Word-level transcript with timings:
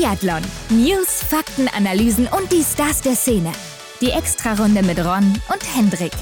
Biathlon. 0.00 0.40
News, 0.70 1.22
Fakten, 1.28 1.68
Analysen 1.68 2.26
und 2.26 2.50
die 2.50 2.62
Stars 2.62 3.02
der 3.02 3.14
Szene. 3.14 3.52
Die 4.00 4.08
Extrarunde 4.08 4.82
mit 4.82 4.98
Ron 4.98 5.34
und 5.52 5.76
Hendrik. 5.76 6.12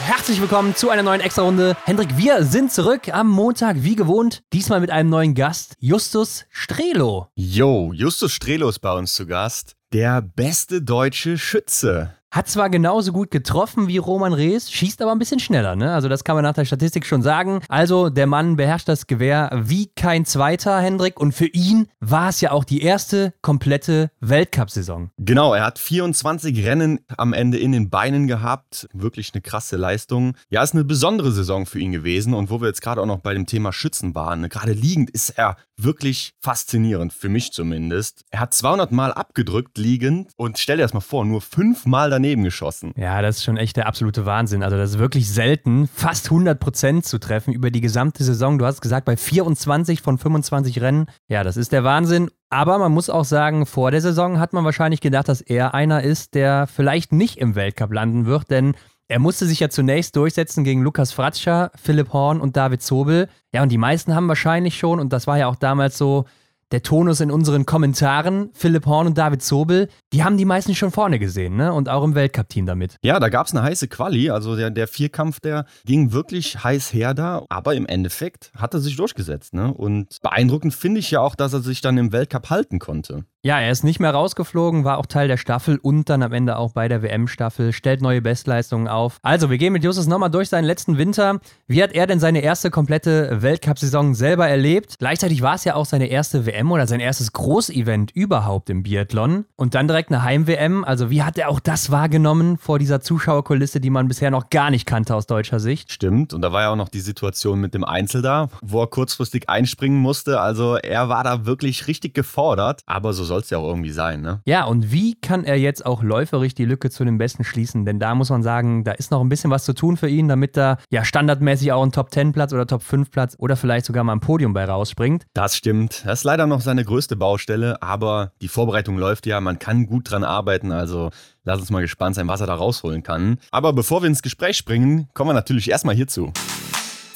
Herzlich 0.00 0.42
willkommen 0.42 0.76
zu 0.76 0.90
einer 0.90 1.02
neuen 1.02 1.22
Extra-Runde. 1.22 1.78
Hendrik, 1.86 2.18
wir 2.18 2.44
sind 2.44 2.70
zurück 2.70 3.08
am 3.08 3.30
Montag, 3.30 3.76
wie 3.84 3.96
gewohnt. 3.96 4.42
Diesmal 4.52 4.80
mit 4.80 4.90
einem 4.90 5.08
neuen 5.08 5.34
Gast, 5.34 5.76
Justus 5.78 6.44
Strelo. 6.50 7.28
Yo, 7.34 7.94
Justus 7.94 8.34
Strelo 8.34 8.68
ist 8.68 8.80
bei 8.80 8.92
uns 8.92 9.14
zu 9.14 9.26
Gast. 9.26 9.76
Der 9.94 10.20
beste 10.20 10.82
deutsche 10.82 11.38
Schütze. 11.38 12.16
Hat 12.34 12.48
zwar 12.48 12.68
genauso 12.68 13.12
gut 13.12 13.30
getroffen 13.30 13.86
wie 13.86 13.98
Roman 13.98 14.32
Rees, 14.32 14.68
schießt 14.68 15.00
aber 15.02 15.12
ein 15.12 15.20
bisschen 15.20 15.38
schneller, 15.38 15.76
ne? 15.76 15.94
Also 15.94 16.08
das 16.08 16.24
kann 16.24 16.34
man 16.34 16.42
nach 16.42 16.54
der 16.54 16.64
Statistik 16.64 17.06
schon 17.06 17.22
sagen. 17.22 17.60
Also 17.68 18.10
der 18.10 18.26
Mann 18.26 18.56
beherrscht 18.56 18.88
das 18.88 19.06
Gewehr 19.06 19.52
wie 19.54 19.86
kein 19.94 20.24
zweiter, 20.24 20.80
Hendrik. 20.80 21.20
Und 21.20 21.32
für 21.32 21.46
ihn 21.46 21.86
war 22.00 22.30
es 22.30 22.40
ja 22.40 22.50
auch 22.50 22.64
die 22.64 22.82
erste 22.82 23.34
komplette 23.40 24.10
Weltcup-Saison. 24.18 25.10
Genau, 25.16 25.54
er 25.54 25.64
hat 25.64 25.78
24 25.78 26.66
Rennen 26.66 26.98
am 27.16 27.34
Ende 27.34 27.58
in 27.58 27.70
den 27.70 27.88
Beinen 27.88 28.26
gehabt. 28.26 28.88
Wirklich 28.92 29.30
eine 29.32 29.40
krasse 29.40 29.76
Leistung. 29.76 30.34
Ja, 30.50 30.64
ist 30.64 30.74
eine 30.74 30.82
besondere 30.82 31.30
Saison 31.30 31.66
für 31.66 31.78
ihn 31.78 31.92
gewesen. 31.92 32.34
Und 32.34 32.50
wo 32.50 32.60
wir 32.60 32.66
jetzt 32.66 32.82
gerade 32.82 33.00
auch 33.00 33.06
noch 33.06 33.20
bei 33.20 33.34
dem 33.34 33.46
Thema 33.46 33.72
Schützen 33.72 34.16
waren, 34.16 34.40
ne? 34.40 34.48
gerade 34.48 34.72
liegend 34.72 35.08
ist 35.08 35.38
er 35.38 35.56
wirklich 35.76 36.32
faszinierend, 36.40 37.12
für 37.12 37.28
mich 37.28 37.52
zumindest. 37.52 38.24
Er 38.30 38.40
hat 38.40 38.54
200 38.54 38.92
Mal 38.92 39.12
abgedrückt 39.12 39.78
liegend 39.78 40.32
und 40.36 40.58
stell 40.58 40.76
dir 40.76 40.82
das 40.82 40.94
mal 40.94 41.00
vor, 41.00 41.24
nur 41.24 41.40
fünfmal 41.40 42.10
daneben 42.10 42.24
daneben 42.24 42.44
geschossen. 42.44 42.92
Ja, 42.96 43.20
das 43.20 43.36
ist 43.36 43.44
schon 43.44 43.56
echt 43.56 43.76
der 43.76 43.86
absolute 43.86 44.24
Wahnsinn. 44.24 44.62
Also 44.62 44.76
das 44.76 44.90
ist 44.92 44.98
wirklich 44.98 45.30
selten, 45.30 45.88
fast 45.88 46.26
100 46.26 46.58
Prozent 46.58 47.04
zu 47.04 47.18
treffen 47.18 47.52
über 47.52 47.70
die 47.70 47.80
gesamte 47.80 48.24
Saison. 48.24 48.58
Du 48.58 48.64
hast 48.64 48.80
gesagt, 48.80 49.04
bei 49.04 49.16
24 49.16 50.00
von 50.00 50.18
25 50.18 50.80
Rennen. 50.80 51.06
Ja, 51.28 51.44
das 51.44 51.56
ist 51.56 51.72
der 51.72 51.84
Wahnsinn. 51.84 52.30
Aber 52.48 52.78
man 52.78 52.92
muss 52.92 53.10
auch 53.10 53.24
sagen, 53.24 53.66
vor 53.66 53.90
der 53.90 54.00
Saison 54.00 54.38
hat 54.38 54.52
man 54.52 54.64
wahrscheinlich 54.64 55.00
gedacht, 55.00 55.28
dass 55.28 55.40
er 55.40 55.74
einer 55.74 56.02
ist, 56.02 56.34
der 56.34 56.66
vielleicht 56.66 57.12
nicht 57.12 57.38
im 57.38 57.54
Weltcup 57.54 57.92
landen 57.92 58.26
wird, 58.26 58.50
denn 58.50 58.74
er 59.08 59.18
musste 59.18 59.46
sich 59.46 59.60
ja 59.60 59.68
zunächst 59.68 60.16
durchsetzen 60.16 60.64
gegen 60.64 60.82
Lukas 60.82 61.12
Fratscher, 61.12 61.70
Philipp 61.76 62.12
Horn 62.12 62.40
und 62.40 62.56
David 62.56 62.82
Zobel. 62.82 63.28
Ja, 63.52 63.62
und 63.62 63.70
die 63.70 63.78
meisten 63.78 64.14
haben 64.14 64.28
wahrscheinlich 64.28 64.78
schon, 64.78 64.98
und 64.98 65.12
das 65.12 65.26
war 65.26 65.38
ja 65.38 65.46
auch 65.46 65.56
damals 65.56 65.98
so, 65.98 66.24
der 66.72 66.82
Tonus 66.82 67.20
in 67.20 67.30
unseren 67.30 67.66
Kommentaren, 67.66 68.50
Philipp 68.52 68.86
Horn 68.86 69.06
und 69.06 69.18
David 69.18 69.42
Zobel, 69.42 69.88
die 70.12 70.24
haben 70.24 70.36
die 70.36 70.44
meisten 70.44 70.74
schon 70.74 70.90
vorne 70.90 71.18
gesehen, 71.18 71.56
ne? 71.56 71.72
Und 71.72 71.88
auch 71.88 72.02
im 72.02 72.14
Weltcup-Team 72.14 72.66
damit. 72.66 72.96
Ja, 73.02 73.20
da 73.20 73.28
gab 73.28 73.46
es 73.46 73.54
eine 73.54 73.62
heiße 73.62 73.86
Quali. 73.88 74.30
Also 74.30 74.56
der, 74.56 74.70
der 74.70 74.88
Vierkampf, 74.88 75.38
der 75.40 75.66
ging 75.84 76.12
wirklich 76.12 76.64
heiß 76.64 76.92
her 76.92 77.14
da. 77.14 77.44
Aber 77.48 77.74
im 77.74 77.86
Endeffekt 77.86 78.50
hat 78.56 78.74
er 78.74 78.80
sich 78.80 78.96
durchgesetzt, 78.96 79.54
ne? 79.54 79.72
Und 79.72 80.18
beeindruckend 80.22 80.74
finde 80.74 81.00
ich 81.00 81.10
ja 81.10 81.20
auch, 81.20 81.36
dass 81.36 81.52
er 81.52 81.60
sich 81.60 81.80
dann 81.80 81.98
im 81.98 82.12
Weltcup 82.12 82.50
halten 82.50 82.78
konnte. 82.78 83.24
Ja, 83.46 83.60
er 83.60 83.70
ist 83.70 83.84
nicht 83.84 84.00
mehr 84.00 84.10
rausgeflogen, 84.10 84.84
war 84.84 84.96
auch 84.96 85.04
Teil 85.04 85.28
der 85.28 85.36
Staffel 85.36 85.76
und 85.76 86.08
dann 86.08 86.22
am 86.22 86.32
Ende 86.32 86.56
auch 86.56 86.72
bei 86.72 86.88
der 86.88 87.02
WM-Staffel, 87.02 87.74
stellt 87.74 88.00
neue 88.00 88.22
Bestleistungen 88.22 88.88
auf. 88.88 89.18
Also, 89.20 89.50
wir 89.50 89.58
gehen 89.58 89.74
mit 89.74 89.84
Justus 89.84 90.06
nochmal 90.06 90.30
durch 90.30 90.48
seinen 90.48 90.64
letzten 90.64 90.96
Winter. 90.96 91.40
Wie 91.66 91.82
hat 91.82 91.92
er 91.92 92.06
denn 92.06 92.20
seine 92.20 92.40
erste 92.40 92.70
komplette 92.70 93.42
Weltcup-Saison 93.42 94.14
selber 94.14 94.48
erlebt? 94.48 94.94
Gleichzeitig 94.98 95.42
war 95.42 95.56
es 95.56 95.64
ja 95.64 95.74
auch 95.74 95.84
seine 95.84 96.06
erste 96.06 96.46
WM 96.46 96.72
oder 96.72 96.86
sein 96.86 97.00
erstes 97.00 97.34
Großevent 97.34 98.12
überhaupt 98.12 98.70
im 98.70 98.82
Biathlon. 98.82 99.44
Und 99.56 99.74
dann 99.74 99.88
direkt 99.88 100.10
eine 100.10 100.22
Heim-WM. 100.22 100.82
Also, 100.82 101.10
wie 101.10 101.22
hat 101.22 101.36
er 101.36 101.50
auch 101.50 101.60
das 101.60 101.90
wahrgenommen 101.90 102.56
vor 102.56 102.78
dieser 102.78 103.02
Zuschauerkulisse, 103.02 103.78
die 103.78 103.90
man 103.90 104.08
bisher 104.08 104.30
noch 104.30 104.48
gar 104.48 104.70
nicht 104.70 104.86
kannte 104.86 105.14
aus 105.14 105.26
deutscher 105.26 105.60
Sicht? 105.60 105.92
Stimmt. 105.92 106.32
Und 106.32 106.40
da 106.40 106.50
war 106.52 106.62
ja 106.62 106.70
auch 106.70 106.76
noch 106.76 106.88
die 106.88 107.00
Situation 107.00 107.60
mit 107.60 107.74
dem 107.74 107.84
Einzel 107.84 108.22
da, 108.22 108.48
wo 108.62 108.80
er 108.80 108.86
kurzfristig 108.86 109.50
einspringen 109.50 109.98
musste. 109.98 110.40
Also, 110.40 110.76
er 110.76 111.10
war 111.10 111.24
da 111.24 111.44
wirklich 111.44 111.88
richtig 111.88 112.14
gefordert. 112.14 112.80
Aber 112.86 113.12
so 113.12 113.33
soll 113.34 113.40
es 113.40 113.50
ja 113.50 113.58
auch 113.58 113.66
irgendwie 113.66 113.90
sein, 113.90 114.20
ne? 114.20 114.40
Ja, 114.44 114.64
und 114.64 114.92
wie 114.92 115.16
kann 115.16 115.42
er 115.42 115.56
jetzt 115.56 115.84
auch 115.84 116.04
läuferisch 116.04 116.54
die 116.54 116.64
Lücke 116.64 116.88
zu 116.90 117.04
den 117.04 117.18
Besten 117.18 117.42
schließen? 117.42 117.84
Denn 117.84 117.98
da 117.98 118.14
muss 118.14 118.30
man 118.30 118.44
sagen, 118.44 118.84
da 118.84 118.92
ist 118.92 119.10
noch 119.10 119.20
ein 119.20 119.28
bisschen 119.28 119.50
was 119.50 119.64
zu 119.64 119.72
tun 119.72 119.96
für 119.96 120.08
ihn, 120.08 120.28
damit 120.28 120.56
er 120.56 120.78
ja 120.90 121.04
standardmäßig 121.04 121.72
auch 121.72 121.82
einen 121.82 121.90
Top-10-Platz 121.90 122.52
oder 122.52 122.66
Top-5-Platz 122.66 123.34
oder 123.38 123.56
vielleicht 123.56 123.86
sogar 123.86 124.04
mal 124.04 124.12
ein 124.12 124.20
Podium 124.20 124.54
bei 124.54 124.64
rausspringt. 124.64 125.24
Das 125.34 125.56
stimmt. 125.56 126.02
Das 126.04 126.20
ist 126.20 126.24
leider 126.24 126.46
noch 126.46 126.60
seine 126.60 126.84
größte 126.84 127.16
Baustelle, 127.16 127.82
aber 127.82 128.32
die 128.40 128.48
Vorbereitung 128.48 128.98
läuft 128.98 129.26
ja, 129.26 129.40
man 129.40 129.58
kann 129.58 129.86
gut 129.86 130.10
dran 130.10 130.22
arbeiten, 130.22 130.70
also 130.70 131.10
lass 131.42 131.58
uns 131.58 131.70
mal 131.70 131.80
gespannt 131.80 132.14
sein, 132.14 132.28
was 132.28 132.40
er 132.40 132.46
da 132.46 132.54
rausholen 132.54 133.02
kann. 133.02 133.38
Aber 133.50 133.72
bevor 133.72 134.02
wir 134.02 134.06
ins 134.06 134.22
Gespräch 134.22 134.56
springen, 134.56 135.08
kommen 135.12 135.30
wir 135.30 135.34
natürlich 135.34 135.68
erstmal 135.68 135.96
hierzu. 135.96 136.32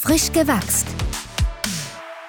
Frisch 0.00 0.32
gewachst. 0.32 0.88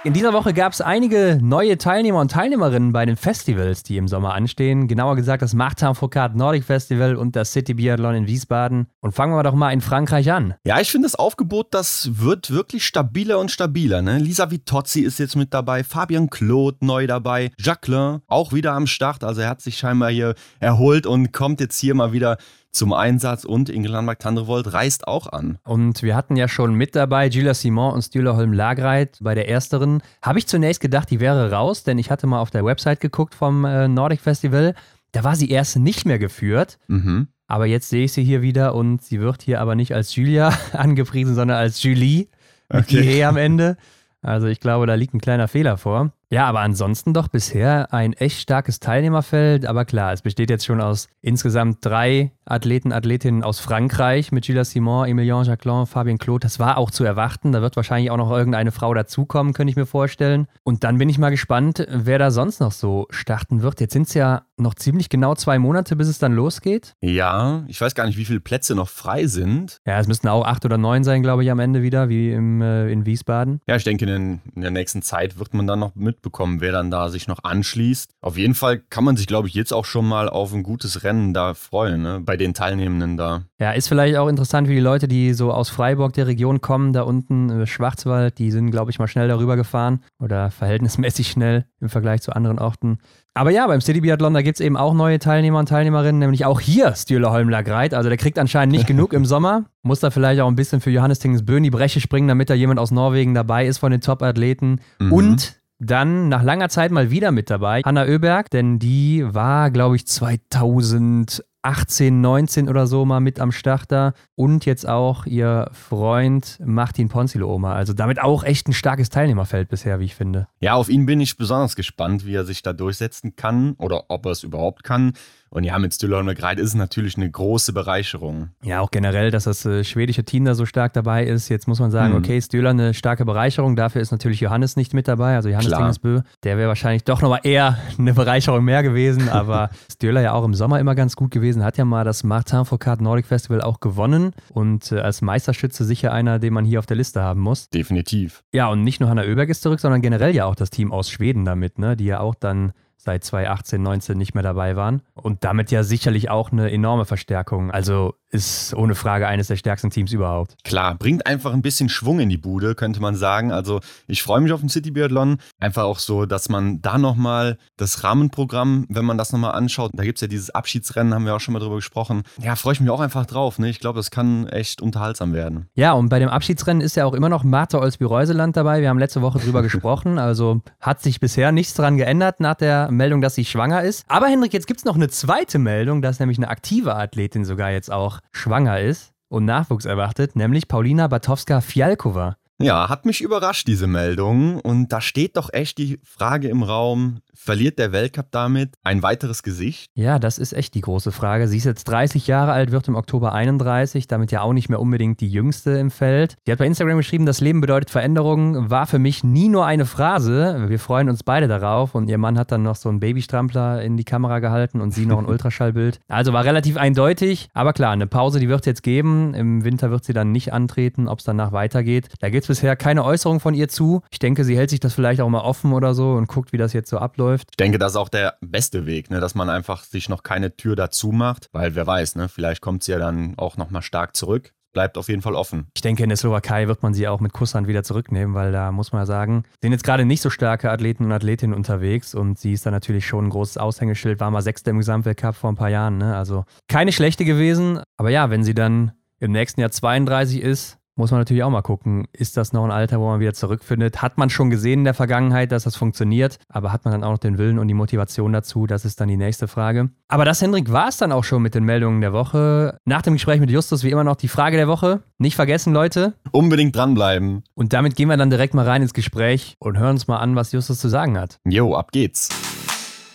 In 0.10 0.14
dieser 0.14 0.34
Woche 0.34 0.56
gab 0.56 0.74
es 0.74 0.82
einige 0.82 1.38
neue 1.40 1.78
Teilnehmer 1.78 2.20
und 2.20 2.32
Teilnehmerinnen 2.32 2.92
bei 2.92 3.06
den 3.06 3.16
Festivals, 3.16 3.84
die 3.84 3.96
im 3.96 4.08
Sommer 4.08 4.34
anstehen. 4.34 4.88
Genauer 4.88 5.16
gesagt 5.16 5.44
das 5.44 5.54
Martin 5.54 5.94
Foucault 5.94 6.36
Nordic 6.36 6.64
Festival 6.64 7.16
und 7.16 7.36
das 7.36 7.54
City 7.54 7.76
Biathlon 7.76 8.16
in 8.16 8.26
Wiesbaden. 8.28 8.88
Und 9.02 9.12
fangen 9.12 9.36
wir 9.36 9.44
doch 9.44 9.54
mal 9.54 9.72
in 9.72 9.82
Frankreich 9.82 10.32
an. 10.32 10.56
Ja, 10.66 10.80
ich 10.80 10.90
finde 10.90 11.06
das 11.06 11.14
Aufgebot, 11.14 11.76
das 11.76 12.10
wird 12.14 12.50
wirklich 12.50 12.88
stabiler 12.88 13.38
und 13.38 13.52
stabiler. 13.52 14.02
Ne? 14.02 14.18
Lisa 14.18 14.50
Vitozzi 14.50 15.02
ist 15.02 15.20
jetzt 15.20 15.36
mit 15.36 15.54
dabei, 15.54 15.84
Fabian 15.84 16.32
Claude 16.32 16.78
neu 16.82 17.06
dabei, 17.06 17.52
Jacqueline 17.60 18.24
auch 18.26 18.52
wieder 18.52 18.74
am 18.74 18.88
Start. 18.88 19.24
Also 19.24 19.42
er 19.42 19.50
hat 19.50 19.62
sich 19.62 19.78
scheinbar 19.78 20.10
hier 20.10 20.34
erholt 20.60 21.06
und 21.06 21.34
kommt 21.34 21.60
jetzt 21.60 21.78
hier 21.78 21.94
mal 21.94 22.14
wieder 22.14 22.38
zum 22.72 22.94
Einsatz 22.94 23.46
und 23.46 23.70
Inge 23.70 23.88
Landmark-Tandrevold 23.88 24.74
reist 24.74 25.08
auch 25.08 25.28
an. 25.28 25.58
Und 25.64 26.04
wir 26.04 26.16
hatten 26.16 26.36
ja 26.36 26.48
schon 26.48 26.74
mit 26.76 26.96
dabei 26.96 27.30
Gila 27.30 27.54
Simon 27.54 27.94
und 27.94 28.02
Stühler 28.04 28.36
Holm 28.36 28.54
Lagreit. 28.54 29.18
Bei 29.22 29.36
der 29.36 29.50
ersteren 29.50 30.02
habe 30.22 30.40
ich 30.40 30.48
zunächst 30.48 30.82
gedacht, 30.82 31.10
die 31.10 31.20
wäre 31.20 31.52
raus, 31.52 31.84
denn 31.84 31.98
ich 31.98 32.12
hatte 32.12 32.28
mal 32.28 32.40
auf 32.40 32.52
der 32.52 32.66
Website 32.66 33.00
geguckt 33.00 33.36
vom 33.36 33.66
äh, 33.66 33.88
Nordic 33.88 34.22
Festival. 34.22 34.76
Da 35.12 35.24
war 35.24 35.36
sie 35.36 35.50
erst 35.50 35.78
nicht 35.78 36.06
mehr 36.06 36.20
geführt. 36.20 36.78
Mhm. 36.88 37.28
Aber 37.48 37.66
jetzt 37.66 37.90
sehe 37.90 38.06
ich 38.06 38.14
sie 38.14 38.24
hier 38.24 38.44
wieder 38.44 38.76
und 38.76 39.02
sie 39.02 39.20
wird 39.20 39.42
hier 39.42 39.60
aber 39.60 39.74
nicht 39.74 39.96
als 39.96 40.16
Julia 40.16 40.54
angepriesen, 40.74 41.34
sondern 41.34 41.58
als 41.58 41.82
Julie 41.82 42.28
mit 42.72 42.86
okay. 42.86 43.18
IE 43.18 43.24
am 43.24 43.38
Ende. 43.38 43.78
Also 44.22 44.48
ich 44.48 44.60
glaube, 44.60 44.86
da 44.86 44.94
liegt 44.94 45.16
ein 45.16 45.22
kleiner 45.22 45.48
Fehler 45.48 45.78
vor. 45.78 46.12
Ja, 46.32 46.46
aber 46.46 46.60
ansonsten 46.60 47.12
doch 47.16 47.28
bisher 47.28 47.92
ein 47.92 48.14
echt 48.14 48.40
starkes 48.40 48.80
Teilnehmerfeld. 48.80 49.66
Aber 49.66 49.84
klar, 49.84 50.14
es 50.14 50.22
besteht 50.22 50.52
jetzt 50.52 50.64
schon 50.64 50.80
aus 50.80 51.08
insgesamt 51.22 51.84
drei 51.84 52.32
Athleten, 52.46 52.92
Athletinnen 52.92 53.44
aus 53.44 53.60
Frankreich 53.60 54.32
mit 54.32 54.46
Gilles 54.46 54.70
Simon, 54.70 55.08
Emilien 55.08 55.44
Jacquelin, 55.44 55.88
Fabien 55.88 56.20
Claude. 56.20 56.42
Das 56.42 56.60
war 56.60 56.78
auch 56.78 56.92
zu 56.92 57.04
erwarten. 57.04 57.52
Da 57.52 57.64
wird 57.64 57.76
wahrscheinlich 57.76 58.12
auch 58.12 58.18
noch 58.18 58.30
irgendeine 58.30 58.72
Frau 58.72 58.94
dazukommen, 58.94 59.54
könnte 59.54 59.72
ich 59.72 59.76
mir 59.76 59.88
vorstellen. 59.88 60.48
Und 60.64 60.84
dann 60.84 61.00
bin 61.00 61.10
ich 61.10 61.18
mal 61.18 61.30
gespannt, 61.32 61.88
wer 61.90 62.20
da 62.20 62.30
sonst 62.30 62.60
noch 62.60 62.74
so 62.74 63.08
starten 63.10 63.64
wird. 63.64 63.82
Jetzt 63.82 63.94
sind 63.94 64.08
es 64.08 64.14
ja 64.14 64.44
noch 64.58 64.76
ziemlich 64.76 65.10
genau 65.10 65.34
zwei 65.34 65.58
Monate, 65.58 65.96
bis 65.96 66.08
es 66.08 66.20
dann 66.20 66.34
losgeht. 66.34 66.96
Ja, 67.02 67.64
ich 67.68 67.82
weiß 67.82 67.96
gar 67.96 68.06
nicht, 68.06 68.18
wie 68.18 68.26
viele 68.26 68.40
Plätze 68.40 68.76
noch 68.76 68.90
frei 68.90 69.26
sind. 69.26 69.80
Ja, 69.88 70.00
es 70.00 70.08
müssten 70.08 70.28
auch 70.28 70.46
acht 70.46 70.64
oder 70.66 70.78
neun 70.78 71.04
sein, 71.04 71.24
glaube 71.24 71.44
ich, 71.44 71.50
am 71.50 71.60
Ende 71.60 71.82
wieder, 71.82 72.10
wie 72.10 72.32
im, 72.32 72.62
äh, 72.62 72.92
in 72.92 73.06
Wiesbaden. 73.06 73.62
Ja, 73.68 73.76
ich 73.76 73.84
denke, 73.84 74.06
in, 74.06 74.42
in 74.54 74.62
der 74.62 74.72
nächsten 74.72 75.02
Zeit 75.02 75.40
wird 75.40 75.54
man 75.54 75.66
dann 75.66 75.80
noch 75.80 75.96
mit 75.96 76.19
mitbekommen, 76.20 76.60
wer 76.60 76.74
dann 76.74 76.92
da 76.92 77.10
sich 77.10 77.28
noch 77.28 77.44
anschließt. 77.44 78.12
Auf 78.22 78.38
jeden 78.38 78.54
Fall 78.54 78.80
kann 78.80 79.06
man 79.06 79.16
sich, 79.16 79.26
glaube 79.26 79.48
ich, 79.48 79.54
jetzt 79.54 79.72
auch 79.72 79.86
schon 79.86 80.06
mal 80.06 80.28
auf 80.28 80.54
ein 80.54 80.64
gutes 80.64 81.04
Rennen 81.04 81.34
da 81.34 81.54
freuen, 81.54 82.02
ne? 82.02 82.20
bei 82.22 82.36
den 82.36 82.54
Teilnehmenden 82.54 83.16
da. 83.16 83.44
Ja, 83.60 83.72
ist 83.72 83.88
vielleicht 83.88 84.18
auch 84.18 84.28
interessant 84.28 84.68
für 84.68 84.74
die 84.74 84.80
Leute, 84.82 85.08
die 85.08 85.34
so 85.34 85.54
aus 85.54 85.70
Freiburg 85.70 86.14
der 86.14 86.28
Region 86.28 86.60
kommen, 86.60 86.92
da 86.92 87.04
unten 87.04 87.50
äh, 87.50 87.68
Schwarzwald, 87.68 88.38
die 88.38 88.52
sind, 88.52 88.72
glaube 88.72 88.92
ich, 88.92 89.00
mal 89.00 89.08
schnell 89.08 89.30
darüber 89.30 89.56
gefahren 89.56 90.02
oder 90.20 90.52
verhältnismäßig 90.52 91.30
schnell 91.32 91.66
im 91.80 91.88
Vergleich 91.88 92.22
zu 92.22 92.34
anderen 92.34 92.60
Orten. 92.60 93.00
Aber 93.40 93.52
ja, 93.52 93.68
beim 93.68 93.80
City 93.80 94.02
Biathlon, 94.02 94.34
da 94.34 94.42
gibt 94.42 94.60
es 94.60 94.66
eben 94.66 94.76
auch 94.76 94.94
neue 94.94 95.18
Teilnehmer 95.20 95.60
und 95.60 95.70
Teilnehmerinnen, 95.70 96.20
nämlich 96.20 96.46
auch 96.46 96.60
hier 96.60 96.94
Stühle 96.96 97.32
Holmler 97.32 97.64
Greit. 97.64 97.94
Also 97.94 98.10
der 98.10 98.18
kriegt 98.18 98.38
anscheinend 98.38 98.74
nicht 98.74 98.88
genug 98.88 99.14
im 99.14 99.26
Sommer. 99.26 99.66
Muss 99.82 100.02
da 100.02 100.10
vielleicht 100.12 100.42
auch 100.42 100.48
ein 100.48 100.58
bisschen 100.58 100.82
für 100.82 100.90
Johannes 100.90 101.20
Tingesböen 101.20 101.64
die 101.64 101.70
Breche 101.70 102.02
springen, 102.02 102.28
damit 102.28 102.50
da 102.50 102.54
jemand 102.54 102.82
aus 102.82 102.92
Norwegen 102.92 103.34
dabei 103.34 103.66
ist 103.66 103.78
von 103.78 103.92
den 103.92 104.02
Top-Athleten. 104.02 104.82
Mhm. 105.00 105.14
Und 105.14 105.59
dann 105.80 106.30
nach 106.30 106.44
langer 106.44 106.70
Zeit 106.70 106.92
mal 106.92 107.10
wieder 107.10 107.32
mit 107.32 107.50
dabei, 107.50 107.82
Hanna 107.84 108.04
Oeberg, 108.04 108.52
denn 108.52 108.78
die 108.80 109.24
war, 109.26 109.72
glaube 109.72 109.96
ich, 109.96 110.06
2018, 110.06 112.22
19 112.22 112.70
oder 112.70 112.86
so 112.86 113.06
mal 113.06 113.22
mit 113.22 113.40
am 113.40 113.54
Start 113.54 113.92
da. 113.92 114.14
Und 114.36 114.66
jetzt 114.66 114.88
auch 114.88 115.26
ihr 115.26 115.72
Freund 115.72 116.60
Martin 116.64 117.08
Ponzilo-Oma. 117.08 117.74
Also 117.74 117.94
damit 117.94 118.22
auch 118.22 118.44
echt 118.44 118.68
ein 118.68 118.74
starkes 118.74 119.10
Teilnehmerfeld 119.10 119.70
bisher, 119.70 120.00
wie 120.00 120.06
ich 120.06 120.16
finde. 120.16 120.48
Ja, 120.60 120.74
auf 120.74 120.90
ihn 120.90 121.06
bin 121.06 121.22
ich 121.22 121.38
besonders 121.38 121.78
gespannt, 121.78 122.26
wie 122.26 122.36
er 122.36 122.46
sich 122.46 122.62
da 122.62 122.74
durchsetzen 122.74 123.38
kann 123.38 123.76
oder 123.78 124.04
ob 124.10 124.26
er 124.26 124.34
es 124.34 124.44
überhaupt 124.44 124.84
kann. 124.84 125.14
Und 125.50 125.64
ja, 125.64 125.78
mit 125.80 125.94
Stüller 125.94 126.20
und 126.20 126.26
McGride 126.26 126.62
ist 126.62 126.70
es 126.70 126.76
natürlich 126.76 127.18
eine 127.18 127.30
große 127.30 127.74
Bereicherung. 127.74 128.50
Ja, 128.64 128.82
auch 128.82 128.92
generell, 128.92 129.32
dass 129.32 129.46
das 129.46 129.66
äh, 129.66 129.84
schwedische 129.84 130.24
Team 130.24 130.46
da 130.46 130.54
so 130.54 130.66
stark 130.66 130.94
dabei 130.94 131.26
ist. 131.26 131.50
Jetzt 131.50 131.68
muss 131.68 131.80
man 131.80 131.92
sagen, 131.92 132.14
mhm. 132.14 132.20
okay, 132.20 132.42
Stüller 132.42 132.70
eine 132.70 132.94
starke 132.94 133.26
Bereicherung. 133.26 133.76
Dafür 133.76 134.02
ist 134.02 134.12
natürlich 134.12 134.40
Johannes 134.40 134.76
nicht 134.76 134.94
mit 134.94 135.08
dabei, 135.08 135.36
also 135.36 135.50
Johannes 135.50 135.72
Dingesbö. 135.72 136.22
Der 136.44 136.58
wäre 136.58 136.68
wahrscheinlich 136.68 137.04
doch 137.04 137.22
nochmal 137.22 137.42
eher 137.44 137.78
eine 137.98 138.14
Bereicherung 138.14 138.64
mehr 138.64 138.84
gewesen. 138.84 139.30
Aber 139.30 139.70
Stüller 139.92 140.22
ja 140.22 140.34
auch 140.34 140.44
im 140.44 140.54
Sommer 140.54 140.80
immer 140.80 140.96
ganz 140.96 141.16
gut 141.16 141.32
gewesen. 141.32 141.64
Hat 141.64 141.78
ja 141.78 141.86
mal 141.86 142.04
das 142.04 142.24
Martin 142.24 142.66
Foucault 142.66 143.02
Nordic 143.02 143.26
Festival 143.26 143.62
auch 143.62 143.80
gewonnen. 143.80 144.34
Und 144.54 144.92
äh, 144.92 145.00
als 145.00 145.22
Meisterschütze 145.22 145.84
sicher 145.84 146.14
einer, 146.14 146.40
den 146.40 146.54
man 146.54 146.66
hier 146.66 146.80
auf 146.80 146.86
der 146.86 146.98
Liste 146.98 147.22
haben 147.22 147.42
muss. 147.42 147.70
Definitiv. 147.70 148.44
Ja, 148.54 148.68
und 148.68 148.84
nicht 148.84 149.00
nur 149.00 149.10
Hanna 149.10 149.24
Oeberg 149.24 149.50
ist 149.50 149.64
zurück, 149.64 149.80
sondern 149.80 150.02
generell 150.02 150.36
ja 150.36 150.46
auch 150.46 150.56
das 150.56 150.70
Team 150.70 150.92
aus 150.92 151.10
Schweden 151.10 151.46
damit, 151.46 151.80
ne? 151.80 151.96
die 151.96 152.06
ja 152.06 152.20
auch 152.20 152.36
dann 152.36 152.74
seit 153.02 153.24
2018, 153.24 153.82
19 153.82 154.18
nicht 154.18 154.34
mehr 154.34 154.44
dabei 154.44 154.76
waren. 154.76 155.02
Und 155.14 155.46
damit 155.46 155.72
ja 155.72 155.84
sicherlich 155.84 156.30
auch 156.30 156.52
eine 156.52 156.70
enorme 156.70 157.06
Verstärkung. 157.06 157.72
Also 157.72 158.16
ist 158.32 158.74
ohne 158.76 158.96
Frage 158.96 159.28
eines 159.28 159.48
der 159.48 159.56
stärksten 159.56 159.90
Teams 159.90 160.12
überhaupt. 160.12 160.56
Klar, 160.64 160.96
bringt 160.96 161.26
einfach 161.26 161.54
ein 161.54 161.62
bisschen 161.62 161.90
Schwung 161.90 162.20
in 162.20 162.30
die 162.30 162.38
Bude, 162.38 162.76
könnte 162.76 163.02
man 163.02 163.16
sagen. 163.16 163.52
Also 163.52 163.80
ich 164.08 164.22
freue 164.22 164.42
mich 164.42 164.52
auf 164.52 164.60
den 164.60 164.70
City 164.70 164.92
Biathlon. 164.92 165.38
Einfach 165.60 165.84
auch 165.84 166.00
so, 166.00 166.26
dass 166.26 166.50
man 166.50 166.82
da 166.82 166.98
nochmal 166.98 167.58
das 167.78 168.04
Rahmenprogramm, 168.04 168.86
wenn 168.90 169.06
man 169.06 169.18
das 169.18 169.32
nochmal 169.32 169.54
anschaut, 169.54 169.92
da 169.94 170.04
gibt 170.04 170.18
es 170.18 170.22
ja 170.22 170.28
dieses 170.28 170.52
Abschiedsrennen, 170.52 171.14
haben 171.14 171.26
wir 171.26 171.36
auch 171.36 171.40
schon 171.40 171.54
mal 171.54 171.60
drüber 171.60 171.76
gesprochen. 171.76 172.24
Ja, 172.40 172.56
freue 172.56 172.74
ich 172.74 172.82
mich 172.82 172.90
auch 172.90 173.00
einfach 173.00 173.26
drauf. 173.26 173.58
Ne? 173.58 173.70
Ich 173.70 173.80
glaube, 173.80 173.98
das 173.98 174.12
kann 174.12 174.48
echt 174.48 174.82
unterhaltsam 174.82 175.34
werden. 175.34 175.68
Ja, 175.74 175.94
und 175.94 176.10
bei 176.10 176.20
dem 176.20 176.30
Abschiedsrennen 176.30 176.82
ist 176.82 176.96
ja 176.96 177.06
auch 177.06 177.14
immer 177.14 177.30
noch 177.30 177.44
Martha 177.44 177.80
Olsby-Reuseland 177.80 178.56
dabei. 178.56 178.82
Wir 178.82 178.90
haben 178.90 179.00
letzte 179.00 179.22
Woche 179.22 179.40
drüber 179.40 179.62
gesprochen. 179.64 180.20
Also 180.20 180.62
hat 180.80 181.02
sich 181.02 181.20
bisher 181.20 181.52
nichts 181.52 181.74
dran 181.74 181.98
geändert 181.98 182.40
nach 182.40 182.56
der 182.56 182.92
Meldung, 182.92 183.22
dass 183.22 183.36
sie 183.36 183.46
schwanger 183.46 183.82
ist. 183.82 184.04
Aber 184.08 184.28
Hendrik, 184.28 184.54
jetzt 184.54 184.68
gibt 184.68 184.80
es 184.80 184.86
noch 184.86 184.96
eine 184.96 185.10
zweite 185.10 185.58
Meldung, 185.58 186.02
dass 186.02 186.20
nämlich 186.20 186.38
eine 186.38 186.50
aktive 186.50 186.96
Athletin 186.96 187.44
sogar 187.46 187.72
jetzt 187.72 187.92
auch 187.92 188.19
schwanger 188.32 188.80
ist 188.80 189.14
und 189.28 189.46
Nachwuchs 189.46 189.86
erwartet, 189.86 190.36
nämlich 190.36 190.68
Paulina 190.68 191.08
Batowska-Fialkova. 191.08 192.36
Ja, 192.62 192.90
hat 192.90 193.06
mich 193.06 193.22
überrascht, 193.22 193.68
diese 193.68 193.88
Meldung. 193.88 194.60
Und 194.60 194.90
da 194.90 195.00
steht 195.00 195.38
doch 195.38 195.54
echt 195.54 195.78
die 195.78 196.00
Frage 196.04 196.50
im 196.50 196.62
Raum, 196.62 197.22
verliert 197.40 197.80
der 197.80 197.92
Weltcup 197.92 198.28
damit 198.32 198.76
ein 198.84 199.02
weiteres 199.02 199.44
Gesicht? 199.44 199.90
Ja, 199.96 200.20
das 200.20 200.38
ist 200.38 200.54
echt 200.54 200.76
die 200.76 200.82
große 200.82 201.12
Frage. 201.12 201.48
Sie 201.48 201.58
ist 201.58 201.64
jetzt 201.64 201.86
30 201.86 202.28
Jahre 202.28 202.52
alt, 202.52 202.72
wird 202.72 202.88
im 202.90 202.96
Oktober 202.96 203.34
31, 203.34 204.08
damit 204.08 204.32
ja 204.32 204.42
auch 204.42 204.52
nicht 204.52 204.70
mehr 204.70 204.80
unbedingt 204.80 205.22
die 205.22 205.30
jüngste 205.30 205.72
im 205.72 205.90
Feld. 205.90 206.36
Sie 206.46 206.52
hat 206.52 206.60
bei 206.60 206.68
Instagram 206.68 206.98
geschrieben, 206.98 207.26
das 207.26 207.40
Leben 207.40 207.62
bedeutet 207.62 207.90
Veränderung, 207.90 208.70
war 208.70 208.88
für 208.88 209.00
mich 209.00 209.24
nie 209.24 209.48
nur 209.48 209.66
eine 209.66 209.86
Phrase. 209.86 210.66
Wir 210.68 210.80
freuen 210.80 211.10
uns 211.10 211.24
beide 211.24 211.48
darauf 211.48 211.96
und 211.96 212.10
ihr 212.10 212.18
Mann 212.18 212.38
hat 212.38 212.52
dann 212.52 212.64
noch 212.64 212.76
so 212.76 212.90
einen 212.90 213.00
Babystrampler 213.00 213.82
in 213.82 213.96
die 213.96 214.04
Kamera 214.04 214.40
gehalten 214.40 214.82
und 214.82 214.92
sie 214.92 215.06
noch 215.06 215.20
ein 215.20 215.26
Ultraschallbild. 215.30 216.00
Also 216.10 216.34
war 216.34 216.44
relativ 216.44 216.76
eindeutig, 216.76 217.48
aber 217.54 217.72
klar, 217.72 217.94
eine 217.94 218.08
Pause, 218.08 218.40
die 218.40 218.50
wird 218.50 218.62
es 218.62 218.66
jetzt 218.66 218.84
geben. 218.84 219.34
Im 219.34 219.64
Winter 219.64 219.92
wird 219.92 220.04
sie 220.04 220.14
dann 220.14 220.34
nicht 220.34 220.52
antreten, 220.52 221.08
ob 221.08 221.20
es 221.20 221.26
danach 221.26 221.54
weitergeht. 221.54 222.10
Da 222.20 222.30
gibt 222.30 222.44
es 222.44 222.48
bisher 222.50 222.76
keine 222.76 223.06
Äußerung 223.06 223.40
von 223.40 223.54
ihr 223.54 223.70
zu. 223.70 224.02
Ich 224.12 224.20
denke, 224.20 224.44
sie 224.44 224.58
hält 224.58 224.70
sich 224.70 224.82
das 224.82 224.94
vielleicht 224.94 225.22
auch 225.22 225.30
mal 225.30 225.42
offen 225.42 225.72
oder 225.72 225.94
so 225.94 226.12
und 226.12 226.28
guckt, 226.28 226.52
wie 226.52 226.58
das 226.58 226.74
jetzt 226.74 226.90
so 226.90 226.98
abläuft. 226.98 227.29
Ich 227.36 227.58
denke, 227.58 227.80
das 227.80 227.94
ist 227.94 227.98
auch 227.98 228.10
der 228.10 228.38
beste 228.42 228.86
Weg, 228.86 229.10
ne? 229.10 229.20
dass 229.20 229.36
man 229.36 229.50
einfach 229.50 229.84
sich 229.84 230.10
noch 230.10 230.24
keine 230.24 230.56
Tür 230.56 230.76
dazu 230.76 231.12
macht, 231.12 231.48
weil 231.52 231.76
wer 231.76 231.88
weiß, 231.88 232.16
ne? 232.16 232.30
vielleicht 232.30 232.62
kommt 232.62 232.84
sie 232.84 232.92
ja 232.92 233.00
dann 233.00 233.36
auch 233.38 233.58
nochmal 233.58 233.82
stark 233.82 234.16
zurück 234.16 234.54
bleibt 234.72 234.98
auf 234.98 235.10
jeden 235.10 235.22
Fall 235.22 235.36
offen. 235.36 235.68
Ich 235.76 235.82
denke, 235.82 236.04
in 236.04 236.10
der 236.10 236.18
Slowakei 236.18 236.68
wird 236.68 236.84
man 236.84 236.94
sie 236.94 237.08
auch 237.08 237.20
mit 237.20 237.34
Kusshand 237.34 237.68
wieder 237.68 237.84
zurücknehmen, 237.84 238.36
weil 238.36 238.52
da 238.52 238.72
muss 238.72 238.92
man 238.92 239.02
ja 239.02 239.06
sagen, 239.06 239.44
sind 239.62 239.72
jetzt 239.72 239.84
gerade 239.84 240.06
nicht 240.06 240.22
so 240.22 240.30
starke 240.30 240.72
Athleten 240.72 241.06
und 241.06 241.12
Athletinnen 241.12 241.56
unterwegs 241.56 242.14
und 242.14 242.38
sie 242.38 242.54
ist 242.54 242.66
da 242.66 242.72
natürlich 242.72 243.06
schon 243.06 243.26
ein 243.26 243.30
großes 243.30 243.58
Aushängeschild, 243.58 244.20
war 244.20 244.32
mal 244.32 244.42
Sechste 244.42 244.70
im 244.70 244.78
Gesamtweltcup 244.78 245.36
vor 245.36 245.52
ein 245.52 245.56
paar 245.56 245.70
Jahren. 245.70 245.98
Ne? 245.98 246.16
Also 246.16 246.46
keine 246.68 246.92
schlechte 246.92 247.26
gewesen, 247.26 247.82
aber 247.98 248.10
ja, 248.10 248.30
wenn 248.30 248.44
sie 248.44 248.54
dann 248.54 248.92
im 249.20 249.32
nächsten 249.32 249.62
Jahr 249.62 249.72
32 249.72 250.42
ist, 250.42 250.79
muss 251.00 251.12
man 251.12 251.22
natürlich 251.22 251.44
auch 251.44 251.50
mal 251.50 251.62
gucken, 251.62 252.08
ist 252.12 252.36
das 252.36 252.52
noch 252.52 252.66
ein 252.66 252.72
Alter, 252.72 253.00
wo 253.00 253.08
man 253.08 253.22
wieder 253.22 253.34
zurückfindet? 253.34 254.02
Hat 254.02 254.18
man 254.18 254.30
schon 254.30 254.50
gesehen 254.50 254.80
in 254.80 254.84
der 254.84 254.94
Vergangenheit, 254.94 255.54
dass 255.54 255.64
das 255.64 255.78
funktioniert, 255.78 256.40
aber 256.50 256.74
hat 256.74 256.84
man 256.84 256.92
dann 256.92 257.06
auch 257.06 257.12
noch 257.12 257.20
den 257.20 257.38
Willen 257.38 257.58
und 257.58 257.70
die 257.70 257.74
Motivation 257.74 258.34
dazu? 258.34 258.68
Das 258.68 258.84
ist 258.84 259.00
dann 259.00 259.08
die 259.08 259.16
nächste 259.16 259.48
Frage. 259.48 259.90
Aber 260.10 260.26
das, 260.26 260.42
Hendrik, 260.42 260.74
war 260.74 260.90
es 260.90 260.98
dann 260.98 261.14
auch 261.14 261.24
schon 261.24 261.42
mit 261.42 261.56
den 261.56 261.64
Meldungen 261.64 262.02
der 262.02 262.12
Woche. 262.12 262.78
Nach 262.84 263.02
dem 263.02 263.14
Gespräch 263.14 263.40
mit 263.40 263.50
Justus 263.50 263.86
wie 263.86 263.92
immer 263.92 264.04
noch 264.04 264.18
die 264.18 264.28
Frage 264.28 264.58
der 264.58 264.68
Woche. 264.68 265.02
Nicht 265.18 265.38
vergessen, 265.38 265.74
Leute. 265.74 266.16
Unbedingt 266.32 266.76
dranbleiben. 266.76 267.44
Und 267.56 267.72
damit 267.72 267.96
gehen 267.96 268.10
wir 268.10 268.18
dann 268.18 268.30
direkt 268.30 268.54
mal 268.54 268.66
rein 268.66 268.82
ins 268.82 268.94
Gespräch 268.94 269.56
und 269.60 269.78
hören 269.78 269.92
uns 269.92 270.10
mal 270.10 270.18
an, 270.18 270.36
was 270.36 270.52
Justus 270.52 270.80
zu 270.80 270.90
sagen 270.90 271.18
hat. 271.18 271.40
Jo, 271.48 271.76
ab 271.76 271.94
geht's. 271.94 272.28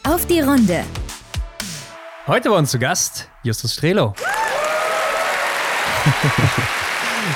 Auf 0.08 0.24
die 0.26 0.40
Runde. 0.40 0.84
Heute 2.26 2.48
bei 2.48 2.56
uns 2.56 2.70
zu 2.70 2.78
Gast 2.78 3.28
Justus 3.42 3.74
Strelo. 3.74 4.14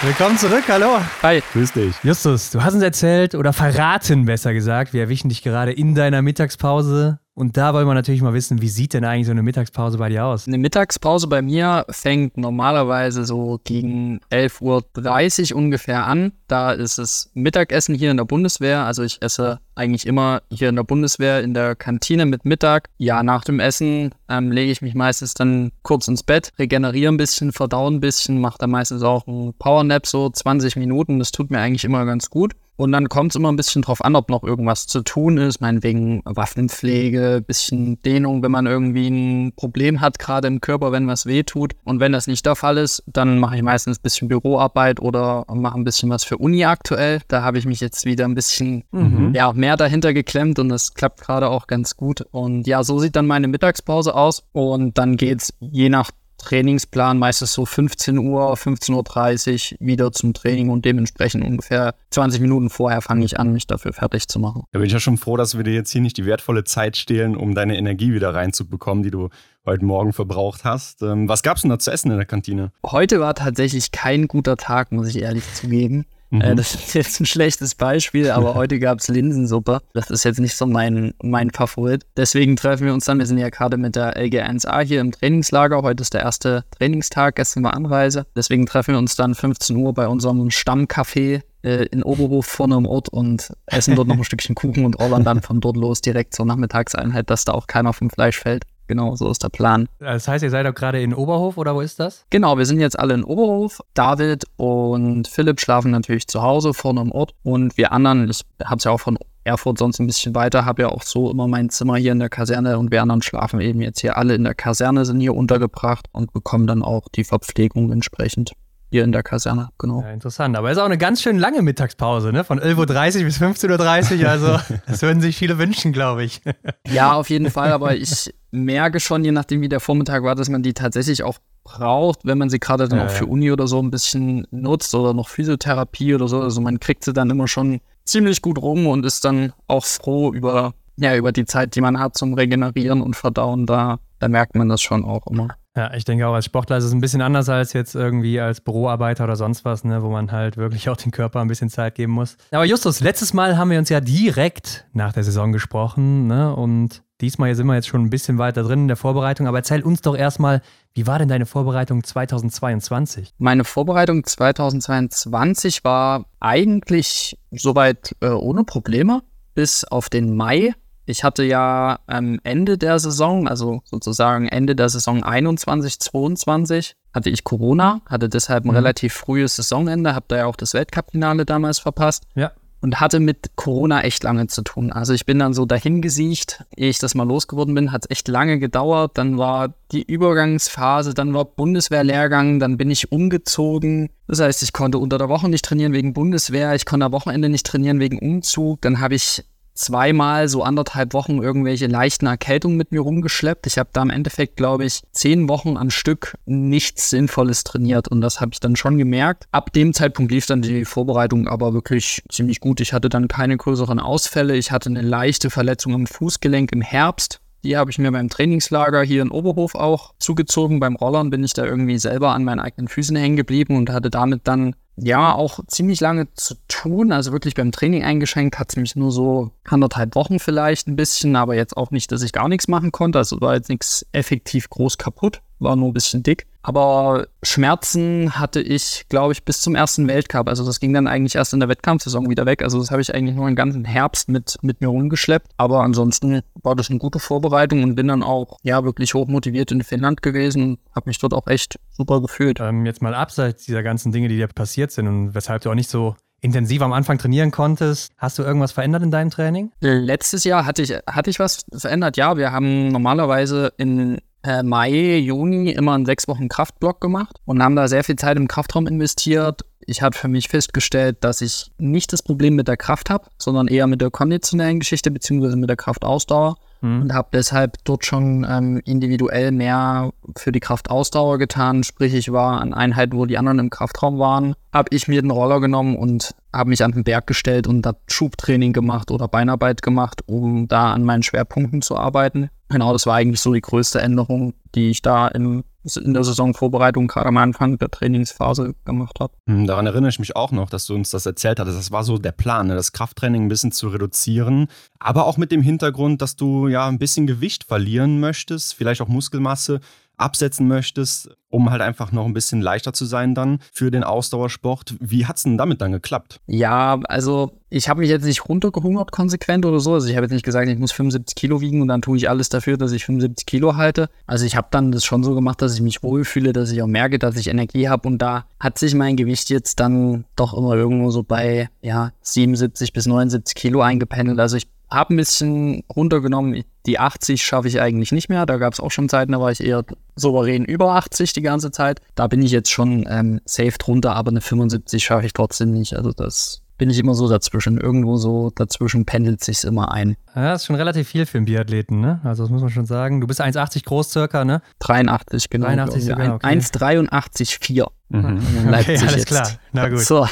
Willkommen 0.02 0.36
zurück, 0.36 0.64
hallo. 0.68 0.98
Hi. 1.22 1.42
Grüß 1.52 1.72
dich. 1.72 1.94
Justus, 2.02 2.50
du 2.50 2.62
hast 2.62 2.74
uns 2.74 2.82
erzählt 2.82 3.34
oder 3.34 3.54
verraten, 3.54 4.26
besser 4.26 4.52
gesagt, 4.52 4.92
wir 4.92 5.00
erwischen 5.00 5.30
dich 5.30 5.42
gerade 5.42 5.72
in 5.72 5.94
deiner 5.94 6.20
Mittagspause 6.20 7.20
und 7.38 7.56
da 7.56 7.72
wollen 7.72 7.86
wir 7.86 7.94
natürlich 7.94 8.20
mal 8.20 8.34
wissen, 8.34 8.60
wie 8.62 8.68
sieht 8.68 8.94
denn 8.94 9.04
eigentlich 9.04 9.26
so 9.26 9.30
eine 9.30 9.44
Mittagspause 9.44 9.96
bei 9.96 10.08
dir 10.08 10.24
aus? 10.24 10.48
Eine 10.48 10.58
Mittagspause 10.58 11.28
bei 11.28 11.40
mir 11.40 11.86
fängt 11.88 12.36
normalerweise 12.36 13.24
so 13.24 13.60
gegen 13.62 14.18
11.30 14.32 15.52
Uhr 15.52 15.58
ungefähr 15.58 16.04
an. 16.04 16.32
Da 16.48 16.72
ist 16.72 16.98
es 16.98 17.30
Mittagessen 17.34 17.94
hier 17.94 18.10
in 18.10 18.16
der 18.16 18.24
Bundeswehr. 18.24 18.84
Also 18.84 19.04
ich 19.04 19.22
esse 19.22 19.60
eigentlich 19.76 20.04
immer 20.04 20.42
hier 20.50 20.68
in 20.68 20.74
der 20.74 20.82
Bundeswehr 20.82 21.40
in 21.40 21.54
der 21.54 21.76
Kantine 21.76 22.26
mit 22.26 22.44
Mittag. 22.44 22.88
Ja, 22.96 23.22
nach 23.22 23.44
dem 23.44 23.60
Essen 23.60 24.12
ähm, 24.28 24.50
lege 24.50 24.72
ich 24.72 24.82
mich 24.82 24.96
meistens 24.96 25.34
dann 25.34 25.70
kurz 25.84 26.08
ins 26.08 26.24
Bett, 26.24 26.50
regeneriere 26.58 27.12
ein 27.12 27.18
bisschen, 27.18 27.52
verdaue 27.52 27.92
ein 27.92 28.00
bisschen, 28.00 28.40
mache 28.40 28.58
dann 28.58 28.70
meistens 28.70 29.04
auch 29.04 29.28
einen 29.28 29.54
Powernap 29.54 30.08
so 30.08 30.28
20 30.28 30.74
Minuten. 30.74 31.20
Das 31.20 31.30
tut 31.30 31.52
mir 31.52 31.60
eigentlich 31.60 31.84
immer 31.84 32.04
ganz 32.04 32.30
gut. 32.30 32.54
Und 32.78 32.92
dann 32.92 33.08
kommt 33.08 33.32
es 33.32 33.36
immer 33.36 33.50
ein 33.50 33.56
bisschen 33.56 33.82
drauf 33.82 34.04
an, 34.04 34.14
ob 34.14 34.30
noch 34.30 34.44
irgendwas 34.44 34.86
zu 34.86 35.02
tun 35.02 35.36
ist, 35.36 35.60
meinetwegen 35.60 36.22
Waffenpflege, 36.24 37.42
bisschen 37.44 38.00
Dehnung, 38.02 38.40
wenn 38.44 38.52
man 38.52 38.66
irgendwie 38.66 39.08
ein 39.08 39.52
Problem 39.56 40.00
hat, 40.00 40.20
gerade 40.20 40.46
im 40.46 40.60
Körper, 40.60 40.92
wenn 40.92 41.08
was 41.08 41.26
weh 41.26 41.42
tut. 41.42 41.74
Und 41.82 41.98
wenn 41.98 42.12
das 42.12 42.28
nicht 42.28 42.46
der 42.46 42.54
Fall 42.54 42.78
ist, 42.78 43.02
dann 43.08 43.40
mache 43.40 43.56
ich 43.56 43.62
meistens 43.62 43.98
ein 43.98 44.02
bisschen 44.02 44.28
Büroarbeit 44.28 45.00
oder 45.00 45.44
mache 45.52 45.76
ein 45.76 45.82
bisschen 45.82 46.08
was 46.08 46.22
für 46.22 46.38
Uni 46.38 46.64
aktuell. 46.64 47.20
Da 47.26 47.42
habe 47.42 47.58
ich 47.58 47.66
mich 47.66 47.80
jetzt 47.80 48.04
wieder 48.04 48.26
ein 48.26 48.36
bisschen 48.36 48.84
mhm. 48.92 49.32
ja, 49.34 49.52
mehr 49.52 49.76
dahinter 49.76 50.14
geklemmt 50.14 50.60
und 50.60 50.68
das 50.68 50.94
klappt 50.94 51.20
gerade 51.20 51.48
auch 51.48 51.66
ganz 51.66 51.96
gut. 51.96 52.24
Und 52.30 52.68
ja, 52.68 52.84
so 52.84 53.00
sieht 53.00 53.16
dann 53.16 53.26
meine 53.26 53.48
Mittagspause 53.48 54.14
aus. 54.14 54.44
Und 54.52 54.98
dann 54.98 55.16
geht 55.16 55.42
es 55.42 55.54
je 55.58 55.88
nach 55.88 56.12
Trainingsplan 56.38 57.18
meistens 57.18 57.52
so 57.52 57.66
15 57.66 58.18
Uhr, 58.18 58.54
15.30 58.54 59.72
Uhr 59.72 59.86
wieder 59.86 60.12
zum 60.12 60.32
Training 60.32 60.70
und 60.70 60.84
dementsprechend 60.84 61.44
ungefähr 61.44 61.94
20 62.10 62.40
Minuten 62.40 62.70
vorher 62.70 63.02
fange 63.02 63.24
ich 63.24 63.38
an, 63.38 63.52
mich 63.52 63.66
dafür 63.66 63.92
fertig 63.92 64.28
zu 64.28 64.38
machen. 64.38 64.62
Da 64.72 64.78
bin 64.78 64.86
ich 64.86 64.92
ja 64.92 65.00
schon 65.00 65.18
froh, 65.18 65.36
dass 65.36 65.56
wir 65.56 65.64
dir 65.64 65.74
jetzt 65.74 65.90
hier 65.90 66.00
nicht 66.00 66.16
die 66.16 66.24
wertvolle 66.24 66.64
Zeit 66.64 66.96
stehlen, 66.96 67.36
um 67.36 67.54
deine 67.54 67.76
Energie 67.76 68.12
wieder 68.14 68.34
reinzubekommen, 68.34 69.02
die 69.02 69.10
du 69.10 69.28
heute 69.66 69.84
Morgen 69.84 70.12
verbraucht 70.12 70.64
hast. 70.64 71.02
Ähm, 71.02 71.28
was 71.28 71.42
gab 71.42 71.56
es 71.56 71.62
denn 71.62 71.70
da 71.70 71.78
zu 71.78 71.90
essen 71.90 72.10
in 72.10 72.16
der 72.16 72.26
Kantine? 72.26 72.72
Heute 72.84 73.20
war 73.20 73.34
tatsächlich 73.34 73.92
kein 73.92 74.26
guter 74.28 74.56
Tag, 74.56 74.92
muss 74.92 75.08
ich 75.08 75.20
ehrlich 75.20 75.44
zugeben. 75.54 76.06
Äh, 76.30 76.36
mhm. 76.36 76.40
Äh, 76.42 76.54
das 76.54 76.74
ist 76.74 76.94
jetzt 76.94 77.20
ein 77.20 77.26
schlechtes 77.26 77.74
Beispiel, 77.74 78.30
aber 78.30 78.54
heute 78.56 78.78
gab 78.78 79.00
es 79.00 79.08
Linsensuppe. 79.08 79.80
Das 79.94 80.10
ist 80.10 80.24
jetzt 80.24 80.40
nicht 80.40 80.56
so 80.56 80.66
mein, 80.66 81.14
mein 81.22 81.50
Favorit. 81.50 82.04
Deswegen 82.16 82.56
treffen 82.56 82.86
wir 82.86 82.94
uns 82.94 83.04
dann. 83.04 83.18
Wir 83.18 83.26
sind 83.26 83.38
ja 83.38 83.50
gerade 83.50 83.76
mit 83.76 83.96
der 83.96 84.16
LG1A 84.16 84.82
hier 84.82 85.00
im 85.00 85.12
Trainingslager. 85.12 85.82
Heute 85.82 86.02
ist 86.02 86.14
der 86.14 86.22
erste 86.22 86.64
Trainingstag, 86.76 87.36
gestern 87.36 87.64
war 87.64 87.74
Anreise. 87.74 88.26
Deswegen 88.36 88.66
treffen 88.66 88.92
wir 88.94 88.98
uns 88.98 89.16
dann 89.16 89.34
15 89.34 89.76
Uhr 89.76 89.94
bei 89.94 90.08
unserem 90.08 90.48
Stammcafé 90.48 91.42
äh, 91.62 91.84
in 91.86 92.02
Oberhof 92.02 92.46
vorne 92.46 92.76
im 92.76 92.86
Ort 92.86 93.08
und 93.08 93.52
essen 93.66 93.96
dort 93.96 94.08
noch 94.08 94.16
ein 94.16 94.24
Stückchen 94.28 94.54
Kuchen 94.54 94.84
und 94.84 94.96
ordern 94.96 95.24
dann 95.24 95.42
von 95.42 95.60
dort 95.60 95.76
los 95.76 96.00
direkt 96.00 96.34
zur 96.34 96.46
Nachmittagseinheit, 96.46 97.30
dass 97.30 97.44
da 97.44 97.52
auch 97.52 97.66
keiner 97.66 97.92
vom 97.92 98.10
Fleisch 98.10 98.38
fällt. 98.38 98.64
Genau, 98.88 99.14
so 99.14 99.30
ist 99.30 99.42
der 99.44 99.50
Plan. 99.50 99.88
Das 100.00 100.26
heißt, 100.26 100.42
ihr 100.42 100.50
seid 100.50 100.66
auch 100.66 100.74
gerade 100.74 101.00
in 101.00 101.14
Oberhof 101.14 101.58
oder 101.58 101.74
wo 101.74 101.80
ist 101.80 102.00
das? 102.00 102.24
Genau, 102.30 102.58
wir 102.58 102.66
sind 102.66 102.80
jetzt 102.80 102.98
alle 102.98 103.14
in 103.14 103.22
Oberhof. 103.22 103.80
David 103.94 104.44
und 104.56 105.28
Philipp 105.28 105.60
schlafen 105.60 105.90
natürlich 105.90 106.26
zu 106.26 106.42
Hause 106.42 106.74
vorne 106.74 107.02
im 107.02 107.12
Ort 107.12 107.34
und 107.42 107.76
wir 107.76 107.92
anderen, 107.92 108.28
ich 108.28 108.42
habe 108.64 108.78
es 108.78 108.84
ja 108.84 108.90
auch 108.90 109.00
von 109.00 109.18
Erfurt 109.44 109.78
sonst 109.78 109.98
ein 109.98 110.06
bisschen 110.06 110.34
weiter, 110.34 110.64
habe 110.64 110.82
ja 110.82 110.88
auch 110.88 111.02
so 111.02 111.30
immer 111.30 111.48
mein 111.48 111.70
Zimmer 111.70 111.96
hier 111.96 112.12
in 112.12 112.18
der 112.18 112.28
Kaserne 112.28 112.78
und 112.78 112.90
wir 112.90 113.02
anderen 113.02 113.22
schlafen 113.22 113.60
eben 113.60 113.80
jetzt 113.80 114.00
hier 114.00 114.16
alle 114.16 114.34
in 114.34 114.44
der 114.44 114.54
Kaserne, 114.54 115.04
sind 115.04 115.20
hier 115.20 115.34
untergebracht 115.34 116.06
und 116.12 116.32
bekommen 116.32 116.66
dann 116.66 116.82
auch 116.82 117.08
die 117.08 117.24
Verpflegung 117.24 117.92
entsprechend 117.92 118.52
hier 118.90 119.04
in 119.04 119.12
der 119.12 119.22
Kaserne, 119.22 119.68
genau. 119.78 120.02
Ja, 120.02 120.10
interessant. 120.10 120.56
Aber 120.56 120.70
es 120.70 120.76
ist 120.76 120.80
auch 120.80 120.86
eine 120.86 120.98
ganz 120.98 121.20
schön 121.20 121.38
lange 121.38 121.62
Mittagspause, 121.62 122.32
ne? 122.32 122.42
Von 122.42 122.58
11.30 122.58 123.18
Uhr 123.18 123.24
bis 123.24 123.40
15.30 123.40 124.22
Uhr. 124.22 124.28
Also, 124.30 124.58
das 124.86 125.02
würden 125.02 125.20
sich 125.20 125.36
viele 125.36 125.58
wünschen, 125.58 125.92
glaube 125.92 126.24
ich. 126.24 126.40
Ja, 126.86 127.12
auf 127.12 127.28
jeden 127.28 127.50
Fall. 127.50 127.72
Aber 127.72 127.96
ich 127.96 128.32
merke 128.50 129.00
schon, 129.00 129.24
je 129.24 129.32
nachdem, 129.32 129.60
wie 129.60 129.68
der 129.68 129.80
Vormittag 129.80 130.22
war, 130.22 130.34
dass 130.34 130.48
man 130.48 130.62
die 130.62 130.74
tatsächlich 130.74 131.22
auch 131.22 131.38
braucht, 131.64 132.20
wenn 132.24 132.38
man 132.38 132.50
sie 132.50 132.58
gerade 132.58 132.88
dann 132.88 132.98
ja, 133.00 133.06
auch 133.06 133.10
für 133.10 133.26
Uni 133.26 133.52
oder 133.52 133.66
so 133.66 133.80
ein 133.80 133.90
bisschen 133.90 134.46
nutzt 134.50 134.94
oder 134.94 135.12
noch 135.12 135.28
Physiotherapie 135.28 136.14
oder 136.14 136.28
so. 136.28 136.40
Also, 136.40 136.60
man 136.60 136.80
kriegt 136.80 137.04
sie 137.04 137.12
dann 137.12 137.30
immer 137.30 137.46
schon 137.46 137.80
ziemlich 138.04 138.40
gut 138.40 138.58
rum 138.58 138.86
und 138.86 139.04
ist 139.04 139.24
dann 139.24 139.52
auch 139.66 139.84
froh 139.84 140.32
über, 140.32 140.72
ja, 140.96 141.14
über 141.14 141.32
die 141.32 141.44
Zeit, 141.44 141.74
die 141.74 141.80
man 141.80 141.98
hat 141.98 142.16
zum 142.16 142.34
Regenerieren 142.34 143.02
und 143.02 143.16
Verdauen. 143.16 143.66
Da, 143.66 143.98
da 144.18 144.28
merkt 144.28 144.54
man 144.54 144.68
das 144.68 144.80
schon 144.80 145.04
auch 145.04 145.26
immer. 145.26 145.48
Ja, 145.76 145.94
ich 145.94 146.04
denke 146.04 146.26
auch 146.26 146.34
als 146.34 146.46
Sportler 146.46 146.78
ist 146.78 146.84
es 146.84 146.92
ein 146.92 147.00
bisschen 147.00 147.22
anders 147.22 147.48
als 147.48 147.72
jetzt 147.72 147.94
irgendwie 147.94 148.40
als 148.40 148.60
Büroarbeiter 148.60 149.22
oder 149.22 149.36
sonst 149.36 149.64
was, 149.64 149.84
ne, 149.84 150.02
wo 150.02 150.10
man 150.10 150.32
halt 150.32 150.56
wirklich 150.56 150.88
auch 150.88 150.96
dem 150.96 151.12
Körper 151.12 151.40
ein 151.40 151.46
bisschen 151.46 151.70
Zeit 151.70 151.94
geben 151.94 152.14
muss. 152.14 152.36
Aber 152.50 152.64
Justus, 152.64 152.98
letztes 152.98 153.32
Mal 153.32 153.56
haben 153.56 153.70
wir 153.70 153.78
uns 153.78 153.88
ja 153.88 154.00
direkt 154.00 154.86
nach 154.92 155.12
der 155.12 155.22
Saison 155.22 155.52
gesprochen, 155.52 156.26
ne, 156.26 156.52
und 156.52 157.04
Diesmal 157.20 157.54
sind 157.56 157.66
wir 157.66 157.74
jetzt 157.74 157.88
schon 157.88 158.02
ein 158.02 158.10
bisschen 158.10 158.38
weiter 158.38 158.62
drin 158.62 158.82
in 158.82 158.88
der 158.88 158.96
Vorbereitung, 158.96 159.48
aber 159.48 159.58
erzähl 159.58 159.82
uns 159.82 160.02
doch 160.02 160.16
erstmal, 160.16 160.62
wie 160.94 161.06
war 161.08 161.18
denn 161.18 161.28
deine 161.28 161.46
Vorbereitung 161.46 162.04
2022? 162.04 163.34
Meine 163.38 163.64
Vorbereitung 163.64 164.24
2022 164.24 165.82
war 165.82 166.26
eigentlich 166.38 167.36
soweit 167.50 168.14
äh, 168.20 168.28
ohne 168.28 168.62
Probleme, 168.62 169.22
bis 169.54 169.84
auf 169.84 170.08
den 170.08 170.36
Mai. 170.36 170.74
Ich 171.06 171.24
hatte 171.24 171.42
ja 171.42 171.98
am 172.06 172.38
Ende 172.44 172.78
der 172.78 173.00
Saison, 173.00 173.48
also 173.48 173.80
sozusagen 173.84 174.46
Ende 174.46 174.76
der 174.76 174.88
Saison 174.88 175.24
21, 175.24 175.98
22, 175.98 176.92
hatte 177.12 177.30
ich 177.30 177.42
Corona, 177.42 178.00
hatte 178.06 178.28
deshalb 178.28 178.64
ein 178.64 178.68
mhm. 178.68 178.76
relativ 178.76 179.14
frühes 179.14 179.56
Saisonende, 179.56 180.14
habe 180.14 180.26
da 180.28 180.36
ja 180.36 180.46
auch 180.46 180.56
das 180.56 180.74
Weltcup-Finale 180.74 181.46
damals 181.46 181.80
verpasst. 181.80 182.24
Ja. 182.36 182.52
Und 182.80 183.00
hatte 183.00 183.18
mit 183.18 183.56
Corona 183.56 184.02
echt 184.02 184.22
lange 184.22 184.46
zu 184.46 184.62
tun. 184.62 184.92
Also 184.92 185.12
ich 185.12 185.26
bin 185.26 185.40
dann 185.40 185.52
so 185.52 185.66
dahin 185.66 186.00
gesiegt, 186.00 186.64
ehe 186.76 186.90
ich 186.90 186.98
das 186.98 187.16
mal 187.16 187.26
losgeworden 187.26 187.74
bin, 187.74 187.90
hat 187.90 188.04
es 188.04 188.10
echt 188.10 188.28
lange 188.28 188.60
gedauert. 188.60 189.18
Dann 189.18 189.36
war 189.36 189.74
die 189.90 190.02
Übergangsphase, 190.02 191.12
dann 191.12 191.34
war 191.34 191.44
Bundeswehrlehrgang, 191.44 192.60
dann 192.60 192.76
bin 192.76 192.90
ich 192.90 193.10
umgezogen. 193.10 194.10
Das 194.28 194.40
heißt, 194.40 194.62
ich 194.62 194.72
konnte 194.72 194.98
unter 194.98 195.18
der 195.18 195.28
Woche 195.28 195.48
nicht 195.48 195.64
trainieren 195.64 195.92
wegen 195.92 196.12
Bundeswehr, 196.12 196.74
ich 196.74 196.86
konnte 196.86 197.06
am 197.06 197.12
Wochenende 197.12 197.48
nicht 197.48 197.66
trainieren 197.66 197.98
wegen 197.98 198.18
Umzug. 198.18 198.80
Dann 198.82 199.00
habe 199.00 199.16
ich 199.16 199.44
zweimal 199.78 200.48
so 200.48 200.62
anderthalb 200.62 201.14
Wochen 201.14 201.40
irgendwelche 201.40 201.86
leichten 201.86 202.26
Erkältungen 202.26 202.76
mit 202.76 202.90
mir 202.90 203.00
rumgeschleppt. 203.00 203.66
Ich 203.66 203.78
habe 203.78 203.90
da 203.92 204.02
im 204.02 204.10
Endeffekt, 204.10 204.56
glaube 204.56 204.84
ich, 204.84 205.02
zehn 205.12 205.48
Wochen 205.48 205.76
am 205.76 205.90
Stück 205.90 206.36
nichts 206.46 207.10
Sinnvolles 207.10 207.64
trainiert 207.64 208.08
und 208.08 208.20
das 208.20 208.40
habe 208.40 208.50
ich 208.52 208.60
dann 208.60 208.76
schon 208.76 208.98
gemerkt. 208.98 209.44
Ab 209.52 209.72
dem 209.72 209.94
Zeitpunkt 209.94 210.32
lief 210.32 210.46
dann 210.46 210.62
die 210.62 210.84
Vorbereitung 210.84 211.46
aber 211.46 211.72
wirklich 211.72 212.22
ziemlich 212.28 212.60
gut. 212.60 212.80
Ich 212.80 212.92
hatte 212.92 213.08
dann 213.08 213.28
keine 213.28 213.56
größeren 213.56 214.00
Ausfälle. 214.00 214.56
Ich 214.56 214.72
hatte 214.72 214.90
eine 214.90 215.02
leichte 215.02 215.48
Verletzung 215.48 215.94
am 215.94 216.06
Fußgelenk 216.06 216.72
im 216.72 216.82
Herbst. 216.82 217.40
Die 217.64 217.76
habe 217.76 217.90
ich 217.90 217.98
mir 217.98 218.12
beim 218.12 218.28
Trainingslager 218.28 219.02
hier 219.02 219.22
in 219.22 219.30
Oberhof 219.30 219.74
auch 219.74 220.14
zugezogen. 220.18 220.80
Beim 220.80 220.96
Rollern 220.96 221.30
bin 221.30 221.42
ich 221.42 221.54
da 221.54 221.64
irgendwie 221.64 221.98
selber 221.98 222.30
an 222.32 222.44
meinen 222.44 222.60
eigenen 222.60 222.88
Füßen 222.88 223.16
hängen 223.16 223.36
geblieben 223.36 223.76
und 223.76 223.90
hatte 223.90 224.10
damit 224.10 224.42
dann 224.44 224.74
ja 225.02 225.32
auch 225.32 225.60
ziemlich 225.66 226.00
lange 226.00 226.32
zu 226.34 226.54
tun. 226.68 227.12
Also 227.12 227.32
wirklich 227.32 227.54
beim 227.54 227.72
Training 227.72 228.04
eingeschränkt 228.04 228.58
hat 228.58 228.70
es 228.70 228.76
mich 228.76 228.96
nur 228.96 229.12
so 229.12 229.50
anderthalb 229.64 230.14
Wochen 230.14 230.38
vielleicht 230.38 230.88
ein 230.88 230.96
bisschen, 230.96 231.36
aber 231.36 231.54
jetzt 231.54 231.76
auch 231.76 231.90
nicht, 231.90 232.12
dass 232.12 232.22
ich 232.22 232.32
gar 232.32 232.48
nichts 232.48 232.68
machen 232.68 232.92
konnte. 232.92 233.18
Also 233.18 233.40
war 233.40 233.54
jetzt 233.54 233.68
nichts 233.68 234.06
effektiv 234.12 234.68
groß 234.70 234.98
kaputt, 234.98 235.40
war 235.58 235.76
nur 235.76 235.88
ein 235.88 235.94
bisschen 235.94 236.22
dick. 236.22 236.46
Aber 236.62 237.28
Schmerzen 237.42 238.38
hatte 238.38 238.60
ich, 238.60 239.06
glaube 239.08 239.32
ich, 239.32 239.44
bis 239.44 239.62
zum 239.62 239.74
ersten 239.74 240.06
Weltcup. 240.06 240.48
Also 240.48 240.66
das 240.66 240.80
ging 240.80 240.92
dann 240.92 241.06
eigentlich 241.06 241.36
erst 241.36 241.54
in 241.54 241.60
der 241.60 241.68
Wettkampfsaison 241.68 242.28
wieder 242.28 242.46
weg. 242.46 242.62
Also 242.62 242.78
das 242.78 242.90
habe 242.90 243.00
ich 243.00 243.14
eigentlich 243.14 243.36
nur 243.36 243.46
den 243.46 243.56
ganzen 243.56 243.84
Herbst 243.84 244.28
mit, 244.28 244.58
mit 244.60 244.80
mir 244.80 244.88
rumgeschleppt. 244.88 245.48
Aber 245.56 245.82
ansonsten 245.82 246.42
war 246.62 246.76
das 246.76 246.90
eine 246.90 246.98
gute 246.98 247.20
Vorbereitung 247.20 247.82
und 247.84 247.94
bin 247.94 248.08
dann 248.08 248.22
auch 248.22 248.58
ja 248.62 248.84
wirklich 248.84 249.14
hochmotiviert 249.14 249.72
in 249.72 249.82
Finnland 249.82 250.20
gewesen 250.20 250.62
und 250.62 250.78
habe 250.94 251.08
mich 251.08 251.18
dort 251.18 251.32
auch 251.32 251.46
echt 251.46 251.78
super 251.90 252.20
gefühlt. 252.20 252.60
Ähm, 252.60 252.84
jetzt 252.84 253.00
mal 253.00 253.14
abseits 253.14 253.64
dieser 253.64 253.82
ganzen 253.82 254.12
Dinge, 254.12 254.28
die 254.28 254.36
dir 254.36 254.48
passiert 254.48 254.90
sind 254.90 255.06
und 255.08 255.34
weshalb 255.34 255.62
du 255.62 255.70
auch 255.70 255.74
nicht 255.74 255.88
so 255.88 256.16
intensiv 256.40 256.82
am 256.82 256.92
Anfang 256.92 257.18
trainieren 257.18 257.50
konntest. 257.50 258.12
Hast 258.16 258.38
du 258.38 258.42
irgendwas 258.42 258.72
verändert 258.72 259.02
in 259.02 259.10
deinem 259.10 259.30
Training? 259.30 259.72
Letztes 259.80 260.44
Jahr 260.44 260.66
hatte 260.66 260.82
ich, 260.82 260.92
hatte 261.06 261.30
ich 261.30 261.38
was 261.38 261.64
verändert, 261.72 262.16
ja. 262.16 262.36
Wir 262.36 262.52
haben 262.52 262.88
normalerweise 262.88 263.72
in 263.76 264.18
Mai, 264.62 265.18
Juni 265.18 265.70
immer 265.70 265.94
einen 265.94 266.06
sechs 266.06 266.28
Wochen 266.28 266.48
Kraftblock 266.48 267.00
gemacht 267.00 267.36
und 267.44 267.62
haben 267.62 267.76
da 267.76 267.88
sehr 267.88 268.04
viel 268.04 268.16
Zeit 268.16 268.36
im 268.36 268.48
Kraftraum 268.48 268.86
investiert. 268.86 269.62
Ich 269.80 270.02
habe 270.02 270.16
für 270.16 270.28
mich 270.28 270.48
festgestellt, 270.48 271.18
dass 271.22 271.40
ich 271.40 271.72
nicht 271.78 272.12
das 272.12 272.22
Problem 272.22 272.54
mit 272.54 272.68
der 272.68 272.76
Kraft 272.76 273.10
habe, 273.10 273.26
sondern 273.38 273.68
eher 273.68 273.86
mit 273.86 274.00
der 274.00 274.10
konditionellen 274.10 274.80
Geschichte 274.80 275.10
beziehungsweise 275.10 275.56
mit 275.56 275.68
der 275.68 275.76
Kraftausdauer 275.76 276.56
mhm. 276.80 277.02
und 277.02 277.14
habe 277.14 277.28
deshalb 277.32 277.76
dort 277.84 278.04
schon 278.04 278.46
ähm, 278.48 278.80
individuell 278.84 279.50
mehr 279.50 280.12
für 280.36 280.52
die 280.52 280.60
Kraftausdauer 280.60 281.38
getan. 281.38 281.84
Sprich, 281.84 282.14
ich 282.14 282.32
war 282.32 282.60
an 282.60 282.74
Einheiten, 282.74 283.16
wo 283.16 283.26
die 283.26 283.38
anderen 283.38 283.58
im 283.58 283.70
Kraftraum 283.70 284.18
waren, 284.18 284.54
habe 284.72 284.94
ich 284.94 285.08
mir 285.08 285.22
den 285.22 285.30
Roller 285.30 285.60
genommen 285.60 285.96
und 285.96 286.34
habe 286.52 286.70
mich 286.70 286.82
an 286.84 286.92
den 286.92 287.04
Berg 287.04 287.26
gestellt 287.26 287.66
und 287.66 287.82
da 287.82 287.94
Schubtraining 288.08 288.72
gemacht 288.72 289.10
oder 289.10 289.28
Beinarbeit 289.28 289.82
gemacht, 289.82 290.22
um 290.26 290.68
da 290.68 290.92
an 290.92 291.04
meinen 291.04 291.22
Schwerpunkten 291.22 291.82
zu 291.82 291.96
arbeiten. 291.96 292.50
Genau, 292.68 292.92
das 292.92 293.06
war 293.06 293.16
eigentlich 293.16 293.40
so 293.40 293.52
die 293.52 293.60
größte 293.60 294.00
Änderung, 294.00 294.54
die 294.74 294.90
ich 294.90 295.00
da 295.00 295.28
im, 295.28 295.64
in 295.96 296.12
der 296.12 296.22
Saisonvorbereitung 296.22 297.06
gerade 297.06 297.28
am 297.28 297.36
Anfang 297.38 297.78
der 297.78 297.90
Trainingsphase 297.90 298.74
gemacht 298.84 299.20
habe. 299.20 299.32
Hm, 299.48 299.66
daran 299.66 299.86
erinnere 299.86 300.10
ich 300.10 300.18
mich 300.18 300.36
auch 300.36 300.52
noch, 300.52 300.68
dass 300.68 300.86
du 300.86 300.94
uns 300.94 301.10
das 301.10 301.24
erzählt 301.24 301.60
hattest. 301.60 301.78
Das 301.78 301.90
war 301.90 302.04
so 302.04 302.18
der 302.18 302.32
Plan, 302.32 302.66
ne? 302.66 302.74
das 302.74 302.92
Krafttraining 302.92 303.44
ein 303.44 303.48
bisschen 303.48 303.72
zu 303.72 303.88
reduzieren, 303.88 304.68
aber 304.98 305.26
auch 305.26 305.38
mit 305.38 305.50
dem 305.50 305.62
Hintergrund, 305.62 306.20
dass 306.20 306.36
du 306.36 306.68
ja 306.68 306.86
ein 306.86 306.98
bisschen 306.98 307.26
Gewicht 307.26 307.64
verlieren 307.64 308.20
möchtest, 308.20 308.74
vielleicht 308.74 309.00
auch 309.00 309.08
Muskelmasse 309.08 309.80
absetzen 310.18 310.68
möchtest, 310.68 311.30
um 311.48 311.70
halt 311.70 311.80
einfach 311.80 312.12
noch 312.12 312.26
ein 312.26 312.34
bisschen 312.34 312.60
leichter 312.60 312.92
zu 312.92 313.04
sein 313.04 313.34
dann 313.34 313.60
für 313.72 313.90
den 313.90 314.04
Ausdauersport. 314.04 314.96
Wie 315.00 315.26
hat 315.26 315.36
es 315.36 315.44
denn 315.44 315.56
damit 315.56 315.80
dann 315.80 315.92
geklappt? 315.92 316.40
Ja, 316.46 317.00
also 317.04 317.52
ich 317.70 317.88
habe 317.88 318.00
mich 318.00 318.10
jetzt 318.10 318.24
nicht 318.24 318.48
runtergehungert 318.48 319.12
konsequent 319.12 319.64
oder 319.64 319.80
so. 319.80 319.94
Also 319.94 320.08
ich 320.08 320.16
habe 320.16 320.24
jetzt 320.24 320.32
nicht 320.32 320.44
gesagt, 320.44 320.68
ich 320.68 320.78
muss 320.78 320.92
75 320.92 321.34
Kilo 321.36 321.60
wiegen 321.60 321.80
und 321.80 321.88
dann 321.88 322.02
tue 322.02 322.16
ich 322.16 322.28
alles 322.28 322.48
dafür, 322.48 322.76
dass 322.76 322.92
ich 322.92 323.04
75 323.04 323.46
Kilo 323.46 323.76
halte. 323.76 324.08
Also 324.26 324.44
ich 324.44 324.56
habe 324.56 324.68
dann 324.70 324.92
das 324.92 325.04
schon 325.04 325.22
so 325.22 325.34
gemacht, 325.34 325.62
dass 325.62 325.74
ich 325.74 325.80
mich 325.80 326.02
wohlfühle, 326.02 326.52
dass 326.52 326.70
ich 326.70 326.82
auch 326.82 326.86
merke, 326.86 327.18
dass 327.18 327.36
ich 327.36 327.48
Energie 327.48 327.88
habe 327.88 328.08
und 328.08 328.18
da 328.18 328.46
hat 328.60 328.78
sich 328.78 328.94
mein 328.94 329.16
Gewicht 329.16 329.50
jetzt 329.50 329.80
dann 329.80 330.24
doch 330.36 330.56
immer 330.56 330.74
irgendwo 330.74 331.10
so 331.10 331.22
bei 331.22 331.68
ja 331.80 332.12
77 332.22 332.92
bis 332.92 333.06
79 333.06 333.54
Kilo 333.54 333.80
eingependelt. 333.80 334.40
Also 334.40 334.56
ich 334.56 334.68
habe 334.90 335.14
ein 335.14 335.16
bisschen 335.16 335.84
runtergenommen. 335.94 336.64
Die 336.88 336.98
80 336.98 337.44
schaffe 337.44 337.68
ich 337.68 337.82
eigentlich 337.82 338.12
nicht 338.12 338.30
mehr. 338.30 338.46
Da 338.46 338.56
gab 338.56 338.72
es 338.72 338.80
auch 338.80 338.90
schon 338.90 339.10
Zeiten, 339.10 339.32
da 339.32 339.40
war 339.40 339.52
ich 339.52 339.62
eher 339.62 339.84
souverän 340.16 340.64
über 340.64 340.94
80 340.94 341.34
die 341.34 341.42
ganze 341.42 341.70
Zeit. 341.70 342.00
Da 342.14 342.26
bin 342.28 342.40
ich 342.40 342.50
jetzt 342.50 342.70
schon 342.70 343.06
ähm, 343.10 343.42
safe 343.44 343.76
drunter, 343.78 344.16
aber 344.16 344.30
eine 344.30 344.40
75 344.40 345.04
schaffe 345.04 345.26
ich 345.26 345.34
trotzdem 345.34 345.70
nicht. 345.70 345.94
Also 345.94 346.12
das 346.12 346.62
bin 346.78 346.90
ich 346.90 346.98
immer 346.98 347.14
so 347.14 347.28
dazwischen. 347.28 347.78
Irgendwo 347.78 348.16
so 348.16 348.50
dazwischen 348.54 349.04
pendelt 349.04 349.42
sich 349.42 349.64
immer 349.64 349.92
ein. 349.92 350.16
Ja, 350.34 350.52
das 350.52 350.62
ist 350.62 350.66
schon 350.66 350.76
relativ 350.76 351.08
viel 351.08 351.26
für 351.26 351.38
einen 351.38 351.44
Biathleten, 351.44 352.00
ne? 352.00 352.20
Also 352.24 352.44
das 352.44 352.50
muss 352.50 352.62
man 352.62 352.70
schon 352.70 352.86
sagen. 352.86 353.20
Du 353.20 353.26
bist 353.26 353.40
1,80 353.40 353.84
groß 353.84 354.10
circa, 354.10 354.44
ne? 354.44 354.62
83, 354.78 355.50
genau. 355.50 355.66
83 355.66 356.04
sogar, 356.04 356.34
okay. 356.36 356.46
1,83,4. 356.46 357.88
Mhm. 358.10 358.40
Okay, 358.68 358.96
alles 358.98 359.16
jetzt. 359.16 359.26
klar. 359.26 359.50
Na 359.72 359.88
gut. 359.88 360.00
So. 360.00 360.26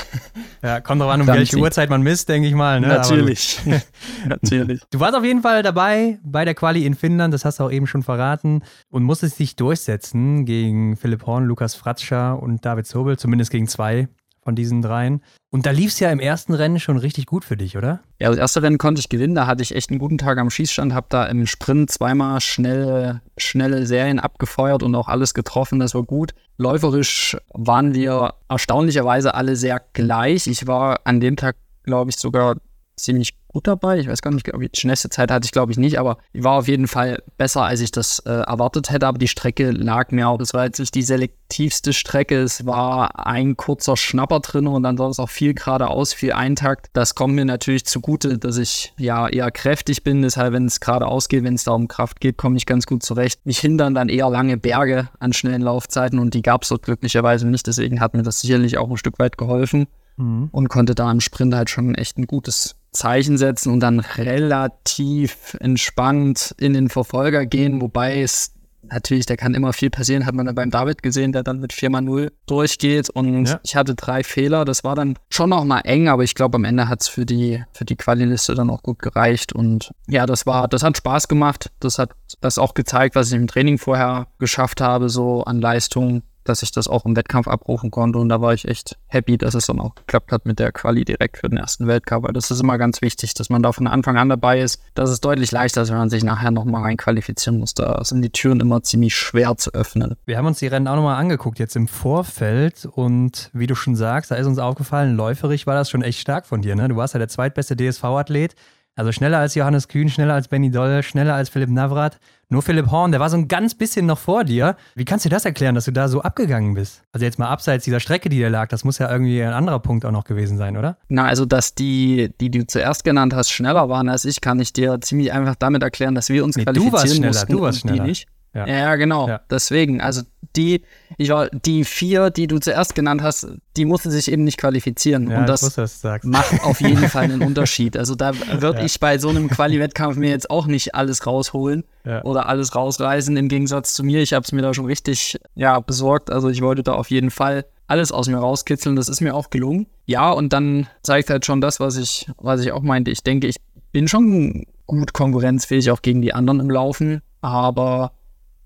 Ja, 0.62 0.80
kommt 0.80 1.02
drauf 1.02 1.10
an, 1.10 1.20
um 1.22 1.26
welche 1.26 1.56
Uhrzeit 1.58 1.90
man 1.90 2.02
misst, 2.02 2.28
denke 2.28 2.48
ich 2.48 2.54
mal. 2.54 2.80
Ne? 2.80 2.88
Natürlich. 2.88 3.60
Natürlich. 4.26 4.80
Du 4.90 5.00
warst 5.00 5.16
auf 5.16 5.24
jeden 5.24 5.42
Fall 5.42 5.62
dabei 5.62 6.18
bei 6.22 6.44
der 6.44 6.54
Quali 6.54 6.86
in 6.86 6.94
Finnland, 6.94 7.34
das 7.34 7.44
hast 7.44 7.58
du 7.58 7.64
auch 7.64 7.72
eben 7.72 7.86
schon 7.86 8.02
verraten, 8.02 8.62
und 8.90 9.02
musstest 9.02 9.38
dich 9.38 9.56
durchsetzen 9.56 10.44
gegen 10.44 10.96
Philipp 10.96 11.26
Horn, 11.26 11.44
Lukas 11.44 11.74
Fratscher 11.74 12.40
und 12.40 12.64
David 12.64 12.86
Zobel, 12.86 13.18
zumindest 13.18 13.50
gegen 13.50 13.66
zwei 13.66 14.08
von 14.46 14.54
diesen 14.54 14.80
dreien. 14.80 15.22
Und 15.50 15.66
da 15.66 15.72
lief 15.72 15.90
es 15.90 15.98
ja 15.98 16.10
im 16.10 16.20
ersten 16.20 16.54
Rennen 16.54 16.78
schon 16.78 16.98
richtig 16.98 17.26
gut 17.26 17.44
für 17.44 17.56
dich, 17.56 17.76
oder? 17.76 18.00
Ja, 18.20 18.28
das 18.30 18.38
erste 18.38 18.62
Rennen 18.62 18.78
konnte 18.78 19.00
ich 19.00 19.08
gewinnen. 19.08 19.34
Da 19.34 19.48
hatte 19.48 19.62
ich 19.64 19.74
echt 19.74 19.90
einen 19.90 19.98
guten 19.98 20.18
Tag 20.18 20.38
am 20.38 20.50
Schießstand, 20.50 20.94
habe 20.94 21.08
da 21.10 21.26
im 21.26 21.46
Sprint 21.46 21.90
zweimal 21.90 22.40
schnelle, 22.40 23.22
schnelle 23.36 23.86
Serien 23.86 24.20
abgefeuert 24.20 24.84
und 24.84 24.94
auch 24.94 25.08
alles 25.08 25.34
getroffen. 25.34 25.80
Das 25.80 25.96
war 25.96 26.04
gut. 26.04 26.32
Läuferisch 26.58 27.36
waren 27.52 27.92
wir 27.92 28.34
erstaunlicherweise 28.48 29.34
alle 29.34 29.56
sehr 29.56 29.82
gleich. 29.92 30.46
Ich 30.46 30.68
war 30.68 31.00
an 31.02 31.18
dem 31.18 31.34
Tag, 31.34 31.56
glaube 31.82 32.10
ich, 32.10 32.16
sogar 32.16 32.56
ziemlich 32.96 33.36
gut 33.48 33.66
dabei. 33.66 33.98
Ich 33.98 34.08
weiß 34.08 34.22
gar 34.22 34.32
nicht, 34.32 34.46
die 34.46 34.80
schnellste 34.80 35.08
Zeit 35.08 35.30
hatte 35.30 35.46
ich, 35.46 35.52
glaube 35.52 35.72
ich, 35.72 35.78
nicht, 35.78 35.98
aber 35.98 36.18
die 36.34 36.44
war 36.44 36.58
auf 36.58 36.68
jeden 36.68 36.88
Fall 36.88 37.22
besser, 37.38 37.62
als 37.62 37.80
ich 37.80 37.90
das 37.90 38.18
äh, 38.20 38.30
erwartet 38.30 38.90
hätte. 38.90 39.06
Aber 39.06 39.18
die 39.18 39.28
Strecke 39.28 39.70
lag 39.70 40.10
mir 40.10 40.28
auch. 40.28 40.40
Es 40.40 40.52
war 40.52 40.64
jetzt 40.64 40.78
nicht 40.78 40.94
die 40.94 41.02
selektivste 41.02 41.92
Strecke. 41.92 42.40
Es 42.42 42.66
war 42.66 43.26
ein 43.26 43.56
kurzer 43.56 43.96
Schnapper 43.96 44.40
drin 44.40 44.66
und 44.66 44.84
ansonsten 44.84 45.22
auch 45.22 45.30
viel 45.30 45.54
geradeaus, 45.54 46.12
viel 46.12 46.32
Eintakt. 46.32 46.88
Das 46.92 47.14
kommt 47.14 47.34
mir 47.34 47.44
natürlich 47.44 47.86
zugute, 47.86 48.38
dass 48.38 48.58
ich 48.58 48.92
ja 48.98 49.28
eher 49.28 49.50
kräftig 49.50 50.02
bin. 50.02 50.22
Deshalb, 50.22 50.52
wenn 50.52 50.66
es 50.66 50.80
geradeaus 50.80 51.28
geht, 51.28 51.44
wenn 51.44 51.54
es 51.54 51.64
da 51.64 51.72
um 51.72 51.88
Kraft 51.88 52.20
geht, 52.20 52.36
komme 52.36 52.56
ich 52.56 52.66
ganz 52.66 52.86
gut 52.86 53.02
zurecht. 53.02 53.44
Mich 53.44 53.58
hindern 53.58 53.94
dann 53.94 54.08
eher 54.08 54.28
lange 54.28 54.56
Berge 54.56 55.08
an 55.18 55.32
schnellen 55.32 55.62
Laufzeiten 55.62 56.18
und 56.18 56.34
die 56.34 56.42
gab 56.42 56.62
es 56.62 56.68
dort 56.68 56.82
glücklicherweise 56.82 57.46
nicht. 57.46 57.66
Deswegen 57.66 58.00
hat 58.00 58.14
mir 58.14 58.22
das 58.22 58.40
sicherlich 58.40 58.76
auch 58.78 58.90
ein 58.90 58.96
Stück 58.96 59.18
weit 59.18 59.38
geholfen 59.38 59.86
mhm. 60.16 60.48
und 60.52 60.68
konnte 60.68 60.94
da 60.94 61.10
im 61.10 61.20
Sprint 61.20 61.54
halt 61.54 61.70
schon 61.70 61.94
echt 61.94 62.18
ein 62.18 62.26
gutes 62.26 62.76
Zeichen 62.96 63.38
setzen 63.38 63.72
und 63.72 63.80
dann 63.80 64.00
relativ 64.00 65.56
entspannt 65.60 66.54
in 66.58 66.72
den 66.72 66.88
Verfolger 66.88 67.46
gehen, 67.46 67.80
wobei 67.80 68.20
es 68.20 68.52
natürlich, 68.90 69.26
da 69.26 69.36
kann 69.36 69.54
immer 69.54 69.72
viel 69.72 69.90
passieren, 69.90 70.26
hat 70.26 70.34
man 70.34 70.46
dann 70.46 70.54
beim 70.54 70.70
David 70.70 71.02
gesehen, 71.02 71.32
der 71.32 71.42
dann 71.42 71.60
mit 71.60 71.72
4x0 71.72 72.32
durchgeht. 72.46 73.10
Und 73.10 73.46
ja. 73.46 73.60
ich 73.62 73.76
hatte 73.76 73.94
drei 73.94 74.22
Fehler, 74.22 74.64
das 74.64 74.84
war 74.84 74.94
dann 74.94 75.18
schon 75.30 75.50
noch 75.50 75.64
mal 75.64 75.80
eng, 75.80 76.08
aber 76.08 76.24
ich 76.24 76.34
glaube 76.34 76.56
am 76.56 76.64
Ende 76.64 76.88
hat 76.88 77.02
es 77.02 77.08
für 77.08 77.26
die, 77.26 77.64
für 77.72 77.84
die 77.84 77.96
Quali-Liste 77.96 78.54
dann 78.54 78.70
auch 78.70 78.82
gut 78.82 79.00
gereicht. 79.00 79.52
Und 79.52 79.92
ja, 80.06 80.26
das 80.26 80.46
war, 80.46 80.68
das 80.68 80.82
hat 80.82 80.96
Spaß 80.96 81.28
gemacht, 81.28 81.70
das 81.80 81.98
hat 81.98 82.10
das 82.40 82.58
auch 82.58 82.74
gezeigt, 82.74 83.14
was 83.14 83.28
ich 83.28 83.34
im 83.34 83.46
Training 83.46 83.78
vorher 83.78 84.28
geschafft 84.38 84.80
habe, 84.80 85.08
so 85.08 85.42
an 85.44 85.60
Leistung 85.60 86.22
dass 86.48 86.62
ich 86.62 86.72
das 86.72 86.88
auch 86.88 87.04
im 87.04 87.16
Wettkampf 87.16 87.48
abrufen 87.48 87.90
konnte. 87.90 88.18
Und 88.18 88.28
da 88.28 88.40
war 88.40 88.54
ich 88.54 88.66
echt 88.66 88.96
happy, 89.06 89.38
dass 89.38 89.54
es 89.54 89.66
dann 89.66 89.80
auch 89.80 89.94
geklappt 89.94 90.32
hat 90.32 90.46
mit 90.46 90.58
der 90.58 90.72
Quali 90.72 91.04
direkt 91.04 91.38
für 91.38 91.48
den 91.48 91.58
ersten 91.58 91.86
Weltcup. 91.86 92.24
Weil 92.24 92.32
das 92.32 92.50
ist 92.50 92.60
immer 92.60 92.78
ganz 92.78 93.02
wichtig, 93.02 93.34
dass 93.34 93.50
man 93.50 93.62
da 93.62 93.72
von 93.72 93.86
Anfang 93.86 94.16
an 94.16 94.28
dabei 94.28 94.60
ist. 94.60 94.80
Das 94.94 95.10
ist 95.10 95.24
deutlich 95.24 95.52
leichter, 95.52 95.80
als 95.80 95.90
wenn 95.90 95.98
man 95.98 96.10
sich 96.10 96.24
nachher 96.24 96.50
nochmal 96.50 96.82
reinqualifizieren 96.82 97.58
muss. 97.58 97.74
Da 97.74 98.02
sind 98.04 98.22
die 98.22 98.30
Türen 98.30 98.60
immer 98.60 98.82
ziemlich 98.82 99.14
schwer 99.14 99.56
zu 99.56 99.72
öffnen. 99.72 100.16
Wir 100.24 100.38
haben 100.38 100.46
uns 100.46 100.58
die 100.58 100.66
Rennen 100.66 100.88
auch 100.88 100.96
nochmal 100.96 101.16
angeguckt, 101.16 101.58
jetzt 101.58 101.76
im 101.76 101.88
Vorfeld. 101.88 102.86
Und 102.86 103.50
wie 103.52 103.66
du 103.66 103.74
schon 103.74 103.96
sagst, 103.96 104.30
da 104.30 104.36
ist 104.36 104.46
uns 104.46 104.58
aufgefallen, 104.58 105.16
läuferig 105.16 105.66
war 105.66 105.74
das 105.74 105.90
schon 105.90 106.02
echt 106.02 106.20
stark 106.20 106.46
von 106.46 106.62
dir. 106.62 106.76
Ne? 106.76 106.88
Du 106.88 106.96
warst 106.96 107.14
ja 107.14 107.18
der 107.18 107.28
zweitbeste 107.28 107.76
DSV-Athlet. 107.76 108.54
Also 108.98 109.12
schneller 109.12 109.38
als 109.38 109.54
Johannes 109.54 109.88
Kühn, 109.88 110.08
schneller 110.08 110.32
als 110.32 110.48
Benny 110.48 110.70
Doll, 110.70 111.02
schneller 111.02 111.34
als 111.34 111.50
Philipp 111.50 111.68
Navrat. 111.68 112.18
Nur 112.48 112.62
Philipp 112.62 112.92
Horn, 112.92 113.10
der 113.10 113.18
war 113.18 113.28
so 113.28 113.36
ein 113.36 113.48
ganz 113.48 113.74
bisschen 113.74 114.06
noch 114.06 114.18
vor 114.18 114.44
dir. 114.44 114.76
Wie 114.94 115.04
kannst 115.04 115.24
du 115.24 115.28
das 115.28 115.44
erklären, 115.44 115.74
dass 115.74 115.86
du 115.86 115.90
da 115.90 116.06
so 116.06 116.22
abgegangen 116.22 116.74
bist? 116.74 117.02
Also 117.10 117.24
jetzt 117.24 117.40
mal 117.40 117.48
abseits 117.48 117.84
dieser 117.84 117.98
Strecke, 117.98 118.28
die 118.28 118.40
da 118.40 118.46
lag, 118.46 118.68
das 118.68 118.84
muss 118.84 118.98
ja 118.98 119.10
irgendwie 119.10 119.42
ein 119.42 119.52
anderer 119.52 119.80
Punkt 119.80 120.04
auch 120.04 120.12
noch 120.12 120.22
gewesen 120.22 120.56
sein, 120.56 120.76
oder? 120.76 120.96
Na, 121.08 121.24
also 121.24 121.44
dass 121.44 121.74
die, 121.74 122.32
die 122.40 122.52
du 122.52 122.64
zuerst 122.64 123.02
genannt 123.02 123.34
hast, 123.34 123.50
schneller 123.50 123.88
waren 123.88 124.08
als 124.08 124.24
ich, 124.24 124.40
kann 124.40 124.60
ich 124.60 124.72
dir 124.72 125.00
ziemlich 125.00 125.32
einfach 125.32 125.56
damit 125.56 125.82
erklären, 125.82 126.14
dass 126.14 126.28
wir 126.28 126.44
uns 126.44 126.56
nee, 126.56 126.62
qualifizieren 126.62 126.92
du 126.92 126.96
warst 126.96 127.16
schneller, 127.16 127.32
mussten 127.32 127.52
du 127.52 127.60
warst 127.60 127.80
schneller. 127.80 128.04
die 128.04 128.08
nicht. 128.10 128.28
Ja, 128.56 128.66
ja 128.66 128.96
genau. 128.96 129.28
Ja. 129.28 129.40
Deswegen, 129.50 130.00
also 130.00 130.22
die, 130.56 130.82
ich 131.18 131.28
war, 131.28 131.48
die 131.50 131.84
vier, 131.84 132.30
die 132.30 132.46
du 132.46 132.58
zuerst 132.58 132.94
genannt 132.94 133.22
hast, 133.22 133.46
die 133.76 133.84
mussten 133.84 134.10
sich 134.10 134.30
eben 134.30 134.44
nicht 134.44 134.58
qualifizieren. 134.58 135.30
Ja, 135.30 135.40
und 135.40 135.48
das 135.48 135.62
wusste, 135.62 136.20
macht 136.22 136.62
auf 136.64 136.80
jeden 136.80 137.08
Fall 137.08 137.24
einen 137.24 137.42
Unterschied. 137.42 137.96
Also 137.96 138.14
da 138.14 138.32
würde 138.60 138.84
ich 138.84 138.98
bei 138.98 139.18
so 139.18 139.28
einem 139.28 139.48
Quali-Wettkampf 139.48 140.16
mir 140.16 140.30
jetzt 140.30 140.50
auch 140.50 140.66
nicht 140.66 140.94
alles 140.94 141.26
rausholen 141.26 141.84
oder 142.22 142.48
alles 142.48 142.74
rausreißen. 142.74 143.36
Im 143.36 143.48
Gegensatz 143.48 143.94
zu 143.94 144.04
mir, 144.04 144.22
ich 144.22 144.32
habe 144.32 144.44
es 144.44 144.52
mir 144.52 144.62
da 144.62 144.72
schon 144.72 144.86
richtig 144.86 145.38
ja, 145.54 145.80
besorgt. 145.80 146.30
Also 146.30 146.48
ich 146.48 146.62
wollte 146.62 146.82
da 146.82 146.92
auf 146.92 147.10
jeden 147.10 147.30
Fall 147.30 147.66
alles 147.86 148.12
aus 148.12 148.28
mir 148.28 148.38
rauskitzeln. 148.38 148.96
Das 148.96 149.08
ist 149.08 149.20
mir 149.20 149.34
auch 149.34 149.50
gelungen. 149.50 149.86
Ja, 150.06 150.30
und 150.30 150.52
dann 150.52 150.86
zeigt 151.02 151.30
halt 151.30 151.44
schon 151.44 151.60
das, 151.60 151.80
was 151.80 151.96
ich, 151.96 152.28
was 152.38 152.60
ich 152.60 152.72
auch 152.72 152.82
meinte. 152.82 153.10
Ich 153.10 153.22
denke, 153.22 153.46
ich 153.46 153.56
bin 153.92 154.08
schon 154.08 154.66
gut 154.86 155.12
konkurrenzfähig 155.12 155.90
auch 155.90 156.02
gegen 156.02 156.22
die 156.22 156.32
anderen 156.32 156.60
im 156.60 156.70
Laufen, 156.70 157.22
aber 157.40 158.12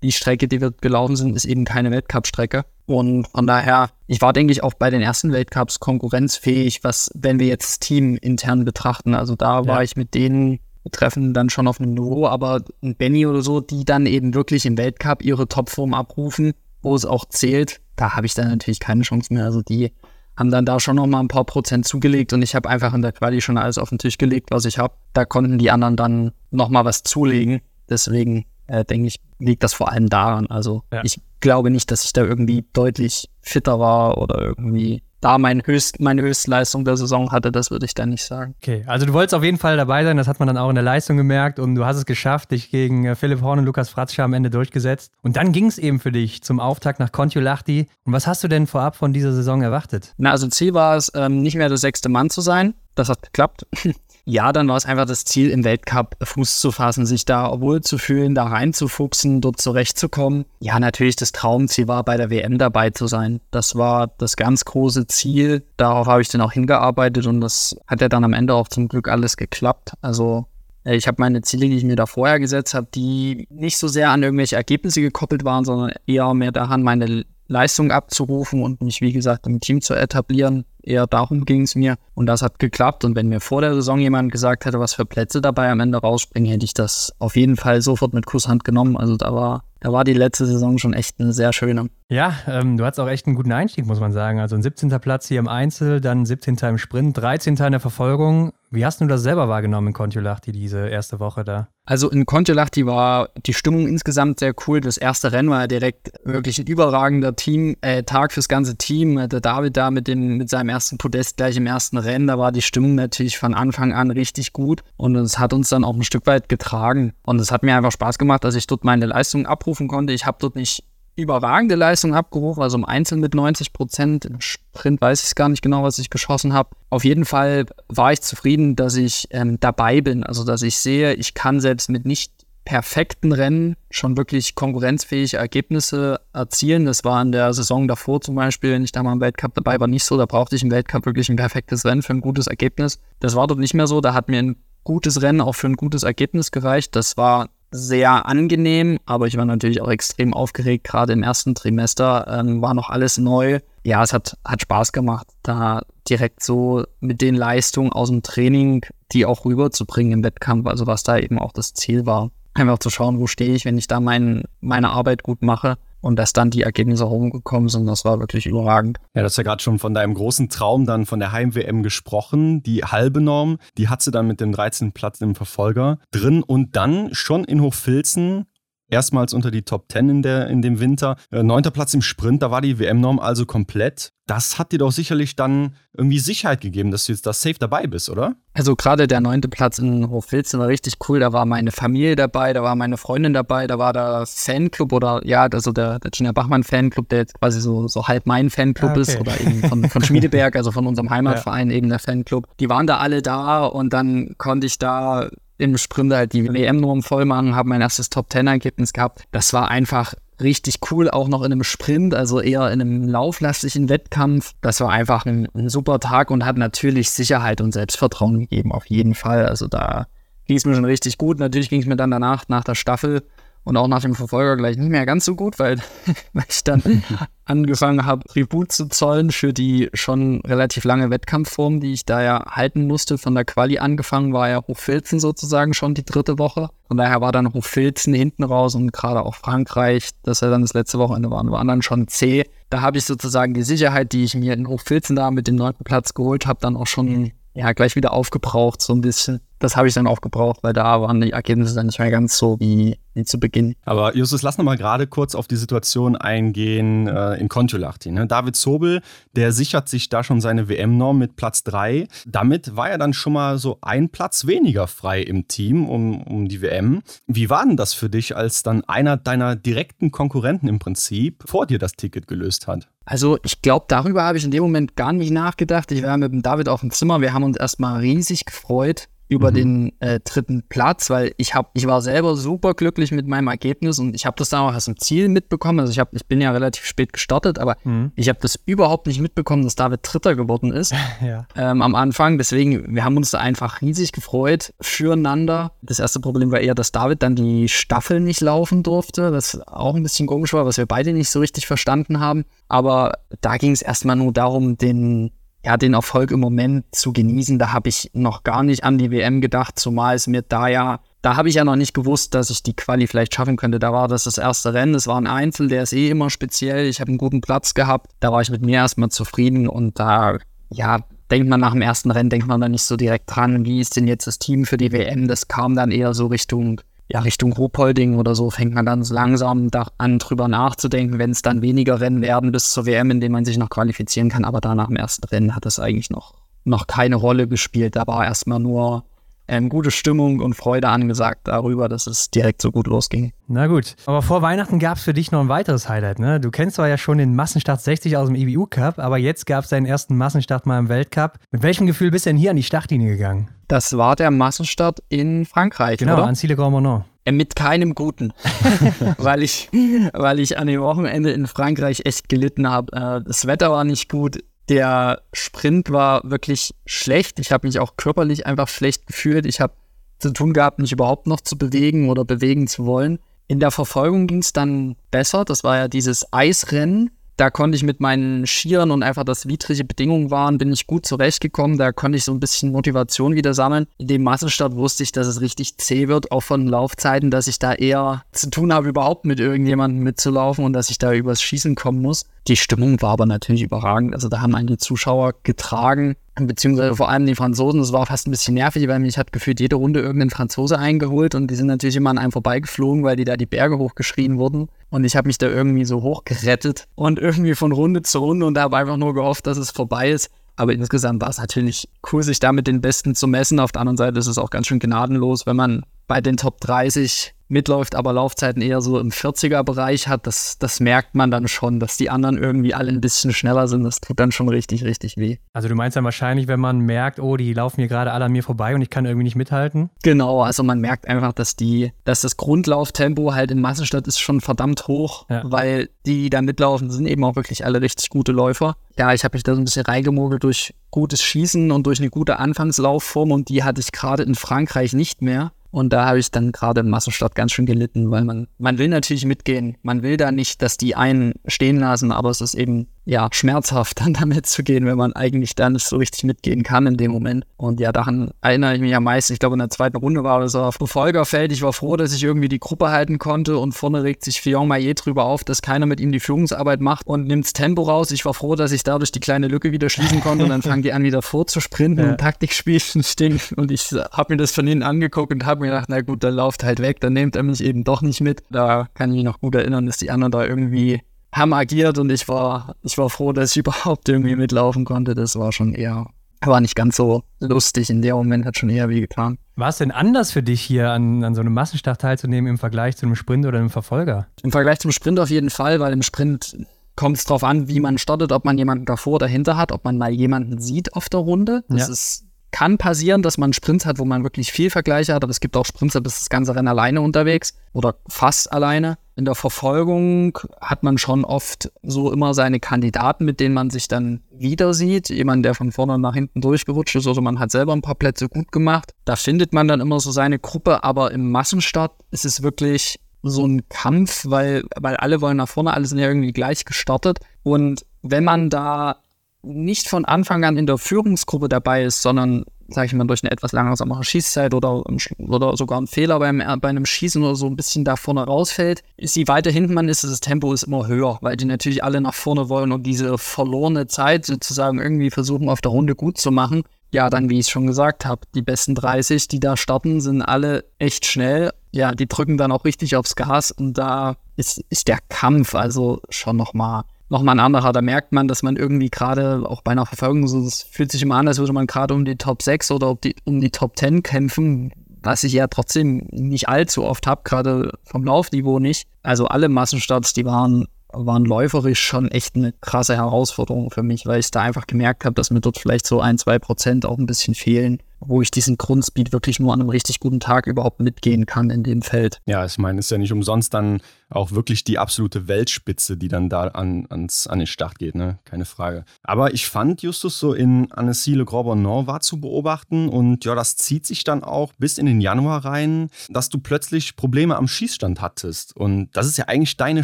die 0.03 0.11
Strecke, 0.11 0.47
die 0.47 0.61
wir 0.61 0.71
gelaufen 0.71 1.15
sind, 1.15 1.35
ist 1.35 1.45
eben 1.45 1.65
keine 1.65 1.91
Weltcup-Strecke. 1.91 2.65
Und 2.85 3.27
von 3.27 3.47
daher, 3.47 3.89
ich 4.07 4.21
war, 4.21 4.33
denke 4.33 4.51
ich, 4.51 4.63
auch 4.63 4.73
bei 4.73 4.89
den 4.89 5.01
ersten 5.01 5.31
Weltcups 5.31 5.79
konkurrenzfähig, 5.79 6.83
was, 6.83 7.11
wenn 7.13 7.39
wir 7.39 7.47
jetzt 7.47 7.69
das 7.69 7.79
Team 7.79 8.17
intern 8.17 8.65
betrachten. 8.65 9.13
Also 9.13 9.35
da 9.35 9.61
ja. 9.61 9.67
war 9.67 9.83
ich 9.83 9.95
mit 9.95 10.13
denen 10.13 10.59
betreffen 10.83 11.33
dann 11.33 11.49
schon 11.49 11.67
auf 11.67 11.79
einem 11.79 11.93
Niveau, 11.93 12.27
aber 12.27 12.63
ein 12.81 12.95
Benny 12.95 13.25
oder 13.25 13.41
so, 13.41 13.61
die 13.61 13.85
dann 13.85 14.05
eben 14.05 14.33
wirklich 14.33 14.65
im 14.65 14.77
Weltcup 14.77 15.23
ihre 15.23 15.47
Topform 15.47 15.93
abrufen, 15.93 16.53
wo 16.81 16.95
es 16.95 17.05
auch 17.05 17.25
zählt, 17.25 17.81
da 17.95 18.15
habe 18.15 18.25
ich 18.25 18.33
dann 18.33 18.49
natürlich 18.49 18.79
keine 18.79 19.03
Chance 19.03 19.33
mehr. 19.33 19.45
Also 19.45 19.61
die 19.61 19.91
haben 20.35 20.49
dann 20.49 20.65
da 20.65 20.79
schon 20.79 20.95
noch 20.95 21.05
mal 21.05 21.19
ein 21.19 21.27
paar 21.27 21.45
Prozent 21.45 21.85
zugelegt 21.85 22.33
und 22.33 22.41
ich 22.41 22.55
habe 22.55 22.67
einfach 22.67 22.93
in 22.93 23.01
der 23.01 23.11
Quali 23.11 23.41
schon 23.41 23.57
alles 23.57 23.77
auf 23.77 23.89
den 23.89 23.99
Tisch 23.99 24.17
gelegt, 24.17 24.49
was 24.49 24.65
ich 24.65 24.79
habe. 24.79 24.95
Da 25.13 25.25
konnten 25.25 25.59
die 25.59 25.69
anderen 25.69 25.95
dann 25.95 26.31
noch 26.49 26.69
mal 26.69 26.85
was 26.85 27.03
zulegen. 27.03 27.61
Deswegen 27.89 28.45
äh, 28.67 28.83
denke 28.83 29.07
ich, 29.07 29.19
liegt 29.41 29.63
das 29.63 29.73
vor 29.73 29.91
allem 29.91 30.09
daran. 30.09 30.47
Also 30.47 30.83
ja. 30.91 31.01
ich 31.03 31.21
glaube 31.39 31.71
nicht, 31.71 31.91
dass 31.91 32.05
ich 32.05 32.13
da 32.13 32.23
irgendwie 32.23 32.65
deutlich 32.73 33.29
fitter 33.41 33.79
war 33.79 34.17
oder 34.17 34.41
irgendwie 34.41 35.01
da 35.21 35.37
mein 35.37 35.61
Höchst, 35.63 35.99
meine 35.99 36.23
Höchstleistung 36.23 36.83
der 36.83 36.97
Saison 36.97 37.31
hatte, 37.31 37.51
das 37.51 37.69
würde 37.69 37.85
ich 37.85 37.93
dann 37.93 38.09
nicht 38.09 38.23
sagen. 38.23 38.55
Okay, 38.61 38.83
also 38.87 39.05
du 39.05 39.13
wolltest 39.13 39.35
auf 39.35 39.43
jeden 39.43 39.59
Fall 39.59 39.77
dabei 39.77 40.03
sein, 40.03 40.17
das 40.17 40.27
hat 40.27 40.39
man 40.39 40.47
dann 40.47 40.57
auch 40.57 40.69
in 40.69 40.75
der 40.75 40.83
Leistung 40.83 41.15
gemerkt 41.15 41.59
und 41.59 41.75
du 41.75 41.85
hast 41.85 41.97
es 41.97 42.05
geschafft, 42.05 42.51
dich 42.51 42.71
gegen 42.71 43.05
äh, 43.05 43.15
Philipp 43.15 43.41
Horn 43.41 43.59
und 43.59 43.65
Lukas 43.65 43.89
Fratscher 43.89 44.23
am 44.23 44.33
Ende 44.33 44.49
durchgesetzt. 44.49 45.11
Und 45.21 45.37
dann 45.37 45.51
ging 45.51 45.67
es 45.67 45.77
eben 45.77 45.99
für 45.99 46.11
dich 46.11 46.41
zum 46.41 46.59
Auftakt 46.59 46.99
nach 46.99 47.11
Kontiolahti. 47.11 47.87
Und 48.03 48.13
was 48.13 48.25
hast 48.25 48.43
du 48.43 48.47
denn 48.47 48.65
vorab 48.65 48.95
von 48.95 49.13
dieser 49.13 49.31
Saison 49.31 49.61
erwartet? 49.61 50.13
Na, 50.17 50.31
also 50.31 50.47
Ziel 50.47 50.73
war 50.73 50.97
es, 50.97 51.11
ähm, 51.13 51.41
nicht 51.41 51.55
mehr 51.55 51.69
der 51.69 51.77
sechste 51.77 52.09
Mann 52.09 52.31
zu 52.31 52.41
sein. 52.41 52.73
Das 52.95 53.07
hat 53.07 53.21
geklappt. 53.21 53.67
ja, 54.25 54.51
dann 54.51 54.67
war 54.67 54.77
es 54.77 54.85
einfach 54.85 55.05
das 55.05 55.25
Ziel, 55.25 55.49
im 55.49 55.63
Weltcup 55.63 56.15
Fuß 56.21 56.59
zu 56.59 56.71
fassen, 56.71 57.05
sich 57.05 57.25
da 57.25 57.59
wohl 57.59 57.81
zu 57.81 57.97
fühlen, 57.97 58.35
da 58.35 58.45
reinzufuchsen, 58.45 59.41
dort 59.41 59.59
zurechtzukommen. 59.59 60.45
Ja, 60.59 60.79
natürlich 60.79 61.15
das 61.15 61.31
Traumziel 61.31 61.87
war, 61.87 62.03
bei 62.03 62.17
der 62.17 62.29
WM 62.29 62.57
dabei 62.57 62.91
zu 62.91 63.07
sein. 63.07 63.41
Das 63.51 63.75
war 63.75 64.11
das 64.17 64.35
ganz 64.35 64.65
große 64.65 65.07
Ziel. 65.07 65.63
Darauf 65.77 66.07
habe 66.07 66.21
ich 66.21 66.29
dann 66.29 66.41
auch 66.41 66.51
hingearbeitet 66.51 67.25
und 67.27 67.41
das 67.41 67.75
hat 67.87 68.01
ja 68.01 68.09
dann 68.09 68.23
am 68.23 68.33
Ende 68.33 68.53
auch 68.53 68.67
zum 68.67 68.87
Glück 68.87 69.07
alles 69.07 69.37
geklappt. 69.37 69.93
Also 70.01 70.45
äh, 70.85 70.95
ich 70.95 71.07
habe 71.07 71.17
meine 71.19 71.41
Ziele, 71.41 71.67
die 71.67 71.77
ich 71.77 71.83
mir 71.83 71.95
da 71.95 72.05
vorher 72.05 72.39
gesetzt 72.39 72.73
habe, 72.73 72.87
die 72.93 73.47
nicht 73.49 73.77
so 73.77 73.87
sehr 73.87 74.11
an 74.11 74.23
irgendwelche 74.23 74.55
Ergebnisse 74.55 75.01
gekoppelt 75.01 75.43
waren, 75.43 75.65
sondern 75.65 75.91
eher 76.05 76.33
mehr 76.33 76.51
daran, 76.51 76.83
meine 76.83 77.25
Leistung 77.47 77.91
abzurufen 77.91 78.63
und 78.63 78.81
mich, 78.81 79.01
wie 79.01 79.11
gesagt, 79.11 79.45
im 79.45 79.59
Team 79.59 79.81
zu 79.81 79.93
etablieren. 79.93 80.65
Eher 80.83 81.07
darum 81.07 81.45
ging 81.45 81.61
es 81.61 81.75
mir. 81.75 81.95
Und 82.13 82.25
das 82.25 82.41
hat 82.41 82.59
geklappt. 82.59 83.05
Und 83.05 83.15
wenn 83.15 83.27
mir 83.27 83.39
vor 83.39 83.61
der 83.61 83.73
Saison 83.73 83.99
jemand 83.99 84.31
gesagt 84.31 84.65
hätte, 84.65 84.79
was 84.79 84.93
für 84.93 85.05
Plätze 85.05 85.41
dabei 85.41 85.69
am 85.69 85.79
Ende 85.79 85.99
rausspringen, 85.99 86.51
hätte 86.51 86.65
ich 86.65 86.73
das 86.73 87.13
auf 87.19 87.35
jeden 87.35 87.57
Fall 87.57 87.81
sofort 87.81 88.13
mit 88.13 88.25
Kusshand 88.25 88.63
genommen. 88.63 88.97
Also 88.97 89.17
da 89.17 89.33
war, 89.33 89.63
da 89.81 89.91
war 89.91 90.03
die 90.03 90.13
letzte 90.13 90.45
Saison 90.45 90.77
schon 90.77 90.93
echt 90.93 91.19
eine 91.19 91.33
sehr 91.33 91.51
schöne. 91.53 91.89
Ja, 92.07 92.35
ähm, 92.47 92.77
du 92.77 92.85
hattest 92.85 92.99
auch 92.99 93.07
echt 93.07 93.25
einen 93.25 93.35
guten 93.35 93.51
Einstieg, 93.51 93.87
muss 93.87 93.99
man 93.99 94.11
sagen. 94.11 94.39
Also 94.39 94.55
ein 94.55 94.61
17. 94.61 94.89
Platz 94.99 95.27
hier 95.27 95.39
im 95.39 95.47
Einzel, 95.47 95.99
dann 95.99 96.25
17. 96.25 96.57
im 96.61 96.77
Sprint, 96.77 97.17
13. 97.17 97.55
in 97.55 97.71
der 97.71 97.79
Verfolgung. 97.79 98.53
Wie 98.69 98.85
hast 98.85 99.01
du 99.01 99.05
das 99.05 99.21
selber 99.21 99.49
wahrgenommen 99.49 99.87
in 99.87 99.93
Kontiolahti 99.93 100.53
diese 100.53 100.87
erste 100.87 101.19
Woche 101.19 101.43
da? 101.43 101.67
Also 101.85 102.09
in 102.09 102.25
Kontiolahti 102.25 102.85
war 102.85 103.29
die 103.45 103.53
Stimmung 103.53 103.87
insgesamt 103.87 104.39
sehr 104.39 104.53
cool. 104.65 104.79
Das 104.79 104.97
erste 104.97 105.33
Rennen 105.33 105.49
war 105.49 105.67
direkt 105.67 106.11
wirklich 106.23 106.59
ein 106.59 106.67
überragender 106.67 107.35
Team, 107.35 107.75
äh, 107.81 108.03
Tag 108.03 108.31
fürs 108.31 108.47
ganze 108.47 108.77
Team. 108.77 109.15
Der 109.27 109.41
David 109.41 109.75
da 109.75 109.91
mit, 109.91 110.07
dem, 110.07 110.37
mit 110.37 110.49
seinem 110.49 110.69
ersten 110.69 110.97
Podest 110.97 111.35
gleich 111.35 111.57
im 111.57 111.65
ersten 111.65 111.97
Rennen, 111.97 112.27
da 112.27 112.37
war 112.37 112.53
die 112.53 112.61
Stimmung 112.61 112.95
natürlich 112.95 113.37
von 113.37 113.53
Anfang 113.53 113.93
an 113.93 114.11
richtig 114.11 114.53
gut 114.53 114.83
und 114.95 115.15
es 115.17 115.37
hat 115.37 115.51
uns 115.51 115.67
dann 115.67 115.83
auch 115.83 115.95
ein 115.95 116.03
Stück 116.03 116.25
weit 116.27 116.47
getragen. 116.47 117.13
Und 117.23 117.41
es 117.41 117.51
hat 117.51 117.63
mir 117.63 117.75
einfach 117.75 117.91
Spaß 117.91 118.17
gemacht, 118.19 118.45
dass 118.45 118.55
ich 118.55 118.67
dort 118.67 118.85
meine 118.85 119.07
Leistung 119.07 119.45
abrufen 119.71 119.87
konnte. 119.87 120.13
Ich 120.13 120.25
habe 120.25 120.37
dort 120.39 120.55
nicht 120.55 120.83
überragende 121.15 121.75
Leistung 121.75 122.15
abgerufen, 122.15 122.63
also 122.63 122.77
im 122.77 122.85
Einzel 122.85 123.17
mit 123.17 123.33
90 123.35 123.73
Prozent. 123.73 124.25
Im 124.25 124.41
Sprint 124.41 125.01
weiß 125.01 125.25
ich 125.27 125.35
gar 125.35 125.49
nicht 125.49 125.61
genau, 125.61 125.83
was 125.83 125.99
ich 125.99 126.09
geschossen 126.09 126.53
habe. 126.53 126.69
Auf 126.89 127.03
jeden 127.03 127.25
Fall 127.25 127.65
war 127.89 128.11
ich 128.13 128.21
zufrieden, 128.21 128.75
dass 128.75 128.95
ich 128.95 129.27
ähm, 129.31 129.59
dabei 129.59 130.01
bin, 130.01 130.23
also 130.23 130.43
dass 130.43 130.61
ich 130.61 130.77
sehe, 130.77 131.13
ich 131.13 131.33
kann 131.33 131.59
selbst 131.59 131.89
mit 131.89 132.05
nicht 132.05 132.31
perfekten 132.63 133.31
Rennen 133.31 133.75
schon 133.89 134.17
wirklich 134.17 134.55
konkurrenzfähige 134.55 135.37
Ergebnisse 135.37 136.21
erzielen. 136.31 136.85
Das 136.85 137.03
war 137.03 137.21
in 137.21 137.31
der 137.31 137.53
Saison 137.53 137.87
davor 137.87 138.21
zum 138.21 138.35
Beispiel, 138.35 138.71
wenn 138.71 138.83
ich 138.83 138.91
da 138.91 139.03
mal 139.03 139.13
im 139.13 139.19
Weltcup 139.19 139.53
dabei 139.55 139.79
war, 139.79 139.87
nicht 139.87 140.05
so. 140.05 140.17
Da 140.17 140.25
brauchte 140.25 140.55
ich 140.55 140.63
im 140.63 140.71
Weltcup 140.71 141.05
wirklich 141.05 141.29
ein 141.29 141.37
perfektes 141.37 141.85
Rennen 141.85 142.03
für 142.03 142.13
ein 142.13 142.21
gutes 142.21 142.47
Ergebnis. 142.47 142.99
Das 143.19 143.35
war 143.35 143.47
dort 143.47 143.59
nicht 143.59 143.73
mehr 143.73 143.87
so. 143.87 143.99
Da 143.99 144.13
hat 144.13 144.29
mir 144.29 144.39
ein 144.39 144.55
gutes 144.83 145.21
Rennen 145.21 145.41
auch 145.41 145.53
für 145.53 145.67
ein 145.67 145.75
gutes 145.75 146.03
Ergebnis 146.03 146.51
gereicht. 146.51 146.95
Das 146.95 147.17
war 147.17 147.49
sehr 147.71 148.25
angenehm, 148.25 148.99
aber 149.05 149.27
ich 149.27 149.37
war 149.37 149.45
natürlich 149.45 149.81
auch 149.81 149.89
extrem 149.89 150.33
aufgeregt. 150.33 150.83
Gerade 150.83 151.13
im 151.13 151.23
ersten 151.23 151.55
Trimester 151.55 152.27
ähm, 152.27 152.61
war 152.61 152.73
noch 152.73 152.89
alles 152.89 153.17
neu. 153.17 153.59
Ja, 153.83 154.03
es 154.03 154.13
hat, 154.13 154.37
hat 154.45 154.61
Spaß 154.61 154.91
gemacht, 154.91 155.27
da 155.41 155.81
direkt 156.07 156.43
so 156.43 156.83
mit 156.99 157.21
den 157.21 157.35
Leistungen 157.35 157.91
aus 157.91 158.09
dem 158.09 158.23
Training 158.23 158.85
die 159.13 159.25
auch 159.25 159.45
rüberzubringen 159.45 160.13
im 160.13 160.23
Wettkampf, 160.23 160.67
also 160.67 160.87
was 160.87 161.03
da 161.03 161.17
eben 161.17 161.39
auch 161.39 161.51
das 161.51 161.73
Ziel 161.73 162.05
war. 162.05 162.31
Einfach 162.53 162.79
zu 162.79 162.89
schauen, 162.89 163.19
wo 163.19 163.27
stehe 163.27 163.53
ich, 163.53 163.65
wenn 163.65 163.77
ich 163.77 163.87
da 163.87 163.99
mein, 163.99 164.43
meine 164.59 164.89
Arbeit 164.89 165.23
gut 165.23 165.41
mache 165.41 165.77
und 166.01 166.17
dass 166.17 166.33
dann 166.33 166.49
die 166.49 166.63
Ergebnisse 166.63 167.05
rumgekommen 167.05 167.69
sind, 167.69 167.85
das 167.85 168.05
war 168.05 168.19
wirklich 168.19 168.45
überragend. 168.45 168.97
Ja, 169.13 169.21
du 169.21 169.25
hast 169.25 169.37
ja 169.37 169.43
gerade 169.43 169.63
schon 169.63 169.79
von 169.79 169.93
deinem 169.93 170.13
großen 170.13 170.49
Traum 170.49 170.85
dann 170.85 171.05
von 171.05 171.19
der 171.19 171.31
Heim-WM 171.31 171.83
gesprochen. 171.83 172.63
Die 172.63 172.83
halbe 172.83 173.21
Norm, 173.21 173.57
die 173.77 173.87
hat 173.87 174.01
sie 174.01 174.11
dann 174.11 174.27
mit 174.27 174.41
dem 174.41 174.51
13. 174.51 174.91
Platz 174.91 175.21
im 175.21 175.35
Verfolger 175.35 175.99
drin 176.11 176.43
und 176.43 176.75
dann 176.75 177.13
schon 177.13 177.43
in 177.43 177.61
Hochfilzen 177.61 178.45
erstmals 178.91 179.33
unter 179.33 179.49
die 179.49 179.63
Top 179.63 179.85
10 179.91 180.09
in, 180.09 180.21
der, 180.21 180.47
in 180.47 180.61
dem 180.61 180.79
Winter. 180.79 181.15
Äh, 181.31 181.43
neunter 181.43 181.71
Platz 181.71 181.93
im 181.93 182.01
Sprint, 182.01 182.43
da 182.43 182.51
war 182.51 182.61
die 182.61 182.77
WM-Norm 182.77 183.19
also 183.19 183.45
komplett. 183.45 184.11
Das 184.27 184.59
hat 184.59 184.71
dir 184.71 184.79
doch 184.79 184.91
sicherlich 184.91 185.35
dann 185.35 185.75
irgendwie 185.97 186.19
Sicherheit 186.19 186.61
gegeben, 186.61 186.91
dass 186.91 187.05
du 187.05 187.11
jetzt 187.11 187.25
da 187.25 187.33
safe 187.33 187.55
dabei 187.59 187.87
bist, 187.87 188.09
oder? 188.09 188.35
Also 188.53 188.75
gerade 188.75 189.07
der 189.07 189.19
neunte 189.19 189.49
Platz 189.49 189.77
in 189.77 190.09
Hochfilzen 190.09 190.59
war 190.59 190.67
richtig 190.67 190.95
cool. 191.07 191.19
Da 191.19 191.33
war 191.33 191.45
meine 191.45 191.71
Familie 191.71 192.15
dabei, 192.15 192.53
da 192.53 192.63
war 192.63 192.75
meine 192.75 192.97
Freundin 192.97 193.33
dabei, 193.33 193.67
da 193.67 193.77
war 193.77 193.91
der 193.91 194.25
Fanclub 194.25 194.93
oder 194.93 195.21
ja, 195.25 195.47
also 195.51 195.71
der, 195.71 195.99
der 195.99 196.11
Gina 196.11 196.31
Bachmann 196.31 196.63
Fanclub, 196.63 197.09
der 197.09 197.19
jetzt 197.19 197.39
quasi 197.39 197.59
so, 197.59 197.87
so 197.87 198.07
halb 198.07 198.25
mein 198.25 198.49
Fanclub 198.49 198.91
ah, 198.91 198.93
okay. 198.93 199.01
ist 199.01 199.19
oder 199.19 199.39
eben 199.41 199.63
von, 199.67 199.89
von 199.89 200.03
Schmiedeberg, 200.03 200.55
also 200.55 200.71
von 200.71 200.87
unserem 200.87 201.09
Heimatverein 201.09 201.69
ja. 201.69 201.77
eben 201.77 201.89
der 201.89 201.99
Fanclub. 201.99 202.47
Die 202.59 202.69
waren 202.69 202.87
da 202.87 202.97
alle 202.97 203.21
da 203.21 203.65
und 203.65 203.91
dann 203.91 204.35
konnte 204.37 204.67
ich 204.67 204.77
da 204.77 205.29
im 205.61 205.77
Sprint 205.77 206.11
halt 206.11 206.33
die 206.33 206.51
WM-Norm 206.51 207.03
voll 207.03 207.25
machen, 207.25 207.55
habe 207.55 207.69
mein 207.69 207.81
erstes 207.81 208.09
Top-10-Ergebnis 208.09 208.93
gehabt. 208.93 209.23
Das 209.31 209.53
war 209.53 209.69
einfach 209.69 210.15
richtig 210.41 210.79
cool, 210.89 211.09
auch 211.09 211.27
noch 211.27 211.43
in 211.43 211.51
einem 211.51 211.63
Sprint, 211.63 212.15
also 212.15 212.41
eher 212.41 212.71
in 212.71 212.81
einem 212.81 213.07
lauflastigen 213.07 213.87
Wettkampf. 213.87 214.53
Das 214.61 214.81
war 214.81 214.89
einfach 214.89 215.25
ein, 215.25 215.47
ein 215.53 215.69
super 215.69 215.99
Tag 215.99 216.31
und 216.31 216.45
hat 216.45 216.57
natürlich 216.57 217.11
Sicherheit 217.11 217.61
und 217.61 217.73
Selbstvertrauen 217.73 218.39
gegeben, 218.39 218.71
auf 218.71 218.87
jeden 218.87 219.13
Fall. 219.13 219.45
Also 219.45 219.67
da 219.67 220.07
ging 220.45 220.57
es 220.57 220.65
mir 220.65 220.73
schon 220.73 220.85
richtig 220.85 221.19
gut. 221.19 221.39
Natürlich 221.39 221.69
ging 221.69 221.81
es 221.81 221.87
mir 221.87 221.95
dann 221.95 222.11
danach, 222.11 222.45
nach 222.47 222.63
der 222.63 222.75
Staffel 222.75 223.21
und 223.63 223.77
auch 223.77 223.87
nach 223.87 224.01
dem 224.01 224.15
Verfolger 224.15 224.57
gleich 224.57 224.77
nicht 224.77 224.89
mehr 224.89 225.05
ganz 225.05 225.25
so 225.25 225.35
gut, 225.35 225.59
weil, 225.59 225.77
weil 226.33 226.45
ich 226.49 226.63
dann 226.63 226.81
angefangen 227.45 228.05
habe, 228.05 228.27
Tribut 228.27 228.71
zu 228.71 228.87
zollen 228.87 229.31
für 229.31 229.53
die 229.53 229.89
schon 229.93 230.41
relativ 230.41 230.83
lange 230.83 231.09
Wettkampfform, 231.09 231.79
die 231.79 231.93
ich 231.93 232.05
da 232.05 232.21
ja 232.21 232.45
halten 232.47 232.87
musste. 232.87 233.17
Von 233.17 233.35
der 233.35 233.45
Quali 233.45 233.77
angefangen 233.77 234.33
war 234.33 234.49
ja 234.49 234.61
Hochfilzen 234.67 235.19
sozusagen 235.19 235.73
schon 235.73 235.93
die 235.93 236.05
dritte 236.05 236.39
Woche. 236.39 236.69
Von 236.87 236.97
daher 236.97 237.21
war 237.21 237.31
dann 237.31 237.53
Hochfilzen 237.53 238.13
hinten 238.13 238.43
raus 238.43 238.75
und 238.75 238.91
gerade 238.91 239.23
auch 239.23 239.35
Frankreich, 239.35 240.09
das 240.23 240.41
ja 240.41 240.49
dann 240.49 240.61
das 240.61 240.73
letzte 240.73 240.99
Wochenende 240.99 241.29
war, 241.29 241.45
war 241.51 241.65
dann 241.65 241.81
schon 241.81 242.07
zäh. 242.07 242.45
Da 242.69 242.81
habe 242.81 242.97
ich 242.97 243.05
sozusagen 243.05 243.53
die 243.53 243.63
Sicherheit, 243.63 244.13
die 244.13 244.23
ich 244.23 244.33
mir 244.33 244.53
in 244.53 244.67
Hochfilzen 244.67 245.15
da 245.15 245.29
mit 245.29 245.47
dem 245.47 245.55
neunten 245.55 245.83
Platz 245.83 246.13
geholt 246.13 246.47
habe, 246.47 246.59
dann 246.61 246.75
auch 246.75 246.87
schon 246.87 247.31
ja 247.53 247.73
gleich 247.73 247.95
wieder 247.95 248.13
aufgebraucht, 248.13 248.81
so 248.81 248.93
ein 248.93 249.01
bisschen 249.01 249.41
das 249.61 249.77
habe 249.77 249.87
ich 249.87 249.93
dann 249.93 250.07
auch 250.07 250.21
gebraucht, 250.21 250.59
weil 250.63 250.73
da 250.73 251.01
waren 251.01 251.21
die 251.21 251.31
Ergebnisse 251.31 251.75
dann 251.75 251.85
nicht 251.85 251.99
mehr 251.99 252.11
ganz 252.11 252.37
so 252.37 252.59
wie, 252.59 252.97
wie 253.13 253.23
zu 253.23 253.39
Beginn. 253.39 253.75
Aber 253.85 254.15
Justus, 254.15 254.41
lass 254.41 254.57
noch 254.57 254.65
mal 254.65 254.77
gerade 254.77 255.07
kurz 255.07 255.35
auf 255.35 255.47
die 255.47 255.55
Situation 255.55 256.15
eingehen 256.15 257.07
äh, 257.07 257.35
in 257.35 257.47
Kontiolahti. 257.47 258.11
Ne? 258.11 258.27
David 258.27 258.55
Zobel, 258.55 259.01
der 259.35 259.51
sichert 259.51 259.87
sich 259.87 260.09
da 260.09 260.23
schon 260.23 260.41
seine 260.41 260.67
WM-Norm 260.67 261.17
mit 261.17 261.35
Platz 261.35 261.63
3. 261.63 262.07
Damit 262.25 262.75
war 262.75 262.89
er 262.89 262.97
dann 262.97 263.13
schon 263.13 263.33
mal 263.33 263.57
so 263.57 263.77
ein 263.81 264.09
Platz 264.09 264.47
weniger 264.47 264.87
frei 264.87 265.21
im 265.21 265.47
Team 265.47 265.87
um, 265.87 266.21
um 266.23 266.47
die 266.47 266.61
WM. 266.61 267.01
Wie 267.27 267.49
war 267.49 267.65
denn 267.65 267.77
das 267.77 267.93
für 267.93 268.09
dich, 268.09 268.35
als 268.35 268.63
dann 268.63 268.83
einer 268.85 269.17
deiner 269.17 269.55
direkten 269.55 270.11
Konkurrenten 270.11 270.67
im 270.67 270.79
Prinzip 270.79 271.43
vor 271.45 271.67
dir 271.67 271.79
das 271.79 271.93
Ticket 271.93 272.27
gelöst 272.27 272.67
hat? 272.67 272.87
Also 273.05 273.37
ich 273.43 273.61
glaube, 273.61 273.85
darüber 273.87 274.23
habe 274.23 274.37
ich 274.37 274.43
in 274.43 274.51
dem 274.51 274.63
Moment 274.63 274.95
gar 274.95 275.11
nicht 275.11 275.31
nachgedacht. 275.31 275.91
Ich 275.91 276.03
war 276.03 276.17
mit 276.17 276.31
dem 276.31 276.41
David 276.43 276.69
auf 276.69 276.81
dem 276.81 276.91
Zimmer. 276.91 277.19
Wir 277.19 277.33
haben 277.33 277.43
uns 277.43 277.57
erstmal 277.57 277.99
riesig 277.99 278.45
gefreut, 278.45 279.09
über 279.31 279.51
mhm. 279.51 279.55
den 279.55 280.01
äh, 280.01 280.19
dritten 280.19 280.63
Platz, 280.67 281.09
weil 281.09 281.33
ich 281.37 281.55
habe, 281.55 281.69
ich 281.73 281.87
war 281.87 282.01
selber 282.01 282.35
super 282.35 282.73
glücklich 282.73 283.13
mit 283.13 283.27
meinem 283.27 283.47
Ergebnis 283.47 283.97
und 283.97 284.13
ich 284.13 284.25
habe 284.25 284.35
das 284.37 284.49
dann 284.49 284.59
auch 284.59 284.75
aus 284.75 284.85
dem 284.85 284.99
Ziel 284.99 285.29
mitbekommen. 285.29 285.79
Also 285.79 285.91
ich 285.91 285.99
habe, 285.99 286.09
ich 286.13 286.25
bin 286.25 286.41
ja 286.41 286.51
relativ 286.51 286.83
spät 286.83 287.13
gestartet, 287.13 287.57
aber 287.57 287.77
mhm. 287.85 288.11
ich 288.17 288.27
habe 288.27 288.39
das 288.41 288.59
überhaupt 288.65 289.07
nicht 289.07 289.21
mitbekommen, 289.21 289.63
dass 289.63 289.75
David 289.75 290.01
Dritter 290.03 290.35
geworden 290.35 290.73
ist 290.73 290.93
ja. 291.25 291.47
ähm, 291.55 291.81
am 291.81 291.95
Anfang. 291.95 292.37
Deswegen, 292.37 292.93
wir 292.93 293.05
haben 293.05 293.15
uns 293.15 293.31
da 293.31 293.37
einfach 293.37 293.81
riesig 293.81 294.11
gefreut 294.11 294.73
füreinander. 294.81 295.71
Das 295.81 295.99
erste 295.99 296.19
Problem 296.19 296.51
war 296.51 296.59
eher, 296.59 296.75
dass 296.75 296.91
David 296.91 297.23
dann 297.23 297.37
die 297.37 297.69
Staffel 297.69 298.19
nicht 298.19 298.41
laufen 298.41 298.83
durfte, 298.83 299.31
was 299.31 299.65
auch 299.65 299.95
ein 299.95 300.03
bisschen 300.03 300.27
komisch 300.27 300.51
war, 300.51 300.65
was 300.65 300.75
wir 300.75 300.85
beide 300.87 301.13
nicht 301.13 301.29
so 301.29 301.39
richtig 301.39 301.67
verstanden 301.67 302.19
haben. 302.19 302.43
Aber 302.67 303.13
da 303.39 303.55
ging 303.55 303.71
es 303.71 303.81
erstmal 303.81 304.17
nur 304.17 304.33
darum, 304.33 304.77
den 304.77 305.31
ja, 305.63 305.77
den 305.77 305.93
Erfolg 305.93 306.31
im 306.31 306.39
Moment 306.39 306.85
zu 306.91 307.13
genießen. 307.13 307.59
Da 307.59 307.71
habe 307.71 307.89
ich 307.89 308.09
noch 308.13 308.43
gar 308.43 308.63
nicht 308.63 308.83
an 308.83 308.97
die 308.97 309.11
WM 309.11 309.41
gedacht, 309.41 309.77
zumal 309.77 310.15
es 310.15 310.27
mir 310.27 310.41
da 310.41 310.67
ja, 310.67 310.99
da 311.21 311.35
habe 311.35 311.49
ich 311.49 311.55
ja 311.55 311.63
noch 311.63 311.75
nicht 311.75 311.93
gewusst, 311.93 312.33
dass 312.33 312.49
ich 312.49 312.63
die 312.63 312.75
Quali 312.75 313.05
vielleicht 313.05 313.35
schaffen 313.35 313.57
könnte. 313.57 313.77
Da 313.77 313.93
war 313.93 314.07
das 314.07 314.23
das 314.23 314.37
erste 314.37 314.73
Rennen, 314.73 314.95
es 314.95 315.07
war 315.07 315.17
ein 315.17 315.27
Einzel, 315.27 315.67
der 315.67 315.83
ist 315.83 315.93
eh 315.93 316.09
immer 316.09 316.29
speziell. 316.29 316.87
Ich 316.87 316.99
habe 316.99 317.09
einen 317.09 317.19
guten 317.19 317.41
Platz 317.41 317.73
gehabt, 317.73 318.11
da 318.19 318.31
war 318.31 318.41
ich 318.41 318.49
mit 318.49 318.63
mir 318.65 318.77
erstmal 318.77 319.09
zufrieden 319.09 319.67
und 319.67 319.99
da, 319.99 320.37
ja, 320.69 320.99
denkt 321.29 321.47
man 321.47 321.59
nach 321.59 321.73
dem 321.73 321.81
ersten 321.81 322.11
Rennen, 322.11 322.29
denkt 322.29 322.47
man 322.47 322.59
da 322.59 322.67
nicht 322.67 322.83
so 322.83 322.97
direkt 322.97 323.33
dran, 323.33 323.63
wie 323.65 323.79
ist 323.79 323.95
denn 323.95 324.07
jetzt 324.07 324.27
das 324.27 324.39
Team 324.39 324.65
für 324.65 324.77
die 324.77 324.91
WM? 324.91 325.27
Das 325.27 325.47
kam 325.47 325.75
dann 325.75 325.91
eher 325.91 326.13
so 326.13 326.27
Richtung 326.27 326.81
ja, 327.11 327.19
Richtung 327.19 327.51
Ruhpolding 327.51 328.17
oder 328.17 328.35
so 328.35 328.49
fängt 328.49 328.73
man 328.73 328.85
dann 328.85 329.03
so 329.03 329.13
langsam 329.13 329.69
an, 329.97 330.19
drüber 330.19 330.47
nachzudenken, 330.47 331.19
wenn 331.19 331.31
es 331.31 331.41
dann 331.41 331.61
weniger 331.61 331.99
Rennen 331.99 332.21
werden 332.21 332.53
bis 332.53 332.71
zur 332.71 332.85
WM, 332.85 333.11
in 333.11 333.19
denen 333.19 333.33
man 333.33 333.43
sich 333.43 333.57
noch 333.57 333.69
qualifizieren 333.69 334.29
kann. 334.29 334.45
Aber 334.45 334.61
da 334.61 334.75
nach 334.75 334.87
dem 334.87 334.95
ersten 334.95 335.27
Rennen 335.27 335.53
hat 335.53 335.65
es 335.65 335.77
eigentlich 335.77 336.09
noch, 336.09 336.35
noch 336.63 336.87
keine 336.87 337.17
Rolle 337.17 337.49
gespielt. 337.49 337.97
Da 337.97 338.07
war 338.07 338.23
erstmal 338.23 338.59
nur 338.59 339.03
ähm, 339.51 339.67
gute 339.67 339.91
Stimmung 339.91 340.39
und 340.39 340.55
Freude 340.55 340.87
angesagt 340.87 341.41
darüber, 341.49 341.89
dass 341.89 342.07
es 342.07 342.31
direkt 342.31 342.61
so 342.61 342.71
gut 342.71 342.87
losging. 342.87 343.33
Na 343.47 343.67
gut, 343.67 343.97
aber 344.05 344.21
vor 344.21 344.41
Weihnachten 344.41 344.79
gab 344.79 344.97
es 344.97 345.03
für 345.03 345.13
dich 345.13 345.31
noch 345.31 345.41
ein 345.41 345.49
weiteres 345.49 345.89
Highlight. 345.89 346.19
Ne? 346.19 346.39
Du 346.39 346.51
kennst 346.51 346.77
zwar 346.77 346.87
ja 346.87 346.97
schon 346.97 347.17
den 347.17 347.35
Massenstart 347.35 347.81
60 347.81 348.15
aus 348.15 348.27
dem 348.27 348.35
EBU 348.35 348.65
Cup, 348.67 348.97
aber 348.97 349.17
jetzt 349.17 349.45
gab 349.45 349.65
es 349.65 349.69
deinen 349.69 349.85
ersten 349.85 350.15
Massenstart 350.15 350.65
mal 350.65 350.79
im 350.79 350.87
Weltcup. 350.87 351.37
Mit 351.51 351.63
welchem 351.63 351.85
Gefühl 351.85 352.11
bist 352.11 352.25
du 352.25 352.29
denn 352.29 352.37
hier 352.37 352.51
an 352.51 352.55
die 352.55 352.63
Startlinie 352.63 353.11
gegangen? 353.11 353.49
Das 353.67 353.97
war 353.97 354.15
der 354.15 354.31
Massenstart 354.31 355.03
in 355.09 355.45
Frankreich, 355.45 355.97
genau, 355.97 356.13
oder? 356.13 356.27
an 356.27 356.35
Cile 356.35 356.55
Grand 356.55 356.71
Monon. 356.71 357.03
Äh, 357.25 357.33
mit 357.33 357.55
keinem 357.57 357.93
guten, 357.93 358.31
weil, 359.17 359.43
ich, 359.43 359.69
weil 360.13 360.39
ich 360.39 360.57
an 360.57 360.67
dem 360.67 360.81
Wochenende 360.81 361.31
in 361.31 361.45
Frankreich 361.45 362.03
echt 362.05 362.29
gelitten 362.29 362.69
habe. 362.69 362.93
Äh, 362.93 363.27
das 363.27 363.45
Wetter 363.47 363.69
war 363.69 363.83
nicht 363.83 364.09
gut, 364.09 364.39
der 364.69 365.21
Sprint 365.33 365.91
war 365.91 366.21
wirklich 366.29 366.73
schlecht. 366.85 367.39
Ich 367.39 367.51
habe 367.51 367.67
mich 367.67 367.79
auch 367.79 367.97
körperlich 367.97 368.45
einfach 368.45 368.67
schlecht 368.67 369.07
gefühlt. 369.07 369.45
Ich 369.45 369.59
habe 369.59 369.73
zu 370.19 370.31
tun 370.31 370.53
gehabt, 370.53 370.79
mich 370.79 370.91
überhaupt 370.91 371.27
noch 371.27 371.41
zu 371.41 371.57
bewegen 371.57 372.09
oder 372.09 372.23
bewegen 372.23 372.67
zu 372.67 372.85
wollen. 372.85 373.19
In 373.47 373.59
der 373.59 373.71
Verfolgung 373.71 374.27
ging 374.27 374.39
es 374.39 374.53
dann 374.53 374.95
besser. 375.09 375.43
Das 375.43 375.63
war 375.63 375.77
ja 375.77 375.87
dieses 375.87 376.31
Eisrennen 376.31 377.11
da 377.37 377.49
konnte 377.49 377.75
ich 377.75 377.83
mit 377.83 377.99
meinen 377.99 378.45
Skiern 378.45 378.91
und 378.91 379.03
einfach, 379.03 379.23
dass 379.23 379.47
widrige 379.47 379.83
Bedingungen 379.83 380.29
waren, 380.29 380.57
bin 380.57 380.71
ich 380.71 380.85
gut 380.85 381.05
zurechtgekommen. 381.05 381.77
Da 381.77 381.91
konnte 381.91 382.17
ich 382.17 382.23
so 382.23 382.31
ein 382.31 382.39
bisschen 382.39 382.71
Motivation 382.71 383.35
wieder 383.35 383.53
sammeln. 383.53 383.87
In 383.97 384.07
dem 384.07 384.23
Massenstart 384.23 384.75
wusste 384.75 385.03
ich, 385.03 385.11
dass 385.11 385.27
es 385.27 385.41
richtig 385.41 385.77
zäh 385.77 386.07
wird, 386.07 386.31
auch 386.31 386.41
von 386.41 386.67
Laufzeiten, 386.67 387.31
dass 387.31 387.47
ich 387.47 387.57
da 387.57 387.73
eher 387.73 388.23
zu 388.31 388.49
tun 388.49 388.73
habe, 388.73 388.89
überhaupt 388.89 389.25
mit 389.25 389.39
irgendjemandem 389.39 390.03
mitzulaufen 390.03 390.65
und 390.65 390.73
dass 390.73 390.89
ich 390.89 390.97
da 390.97 391.13
übers 391.13 391.41
Schießen 391.41 391.75
kommen 391.75 392.01
muss. 392.01 392.25
Die 392.47 392.57
Stimmung 392.57 393.01
war 393.01 393.11
aber 393.11 393.25
natürlich 393.25 393.63
überragend. 393.63 394.13
Also 394.13 394.29
da 394.29 394.41
haben 394.41 394.55
einen 394.55 394.67
die 394.67 394.77
Zuschauer 394.77 395.33
getragen 395.43 396.15
beziehungsweise 396.35 396.95
vor 396.95 397.09
allem 397.09 397.25
die 397.25 397.35
Franzosen, 397.35 397.79
das 397.79 397.91
war 397.91 398.05
fast 398.05 398.27
ein 398.27 398.31
bisschen 398.31 398.53
nervig, 398.53 398.87
weil 398.87 398.99
mich 398.99 399.17
hat 399.17 399.31
gefühlt 399.31 399.59
jede 399.59 399.75
Runde 399.75 399.99
irgendein 399.99 400.29
Franzose 400.29 400.77
eingeholt 400.79 401.35
und 401.35 401.47
die 401.47 401.55
sind 401.55 401.67
natürlich 401.67 401.95
immer 401.95 402.09
an 402.09 402.17
einem 402.17 402.31
vorbeigeflogen, 402.31 403.03
weil 403.03 403.15
die 403.15 403.25
da 403.25 403.35
die 403.35 403.45
Berge 403.45 403.77
hochgeschrien 403.77 404.37
wurden. 404.37 404.69
Und 404.89 405.03
ich 405.03 405.15
habe 405.15 405.27
mich 405.27 405.37
da 405.37 405.47
irgendwie 405.47 405.85
so 405.85 406.01
hochgerettet 406.01 406.87
und 406.95 407.19
irgendwie 407.19 407.55
von 407.55 407.71
Runde 407.71 408.01
zu 408.01 408.19
Runde 408.19 408.45
und 408.45 408.57
habe 408.57 408.77
einfach 408.77 408.97
nur 408.97 409.13
gehofft, 409.13 409.47
dass 409.47 409.57
es 409.57 409.71
vorbei 409.71 410.09
ist. 410.09 410.29
Aber 410.55 410.73
insgesamt 410.73 411.21
war 411.21 411.29
es 411.29 411.37
natürlich 411.37 411.89
cool, 412.11 412.23
sich 412.23 412.39
da 412.39 412.51
mit 412.51 412.67
den 412.67 412.81
Besten 412.81 413.15
zu 413.15 413.27
messen. 413.27 413.59
Auf 413.59 413.71
der 413.71 413.81
anderen 413.81 413.97
Seite 413.97 414.19
ist 414.19 414.27
es 414.27 414.37
auch 414.37 414.49
ganz 414.49 414.67
schön 414.67 414.79
gnadenlos, 414.79 415.45
wenn 415.45 415.55
man 415.55 415.83
bei 416.07 416.21
den 416.21 416.37
Top 416.37 416.59
30 416.61 417.33
mitläuft, 417.51 417.95
aber 417.95 418.13
Laufzeiten 418.13 418.61
eher 418.61 418.81
so 418.81 418.99
im 418.99 419.09
40er-Bereich 419.09 420.07
hat, 420.07 420.25
das, 420.25 420.57
das 420.57 420.79
merkt 420.79 421.15
man 421.15 421.29
dann 421.29 421.47
schon, 421.47 421.79
dass 421.79 421.97
die 421.97 422.09
anderen 422.09 422.37
irgendwie 422.37 422.73
alle 422.73 422.89
ein 422.89 423.01
bisschen 423.01 423.33
schneller 423.33 423.67
sind. 423.67 423.83
Das 423.83 424.01
tut 424.01 424.19
dann 424.19 424.31
schon 424.31 424.49
richtig, 424.49 424.83
richtig 424.83 425.17
weh. 425.17 425.37
Also 425.53 425.67
du 425.67 425.75
meinst 425.75 425.97
dann 425.97 426.03
wahrscheinlich, 426.03 426.47
wenn 426.47 426.59
man 426.59 426.79
merkt, 426.79 427.19
oh, 427.19 427.37
die 427.37 427.53
laufen 427.53 427.81
hier 427.81 427.87
gerade 427.87 428.11
alle 428.11 428.25
an 428.25 428.31
mir 428.31 428.43
vorbei 428.43 428.73
und 428.73 428.81
ich 428.81 428.89
kann 428.89 429.05
irgendwie 429.05 429.25
nicht 429.25 429.35
mithalten? 429.35 429.89
Genau, 430.03 430.41
also 430.41 430.63
man 430.63 430.79
merkt 430.79 431.07
einfach, 431.07 431.33
dass 431.33 431.55
die, 431.55 431.91
dass 432.05 432.21
das 432.21 432.37
Grundlauftempo 432.37 433.33
halt 433.33 433.51
in 433.51 433.61
Massenstadt 433.61 434.07
ist 434.07 434.19
schon 434.19 434.41
verdammt 434.41 434.87
hoch, 434.87 435.25
ja. 435.29 435.43
weil 435.45 435.89
die, 436.05 436.23
die 436.23 436.29
da 436.29 436.41
mitlaufen, 436.41 436.89
sind 436.89 437.05
eben 437.05 437.23
auch 437.23 437.35
wirklich 437.35 437.65
alle 437.65 437.81
richtig 437.81 438.09
gute 438.09 438.31
Läufer. 438.31 438.75
Ja, 438.97 439.13
ich 439.13 439.23
habe 439.23 439.35
mich 439.35 439.43
da 439.43 439.55
so 439.55 439.61
ein 439.61 439.65
bisschen 439.65 439.85
reingemogelt 439.85 440.43
durch 440.43 440.73
gutes 440.89 441.21
Schießen 441.23 441.71
und 441.71 441.87
durch 441.87 441.99
eine 441.99 442.09
gute 442.09 442.39
Anfangslaufform 442.39 443.31
und 443.31 443.49
die 443.49 443.63
hatte 443.63 443.81
ich 443.81 443.91
gerade 443.91 444.23
in 444.23 444.35
Frankreich 444.35 444.93
nicht 444.93 445.21
mehr. 445.21 445.51
Und 445.71 445.93
da 445.93 446.05
habe 446.05 446.19
ich 446.19 446.31
dann 446.31 446.51
gerade 446.51 446.81
im 446.81 446.89
Massenstart 446.89 447.33
ganz 447.33 447.53
schön 447.53 447.65
gelitten, 447.65 448.11
weil 448.11 448.23
man, 448.23 448.47
man 448.57 448.77
will 448.77 448.89
natürlich 448.89 449.25
mitgehen. 449.25 449.77
Man 449.81 450.03
will 450.03 450.17
da 450.17 450.31
nicht, 450.31 450.61
dass 450.61 450.77
die 450.77 450.95
einen 450.95 451.33
stehen 451.47 451.79
lassen, 451.79 452.11
aber 452.11 452.29
es 452.29 452.41
ist 452.41 452.53
eben 452.53 452.87
ja, 453.05 453.27
schmerzhaft 453.31 453.99
dann 454.01 454.13
damit 454.13 454.45
zu 454.45 454.63
gehen, 454.63 454.85
wenn 454.85 454.97
man 454.97 455.13
eigentlich 455.13 455.55
da 455.55 455.69
nicht 455.69 455.85
so 455.85 455.97
richtig 455.97 456.23
mitgehen 456.23 456.63
kann 456.63 456.87
in 456.87 456.97
dem 456.97 457.11
Moment. 457.11 457.45
Und 457.57 457.79
ja, 457.79 457.91
daran 457.91 458.31
erinnere 458.41 458.75
ich 458.75 458.81
mich 458.81 458.95
am 458.95 459.03
meisten. 459.03 459.33
Ich 459.33 459.39
glaube, 459.39 459.55
in 459.55 459.59
der 459.59 459.69
zweiten 459.69 459.97
Runde 459.97 460.23
war 460.23 460.39
das 460.39 460.55
auf 460.55 460.77
Befolgerfeld. 460.77 461.51
Ich 461.51 461.61
war 461.61 461.73
froh, 461.73 461.97
dass 461.97 462.13
ich 462.13 462.23
irgendwie 462.23 462.49
die 462.49 462.59
Gruppe 462.59 462.89
halten 462.89 463.17
konnte 463.17 463.57
und 463.57 463.73
vorne 463.73 464.03
regt 464.03 464.23
sich 464.23 464.41
Fillon 464.41 464.67
Maillet 464.67 465.05
drüber 465.05 465.25
auf, 465.25 465.43
dass 465.43 465.61
keiner 465.61 465.85
mit 465.85 465.99
ihm 465.99 466.11
die 466.11 466.19
Führungsarbeit 466.19 466.79
macht 466.79 467.07
und 467.07 467.27
nimmt 467.27 467.45
das 467.45 467.53
Tempo 467.53 467.83
raus. 467.83 468.11
Ich 468.11 468.25
war 468.25 468.33
froh, 468.33 468.55
dass 468.55 468.71
ich 468.71 468.83
dadurch 468.83 469.11
die 469.11 469.19
kleine 469.19 469.47
Lücke 469.47 469.71
wieder 469.71 469.89
schließen 469.89 470.21
konnte 470.21 470.43
und 470.43 470.49
dann 470.49 470.61
fangen 470.61 470.83
die 470.83 470.93
an, 470.93 471.03
wieder 471.03 471.21
vorzusprinten 471.21 472.03
ja. 472.05 472.11
und 472.11 472.19
Taktikspielen 472.19 473.03
stehen. 473.03 473.39
Und 473.55 473.71
ich 473.71 473.91
habe 473.91 474.33
mir 474.33 474.37
das 474.37 474.51
von 474.51 474.67
ihnen 474.67 474.81
angeguckt 474.81 475.31
und 475.33 475.45
habe 475.45 475.60
mir 475.61 475.67
gedacht, 475.67 475.87
na 475.89 476.01
gut, 476.01 476.23
dann 476.23 476.35
lauft 476.35 476.63
halt 476.63 476.79
weg, 476.79 476.99
dann 476.99 477.13
nehmt 477.13 477.35
er 477.35 477.43
mich 477.43 477.63
eben 477.63 477.83
doch 477.83 478.01
nicht 478.01 478.21
mit. 478.21 478.43
Da 478.49 478.87
kann 478.93 479.11
ich 479.11 479.17
mich 479.17 479.25
noch 479.25 479.39
gut 479.39 479.55
erinnern, 479.55 479.85
dass 479.85 479.97
die 479.97 480.11
anderen 480.11 480.31
da 480.31 480.45
irgendwie 480.45 481.01
haben 481.33 481.53
agiert 481.53 481.97
und 481.97 482.11
ich 482.11 482.27
war, 482.27 482.75
ich 482.83 482.97
war 482.97 483.09
froh, 483.09 483.31
dass 483.31 483.51
ich 483.51 483.57
überhaupt 483.65 484.09
irgendwie 484.09 484.35
mitlaufen 484.35 484.85
konnte. 484.85 485.15
Das 485.15 485.37
war 485.37 485.51
schon 485.51 485.73
eher, 485.73 486.07
war 486.41 486.59
nicht 486.59 486.75
ganz 486.75 486.95
so 486.97 487.23
lustig. 487.39 487.89
In 487.89 488.01
dem 488.01 488.15
Moment 488.15 488.45
hat 488.45 488.57
schon 488.57 488.69
eher 488.69 488.89
wie 488.89 489.01
getan. 489.01 489.37
War 489.55 489.69
es 489.69 489.77
denn 489.77 489.91
anders 489.91 490.31
für 490.31 490.43
dich 490.43 490.61
hier 490.61 490.89
an, 490.89 491.23
an 491.23 491.35
so 491.35 491.41
einem 491.41 491.53
Massenstart 491.53 492.01
teilzunehmen 492.01 492.49
im 492.49 492.57
Vergleich 492.57 492.97
zu 492.97 493.05
einem 493.05 493.15
Sprint 493.15 493.45
oder 493.45 493.59
einem 493.59 493.69
Verfolger? 493.69 494.27
Im 494.43 494.51
Vergleich 494.51 494.79
zum 494.79 494.91
Sprint 494.91 495.19
auf 495.19 495.29
jeden 495.29 495.49
Fall, 495.49 495.79
weil 495.79 495.93
im 495.93 496.01
Sprint 496.01 496.57
kommt 496.95 497.17
es 497.17 497.23
darauf 497.23 497.43
an, 497.43 497.67
wie 497.67 497.79
man 497.79 497.97
startet, 497.97 498.31
ob 498.31 498.45
man 498.45 498.57
jemanden 498.57 498.85
davor, 498.85 499.19
dahinter 499.19 499.57
hat, 499.57 499.71
ob 499.71 499.85
man 499.85 499.97
mal 499.97 500.11
jemanden 500.11 500.59
sieht 500.59 500.93
auf 500.93 501.09
der 501.09 501.21
Runde. 501.21 501.63
Das 501.69 501.87
ja. 501.87 501.93
ist 501.93 502.25
kann 502.51 502.77
passieren, 502.77 503.21
dass 503.21 503.37
man 503.37 503.53
Sprints 503.53 503.85
hat, 503.85 503.99
wo 503.99 504.05
man 504.05 504.23
wirklich 504.23 504.51
viel 504.51 504.69
Vergleiche 504.69 505.13
hat, 505.13 505.23
aber 505.23 505.31
es 505.31 505.39
gibt 505.39 505.57
auch 505.57 505.65
Sprints, 505.65 505.93
da 505.93 505.99
ist 505.99 506.21
das 506.21 506.29
ganze 506.29 506.55
Rennen 506.55 506.67
alleine 506.67 507.01
unterwegs 507.01 507.53
oder 507.73 507.95
fast 508.07 508.51
alleine. 508.51 508.97
In 509.15 509.25
der 509.25 509.35
Verfolgung 509.35 510.37
hat 510.59 510.83
man 510.83 510.97
schon 510.97 511.25
oft 511.25 511.71
so 511.83 512.11
immer 512.11 512.33
seine 512.33 512.59
Kandidaten, 512.59 513.25
mit 513.25 513.39
denen 513.39 513.53
man 513.53 513.69
sich 513.69 513.87
dann 513.87 514.21
wieder 514.31 514.73
sieht. 514.73 515.09
Jemand, 515.09 515.45
der 515.45 515.53
von 515.53 515.71
vorne 515.71 515.99
nach 515.99 516.13
hinten 516.13 516.41
durchgerutscht 516.41 516.95
ist 516.95 517.07
oder 517.07 517.21
man 517.21 517.39
hat 517.39 517.51
selber 517.51 517.73
ein 517.73 517.81
paar 517.81 517.95
Plätze 517.95 518.29
gut 518.29 518.51
gemacht. 518.51 518.93
Da 519.05 519.15
findet 519.15 519.53
man 519.53 519.67
dann 519.67 519.81
immer 519.81 519.99
so 519.99 520.11
seine 520.11 520.39
Gruppe, 520.39 520.83
aber 520.83 521.11
im 521.11 521.31
Massenstart 521.31 521.93
ist 522.11 522.25
es 522.25 522.41
wirklich 522.41 522.99
so 523.23 523.45
ein 523.45 523.67
Kampf, 523.69 524.25
weil, 524.27 524.63
weil 524.79 524.95
alle 524.95 525.21
wollen 525.21 525.37
nach 525.37 525.49
vorne, 525.49 525.73
alle 525.73 525.85
sind 525.85 525.99
ja 525.99 526.07
irgendwie 526.07 526.33
gleich 526.33 526.65
gestartet. 526.65 527.19
Und 527.43 527.85
wenn 528.01 528.23
man 528.23 528.49
da 528.49 528.97
nicht 529.43 529.87
von 529.87 530.05
Anfang 530.05 530.43
an 530.43 530.57
in 530.57 530.67
der 530.67 530.77
Führungsgruppe 530.77 531.49
dabei 531.49 531.83
ist, 531.83 532.01
sondern, 532.01 532.45
sage 532.67 532.87
ich 532.87 532.93
mal, 532.93 533.07
durch 533.07 533.23
eine 533.23 533.31
etwas 533.31 533.51
langsamere 533.51 534.03
Schießzeit 534.03 534.53
oder, 534.53 534.83
oder 535.17 535.57
sogar 535.57 535.81
ein 535.81 535.87
Fehler 535.87 536.19
beim, 536.19 536.43
bei 536.61 536.69
einem 536.69 536.85
Schießen 536.85 537.23
oder 537.23 537.35
so 537.35 537.47
ein 537.47 537.55
bisschen 537.55 537.83
da 537.83 537.95
vorne 537.95 538.23
rausfällt, 538.23 538.83
ist 538.97 539.15
je 539.15 539.27
weiter 539.27 539.51
hinten 539.51 539.73
man 539.73 539.89
ist, 539.89 540.03
das 540.03 540.19
Tempo 540.19 540.53
ist 540.53 540.63
immer 540.63 540.87
höher, 540.87 541.17
weil 541.21 541.37
die 541.37 541.45
natürlich 541.45 541.83
alle 541.83 542.01
nach 542.01 542.13
vorne 542.13 542.49
wollen 542.49 542.71
und 542.71 542.83
diese 542.83 543.17
verlorene 543.17 543.87
Zeit 543.87 544.25
sozusagen 544.25 544.79
irgendwie 544.79 545.09
versuchen, 545.09 545.49
auf 545.49 545.61
der 545.61 545.71
Runde 545.71 545.95
gut 545.95 546.17
zu 546.17 546.31
machen. 546.31 546.63
Ja, 546.93 547.09
dann, 547.09 547.29
wie 547.29 547.39
ich 547.39 547.47
schon 547.47 547.67
gesagt 547.67 548.05
habe, 548.05 548.21
die 548.35 548.41
besten 548.41 548.75
30, 548.75 549.29
die 549.29 549.39
da 549.39 549.55
starten, 549.55 550.01
sind 550.01 550.21
alle 550.21 550.65
echt 550.77 551.05
schnell. 551.05 551.51
Ja, 551.71 551.93
die 551.95 552.07
drücken 552.07 552.37
dann 552.37 552.51
auch 552.51 552.65
richtig 552.65 552.97
aufs 552.97 553.15
Gas 553.15 553.51
und 553.51 553.77
da 553.77 554.17
ist, 554.35 554.61
ist 554.69 554.89
der 554.89 554.99
Kampf 555.07 555.55
also 555.55 556.01
schon 556.09 556.35
nochmal 556.35 556.83
nochmal 557.11 557.35
ein 557.35 557.39
anderer. 557.39 557.73
Da 557.73 557.81
merkt 557.81 558.11
man, 558.13 558.27
dass 558.27 558.41
man 558.41 558.55
irgendwie 558.55 558.89
gerade 558.89 559.43
auch 559.47 559.61
bei 559.61 559.71
einer 559.71 559.85
Verfolgung 559.85 560.27
so, 560.27 560.39
es 560.39 560.63
fühlt 560.63 560.91
sich 560.91 561.03
immer 561.03 561.15
an, 561.15 561.27
als 561.27 561.37
würde 561.37 561.53
man 561.53 561.67
gerade 561.67 561.93
um 561.93 562.05
die 562.05 562.15
Top 562.15 562.41
6 562.41 562.71
oder 562.71 562.97
um 563.25 563.41
die 563.41 563.51
Top 563.51 563.77
10 563.77 564.01
kämpfen, 564.01 564.71
was 565.03 565.23
ich 565.23 565.33
ja 565.33 565.47
trotzdem 565.47 566.07
nicht 566.11 566.49
allzu 566.49 566.83
oft 566.83 567.05
habe, 567.07 567.21
gerade 567.23 567.71
vom 567.83 568.03
Laufniveau 568.05 568.59
nicht. 568.59 568.87
Also 569.03 569.27
alle 569.27 569.49
Massenstarts, 569.49 570.13
die 570.13 570.25
waren 570.25 570.67
waren 570.93 571.23
läuferisch 571.23 571.81
schon 571.81 572.09
echt 572.09 572.35
eine 572.35 572.51
krasse 572.59 572.97
Herausforderung 572.97 573.71
für 573.71 573.81
mich, 573.81 574.05
weil 574.05 574.19
ich 574.19 574.29
da 574.29 574.41
einfach 574.41 574.67
gemerkt 574.67 575.05
habe, 575.05 575.13
dass 575.13 575.31
mir 575.31 575.39
dort 575.39 575.57
vielleicht 575.57 575.87
so 575.87 576.01
ein, 576.01 576.17
zwei 576.17 576.37
Prozent 576.37 576.85
auch 576.85 576.97
ein 576.97 577.05
bisschen 577.05 577.33
fehlen, 577.33 577.81
wo 578.01 578.21
ich 578.21 578.31
diesen 578.31 578.57
Grundspeed 578.57 579.11
wirklich 579.11 579.39
nur 579.39 579.53
an 579.53 579.61
einem 579.61 579.69
richtig 579.69 579.99
guten 579.99 580.19
Tag 580.19 580.47
überhaupt 580.47 580.79
mitgehen 580.79 581.25
kann 581.25 581.49
in 581.49 581.63
dem 581.63 581.81
Feld. 581.81 582.19
Ja, 582.25 582.45
ich 582.45 582.57
meine, 582.57 582.79
es 582.79 582.87
ist 582.87 582.91
ja 582.91 582.97
nicht 582.97 583.11
umsonst 583.11 583.53
dann 583.53 583.81
auch 584.09 584.31
wirklich 584.31 584.63
die 584.63 584.77
absolute 584.77 585.27
Weltspitze, 585.27 585.95
die 585.95 586.07
dann 586.07 586.27
da 586.27 586.47
an, 586.47 586.85
ans, 586.89 587.27
an 587.27 587.39
den 587.39 587.47
Start 587.47 587.79
geht, 587.79 587.95
ne? 587.95 588.19
Keine 588.25 588.45
Frage. 588.45 588.83
Aber 589.03 589.33
ich 589.33 589.47
fand, 589.47 589.81
Justus, 589.81 590.19
so 590.19 590.33
in 590.33 590.71
Annecy 590.71 591.13
Le 591.13 591.25
Grand 591.25 591.45
Bonnant 591.45 591.87
war 591.87 592.01
zu 592.01 592.19
beobachten 592.19 592.89
und 592.89 593.23
ja, 593.23 593.35
das 593.35 593.55
zieht 593.55 593.85
sich 593.85 594.03
dann 594.03 594.23
auch 594.23 594.51
bis 594.57 594.77
in 594.77 594.85
den 594.85 594.99
Januar 594.99 595.45
rein, 595.45 595.89
dass 596.09 596.29
du 596.29 596.39
plötzlich 596.39 596.95
Probleme 596.95 597.37
am 597.37 597.47
Schießstand 597.47 598.01
hattest. 598.01 598.55
Und 598.55 598.89
das 598.93 599.07
ist 599.07 599.17
ja 599.17 599.25
eigentlich 599.25 599.57
deine 599.57 599.83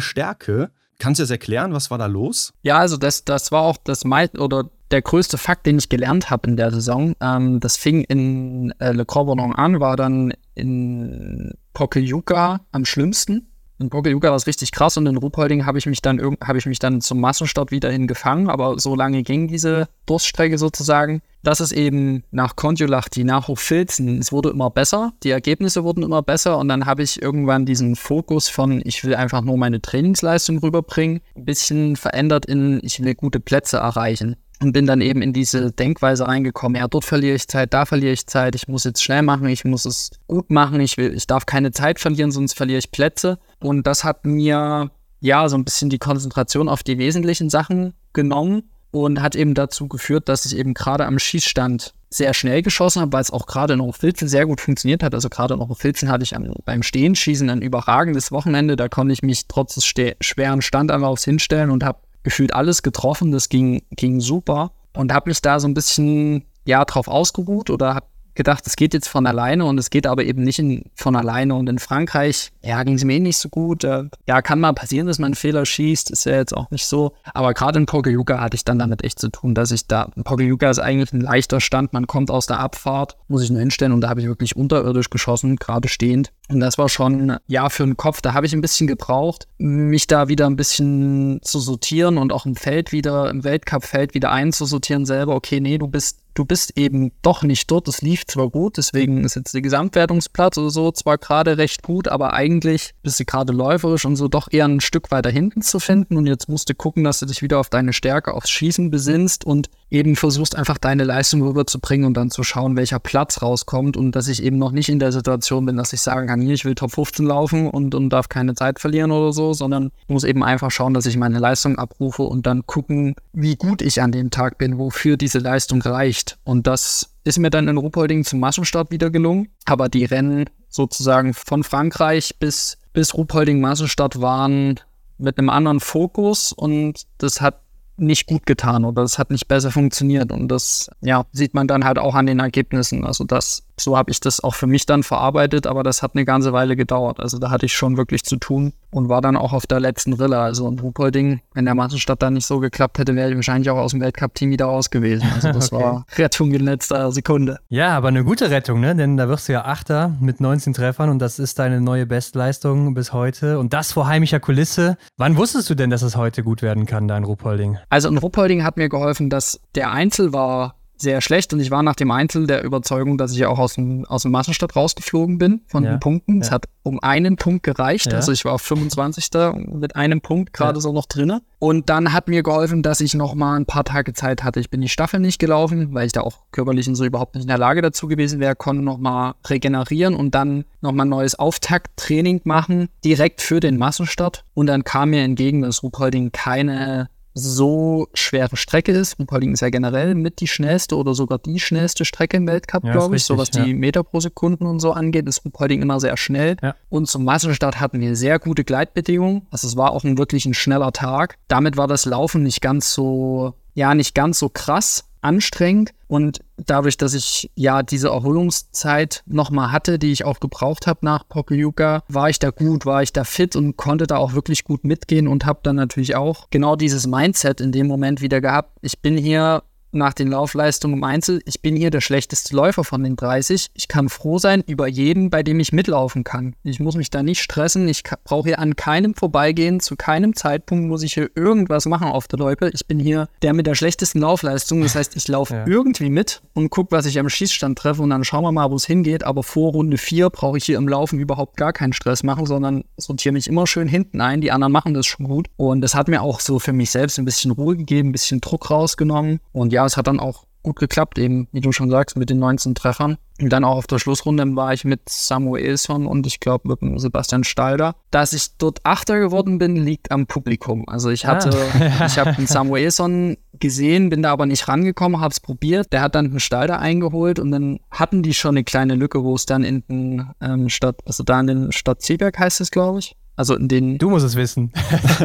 Stärke. 0.00 0.70
Kannst 0.98 1.20
du 1.20 1.22
das 1.22 1.30
erklären? 1.30 1.72
Was 1.72 1.90
war 1.90 1.98
da 1.98 2.06
los? 2.06 2.52
Ja, 2.62 2.78
also 2.78 2.96
das, 2.96 3.24
das 3.24 3.52
war 3.52 3.62
auch 3.62 3.76
das 3.82 4.04
meist 4.04 4.36
oder 4.38 4.68
der 4.90 5.02
größte 5.02 5.38
Fakt, 5.38 5.66
den 5.66 5.78
ich 5.78 5.88
gelernt 5.88 6.30
habe 6.30 6.48
in 6.48 6.56
der 6.56 6.70
Saison. 6.70 7.14
Ähm, 7.20 7.60
das 7.60 7.76
fing 7.76 8.02
in 8.02 8.72
äh, 8.78 8.92
Le 8.92 9.04
Corberon 9.04 9.54
an, 9.54 9.80
war 9.80 9.96
dann 9.96 10.32
in 10.54 11.52
Pokeljuka 11.74 12.60
am 12.72 12.84
schlimmsten. 12.84 13.48
In 13.80 13.90
Pokeljuka 13.90 14.30
war 14.30 14.36
es 14.36 14.48
richtig 14.48 14.72
krass 14.72 14.96
und 14.96 15.06
in 15.06 15.16
Ruhpolding 15.16 15.64
habe 15.64 15.78
ich 15.78 15.86
mich 15.86 16.02
dann 16.02 16.20
habe 16.42 16.58
ich 16.58 16.66
mich 16.66 16.80
dann 16.80 17.00
zum 17.00 17.20
Massenstart 17.20 17.70
wieder 17.70 17.88
hingefangen, 17.88 18.50
aber 18.50 18.80
so 18.80 18.96
lange 18.96 19.22
ging 19.22 19.46
diese 19.46 19.88
Durststrecke 20.06 20.58
sozusagen, 20.58 21.22
dass 21.44 21.60
es 21.60 21.70
eben 21.70 22.24
nach 22.32 22.56
Kontiolahti, 22.56 23.22
nach 23.22 23.46
Hochfilzen, 23.46 24.18
es 24.18 24.32
wurde 24.32 24.50
immer 24.50 24.68
besser, 24.70 25.12
die 25.22 25.30
Ergebnisse 25.30 25.84
wurden 25.84 26.02
immer 26.02 26.22
besser 26.22 26.58
und 26.58 26.66
dann 26.66 26.86
habe 26.86 27.04
ich 27.04 27.22
irgendwann 27.22 27.66
diesen 27.66 27.94
Fokus 27.94 28.48
von 28.48 28.82
ich 28.84 29.04
will 29.04 29.14
einfach 29.14 29.42
nur 29.42 29.56
meine 29.56 29.80
Trainingsleistung 29.80 30.58
rüberbringen, 30.58 31.20
ein 31.36 31.44
bisschen 31.44 31.94
verändert 31.94 32.46
in 32.46 32.80
ich 32.82 33.00
will 33.04 33.14
gute 33.14 33.38
Plätze 33.38 33.76
erreichen 33.76 34.34
und 34.60 34.72
bin 34.72 34.86
dann 34.86 35.00
eben 35.00 35.22
in 35.22 35.32
diese 35.32 35.70
Denkweise 35.70 36.26
reingekommen. 36.26 36.80
Ja, 36.80 36.88
dort 36.88 37.04
verliere 37.04 37.36
ich 37.36 37.48
Zeit, 37.48 37.72
da 37.72 37.86
verliere 37.86 38.12
ich 38.12 38.26
Zeit. 38.26 38.54
Ich 38.54 38.68
muss 38.68 38.84
jetzt 38.84 39.02
schnell 39.02 39.22
machen, 39.22 39.46
ich 39.46 39.64
muss 39.64 39.84
es 39.84 40.10
gut 40.26 40.50
machen. 40.50 40.80
Ich 40.80 40.96
will, 40.96 41.14
ich 41.14 41.26
darf 41.26 41.46
keine 41.46 41.70
Zeit 41.70 42.00
verlieren, 42.00 42.32
sonst 42.32 42.54
verliere 42.54 42.78
ich 42.78 42.90
Plätze. 42.90 43.38
Und 43.60 43.86
das 43.86 44.04
hat 44.04 44.24
mir 44.24 44.90
ja 45.20 45.48
so 45.48 45.56
ein 45.56 45.64
bisschen 45.64 45.90
die 45.90 45.98
Konzentration 45.98 46.68
auf 46.68 46.82
die 46.82 46.98
wesentlichen 46.98 47.50
Sachen 47.50 47.94
genommen 48.12 48.64
und 48.90 49.20
hat 49.20 49.36
eben 49.36 49.54
dazu 49.54 49.88
geführt, 49.88 50.28
dass 50.28 50.44
ich 50.46 50.56
eben 50.56 50.74
gerade 50.74 51.06
am 51.06 51.18
Schießstand 51.18 51.94
sehr 52.10 52.32
schnell 52.32 52.62
geschossen 52.62 53.02
habe, 53.02 53.12
weil 53.12 53.20
es 53.20 53.30
auch 53.30 53.46
gerade 53.46 53.76
noch 53.76 53.94
Filzen 53.94 54.28
sehr 54.28 54.46
gut 54.46 54.62
funktioniert 54.62 55.02
hat. 55.02 55.14
Also 55.14 55.28
gerade 55.28 55.56
noch 55.56 55.76
Filzen 55.76 56.08
hatte 56.08 56.24
ich 56.24 56.34
am, 56.34 56.52
beim 56.64 56.82
Stehenschießen 56.82 57.50
ein 57.50 57.60
überragendes 57.60 58.32
Wochenende. 58.32 58.76
Da 58.76 58.88
konnte 58.88 59.12
ich 59.12 59.22
mich 59.22 59.46
trotz 59.46 59.74
des 59.74 59.84
schweren 59.84 60.62
Standanlaufs 60.62 61.24
hinstellen 61.24 61.70
und 61.70 61.84
habe 61.84 61.98
gefühlt 62.28 62.54
alles 62.54 62.82
getroffen. 62.82 63.32
Das 63.32 63.48
ging, 63.48 63.82
ging 63.90 64.20
super 64.20 64.72
und 64.94 65.12
habe 65.12 65.30
mich 65.30 65.40
da 65.40 65.58
so 65.58 65.66
ein 65.66 65.74
bisschen 65.74 66.44
ja 66.66 66.84
drauf 66.84 67.08
ausgeruht 67.08 67.70
oder 67.70 67.94
habe 67.94 68.06
gedacht, 68.38 68.66
es 68.66 68.76
geht 68.76 68.94
jetzt 68.94 69.08
von 69.08 69.26
alleine 69.26 69.66
und 69.66 69.76
es 69.76 69.90
geht 69.90 70.06
aber 70.06 70.24
eben 70.24 70.42
nicht 70.42 70.58
in, 70.58 70.84
von 70.94 71.14
alleine. 71.14 71.54
Und 71.54 71.68
in 71.68 71.78
Frankreich, 71.78 72.50
ja, 72.62 72.82
ging 72.84 72.94
es 72.94 73.04
mir 73.04 73.16
eh 73.16 73.20
nicht 73.20 73.36
so 73.36 73.50
gut. 73.50 73.84
Äh, 73.84 74.04
ja, 74.26 74.40
kann 74.40 74.60
mal 74.60 74.72
passieren, 74.72 75.06
dass 75.06 75.18
man 75.18 75.26
einen 75.26 75.34
Fehler 75.34 75.66
schießt, 75.66 76.10
ist 76.10 76.24
ja 76.24 76.36
jetzt 76.36 76.56
auch 76.56 76.70
nicht 76.70 76.86
so. 76.86 77.12
Aber 77.34 77.52
gerade 77.52 77.78
in 77.78 77.86
Pokljuka 77.86 78.40
hatte 78.40 78.54
ich 78.54 78.64
dann 78.64 78.78
damit 78.78 79.04
echt 79.04 79.18
zu 79.18 79.28
tun, 79.28 79.54
dass 79.54 79.72
ich 79.72 79.86
da, 79.86 80.10
Pokljuka 80.24 80.70
ist 80.70 80.78
eigentlich 80.78 81.12
ein 81.12 81.20
leichter 81.20 81.60
Stand, 81.60 81.92
man 81.92 82.06
kommt 82.06 82.30
aus 82.30 82.46
der 82.46 82.60
Abfahrt, 82.60 83.16
muss 83.26 83.42
ich 83.42 83.50
nur 83.50 83.60
hinstellen 83.60 83.92
und 83.92 84.00
da 84.00 84.08
habe 84.08 84.20
ich 84.20 84.26
wirklich 84.26 84.56
unterirdisch 84.56 85.10
geschossen, 85.10 85.56
gerade 85.56 85.88
stehend. 85.88 86.32
Und 86.48 86.60
das 86.60 86.78
war 86.78 86.88
schon, 86.88 87.36
ja, 87.46 87.68
für 87.68 87.84
den 87.84 87.96
Kopf, 87.96 88.22
da 88.22 88.32
habe 88.32 88.46
ich 88.46 88.54
ein 88.54 88.62
bisschen 88.62 88.86
gebraucht, 88.86 89.48
mich 89.58 90.06
da 90.06 90.28
wieder 90.28 90.46
ein 90.46 90.56
bisschen 90.56 91.40
zu 91.42 91.58
sortieren 91.58 92.16
und 92.16 92.32
auch 92.32 92.46
im 92.46 92.56
Feld 92.56 92.92
wieder, 92.92 93.28
im 93.28 93.44
Weltcup-Feld 93.44 94.14
wieder 94.14 94.30
einzusortieren 94.30 95.04
selber. 95.04 95.34
Okay, 95.34 95.60
nee, 95.60 95.76
du 95.76 95.88
bist 95.88 96.20
du 96.38 96.44
bist 96.44 96.78
eben 96.78 97.10
doch 97.22 97.42
nicht 97.42 97.68
dort. 97.70 97.88
Es 97.88 98.00
lief 98.00 98.24
zwar 98.26 98.48
gut, 98.48 98.76
deswegen 98.76 99.24
ist 99.24 99.34
jetzt 99.34 99.54
der 99.54 99.60
Gesamtwertungsplatz 99.60 100.56
oder 100.56 100.70
so 100.70 100.92
zwar 100.92 101.18
gerade 101.18 101.58
recht 101.58 101.82
gut, 101.82 102.06
aber 102.06 102.32
eigentlich 102.32 102.94
bist 103.02 103.18
du 103.18 103.24
gerade 103.24 103.52
läuferisch 103.52 104.04
und 104.04 104.14
so 104.14 104.28
doch 104.28 104.48
eher 104.50 104.66
ein 104.66 104.80
Stück 104.80 105.10
weiter 105.10 105.30
hinten 105.30 105.62
zu 105.62 105.80
finden. 105.80 106.16
Und 106.16 106.26
jetzt 106.26 106.48
musst 106.48 106.68
du 106.68 106.74
gucken, 106.74 107.02
dass 107.02 107.18
du 107.18 107.26
dich 107.26 107.42
wieder 107.42 107.58
auf 107.58 107.70
deine 107.70 107.92
Stärke, 107.92 108.34
aufs 108.34 108.50
Schießen 108.50 108.90
besinnst 108.90 109.44
und 109.44 109.68
eben 109.90 110.16
versuchst 110.16 110.54
einfach 110.54 110.78
deine 110.78 111.04
Leistung 111.04 111.42
rüberzubringen 111.42 112.06
und 112.06 112.14
dann 112.14 112.30
zu 112.30 112.44
schauen, 112.44 112.76
welcher 112.76 112.98
Platz 112.98 113.42
rauskommt 113.42 113.96
und 113.96 114.12
dass 114.12 114.28
ich 114.28 114.42
eben 114.42 114.58
noch 114.58 114.70
nicht 114.70 114.88
in 114.88 114.98
der 114.98 115.12
Situation 115.12 115.66
bin, 115.66 115.76
dass 115.76 115.92
ich 115.92 116.00
sagen 116.00 116.28
kann, 116.28 116.40
hier, 116.40 116.54
ich 116.54 116.64
will 116.64 116.74
Top 116.74 116.92
15 116.92 117.26
laufen 117.26 117.68
und, 117.68 117.94
und 117.94 118.10
darf 118.10 118.28
keine 118.28 118.54
Zeit 118.54 118.78
verlieren 118.78 119.10
oder 119.10 119.32
so, 119.32 119.54
sondern 119.54 119.90
muss 120.06 120.24
eben 120.24 120.44
einfach 120.44 120.70
schauen, 120.70 120.94
dass 120.94 121.06
ich 121.06 121.16
meine 121.16 121.38
Leistung 121.38 121.78
abrufe 121.78 122.22
und 122.22 122.46
dann 122.46 122.66
gucken, 122.66 123.14
wie 123.32 123.56
gut 123.56 123.82
ich 123.82 124.02
an 124.02 124.12
dem 124.12 124.30
Tag 124.30 124.58
bin, 124.58 124.78
wofür 124.78 125.16
diese 125.16 125.38
Leistung 125.38 125.80
reicht. 125.82 126.27
Und 126.44 126.66
das 126.66 127.14
ist 127.24 127.38
mir 127.38 127.50
dann 127.50 127.68
in 127.68 127.76
Ruppolding 127.76 128.24
zum 128.24 128.40
Massenstart 128.40 128.90
wieder 128.90 129.10
gelungen. 129.10 129.48
Aber 129.64 129.88
die 129.88 130.04
Rennen 130.04 130.46
sozusagen 130.68 131.34
von 131.34 131.62
Frankreich 131.62 132.38
bis, 132.38 132.78
bis 132.92 133.14
Ruppolding 133.14 133.60
Massenstart 133.60 134.20
waren 134.20 134.80
mit 135.18 135.38
einem 135.38 135.50
anderen 135.50 135.80
Fokus 135.80 136.52
und 136.52 137.02
das 137.18 137.40
hat 137.40 137.60
nicht 137.96 138.26
gut 138.26 138.46
getan 138.46 138.84
oder 138.84 139.02
es 139.02 139.18
hat 139.18 139.30
nicht 139.30 139.48
besser 139.48 139.70
funktioniert. 139.70 140.30
Und 140.32 140.48
das 140.48 140.90
ja, 141.00 141.26
sieht 141.32 141.54
man 141.54 141.66
dann 141.66 141.84
halt 141.84 141.98
auch 141.98 142.14
an 142.14 142.26
den 142.26 142.38
Ergebnissen. 142.38 143.04
Also 143.04 143.24
das, 143.24 143.64
so 143.80 143.96
habe 143.96 144.10
ich 144.10 144.20
das 144.20 144.42
auch 144.42 144.54
für 144.54 144.66
mich 144.66 144.86
dann 144.86 145.02
verarbeitet, 145.02 145.66
aber 145.66 145.82
das 145.82 146.02
hat 146.02 146.12
eine 146.14 146.24
ganze 146.24 146.52
Weile 146.52 146.76
gedauert. 146.76 147.20
Also 147.20 147.38
da 147.38 147.50
hatte 147.50 147.66
ich 147.66 147.72
schon 147.72 147.96
wirklich 147.96 148.24
zu 148.24 148.36
tun 148.36 148.72
und 148.90 149.08
war 149.08 149.20
dann 149.20 149.36
auch 149.36 149.52
auf 149.52 149.66
der 149.66 149.80
letzten 149.80 150.12
Rille. 150.14 150.38
Also 150.38 150.68
in 150.68 150.78
Ruhpolding, 150.78 151.40
wenn 151.54 151.64
der 151.64 151.74
Massenstadt 151.74 152.22
dann 152.22 152.34
nicht 152.34 152.46
so 152.46 152.58
geklappt 152.60 152.98
hätte, 152.98 153.14
wäre 153.14 153.30
ich 153.30 153.36
wahrscheinlich 153.36 153.70
auch 153.70 153.76
aus 153.76 153.92
dem 153.92 154.00
Weltcup-Team 154.00 154.50
wieder 154.50 154.66
raus 154.66 154.90
gewesen. 154.90 155.26
Also 155.34 155.48
das 155.52 155.72
okay. 155.72 155.82
war 155.82 156.06
Rettung 156.16 156.52
in 156.52 156.64
letzter 156.64 157.12
Sekunde. 157.12 157.58
Ja, 157.68 157.96
aber 157.96 158.08
eine 158.08 158.24
gute 158.24 158.50
Rettung, 158.50 158.80
ne? 158.80 158.94
Denn 158.96 159.16
da 159.16 159.28
wirst 159.28 159.48
du 159.48 159.52
ja 159.52 159.64
Achter 159.64 160.16
mit 160.20 160.40
19 160.40 160.72
Treffern 160.72 161.10
und 161.10 161.18
das 161.18 161.38
ist 161.38 161.58
deine 161.58 161.80
neue 161.80 162.06
Bestleistung 162.06 162.94
bis 162.94 163.12
heute. 163.12 163.58
Und 163.58 163.72
das 163.72 163.92
vor 163.92 164.06
heimischer 164.06 164.40
Kulisse. 164.40 164.96
Wann 165.16 165.36
wusstest 165.36 165.68
du 165.70 165.74
denn, 165.74 165.90
dass 165.90 166.02
es 166.02 166.16
heute 166.16 166.42
gut 166.42 166.62
werden 166.62 166.86
kann, 166.86 167.08
da 167.08 167.16
in 167.16 167.24
Ruhpolding? 167.24 167.78
Also 167.90 168.08
in 168.08 168.18
Ruhpolding 168.18 168.64
hat 168.64 168.76
mir 168.76 168.88
geholfen, 168.88 169.30
dass 169.30 169.60
der 169.74 169.90
Einzel 169.92 170.32
war 170.32 170.77
sehr 171.00 171.20
schlecht 171.20 171.52
und 171.52 171.60
ich 171.60 171.70
war 171.70 171.82
nach 171.82 171.94
dem 171.94 172.10
Einzel 172.10 172.46
der 172.46 172.64
Überzeugung, 172.64 173.18
dass 173.18 173.32
ich 173.32 173.46
auch 173.46 173.58
aus 173.58 173.74
dem, 173.74 174.04
aus 174.06 174.22
dem 174.22 174.32
Massenstadt 174.32 174.76
rausgeflogen 174.76 175.38
bin 175.38 175.62
von 175.68 175.84
ja, 175.84 175.90
den 175.90 176.00
Punkten. 176.00 176.36
Ja. 176.36 176.40
Es 176.42 176.50
hat 176.50 176.66
um 176.82 177.00
einen 177.00 177.36
Punkt 177.36 177.62
gereicht, 177.62 178.06
ja. 178.06 178.16
also 178.16 178.32
ich 178.32 178.44
war 178.44 178.52
auf 178.52 178.62
25. 178.62 179.30
mit 179.66 179.96
einem 179.96 180.20
Punkt 180.20 180.52
gerade 180.52 180.80
so 180.80 180.92
noch 180.92 181.06
drinne. 181.06 181.42
Und 181.60 181.90
dann 181.90 182.12
hat 182.12 182.28
mir 182.28 182.42
geholfen, 182.42 182.82
dass 182.82 183.00
ich 183.00 183.14
noch 183.14 183.34
mal 183.34 183.56
ein 183.56 183.66
paar 183.66 183.84
Tage 183.84 184.12
Zeit 184.12 184.44
hatte. 184.44 184.60
Ich 184.60 184.70
bin 184.70 184.80
die 184.80 184.88
Staffel 184.88 185.18
nicht 185.18 185.38
gelaufen, 185.38 185.92
weil 185.92 186.06
ich 186.06 186.12
da 186.12 186.20
auch 186.20 186.38
körperlich 186.52 186.88
und 186.88 186.94
so 186.94 187.04
überhaupt 187.04 187.34
nicht 187.34 187.42
in 187.42 187.48
der 187.48 187.58
Lage 187.58 187.82
dazu 187.82 188.06
gewesen 188.06 188.38
wäre, 188.38 188.54
konnte 188.54 188.82
noch 188.82 188.98
mal 188.98 189.34
regenerieren 189.48 190.14
und 190.14 190.34
dann 190.34 190.64
noch 190.80 190.92
mal 190.92 191.04
ein 191.04 191.08
neues 191.08 191.36
Auftakttraining 191.36 192.42
machen, 192.44 192.88
direkt 193.04 193.40
für 193.40 193.60
den 193.60 193.76
Massenstart. 193.76 194.44
Und 194.54 194.66
dann 194.66 194.84
kam 194.84 195.10
mir 195.10 195.22
entgegen, 195.22 195.62
dass 195.62 195.82
Ruhpolding 195.82 196.30
keine 196.32 197.08
so 197.38 198.08
schwere 198.14 198.56
Strecke 198.56 198.92
ist. 198.92 199.18
Ruhpolding 199.18 199.52
ist 199.52 199.60
ja 199.60 199.70
generell 199.70 200.14
mit 200.14 200.40
die 200.40 200.46
schnellste 200.46 200.96
oder 200.96 201.14
sogar 201.14 201.38
die 201.38 201.60
schnellste 201.60 202.04
Strecke 202.04 202.36
im 202.36 202.46
Weltcup, 202.46 202.84
ja, 202.84 202.92
glaube 202.92 203.16
ich. 203.16 203.24
so 203.24 203.38
was 203.38 203.50
ja. 203.54 203.64
die 203.64 203.74
Meter 203.74 204.02
pro 204.02 204.20
Sekunden 204.20 204.66
und 204.66 204.80
so 204.80 204.92
angeht, 204.92 205.28
ist 205.28 205.44
Ruhpolding 205.44 205.82
immer 205.82 206.00
sehr 206.00 206.16
schnell. 206.16 206.56
Ja. 206.62 206.74
Und 206.88 207.08
zum 207.08 207.24
Massenstart 207.24 207.80
hatten 207.80 208.00
wir 208.00 208.16
sehr 208.16 208.38
gute 208.38 208.64
Gleitbedingungen. 208.64 209.46
Also 209.50 209.66
es 209.66 209.76
war 209.76 209.92
auch 209.92 210.04
ein 210.04 210.18
wirklich 210.18 210.46
ein 210.46 210.54
schneller 210.54 210.92
Tag. 210.92 211.36
Damit 211.48 211.76
war 211.76 211.86
das 211.86 212.04
Laufen 212.04 212.42
nicht 212.42 212.60
ganz 212.60 212.92
so 212.92 213.54
ja 213.78 213.94
nicht 213.94 214.14
ganz 214.14 214.38
so 214.38 214.48
krass, 214.48 215.04
anstrengend. 215.20 215.92
Und 216.06 216.40
dadurch, 216.56 216.96
dass 216.96 217.12
ich 217.12 217.50
ja 217.54 217.82
diese 217.82 218.08
Erholungszeit 218.08 219.22
nochmal 219.26 219.72
hatte, 219.72 219.98
die 219.98 220.10
ich 220.10 220.24
auch 220.24 220.40
gebraucht 220.40 220.86
habe 220.86 221.00
nach 221.02 221.28
Pokljuka, 221.28 222.02
war 222.08 222.30
ich 222.30 222.38
da 222.38 222.50
gut, 222.50 222.86
war 222.86 223.02
ich 223.02 223.12
da 223.12 223.24
fit 223.24 223.56
und 223.56 223.76
konnte 223.76 224.06
da 224.06 224.16
auch 224.16 224.32
wirklich 224.32 224.64
gut 224.64 224.84
mitgehen 224.84 225.28
und 225.28 225.44
habe 225.44 225.60
dann 225.62 225.76
natürlich 225.76 226.16
auch 226.16 226.48
genau 226.50 226.76
dieses 226.76 227.06
Mindset 227.06 227.60
in 227.60 227.72
dem 227.72 227.86
Moment 227.86 228.22
wieder 228.22 228.40
gehabt. 228.40 228.78
Ich 228.80 229.00
bin 229.00 229.18
hier 229.18 229.62
nach 229.92 230.12
den 230.12 230.28
Laufleistungen 230.28 230.98
im 230.98 231.04
Einzel, 231.04 231.40
ich 231.46 231.62
bin 231.62 231.76
hier 231.76 231.90
der 231.90 232.00
schlechteste 232.00 232.54
Läufer 232.54 232.84
von 232.84 233.02
den 233.02 233.16
30. 233.16 233.68
Ich 233.74 233.88
kann 233.88 234.08
froh 234.08 234.38
sein 234.38 234.62
über 234.66 234.86
jeden, 234.86 235.30
bei 235.30 235.42
dem 235.42 235.60
ich 235.60 235.72
mitlaufen 235.72 236.24
kann. 236.24 236.54
Ich 236.62 236.80
muss 236.80 236.96
mich 236.96 237.10
da 237.10 237.22
nicht 237.22 237.42
stressen. 237.42 237.88
Ich 237.88 238.02
brauche 238.24 238.48
hier 238.48 238.58
an 238.58 238.76
keinem 238.76 239.14
vorbeigehen. 239.14 239.80
Zu 239.80 239.96
keinem 239.96 240.34
Zeitpunkt 240.34 240.88
muss 240.88 241.02
ich 241.02 241.14
hier 241.14 241.30
irgendwas 241.34 241.86
machen 241.86 242.08
auf 242.08 242.28
der 242.28 242.38
Loipe. 242.38 242.70
Ich 242.74 242.86
bin 242.86 242.98
hier 242.98 243.28
der 243.42 243.54
mit 243.54 243.66
der 243.66 243.74
schlechtesten 243.74 244.20
Laufleistung. 244.20 244.82
Das 244.82 244.94
heißt, 244.94 245.16
ich 245.16 245.26
laufe 245.28 245.54
ja. 245.54 245.66
irgendwie 245.66 246.10
mit 246.10 246.42
und 246.54 246.70
gucke, 246.70 246.92
was 246.92 247.06
ich 247.06 247.18
am 247.18 247.28
Schießstand 247.28 247.78
treffe 247.78 248.02
und 248.02 248.10
dann 248.10 248.24
schauen 248.24 248.42
wir 248.42 248.52
mal, 248.52 248.70
wo 248.70 248.76
es 248.76 248.86
hingeht. 248.86 249.24
Aber 249.24 249.42
vor 249.42 249.72
Runde 249.72 249.98
4 249.98 250.30
brauche 250.30 250.58
ich 250.58 250.64
hier 250.64 250.78
im 250.78 250.88
Laufen 250.88 251.18
überhaupt 251.18 251.56
gar 251.56 251.72
keinen 251.72 251.92
Stress 251.92 252.22
machen, 252.22 252.46
sondern 252.46 252.84
sortiere 252.96 253.32
mich 253.32 253.46
immer 253.46 253.66
schön 253.66 253.88
hinten 253.88 254.20
ein. 254.20 254.40
Die 254.40 254.52
anderen 254.52 254.72
machen 254.72 254.94
das 254.94 255.06
schon 255.06 255.26
gut. 255.26 255.48
Und 255.56 255.80
das 255.80 255.94
hat 255.94 256.08
mir 256.08 256.22
auch 256.22 256.40
so 256.40 256.58
für 256.58 256.72
mich 256.72 256.90
selbst 256.90 257.18
ein 257.18 257.24
bisschen 257.24 257.50
Ruhe 257.50 257.76
gegeben, 257.76 258.10
ein 258.10 258.12
bisschen 258.12 258.40
Druck 258.40 258.70
rausgenommen. 258.70 259.40
Und 259.52 259.72
ja, 259.72 259.77
ja, 259.78 259.86
es 259.86 259.96
hat 259.96 260.08
dann 260.08 260.18
auch 260.18 260.42
gut 260.64 260.74
geklappt, 260.74 261.20
eben, 261.20 261.46
wie 261.52 261.60
du 261.60 261.70
schon 261.70 261.88
sagst, 261.88 262.16
mit 262.16 262.30
den 262.30 262.40
19 262.40 262.74
Treffern. 262.74 263.16
Und 263.40 263.50
dann 263.50 263.62
auch 263.62 263.76
auf 263.76 263.86
der 263.86 264.00
Schlussrunde 264.00 264.44
war 264.56 264.72
ich 264.72 264.84
mit 264.84 265.08
Samuelson 265.08 266.04
und 266.04 266.26
ich 266.26 266.40
glaube 266.40 266.76
mit 266.80 267.00
Sebastian 267.00 267.44
Stalder. 267.44 267.94
Dass 268.10 268.32
ich 268.32 268.56
dort 268.58 268.80
Achter 268.82 269.20
geworden 269.20 269.58
bin, 269.58 269.76
liegt 269.76 270.10
am 270.10 270.26
Publikum. 270.26 270.88
Also 270.88 271.10
ich 271.10 271.26
hatte, 271.26 271.50
ah. 271.78 272.06
ich 272.06 272.18
habe 272.18 272.32
den 272.32 272.48
Samuelson 272.48 273.36
gesehen, 273.60 274.10
bin 274.10 274.24
da 274.24 274.32
aber 274.32 274.46
nicht 274.46 274.66
rangekommen, 274.66 275.20
habe 275.20 275.30
es 275.30 275.38
probiert. 275.38 275.92
Der 275.92 276.00
hat 276.00 276.16
dann 276.16 276.26
einen 276.26 276.40
Stalder 276.40 276.80
eingeholt 276.80 277.38
und 277.38 277.52
dann 277.52 277.78
hatten 277.92 278.24
die 278.24 278.34
schon 278.34 278.56
eine 278.56 278.64
kleine 278.64 278.96
Lücke, 278.96 279.22
wo 279.22 279.36
es 279.36 279.46
dann 279.46 279.62
in 279.62 279.84
den 279.88 280.30
ähm, 280.40 280.68
Stadt, 280.70 280.96
also 281.06 281.22
da 281.22 281.38
in 281.38 281.46
den 281.46 281.70
Stadt 281.70 282.02
Seeberg 282.02 282.36
heißt 282.36 282.60
es, 282.60 282.72
glaube 282.72 282.98
ich. 282.98 283.14
Also 283.38 283.54
in 283.54 283.68
den. 283.68 283.98
Du 283.98 284.10
musst 284.10 284.26
es 284.26 284.34
wissen. 284.34 284.72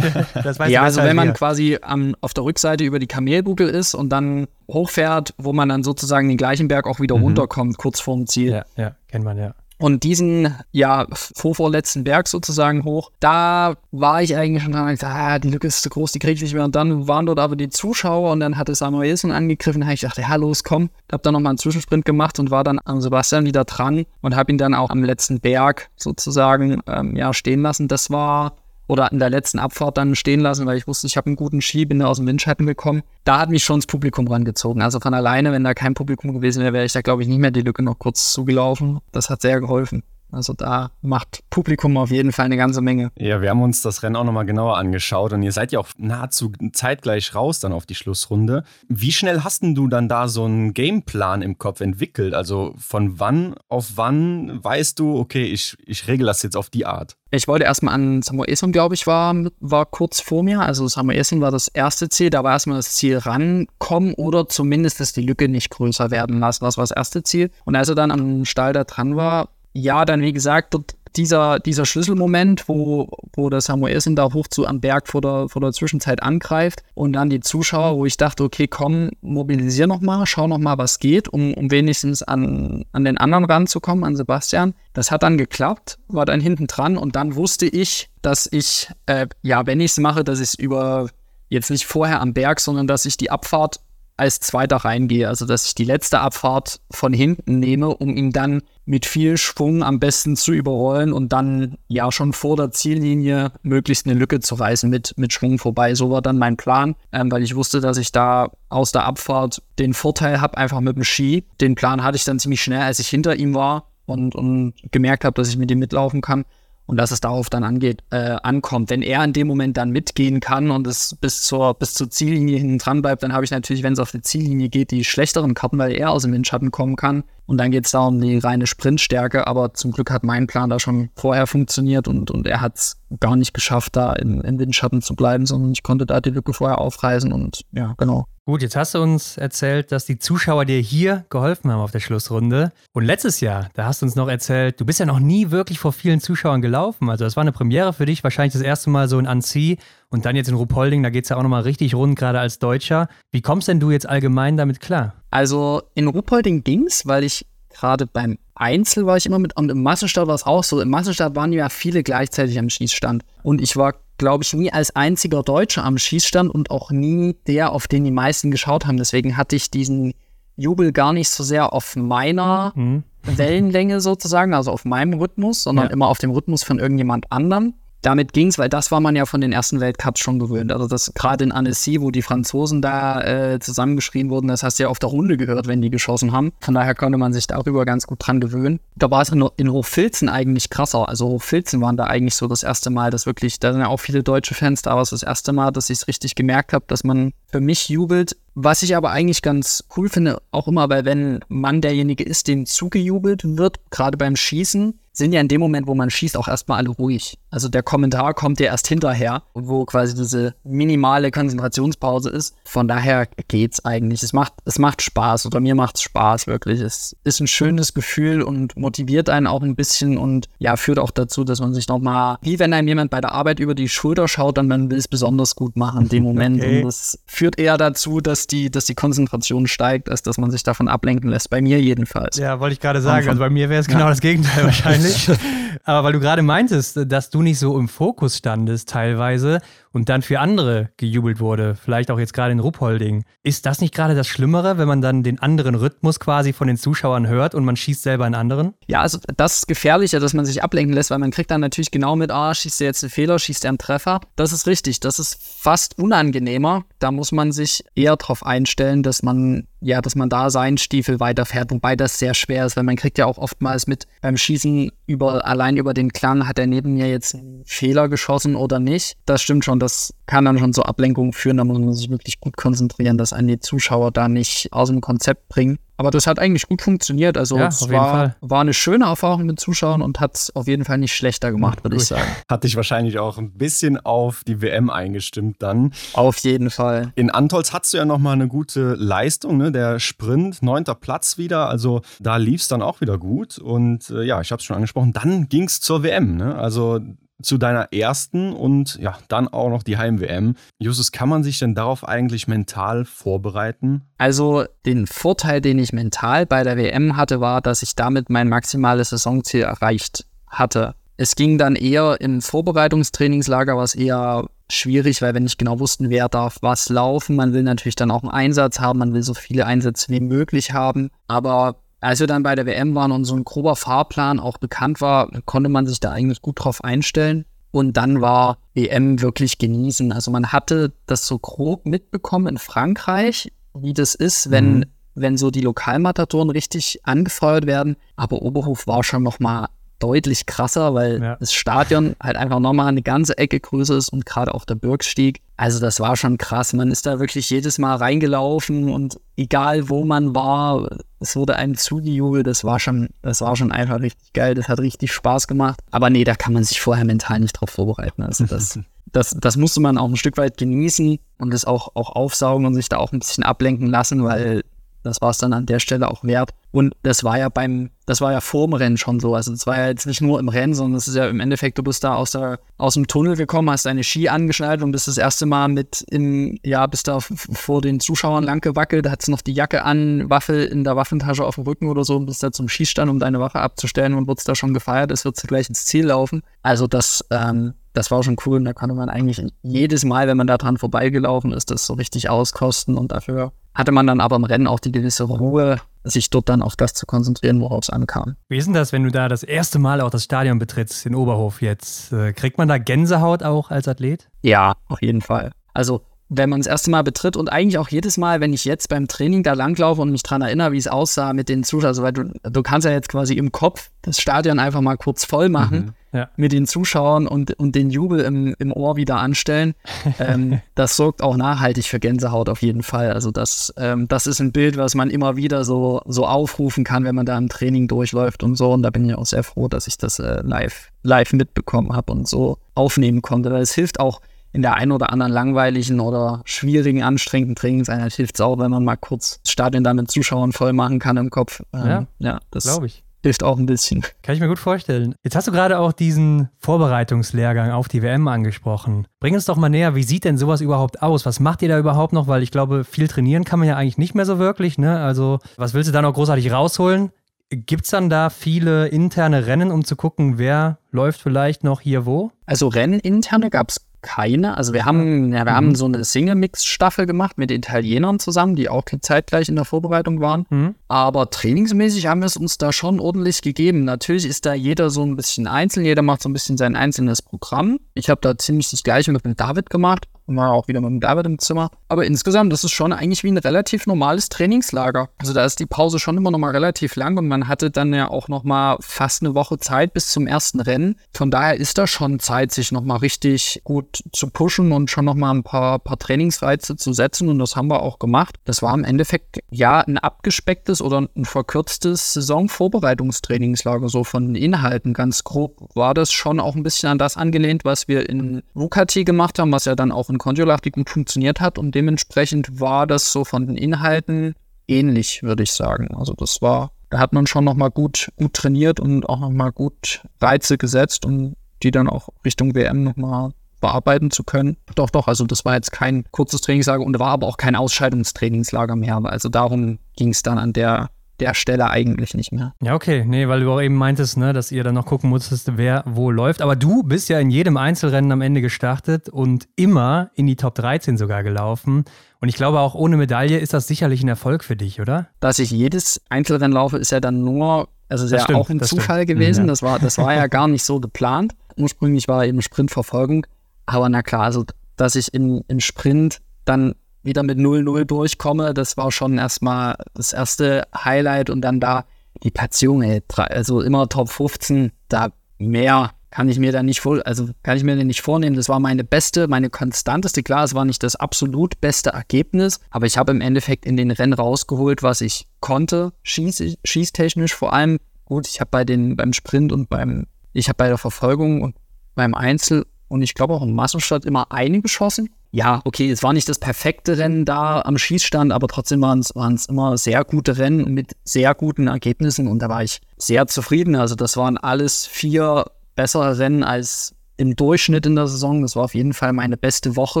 ja, 0.68 0.82
also 0.82 1.02
wenn 1.02 1.16
man 1.16 1.28
hier. 1.28 1.32
quasi 1.32 1.78
am, 1.80 2.14
auf 2.20 2.34
der 2.34 2.44
Rückseite 2.44 2.84
über 2.84 2.98
die 2.98 3.06
Kamelbuckel 3.06 3.66
ist 3.66 3.94
und 3.94 4.10
dann 4.10 4.48
hochfährt, 4.70 5.32
wo 5.38 5.54
man 5.54 5.70
dann 5.70 5.82
sozusagen 5.82 6.28
den 6.28 6.36
gleichen 6.36 6.68
Berg 6.68 6.86
auch 6.86 7.00
wieder 7.00 7.16
mhm. 7.16 7.22
runterkommt, 7.22 7.78
kurz 7.78 8.00
vorm 8.00 8.26
Ziel. 8.26 8.50
Ja, 8.50 8.64
ja, 8.76 8.96
kennt 9.08 9.24
man 9.24 9.38
ja. 9.38 9.54
Und 9.82 10.04
diesen, 10.04 10.54
ja, 10.70 11.08
vorvorletzten 11.10 12.04
Berg 12.04 12.28
sozusagen 12.28 12.84
hoch, 12.84 13.10
da 13.18 13.74
war 13.90 14.22
ich 14.22 14.36
eigentlich 14.36 14.62
schon 14.62 14.70
dran, 14.70 14.94
ich 14.94 15.00
dachte, 15.00 15.12
ah, 15.12 15.38
die 15.40 15.50
Lücke 15.50 15.66
ist 15.66 15.82
zu 15.82 15.90
groß, 15.90 16.12
die 16.12 16.20
kriege 16.20 16.34
ich 16.34 16.42
nicht 16.42 16.54
mehr. 16.54 16.64
Und 16.64 16.76
dann 16.76 17.08
waren 17.08 17.26
dort 17.26 17.40
aber 17.40 17.56
die 17.56 17.68
Zuschauer 17.68 18.30
und 18.30 18.38
dann 18.38 18.56
hatte 18.56 18.76
Samuelson 18.76 19.32
angegriffen. 19.32 19.80
Da 19.80 19.86
habe 19.88 19.94
ich 19.94 20.02
gedacht, 20.02 20.18
ja, 20.18 20.36
los, 20.36 20.62
komm. 20.62 20.90
Hab 21.10 21.24
dann 21.24 21.32
nochmal 21.32 21.50
einen 21.50 21.58
Zwischensprint 21.58 22.04
gemacht 22.04 22.38
und 22.38 22.52
war 22.52 22.62
dann 22.62 22.78
am 22.84 23.00
Sebastian 23.00 23.44
wieder 23.44 23.64
dran 23.64 24.04
und 24.20 24.36
habe 24.36 24.52
ihn 24.52 24.58
dann 24.58 24.72
auch 24.72 24.90
am 24.90 25.02
letzten 25.02 25.40
Berg 25.40 25.90
sozusagen, 25.96 26.80
ähm, 26.86 27.16
ja, 27.16 27.34
stehen 27.34 27.62
lassen. 27.62 27.88
Das 27.88 28.08
war 28.08 28.58
oder 28.92 29.10
in 29.10 29.18
der 29.18 29.30
letzten 29.30 29.58
Abfahrt 29.58 29.96
dann 29.96 30.14
stehen 30.14 30.40
lassen, 30.40 30.66
weil 30.66 30.76
ich 30.76 30.86
wusste, 30.86 31.06
ich 31.06 31.16
habe 31.16 31.26
einen 31.28 31.36
guten 31.36 31.62
Ski, 31.62 31.86
bin 31.86 32.00
da 32.00 32.06
aus 32.08 32.18
dem 32.18 32.26
Windschatten 32.26 32.66
gekommen. 32.66 33.02
Da 33.24 33.38
hat 33.38 33.48
mich 33.48 33.64
schon 33.64 33.80
das 33.80 33.86
Publikum 33.86 34.28
rangezogen. 34.28 34.82
Also 34.82 35.00
von 35.00 35.14
alleine, 35.14 35.50
wenn 35.50 35.64
da 35.64 35.72
kein 35.72 35.94
Publikum 35.94 36.34
gewesen 36.34 36.62
wäre, 36.62 36.74
wäre 36.74 36.84
ich 36.84 36.92
da, 36.92 37.00
glaube 37.00 37.22
ich, 37.22 37.28
nicht 37.28 37.38
mehr 37.38 37.50
die 37.50 37.62
Lücke 37.62 37.82
noch 37.82 37.98
kurz 37.98 38.34
zugelaufen. 38.34 39.00
Das 39.10 39.30
hat 39.30 39.40
sehr 39.40 39.60
geholfen. 39.60 40.02
Also 40.32 40.54
da 40.54 40.90
macht 41.02 41.42
Publikum 41.50 41.96
auf 41.96 42.10
jeden 42.10 42.32
Fall 42.32 42.46
eine 42.46 42.56
ganze 42.56 42.80
Menge. 42.80 43.12
Ja, 43.16 43.42
wir 43.42 43.50
haben 43.50 43.62
uns 43.62 43.82
das 43.82 44.02
Rennen 44.02 44.16
auch 44.16 44.24
nochmal 44.24 44.46
genauer 44.46 44.78
angeschaut 44.78 45.32
und 45.32 45.42
ihr 45.42 45.52
seid 45.52 45.72
ja 45.72 45.78
auch 45.78 45.88
nahezu 45.98 46.52
zeitgleich 46.72 47.34
raus 47.34 47.60
dann 47.60 47.72
auf 47.72 47.86
die 47.86 47.94
Schlussrunde. 47.94 48.64
Wie 48.88 49.12
schnell 49.12 49.44
hast 49.44 49.62
denn 49.62 49.74
du 49.74 49.88
dann 49.88 50.08
da 50.08 50.28
so 50.28 50.44
einen 50.44 50.72
Gameplan 50.74 51.42
im 51.42 51.58
Kopf 51.58 51.80
entwickelt? 51.80 52.34
Also 52.34 52.74
von 52.78 53.20
wann 53.20 53.54
auf 53.68 53.92
wann 53.96 54.64
weißt 54.64 54.98
du, 54.98 55.18
okay, 55.18 55.44
ich, 55.44 55.76
ich 55.84 56.08
regel 56.08 56.26
das 56.26 56.42
jetzt 56.42 56.56
auf 56.56 56.70
die 56.70 56.86
Art? 56.86 57.16
Ich 57.34 57.48
wollte 57.48 57.64
erstmal 57.64 57.94
an 57.94 58.20
Samuelson, 58.20 58.72
glaube 58.72 58.94
ich, 58.94 59.06
war, 59.06 59.34
war 59.60 59.86
kurz 59.86 60.20
vor 60.20 60.42
mir. 60.42 60.60
Also 60.60 60.86
Samuelson 60.86 61.40
war 61.40 61.50
das 61.50 61.68
erste 61.68 62.10
Ziel. 62.10 62.28
Da 62.28 62.44
war 62.44 62.52
erstmal 62.52 62.76
das 62.76 62.94
Ziel 62.94 63.16
rankommen 63.16 64.12
oder 64.14 64.48
zumindest, 64.48 65.00
dass 65.00 65.14
die 65.14 65.22
Lücke 65.22 65.48
nicht 65.48 65.70
größer 65.70 66.10
werden 66.10 66.40
lassen. 66.40 66.64
Das 66.64 66.76
war 66.76 66.82
das 66.82 66.90
erste 66.90 67.22
Ziel. 67.22 67.50
Und 67.64 67.74
als 67.74 67.88
er 67.88 67.94
dann 67.94 68.10
am 68.10 68.44
Stall 68.44 68.74
da 68.74 68.84
dran 68.84 69.16
war, 69.16 69.48
ja, 69.72 70.04
dann 70.04 70.22
wie 70.22 70.32
gesagt, 70.32 70.74
dort 70.74 70.94
dieser, 71.16 71.58
dieser 71.60 71.84
Schlüsselmoment, 71.84 72.68
wo, 72.68 73.08
wo 73.34 73.50
der 73.50 73.60
Samuelsen 73.60 74.16
da 74.16 74.32
hoch 74.32 74.48
zu 74.48 74.66
am 74.66 74.80
Berg 74.80 75.08
vor 75.08 75.20
der, 75.20 75.48
vor 75.48 75.60
der 75.60 75.72
Zwischenzeit 75.72 76.22
angreift 76.22 76.82
und 76.94 77.12
dann 77.12 77.30
die 77.30 77.40
Zuschauer, 77.40 77.96
wo 77.96 78.06
ich 78.06 78.16
dachte, 78.16 78.44
okay, 78.44 78.66
komm, 78.66 79.10
mobilisier 79.20 79.86
nochmal, 79.86 80.26
schau 80.26 80.48
nochmal, 80.48 80.78
was 80.78 80.98
geht, 80.98 81.28
um, 81.28 81.54
um 81.54 81.70
wenigstens 81.70 82.22
an, 82.22 82.84
an 82.92 83.04
den 83.04 83.18
anderen 83.18 83.44
ranzukommen, 83.44 84.04
an 84.04 84.16
Sebastian. 84.16 84.74
Das 84.94 85.10
hat 85.10 85.22
dann 85.22 85.38
geklappt, 85.38 85.98
war 86.08 86.24
dann 86.24 86.40
hinten 86.40 86.66
dran 86.66 86.96
und 86.96 87.16
dann 87.16 87.36
wusste 87.36 87.66
ich, 87.66 88.08
dass 88.22 88.48
ich, 88.50 88.88
äh, 89.06 89.26
ja, 89.42 89.66
wenn 89.66 89.80
ich 89.80 89.92
es 89.92 89.98
mache, 89.98 90.24
dass 90.24 90.40
ich 90.40 90.48
es 90.48 90.54
über, 90.54 91.08
jetzt 91.48 91.70
nicht 91.70 91.86
vorher 91.86 92.20
am 92.20 92.32
Berg, 92.32 92.60
sondern 92.60 92.86
dass 92.86 93.04
ich 93.04 93.16
die 93.16 93.30
Abfahrt 93.30 93.80
als 94.16 94.40
Zweiter 94.40 94.76
reingehe. 94.76 95.28
Also, 95.28 95.46
dass 95.46 95.66
ich 95.66 95.74
die 95.74 95.84
letzte 95.84 96.20
Abfahrt 96.20 96.80
von 96.90 97.12
hinten 97.12 97.58
nehme, 97.58 97.88
um 97.88 98.16
ihn 98.16 98.30
dann 98.30 98.62
mit 98.84 99.06
viel 99.06 99.36
Schwung 99.36 99.82
am 99.82 100.00
besten 100.00 100.36
zu 100.36 100.52
überrollen 100.52 101.12
und 101.12 101.32
dann 101.32 101.76
ja 101.88 102.10
schon 102.10 102.32
vor 102.32 102.56
der 102.56 102.70
Ziellinie 102.70 103.52
möglichst 103.62 104.06
eine 104.06 104.18
Lücke 104.18 104.40
zu 104.40 104.54
reißen 104.54 104.90
mit, 104.90 105.14
mit 105.16 105.32
Schwung 105.32 105.58
vorbei. 105.58 105.94
So 105.94 106.10
war 106.10 106.22
dann 106.22 106.38
mein 106.38 106.56
Plan, 106.56 106.96
ähm, 107.12 107.30
weil 107.30 107.42
ich 107.42 107.54
wusste, 107.54 107.80
dass 107.80 107.96
ich 107.96 108.12
da 108.12 108.50
aus 108.68 108.92
der 108.92 109.04
Abfahrt 109.04 109.62
den 109.78 109.94
Vorteil 109.94 110.40
habe, 110.40 110.56
einfach 110.56 110.80
mit 110.80 110.96
dem 110.96 111.04
Ski. 111.04 111.44
Den 111.60 111.74
Plan 111.74 112.02
hatte 112.02 112.16
ich 112.16 112.24
dann 112.24 112.38
ziemlich 112.38 112.62
schnell, 112.62 112.82
als 112.82 112.98
ich 112.98 113.08
hinter 113.08 113.36
ihm 113.36 113.54
war 113.54 113.88
und, 114.06 114.34
und 114.34 114.74
gemerkt 114.90 115.24
habe, 115.24 115.34
dass 115.34 115.48
ich 115.48 115.56
mit 115.56 115.70
ihm 115.70 115.78
mitlaufen 115.78 116.20
kann 116.20 116.44
und 116.92 116.98
dass 116.98 117.10
es 117.10 117.20
darauf 117.20 117.48
dann 117.48 117.64
angeht, 117.64 118.02
äh, 118.10 118.36
ankommt. 118.42 118.90
Wenn 118.90 119.00
er 119.00 119.24
in 119.24 119.32
dem 119.32 119.46
Moment 119.46 119.78
dann 119.78 119.92
mitgehen 119.92 120.40
kann 120.40 120.70
und 120.70 120.86
es 120.86 121.16
bis 121.18 121.40
zur, 121.40 121.72
bis 121.72 121.94
zur 121.94 122.10
Ziellinie 122.10 122.58
hinten 122.58 122.76
dran 122.76 123.00
bleibt, 123.00 123.22
dann 123.22 123.32
habe 123.32 123.46
ich 123.46 123.50
natürlich, 123.50 123.82
wenn 123.82 123.94
es 123.94 123.98
auf 123.98 124.10
die 124.10 124.20
Ziellinie 124.20 124.68
geht, 124.68 124.90
die 124.90 125.02
schlechteren 125.02 125.54
Karten, 125.54 125.78
weil 125.78 125.92
er 125.92 126.10
aus 126.10 126.24
dem 126.24 126.32
Windschatten 126.32 126.70
kommen 126.70 126.96
kann. 126.96 127.24
Und 127.46 127.58
dann 127.58 127.70
geht 127.70 127.86
es 127.86 127.90
da 127.90 128.06
um 128.06 128.20
die 128.20 128.38
reine 128.38 128.66
Sprintstärke, 128.66 129.46
aber 129.46 129.74
zum 129.74 129.92
Glück 129.92 130.10
hat 130.10 130.24
mein 130.24 130.46
Plan 130.46 130.70
da 130.70 130.78
schon 130.78 131.10
vorher 131.16 131.46
funktioniert 131.46 132.08
und, 132.08 132.30
und 132.30 132.46
er 132.46 132.60
hat 132.60 132.76
es 132.76 132.96
gar 133.20 133.36
nicht 133.36 133.52
geschafft, 133.52 133.96
da 133.96 134.12
im, 134.14 134.40
im 134.40 134.58
Windschatten 134.58 135.02
zu 135.02 135.14
bleiben, 135.14 135.46
sondern 135.46 135.72
ich 135.72 135.82
konnte 135.82 136.06
da 136.06 136.20
die 136.20 136.30
Lücke 136.30 136.52
vorher 136.52 136.78
aufreißen 136.78 137.32
und 137.32 137.62
ja, 137.72 137.94
genau. 137.98 138.26
Gut, 138.44 138.60
jetzt 138.60 138.74
hast 138.74 138.94
du 138.94 139.00
uns 139.00 139.36
erzählt, 139.36 139.92
dass 139.92 140.04
die 140.04 140.18
Zuschauer 140.18 140.64
dir 140.64 140.80
hier 140.80 141.24
geholfen 141.30 141.70
haben 141.70 141.80
auf 141.80 141.92
der 141.92 142.00
Schlussrunde. 142.00 142.72
Und 142.92 143.04
letztes 143.04 143.38
Jahr, 143.38 143.68
da 143.74 143.84
hast 143.84 144.02
du 144.02 144.06
uns 144.06 144.16
noch 144.16 144.28
erzählt, 144.28 144.80
du 144.80 144.84
bist 144.84 144.98
ja 144.98 145.06
noch 145.06 145.20
nie 145.20 145.52
wirklich 145.52 145.78
vor 145.78 145.92
vielen 145.92 146.20
Zuschauern 146.20 146.60
gelaufen. 146.60 147.08
Also 147.08 147.24
das 147.24 147.36
war 147.36 147.42
eine 147.42 147.52
Premiere 147.52 147.92
für 147.92 148.04
dich, 148.04 148.24
wahrscheinlich 148.24 148.54
das 148.54 148.62
erste 148.62 148.90
Mal 148.90 149.08
so 149.08 149.20
in 149.20 149.28
Annecy 149.28 149.78
und 150.12 150.26
dann 150.26 150.36
jetzt 150.36 150.48
in 150.48 150.54
Ruhpolding, 150.54 151.02
da 151.02 151.10
geht 151.10 151.24
es 151.24 151.30
ja 151.30 151.36
auch 151.36 151.42
nochmal 151.42 151.62
richtig 151.62 151.94
rund, 151.94 152.16
gerade 152.16 152.38
als 152.38 152.58
Deutscher. 152.58 153.08
Wie 153.30 153.40
kommst 153.40 153.66
denn 153.66 153.80
du 153.80 153.90
jetzt 153.90 154.08
allgemein 154.08 154.56
damit 154.56 154.80
klar? 154.80 155.14
Also 155.30 155.82
in 155.94 156.06
Ruhpolding 156.06 156.62
ging 156.62 156.84
es, 156.86 157.06
weil 157.06 157.24
ich 157.24 157.46
gerade 157.70 158.06
beim 158.06 158.38
Einzel 158.54 159.06
war 159.06 159.16
ich 159.16 159.24
immer 159.24 159.38
mit 159.38 159.56
und 159.56 159.70
im 159.70 159.82
Massenstart 159.82 160.28
war 160.28 160.34
es 160.34 160.44
auch 160.44 160.62
so. 160.62 160.80
Im 160.80 160.90
Massenstart 160.90 161.34
waren 161.34 161.52
ja 161.52 161.70
viele 161.70 162.02
gleichzeitig 162.02 162.58
am 162.58 162.68
Schießstand. 162.68 163.24
Und 163.42 163.62
ich 163.62 163.76
war 163.76 163.94
glaube 164.18 164.44
ich, 164.44 164.52
nie 164.52 164.72
als 164.72 164.94
einziger 164.94 165.42
Deutscher 165.42 165.82
am 165.82 165.98
Schießstand 165.98 166.48
und 166.48 166.70
auch 166.70 166.92
nie 166.92 167.34
der, 167.48 167.72
auf 167.72 167.88
den 167.88 168.04
die 168.04 168.12
meisten 168.12 168.52
geschaut 168.52 168.86
haben. 168.86 168.96
Deswegen 168.96 169.36
hatte 169.36 169.56
ich 169.56 169.70
diesen 169.70 170.14
Jubel 170.54 170.92
gar 170.92 171.12
nicht 171.12 171.28
so 171.28 171.42
sehr 171.42 171.72
auf 171.72 171.96
meiner 171.96 172.72
mhm. 172.76 173.02
Wellenlänge 173.24 174.00
sozusagen, 174.00 174.54
also 174.54 174.70
auf 174.70 174.84
meinem 174.84 175.14
Rhythmus, 175.14 175.64
sondern 175.64 175.86
ja. 175.86 175.92
immer 175.92 176.06
auf 176.06 176.18
dem 176.18 176.30
Rhythmus 176.30 176.62
von 176.62 176.78
irgendjemand 176.78 177.32
anderem 177.32 177.74
damit 178.02 178.32
ging 178.32 178.48
es, 178.48 178.58
weil 178.58 178.68
das 178.68 178.90
war 178.90 179.00
man 179.00 179.16
ja 179.16 179.26
von 179.26 179.40
den 179.40 179.52
ersten 179.52 179.80
Weltcups 179.80 180.20
schon 180.20 180.38
gewöhnt. 180.38 180.72
Also 180.72 180.86
das 180.86 181.12
gerade 181.14 181.44
in 181.44 181.52
Annecy, 181.52 182.00
wo 182.00 182.10
die 182.10 182.22
Franzosen 182.22 182.82
da 182.82 183.20
äh, 183.22 183.60
zusammengeschrien 183.60 184.28
wurden, 184.28 184.48
das 184.48 184.62
hast 184.62 184.78
du 184.78 184.84
ja 184.84 184.88
auf 184.88 184.98
der 184.98 185.08
Runde 185.08 185.36
gehört, 185.36 185.68
wenn 185.68 185.80
die 185.80 185.90
geschossen 185.90 186.32
haben. 186.32 186.52
Von 186.60 186.74
daher 186.74 186.94
konnte 186.94 187.16
man 187.16 187.32
sich 187.32 187.46
darüber 187.46 187.84
ganz 187.84 188.06
gut 188.06 188.18
dran 188.26 188.40
gewöhnen. 188.40 188.80
Da 188.96 189.10
war 189.10 189.22
es 189.22 189.30
in, 189.30 189.48
in 189.56 189.70
Hochfilzen 189.70 190.28
eigentlich 190.28 190.68
krasser. 190.68 191.08
Also 191.08 191.28
Hochfilzen 191.28 191.80
waren 191.80 191.96
da 191.96 192.04
eigentlich 192.04 192.34
so 192.34 192.48
das 192.48 192.62
erste 192.62 192.90
Mal, 192.90 193.10
dass 193.10 193.24
wirklich, 193.24 193.60
da 193.60 193.72
sind 193.72 193.80
ja 193.80 193.88
auch 193.88 194.00
viele 194.00 194.22
deutsche 194.22 194.54
Fans, 194.54 194.82
da 194.82 194.94
war 194.94 195.02
es 195.02 195.10
das 195.10 195.22
erste 195.22 195.52
Mal, 195.52 195.70
dass 195.70 195.88
ich 195.88 195.98
es 195.98 196.08
richtig 196.08 196.34
gemerkt 196.34 196.72
habe, 196.72 196.84
dass 196.88 197.04
man 197.04 197.32
für 197.52 197.60
mich 197.60 197.88
jubelt. 197.88 198.36
Was 198.54 198.82
ich 198.82 198.96
aber 198.96 199.10
eigentlich 199.10 199.40
ganz 199.40 199.84
cool 199.96 200.08
finde, 200.08 200.42
auch 200.50 200.68
immer, 200.68 200.90
weil 200.90 201.04
wenn 201.04 201.40
man 201.48 201.80
derjenige 201.80 202.24
ist, 202.24 202.48
dem 202.48 202.66
zugejubelt 202.66 203.42
wird, 203.44 203.80
gerade 203.90 204.18
beim 204.18 204.36
Schießen, 204.36 204.98
sind 205.12 205.32
ja 205.32 205.40
in 205.40 205.48
dem 205.48 205.60
Moment, 205.60 205.86
wo 205.86 205.94
man 205.94 206.10
schießt, 206.10 206.36
auch 206.36 206.48
erstmal 206.48 206.78
alle 206.78 206.88
ruhig. 206.88 207.38
Also 207.50 207.68
der 207.68 207.82
Kommentar 207.82 208.32
kommt 208.32 208.60
ja 208.60 208.66
erst 208.66 208.86
hinterher, 208.86 209.42
wo 209.52 209.84
quasi 209.84 210.14
diese 210.14 210.54
minimale 210.64 211.30
Konzentrationspause 211.30 212.30
ist. 212.30 212.54
Von 212.64 212.88
daher 212.88 213.28
geht's 213.48 213.84
eigentlich. 213.84 214.22
Es 214.22 214.32
macht, 214.32 214.54
es 214.64 214.78
macht 214.78 215.02
Spaß 215.02 215.44
oder 215.46 215.60
mir 215.60 215.74
macht's 215.74 216.00
Spaß 216.02 216.46
wirklich. 216.46 216.80
Es 216.80 217.14
ist 217.24 217.40
ein 217.40 217.46
schönes 217.46 217.92
Gefühl 217.92 218.42
und 218.42 218.74
motiviert 218.76 219.28
einen 219.28 219.46
auch 219.46 219.62
ein 219.62 219.76
bisschen 219.76 220.16
und 220.16 220.48
ja, 220.58 220.76
führt 220.76 220.98
auch 220.98 221.10
dazu, 221.10 221.44
dass 221.44 221.60
man 221.60 221.74
sich 221.74 221.88
nochmal, 221.88 222.38
wie 222.40 222.58
wenn 222.58 222.72
einem 222.72 222.88
jemand 222.88 223.10
bei 223.10 223.20
der 223.20 223.32
Arbeit 223.32 223.60
über 223.60 223.74
die 223.74 223.90
Schulter 223.90 224.28
schaut, 224.28 224.56
dann 224.56 224.66
man 224.66 224.90
will 224.90 224.98
es 224.98 225.08
besonders 225.08 225.54
gut 225.56 225.76
machen 225.76 226.04
in 226.04 226.08
dem 226.08 226.22
Moment. 226.22 226.62
Okay. 226.62 226.78
Und 226.78 226.86
das 226.86 227.18
führt 227.42 227.58
eher 227.58 227.76
dazu, 227.76 228.20
dass 228.20 228.46
die, 228.46 228.70
dass 228.70 228.84
die 228.84 228.94
Konzentration 228.94 229.66
steigt, 229.66 230.08
als 230.08 230.22
dass 230.22 230.38
man 230.38 230.52
sich 230.52 230.62
davon 230.62 230.86
ablenken 230.86 231.28
lässt. 231.28 231.50
Bei 231.50 231.60
mir 231.60 231.80
jedenfalls. 231.80 232.36
Ja, 232.36 232.60
wollte 232.60 232.74
ich 232.74 232.78
gerade 232.78 233.00
sagen. 233.00 233.28
Also 233.28 233.40
bei 233.40 233.50
mir 233.50 233.68
wäre 233.68 233.80
es 233.80 233.88
genau 233.88 234.04
ja. 234.04 234.10
das 234.10 234.20
Gegenteil 234.20 234.62
wahrscheinlich. 234.66 235.28
Aber 235.84 236.04
weil 236.04 236.12
du 236.12 236.20
gerade 236.20 236.42
meintest, 236.42 237.00
dass 237.04 237.30
du 237.30 237.42
nicht 237.42 237.58
so 237.58 237.76
im 237.80 237.88
Fokus 237.88 238.36
standest 238.36 238.90
teilweise 238.90 239.58
und 239.92 240.08
dann 240.08 240.22
für 240.22 240.40
andere 240.40 240.90
gejubelt 240.96 241.40
wurde, 241.40 241.74
vielleicht 241.74 242.10
auch 242.10 242.18
jetzt 242.18 242.32
gerade 242.32 242.52
in 242.52 242.60
Ruppolding. 242.60 243.24
Ist 243.42 243.66
das 243.66 243.80
nicht 243.80 243.94
gerade 243.94 244.14
das 244.14 244.26
Schlimmere, 244.26 244.78
wenn 244.78 244.88
man 244.88 245.00
dann 245.00 245.22
den 245.22 245.38
anderen 245.38 245.74
Rhythmus 245.74 246.20
quasi 246.20 246.52
von 246.52 246.66
den 246.66 246.76
Zuschauern 246.76 247.26
hört 247.26 247.54
und 247.54 247.64
man 247.64 247.76
schießt 247.76 248.02
selber 248.02 248.24
einen 248.24 248.34
anderen? 248.34 248.74
Ja, 248.86 249.00
also 249.00 249.18
das 249.36 249.58
ist 249.58 249.68
gefährlicher, 249.68 250.20
dass 250.20 250.34
man 250.34 250.44
sich 250.44 250.62
ablenken 250.62 250.94
lässt, 250.94 251.10
weil 251.10 251.18
man 251.18 251.30
kriegt 251.30 251.50
dann 251.50 251.60
natürlich 251.60 251.90
genau 251.90 252.16
mit, 252.16 252.30
ah, 252.30 252.54
schießt 252.54 252.80
er 252.80 252.88
jetzt 252.88 253.04
einen 253.04 253.10
Fehler, 253.10 253.38
schießt 253.38 253.64
er 253.64 253.70
einen 253.70 253.78
Treffer. 253.78 254.20
Das 254.36 254.52
ist 254.52 254.66
richtig, 254.66 255.00
das 255.00 255.18
ist 255.18 255.42
fast 255.42 255.98
unangenehmer. 255.98 256.84
Da 256.98 257.10
muss 257.10 257.32
man 257.32 257.52
sich 257.52 257.84
eher 257.94 258.16
darauf 258.16 258.44
einstellen, 258.44 259.02
dass 259.02 259.22
man 259.22 259.66
ja, 259.82 260.00
dass 260.00 260.14
man 260.14 260.28
da 260.28 260.48
seinen 260.48 260.78
Stiefel 260.78 261.20
weiterfährt, 261.20 261.70
wobei 261.70 261.96
das 261.96 262.18
sehr 262.18 262.34
schwer 262.34 262.66
ist, 262.66 262.76
weil 262.76 262.84
man 262.84 262.96
kriegt 262.96 263.18
ja 263.18 263.26
auch 263.26 263.38
oftmals 263.38 263.86
mit 263.86 264.06
beim 264.20 264.36
Schießen 264.36 264.92
über 265.12 265.46
allein 265.46 265.76
über 265.76 265.94
den 265.94 266.12
Klang, 266.12 266.48
hat 266.48 266.58
er 266.58 266.66
neben 266.66 266.94
mir 266.94 267.08
jetzt 267.08 267.34
einen 267.34 267.62
Fehler 267.66 268.08
geschossen 268.08 268.56
oder 268.56 268.80
nicht. 268.80 269.16
Das 269.26 269.42
stimmt 269.42 269.64
schon, 269.64 269.78
das 269.78 270.14
kann 270.26 270.44
dann 270.44 270.58
schon 270.58 270.72
zur 270.72 270.88
Ablenkung 270.88 271.32
führen, 271.32 271.58
da 271.58 271.64
muss 271.64 271.78
man 271.78 271.92
sich 271.92 272.10
wirklich 272.10 272.40
gut 272.40 272.56
konzentrieren, 272.56 273.18
dass 273.18 273.32
einen 273.32 273.48
die 273.48 273.60
Zuschauer 273.60 274.10
da 274.10 274.28
nicht 274.28 274.72
aus 274.72 274.88
dem 274.88 275.00
Konzept 275.00 275.48
bringen. 275.48 275.78
Aber 276.02 276.10
das 276.10 276.26
hat 276.26 276.40
eigentlich 276.40 276.66
gut 276.66 276.82
funktioniert. 276.82 277.38
Also 277.38 277.56
ja, 277.56 277.68
es 277.68 277.88
war, 277.88 278.34
war, 278.40 278.60
eine 278.60 278.74
schöne 278.74 279.04
Erfahrung 279.04 279.46
mit 279.46 279.60
Zuschauern 279.60 280.02
und 280.02 280.18
hat 280.18 280.34
es 280.34 280.56
auf 280.56 280.66
jeden 280.66 280.84
Fall 280.84 280.98
nicht 280.98 281.14
schlechter 281.14 281.52
gemacht, 281.52 281.84
würde 281.84 281.94
ich 281.94 282.06
sagen. 282.06 282.26
Hat 282.48 282.64
dich 282.64 282.74
wahrscheinlich 282.74 283.20
auch 283.20 283.38
ein 283.38 283.52
bisschen 283.52 283.98
auf 283.98 284.42
die 284.42 284.60
WM 284.60 284.90
eingestimmt 284.90 285.62
dann. 285.62 285.92
Auf 286.14 286.38
jeden 286.38 286.70
Fall. 286.70 287.12
In 287.14 287.30
Antolz 287.30 287.72
hattest 287.72 287.94
du 287.94 287.98
ja 287.98 288.04
nochmal 288.04 288.32
eine 288.32 288.48
gute 288.48 288.94
Leistung, 288.94 289.58
ne? 289.58 289.70
Der 289.70 290.00
Sprint, 290.00 290.60
neunter 290.60 290.96
Platz 290.96 291.38
wieder. 291.38 291.68
Also 291.68 292.02
da 292.18 292.36
lief 292.36 292.62
es 292.62 292.68
dann 292.68 292.82
auch 292.82 293.00
wieder 293.00 293.16
gut. 293.16 293.58
Und 293.58 294.10
äh, 294.10 294.24
ja, 294.24 294.40
ich 294.40 294.50
habe 294.50 294.58
es 294.58 294.64
schon 294.64 294.74
angesprochen, 294.74 295.12
dann 295.12 295.48
ging 295.48 295.64
es 295.64 295.80
zur 295.80 296.02
WM. 296.02 296.36
Ne? 296.36 296.56
Also 296.56 296.98
zu 297.42 297.58
deiner 297.58 297.92
ersten 297.92 298.52
und 298.52 298.96
ja, 298.96 299.18
dann 299.28 299.48
auch 299.48 299.68
noch 299.68 299.82
die 299.82 299.98
Heim-WM. 299.98 300.54
Justus, 300.78 301.12
kann 301.12 301.28
man 301.28 301.42
sich 301.42 301.58
denn 301.58 301.74
darauf 301.74 302.06
eigentlich 302.06 302.48
mental 302.48 303.04
vorbereiten? 303.04 304.02
Also 304.18 304.64
den 304.86 305.06
Vorteil, 305.06 305.60
den 305.60 305.78
ich 305.78 305.92
mental 305.92 306.46
bei 306.46 306.62
der 306.62 306.76
WM 306.76 307.16
hatte, 307.16 307.40
war, 307.40 307.60
dass 307.60 307.82
ich 307.82 307.94
damit 307.94 308.30
mein 308.30 308.48
maximales 308.48 309.10
Saisonziel 309.10 309.62
erreicht 309.62 310.26
hatte. 310.46 310.94
Es 311.16 311.36
ging 311.36 311.58
dann 311.58 311.76
eher 311.76 312.20
im 312.20 312.40
Vorbereitungstrainingslager, 312.40 313.76
was 313.76 313.94
eher 313.94 314.48
schwierig, 314.70 315.22
weil 315.22 315.34
wir 315.34 315.40
nicht 315.40 315.58
genau 315.58 315.78
wussten, 315.78 316.10
wer 316.10 316.28
darf 316.28 316.58
was 316.62 316.88
laufen. 316.88 317.36
Man 317.36 317.52
will 317.52 317.62
natürlich 317.62 317.96
dann 317.96 318.10
auch 318.10 318.22
einen 318.22 318.32
Einsatz 318.32 318.80
haben, 318.80 318.98
man 318.98 319.12
will 319.12 319.22
so 319.22 319.34
viele 319.34 319.66
Einsätze 319.66 320.08
wie 320.08 320.20
möglich 320.20 320.72
haben. 320.72 321.10
Aber 321.28 321.81
als 322.02 322.18
wir 322.18 322.26
dann 322.26 322.42
bei 322.42 322.56
der 322.56 322.66
WM 322.66 322.94
waren 322.96 323.12
und 323.12 323.24
so 323.24 323.36
ein 323.36 323.44
grober 323.44 323.76
Fahrplan 323.76 324.40
auch 324.40 324.58
bekannt 324.58 325.00
war, 325.00 325.30
konnte 325.46 325.68
man 325.68 325.86
sich 325.86 326.00
da 326.00 326.10
eigentlich 326.10 326.42
gut 326.42 326.64
drauf 326.64 326.82
einstellen. 326.82 327.44
Und 327.70 327.96
dann 327.96 328.20
war 328.20 328.58
WM 328.74 329.22
wirklich 329.22 329.58
genießen. 329.58 330.12
Also 330.12 330.30
man 330.30 330.52
hatte 330.52 330.92
das 331.06 331.26
so 331.26 331.38
grob 331.38 331.86
mitbekommen 331.86 332.48
in 332.48 332.58
Frankreich, 332.58 333.52
wie 333.72 333.94
das 333.94 334.16
ist, 334.16 334.50
wenn, 334.50 334.78
mhm. 334.78 334.84
wenn 335.14 335.38
so 335.38 335.50
die 335.52 335.60
Lokalmatatoren 335.60 336.50
richtig 336.50 337.00
angefeuert 337.04 337.66
werden. 337.66 337.96
Aber 338.16 338.42
Oberhof 338.42 338.88
war 338.88 339.04
schon 339.04 339.22
noch 339.22 339.38
mal 339.38 339.68
deutlich 340.02 340.46
krasser, 340.46 340.94
weil 340.94 341.22
ja. 341.22 341.36
das 341.36 341.52
Stadion 341.52 342.16
halt 342.20 342.36
einfach 342.36 342.58
nochmal 342.58 342.88
eine 342.88 343.02
ganze 343.02 343.38
Ecke 343.38 343.60
größer 343.60 343.96
ist 343.96 344.08
und 344.08 344.26
gerade 344.26 344.52
auch 344.52 344.64
der 344.64 344.74
Bürgstieg. 344.74 345.40
Also 345.56 345.78
das 345.78 346.00
war 346.00 346.16
schon 346.16 346.38
krass. 346.38 346.72
Man 346.72 346.90
ist 346.90 347.06
da 347.06 347.20
wirklich 347.20 347.48
jedes 347.50 347.78
Mal 347.78 347.96
reingelaufen 347.96 348.88
und 348.88 349.20
egal 349.36 349.88
wo 349.88 350.04
man 350.04 350.34
war, 350.34 350.88
es 351.20 351.36
wurde 351.36 351.56
einem 351.56 351.76
zugejubelt. 351.76 352.46
Das 352.46 352.64
war 352.64 352.80
schon, 352.80 353.10
das 353.22 353.40
war 353.42 353.54
schon 353.54 353.70
einfach 353.70 354.00
richtig 354.00 354.32
geil. 354.32 354.54
Das 354.54 354.68
hat 354.68 354.80
richtig 354.80 355.12
Spaß 355.12 355.46
gemacht. 355.46 355.78
Aber 355.92 356.10
nee, 356.10 356.24
da 356.24 356.34
kann 356.34 356.52
man 356.52 356.64
sich 356.64 356.80
vorher 356.80 357.04
mental 357.04 357.38
nicht 357.38 357.52
drauf 357.52 357.70
vorbereiten. 357.70 358.22
Also 358.22 358.44
das, 358.44 358.80
das, 359.12 359.36
das 359.38 359.56
musste 359.56 359.80
man 359.80 359.98
auch 359.98 360.08
ein 360.08 360.16
Stück 360.16 360.36
weit 360.36 360.56
genießen 360.56 361.18
und 361.38 361.52
das 361.52 361.64
auch, 361.64 361.94
auch 361.94 362.10
aufsaugen 362.10 362.66
und 362.66 362.74
sich 362.74 362.88
da 362.88 362.96
auch 362.96 363.12
ein 363.12 363.20
bisschen 363.20 363.44
ablenken 363.44 363.86
lassen, 363.86 364.24
weil 364.24 364.62
das 365.02 365.20
war 365.20 365.30
es 365.30 365.38
dann 365.38 365.52
an 365.52 365.66
der 365.66 365.78
Stelle 365.78 366.10
auch 366.10 366.24
wert. 366.24 366.50
Und 366.70 366.94
das 367.02 367.22
war 367.22 367.38
ja 367.38 367.48
beim, 367.50 367.90
das 368.06 368.20
war 368.20 368.32
ja 368.32 368.40
vor 368.40 368.66
dem 368.66 368.72
Rennen 368.72 368.96
schon 368.96 369.20
so. 369.20 369.34
Also 369.34 369.50
das 369.50 369.66
war 369.66 369.76
ja 369.76 369.88
jetzt 369.88 370.06
nicht 370.06 370.22
nur 370.22 370.40
im 370.40 370.48
Rennen, 370.48 370.74
sondern 370.74 370.96
es 370.96 371.06
ist 371.06 371.16
ja 371.16 371.28
im 371.28 371.40
Endeffekt, 371.40 371.76
du 371.76 371.82
bist 371.82 372.02
da 372.02 372.14
aus, 372.14 372.30
der, 372.30 372.60
aus 372.78 372.94
dem 372.94 373.06
Tunnel 373.06 373.36
gekommen, 373.36 373.70
hast 373.70 373.84
deine 373.84 374.04
Ski 374.04 374.28
angeschnallt 374.28 374.82
und 374.82 374.92
bist 374.92 375.08
das 375.08 375.18
erste 375.18 375.44
Mal 375.44 375.68
mit 375.68 376.00
in, 376.10 376.58
ja, 376.64 376.86
bist 376.86 377.08
da 377.08 377.18
vor 377.20 377.82
den 377.82 378.00
Zuschauern 378.00 378.44
lang 378.44 378.60
gewackelt, 378.60 379.08
hattest 379.10 379.28
noch 379.28 379.42
die 379.42 379.52
Jacke 379.52 379.84
an, 379.84 380.30
Waffe 380.30 380.62
in 380.62 380.84
der 380.84 380.96
Waffentasche 380.96 381.44
auf 381.44 381.56
dem 381.56 381.64
Rücken 381.64 381.88
oder 381.88 382.04
so 382.04 382.16
und 382.16 382.26
bist 382.26 382.42
da 382.42 382.50
zum 382.50 382.68
Skistand, 382.68 383.10
um 383.10 383.18
deine 383.18 383.40
Wache 383.40 383.60
abzustellen 383.60 384.14
und 384.14 384.26
wurdest 384.26 384.48
da 384.48 384.54
schon 384.54 384.72
gefeiert, 384.72 385.10
es 385.10 385.24
wird 385.24 385.36
gleich 385.46 385.68
ins 385.68 385.84
Ziel 385.84 386.06
laufen. 386.06 386.42
Also 386.62 386.86
das, 386.86 387.24
ähm, 387.30 387.74
das 387.92 388.10
war 388.10 388.22
schon 388.22 388.36
cool 388.46 388.56
und 388.56 388.64
da 388.64 388.72
konnte 388.72 388.94
man 388.94 389.10
eigentlich 389.10 389.44
jedes 389.62 390.04
Mal, 390.04 390.26
wenn 390.26 390.36
man 390.36 390.46
da 390.46 390.56
dran 390.56 390.78
vorbeigelaufen 390.78 391.52
ist, 391.52 391.70
das 391.70 391.86
so 391.86 391.94
richtig 391.94 392.30
auskosten 392.30 392.96
und 392.96 393.12
dafür 393.12 393.52
hatte 393.74 393.92
man 393.92 394.06
dann 394.06 394.20
aber 394.20 394.36
im 394.36 394.44
Rennen 394.44 394.66
auch 394.66 394.80
die 394.80 394.92
gewisse 394.92 395.24
Ruhe, 395.24 395.80
sich 396.04 396.30
dort 396.30 396.48
dann 396.48 396.62
auf 396.62 396.76
das 396.76 396.94
zu 396.94 397.06
konzentrieren, 397.06 397.60
worauf 397.60 397.84
es 397.84 397.90
ankam. 397.90 398.36
Wie 398.48 398.56
ist 398.56 398.66
denn 398.66 398.74
das, 398.74 398.92
wenn 398.92 399.04
du 399.04 399.10
da 399.10 399.28
das 399.28 399.42
erste 399.42 399.78
Mal 399.78 400.00
auch 400.00 400.10
das 400.10 400.24
Stadion 400.24 400.58
betrittst, 400.58 401.06
in 401.06 401.14
Oberhof 401.14 401.62
jetzt? 401.62 402.12
Äh, 402.12 402.32
kriegt 402.32 402.58
man 402.58 402.68
da 402.68 402.78
Gänsehaut 402.78 403.42
auch 403.42 403.70
als 403.70 403.88
Athlet? 403.88 404.28
Ja, 404.42 404.74
auf 404.88 405.00
jeden 405.00 405.20
Fall. 405.20 405.52
Also 405.74 406.02
wenn 406.34 406.48
man 406.48 406.60
das 406.60 406.66
erste 406.66 406.90
Mal 406.90 407.02
betritt 407.02 407.36
und 407.36 407.52
eigentlich 407.52 407.78
auch 407.78 407.88
jedes 407.88 408.16
Mal, 408.16 408.40
wenn 408.40 408.54
ich 408.54 408.64
jetzt 408.64 408.88
beim 408.88 409.06
Training 409.06 409.42
da 409.42 409.52
langlaufe 409.52 410.00
und 410.00 410.10
mich 410.10 410.22
daran 410.22 410.40
erinnere, 410.40 410.72
wie 410.72 410.78
es 410.78 410.88
aussah 410.88 411.34
mit 411.34 411.50
den 411.50 411.62
Zuschauern, 411.62 411.88
also 411.88 412.02
weil 412.02 412.12
du, 412.14 412.32
du 412.42 412.62
kannst 412.62 412.86
ja 412.86 412.90
jetzt 412.90 413.10
quasi 413.10 413.34
im 413.34 413.52
Kopf 413.52 413.90
das 414.00 414.18
Stadion 414.18 414.58
einfach 414.58 414.80
mal 414.80 414.96
kurz 414.96 415.26
voll 415.26 415.50
machen 415.50 415.78
mhm, 415.78 415.94
ja. 416.12 416.28
mit 416.36 416.52
den 416.52 416.66
Zuschauern 416.66 417.26
und, 417.26 417.58
und 417.58 417.74
den 417.74 417.90
Jubel 417.90 418.20
im, 418.20 418.54
im 418.58 418.72
Ohr 418.72 418.96
wieder 418.96 419.16
anstellen. 419.16 419.74
ähm, 420.18 420.60
das 420.74 420.96
sorgt 420.96 421.22
auch 421.22 421.36
nachhaltig 421.36 421.86
für 421.86 422.00
Gänsehaut 422.00 422.48
auf 422.48 422.62
jeden 422.62 422.82
Fall. 422.82 423.12
Also 423.12 423.30
das, 423.30 423.72
ähm, 423.76 424.08
das 424.08 424.26
ist 424.26 424.40
ein 424.40 424.52
Bild, 424.52 424.76
was 424.76 424.94
man 424.94 425.10
immer 425.10 425.36
wieder 425.36 425.64
so, 425.64 426.02
so 426.06 426.26
aufrufen 426.26 426.84
kann, 426.84 427.04
wenn 427.04 427.14
man 427.14 427.26
da 427.26 427.36
im 427.38 427.48
Training 427.48 427.88
durchläuft 427.88 428.42
und 428.42 428.56
so. 428.56 428.72
Und 428.72 428.82
da 428.82 428.90
bin 428.90 429.08
ich 429.08 429.16
auch 429.16 429.26
sehr 429.26 429.42
froh, 429.42 429.68
dass 429.68 429.86
ich 429.86 429.98
das 429.98 430.18
äh, 430.18 430.42
live, 430.42 430.90
live 431.02 431.32
mitbekommen 431.32 431.94
habe 431.94 432.12
und 432.12 432.28
so 432.28 432.58
aufnehmen 432.74 433.22
konnte. 433.22 433.50
Weil 433.50 433.62
es 433.62 433.74
hilft 433.74 434.00
auch, 434.00 434.20
in 434.52 434.60
der 434.60 434.74
einen 434.74 434.92
oder 434.92 435.10
anderen 435.12 435.32
langweiligen 435.32 435.98
oder 435.98 436.42
schwierigen, 436.44 437.02
anstrengenden 437.02 437.56
Trainingseinheit 437.56 438.12
hilft 438.12 438.34
es 438.36 438.40
auch, 438.42 438.58
wenn 438.58 438.70
man 438.70 438.84
mal 438.84 438.96
kurz 438.96 439.40
das 439.42 439.50
Stadion 439.50 439.82
dann 439.82 439.96
mit 439.96 440.10
Zuschauern 440.10 440.52
voll 440.52 440.74
machen 440.74 440.98
kann 440.98 441.16
im 441.16 441.30
Kopf. 441.30 441.62
Ähm, 441.72 441.86
ja, 441.86 442.06
ja 442.18 442.40
das 442.50 442.64
glaube 442.64 442.86
ich. 442.86 443.02
Hilft 443.22 443.44
auch 443.44 443.56
ein 443.56 443.66
bisschen. 443.66 444.02
Kann 444.22 444.34
ich 444.34 444.40
mir 444.40 444.48
gut 444.48 444.58
vorstellen. 444.58 445.14
Jetzt 445.22 445.36
hast 445.36 445.46
du 445.46 445.52
gerade 445.52 445.78
auch 445.78 445.92
diesen 445.92 446.48
Vorbereitungslehrgang 446.58 447.70
auf 447.70 447.86
die 447.86 448.02
WM 448.02 448.26
angesprochen. 448.26 449.06
Bring 449.20 449.34
uns 449.34 449.44
doch 449.44 449.56
mal 449.56 449.68
näher, 449.68 449.94
wie 449.94 450.02
sieht 450.02 450.24
denn 450.24 450.38
sowas 450.38 450.60
überhaupt 450.60 451.02
aus? 451.02 451.24
Was 451.24 451.38
macht 451.38 451.62
ihr 451.62 451.68
da 451.68 451.78
überhaupt 451.78 452.12
noch? 452.12 452.26
Weil 452.26 452.42
ich 452.42 452.50
glaube, 452.50 452.82
viel 452.82 453.06
trainieren 453.06 453.44
kann 453.44 453.60
man 453.60 453.68
ja 453.68 453.76
eigentlich 453.76 453.98
nicht 453.98 454.16
mehr 454.16 454.26
so 454.26 454.40
wirklich. 454.40 454.76
Ne? 454.76 454.98
Also, 454.98 455.38
was 455.56 455.72
willst 455.72 455.88
du 455.88 455.92
da 455.92 456.02
noch 456.02 456.14
großartig 456.14 456.50
rausholen? 456.50 457.12
Gibt 457.50 457.84
es 457.84 457.90
dann 457.90 458.10
da 458.10 458.28
viele 458.28 458.88
interne 458.88 459.46
Rennen, 459.46 459.70
um 459.70 459.84
zu 459.84 459.94
gucken, 459.94 460.38
wer 460.38 460.78
läuft 460.92 461.20
vielleicht 461.20 461.64
noch 461.64 461.80
hier 461.80 462.06
wo? 462.06 462.30
Also 462.46 462.68
Rennen 462.68 463.00
interne 463.00 463.50
gab 463.50 463.70
es 463.70 463.80
keine. 464.02 464.56
Also 464.56 464.72
wir 464.74 464.84
haben, 464.84 465.32
ja, 465.32 465.44
wir 465.44 465.52
mhm. 465.52 465.56
haben 465.56 465.74
so 465.74 465.86
eine 465.86 466.04
Single-Mix-Staffel 466.04 467.06
gemacht 467.06 467.38
mit 467.38 467.50
Italienern 467.50 468.18
zusammen, 468.18 468.56
die 468.56 468.68
auch 468.68 468.84
zeitgleich 469.00 469.48
in 469.48 469.56
der 469.56 469.64
Vorbereitung 469.64 470.20
waren. 470.20 470.44
Mhm. 470.50 470.74
Aber 470.88 471.30
trainingsmäßig 471.30 472.06
haben 472.08 472.20
wir 472.20 472.26
es 472.26 472.36
uns 472.36 472.58
da 472.58 472.72
schon 472.72 473.00
ordentlich 473.00 473.42
gegeben. 473.42 473.84
Natürlich 473.84 474.26
ist 474.26 474.44
da 474.44 474.54
jeder 474.54 474.90
so 474.90 475.02
ein 475.04 475.16
bisschen 475.16 475.46
einzeln, 475.46 475.86
jeder 475.86 476.02
macht 476.02 476.22
so 476.22 476.28
ein 476.28 476.32
bisschen 476.32 476.56
sein 476.56 476.76
einzelnes 476.76 477.22
Programm. 477.22 477.78
Ich 477.94 478.10
habe 478.10 478.20
da 478.20 478.36
ziemlich 478.36 478.70
das 478.70 478.82
gleiche 478.82 479.12
mit 479.12 479.22
David 479.40 479.70
gemacht 479.70 480.08
und 480.26 480.36
war 480.36 480.50
auch 480.52 480.68
wieder 480.68 480.80
mit 480.80 480.90
dem 480.90 481.00
David 481.00 481.26
im 481.26 481.38
Zimmer. 481.38 481.70
Aber 481.88 482.04
insgesamt, 482.04 482.52
das 482.52 482.64
ist 482.64 482.72
schon 482.72 482.92
eigentlich 482.92 483.24
wie 483.24 483.30
ein 483.30 483.38
relativ 483.38 483.86
normales 483.86 484.28
Trainingslager. 484.28 485.10
Also 485.18 485.32
da 485.32 485.44
ist 485.44 485.60
die 485.60 485.66
Pause 485.66 485.98
schon 485.98 486.16
immer 486.16 486.30
noch 486.30 486.38
mal 486.38 486.50
relativ 486.50 486.96
lang 486.96 487.16
und 487.18 487.28
man 487.28 487.48
hatte 487.48 487.70
dann 487.70 487.92
ja 487.94 488.08
auch 488.08 488.28
noch 488.28 488.44
mal 488.44 488.76
fast 488.80 489.22
eine 489.22 489.34
Woche 489.34 489.58
Zeit 489.58 489.92
bis 489.94 490.08
zum 490.08 490.26
ersten 490.26 490.60
Rennen. 490.60 490.81
Von 491.14 491.30
daher 491.30 491.56
ist 491.56 491.78
da 491.78 491.86
schon 491.86 492.18
Zeit, 492.18 492.52
sich 492.52 492.72
noch 492.72 492.82
mal 492.82 492.96
richtig 492.96 493.60
gut 493.64 494.02
zu 494.12 494.28
pushen 494.30 494.72
und 494.72 494.90
schon 494.90 495.04
noch 495.04 495.14
mal 495.14 495.30
ein 495.30 495.42
paar, 495.42 495.78
paar 495.78 495.98
Trainingsreize 495.98 496.76
zu 496.76 496.92
setzen 496.92 497.28
und 497.28 497.38
das 497.38 497.56
haben 497.56 497.68
wir 497.68 497.82
auch 497.82 497.98
gemacht. 497.98 498.36
Das 498.44 498.62
war 498.62 498.74
im 498.74 498.84
Endeffekt 498.84 499.40
ja 499.50 499.80
ein 499.80 499.98
abgespecktes 499.98 500.82
oder 500.82 501.08
ein 501.16 501.24
verkürztes 501.24 502.12
Saisonvorbereitungstrainingslager, 502.14 503.88
so 503.88 504.04
von 504.04 504.26
den 504.26 504.34
Inhalten 504.34 504.92
ganz 504.94 505.24
grob 505.24 505.68
war 505.74 505.94
das 505.94 506.12
schon 506.12 506.40
auch 506.40 506.54
ein 506.54 506.62
bisschen 506.62 506.88
an 506.88 506.98
das 506.98 507.16
angelehnt, 507.16 507.64
was 507.64 507.88
wir 507.88 508.08
in 508.08 508.42
Vukati 508.54 509.04
gemacht 509.04 509.38
haben, 509.38 509.52
was 509.52 509.64
ja 509.64 509.74
dann 509.74 509.92
auch 509.92 510.10
in 510.10 510.18
die 510.64 510.70
gut 510.70 510.90
funktioniert 510.90 511.40
hat 511.40 511.58
und 511.58 511.74
dementsprechend 511.74 512.60
war 512.60 512.86
das 512.86 513.12
so 513.12 513.24
von 513.24 513.46
den 513.46 513.56
Inhalten 513.56 514.34
ähnlich, 514.68 515.22
würde 515.22 515.42
ich 515.42 515.52
sagen. 515.52 515.88
Also 515.94 516.14
das 516.14 516.42
war, 516.42 516.72
da 516.92 516.98
hat 516.98 517.14
man 517.14 517.26
schon 517.26 517.44
nochmal 517.44 517.70
gut, 517.70 518.12
gut 518.16 518.34
trainiert 518.34 518.78
und 518.78 519.08
auch 519.08 519.18
nochmal 519.18 519.50
gut 519.50 520.02
Reize 520.20 520.58
gesetzt 520.58 521.06
und 521.06 521.36
die 521.62 521.70
dann 521.70 521.88
auch 521.88 522.10
Richtung 522.22 522.54
WM 522.54 522.84
nochmal 522.84 523.30
bearbeiten 523.62 524.10
zu 524.10 524.24
können. 524.24 524.58
Doch, 524.74 524.90
doch, 524.90 525.08
also 525.08 525.24
das 525.24 525.46
war 525.46 525.54
jetzt 525.54 525.72
kein 525.72 526.04
kurzes 526.10 526.42
Trainingslager 526.42 526.84
und 526.84 526.98
war 526.98 527.08
aber 527.08 527.28
auch 527.28 527.38
kein 527.38 527.56
Ausscheidungstrainingslager 527.56 528.76
mehr. 528.76 529.00
Also 529.04 529.30
darum 529.30 529.78
ging 529.96 530.10
es 530.10 530.22
dann 530.22 530.36
an 530.36 530.52
der 530.52 530.90
der 531.22 531.34
Stelle 531.34 531.70
eigentlich 531.70 532.14
nicht 532.14 532.32
mehr. 532.32 532.54
Ja, 532.62 532.74
okay. 532.74 533.04
Nee, 533.06 533.28
weil 533.28 533.40
du 533.40 533.50
auch 533.50 533.60
eben 533.60 533.74
meintest, 533.74 534.16
ne, 534.16 534.32
dass 534.32 534.52
ihr 534.52 534.64
dann 534.64 534.74
noch 534.74 534.86
gucken 534.86 535.10
musstest, 535.10 535.56
wer 535.56 535.84
wo 535.86 536.10
läuft. 536.10 536.42
Aber 536.42 536.56
du 536.56 536.82
bist 536.82 537.08
ja 537.08 537.18
in 537.18 537.30
jedem 537.30 537.56
Einzelrennen 537.56 538.10
am 538.12 538.20
Ende 538.20 538.40
gestartet 538.40 539.08
und 539.08 539.48
immer 539.56 540.10
in 540.14 540.26
die 540.26 540.36
Top 540.36 540.54
13 540.54 540.96
sogar 540.96 541.22
gelaufen. 541.22 541.84
Und 542.20 542.28
ich 542.28 542.36
glaube, 542.36 542.60
auch 542.60 542.74
ohne 542.74 542.96
Medaille 542.96 543.38
ist 543.38 543.52
das 543.52 543.66
sicherlich 543.66 544.02
ein 544.02 544.08
Erfolg 544.08 544.44
für 544.44 544.56
dich, 544.56 544.80
oder? 544.80 545.08
Dass 545.20 545.38
ich 545.38 545.50
jedes 545.50 546.00
Einzelrennen 546.08 546.52
laufe, 546.52 546.78
ist 546.78 546.92
ja 546.92 547.00
dann 547.00 547.22
nur, 547.22 547.68
also 547.88 548.04
ist 548.04 548.12
ja 548.12 548.20
stimmt, 548.20 548.38
auch 548.38 548.50
ein 548.50 548.60
Zufall 548.60 549.02
stimmt. 549.02 549.18
gewesen. 549.18 549.44
Ja. 549.44 549.48
Das, 549.48 549.62
war, 549.62 549.78
das 549.78 549.98
war 549.98 550.14
ja 550.14 550.26
gar 550.26 550.48
nicht 550.48 550.64
so 550.64 550.80
geplant. 550.80 551.34
Ursprünglich 551.56 552.08
war 552.08 552.24
eben 552.24 552.42
Sprintverfolgung. 552.42 553.26
Aber 553.66 553.88
na 553.88 554.02
klar, 554.02 554.22
also 554.22 554.44
dass 554.76 554.94
ich 554.96 555.12
in, 555.14 555.42
in 555.48 555.60
Sprint 555.60 556.18
dann 556.44 556.74
wieder 557.02 557.22
mit 557.22 557.38
0-0 557.38 557.84
durchkomme, 557.84 558.54
das 558.54 558.76
war 558.76 558.92
schon 558.92 559.18
erstmal 559.18 559.76
das 559.94 560.12
erste 560.12 560.66
Highlight 560.74 561.30
und 561.30 561.40
dann 561.42 561.60
da 561.60 561.84
die 562.22 562.30
Platzierung, 562.30 562.82
ey, 562.82 563.02
also 563.16 563.60
immer 563.60 563.88
Top 563.88 564.08
15, 564.08 564.70
da 564.88 565.12
mehr 565.38 565.92
kann 566.10 566.28
ich 566.28 566.38
mir 566.38 566.52
da 566.52 566.62
nicht 566.62 566.80
vor, 566.80 567.00
also 567.06 567.30
kann 567.42 567.56
ich 567.56 567.64
mir 567.64 567.74
nicht 567.74 568.02
vornehmen. 568.02 568.36
Das 568.36 568.50
war 568.50 568.60
meine 568.60 568.84
beste, 568.84 569.28
meine 569.28 569.48
konstanteste. 569.48 570.22
Klar, 570.22 570.44
es 570.44 570.54
war 570.54 570.66
nicht 570.66 570.82
das 570.82 570.94
absolut 570.94 571.60
beste 571.60 571.90
Ergebnis, 571.90 572.60
aber 572.70 572.84
ich 572.84 572.98
habe 572.98 573.12
im 573.12 573.22
Endeffekt 573.22 573.64
in 573.64 573.78
den 573.78 573.90
Rennen 573.90 574.12
rausgeholt, 574.12 574.82
was 574.82 575.00
ich 575.00 575.26
konnte, 575.40 575.92
schieß, 576.02 576.58
schießtechnisch 576.64 577.34
vor 577.34 577.54
allem. 577.54 577.78
Gut, 578.04 578.28
ich 578.28 578.40
habe 578.40 578.50
bei 578.50 578.64
den 578.64 578.94
beim 578.94 579.14
Sprint 579.14 579.52
und 579.52 579.70
beim, 579.70 580.06
ich 580.34 580.48
habe 580.48 580.58
bei 580.58 580.68
der 580.68 580.76
Verfolgung 580.76 581.40
und 581.40 581.56
beim 581.94 582.14
Einzel 582.14 582.66
und 582.92 583.02
ich 583.02 583.14
glaube 583.14 583.34
auch 583.34 583.42
im 583.42 583.54
Massenstart 583.54 584.04
immer 584.04 584.30
eine 584.30 584.60
geschossen 584.60 585.08
ja, 585.34 585.62
okay, 585.64 585.90
es 585.90 586.02
war 586.02 586.12
nicht 586.12 586.28
das 586.28 586.38
perfekte 586.38 586.98
Rennen 586.98 587.24
da 587.24 587.62
am 587.62 587.78
Schießstand, 587.78 588.32
aber 588.32 588.48
trotzdem 588.48 588.82
waren 588.82 589.00
es 589.00 589.46
immer 589.46 589.78
sehr 589.78 590.04
gute 590.04 590.36
Rennen 590.36 590.74
mit 590.74 590.92
sehr 591.04 591.34
guten 591.34 591.68
Ergebnissen 591.68 592.28
und 592.28 592.40
da 592.40 592.50
war 592.50 592.62
ich 592.62 592.80
sehr 592.98 593.26
zufrieden. 593.26 593.74
Also 593.74 593.94
das 593.94 594.18
waren 594.18 594.36
alles 594.36 594.86
vier 594.86 595.46
bessere 595.74 596.18
Rennen 596.18 596.44
als 596.44 596.94
im 597.16 597.34
Durchschnitt 597.34 597.86
in 597.86 597.96
der 597.96 598.08
Saison. 598.08 598.42
Das 598.42 598.56
war 598.56 598.64
auf 598.64 598.74
jeden 598.74 598.92
Fall 598.92 599.14
meine 599.14 599.38
beste 599.38 599.74
Woche 599.74 600.00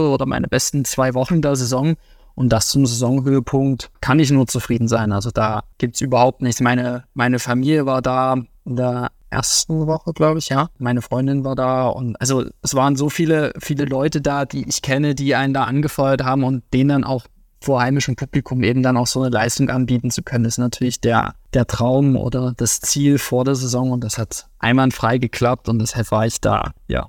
oder 0.00 0.26
meine 0.26 0.48
besten 0.48 0.84
zwei 0.84 1.14
Wochen 1.14 1.40
der 1.40 1.56
Saison. 1.56 1.94
Und 2.34 2.50
das 2.50 2.68
zum 2.68 2.84
Saisonhöhepunkt 2.84 3.90
kann 4.02 4.18
ich 4.18 4.30
nur 4.30 4.46
zufrieden 4.46 4.88
sein. 4.88 5.12
Also 5.12 5.30
da 5.30 5.64
gibt 5.78 5.94
es 5.94 6.02
überhaupt 6.02 6.42
nichts. 6.42 6.60
Meine, 6.60 7.04
meine 7.14 7.38
Familie 7.38 7.86
war 7.86 8.02
da 8.02 8.36
in 8.66 8.76
der 8.76 9.10
ersten 9.32 9.86
Woche, 9.86 10.12
glaube 10.12 10.38
ich, 10.38 10.48
ja. 10.48 10.68
Meine 10.78 11.02
Freundin 11.02 11.44
war 11.44 11.56
da 11.56 11.88
und 11.88 12.20
also 12.20 12.44
es 12.62 12.74
waren 12.74 12.96
so 12.96 13.08
viele, 13.08 13.52
viele 13.58 13.84
Leute 13.84 14.20
da, 14.20 14.44
die 14.44 14.68
ich 14.68 14.82
kenne, 14.82 15.14
die 15.14 15.34
einen 15.34 15.54
da 15.54 15.64
angefeuert 15.64 16.22
haben 16.22 16.44
und 16.44 16.62
denen 16.72 16.88
dann 16.90 17.04
auch 17.04 17.26
vor 17.60 17.80
heimischem 17.80 18.16
Publikum 18.16 18.62
eben 18.62 18.82
dann 18.82 18.96
auch 18.96 19.06
so 19.06 19.22
eine 19.22 19.30
Leistung 19.30 19.70
anbieten 19.70 20.10
zu 20.10 20.22
können, 20.22 20.44
ist 20.44 20.58
natürlich 20.58 21.00
der, 21.00 21.34
der 21.54 21.66
Traum 21.66 22.16
oder 22.16 22.52
das 22.56 22.80
Ziel 22.80 23.18
vor 23.18 23.44
der 23.44 23.54
Saison 23.54 23.92
und 23.92 24.02
das 24.02 24.18
hat 24.18 24.48
einwandfrei 24.58 25.18
geklappt 25.18 25.68
und 25.68 25.78
deshalb 25.78 26.10
war 26.10 26.26
ich 26.26 26.40
da, 26.40 26.72
ja, 26.88 27.08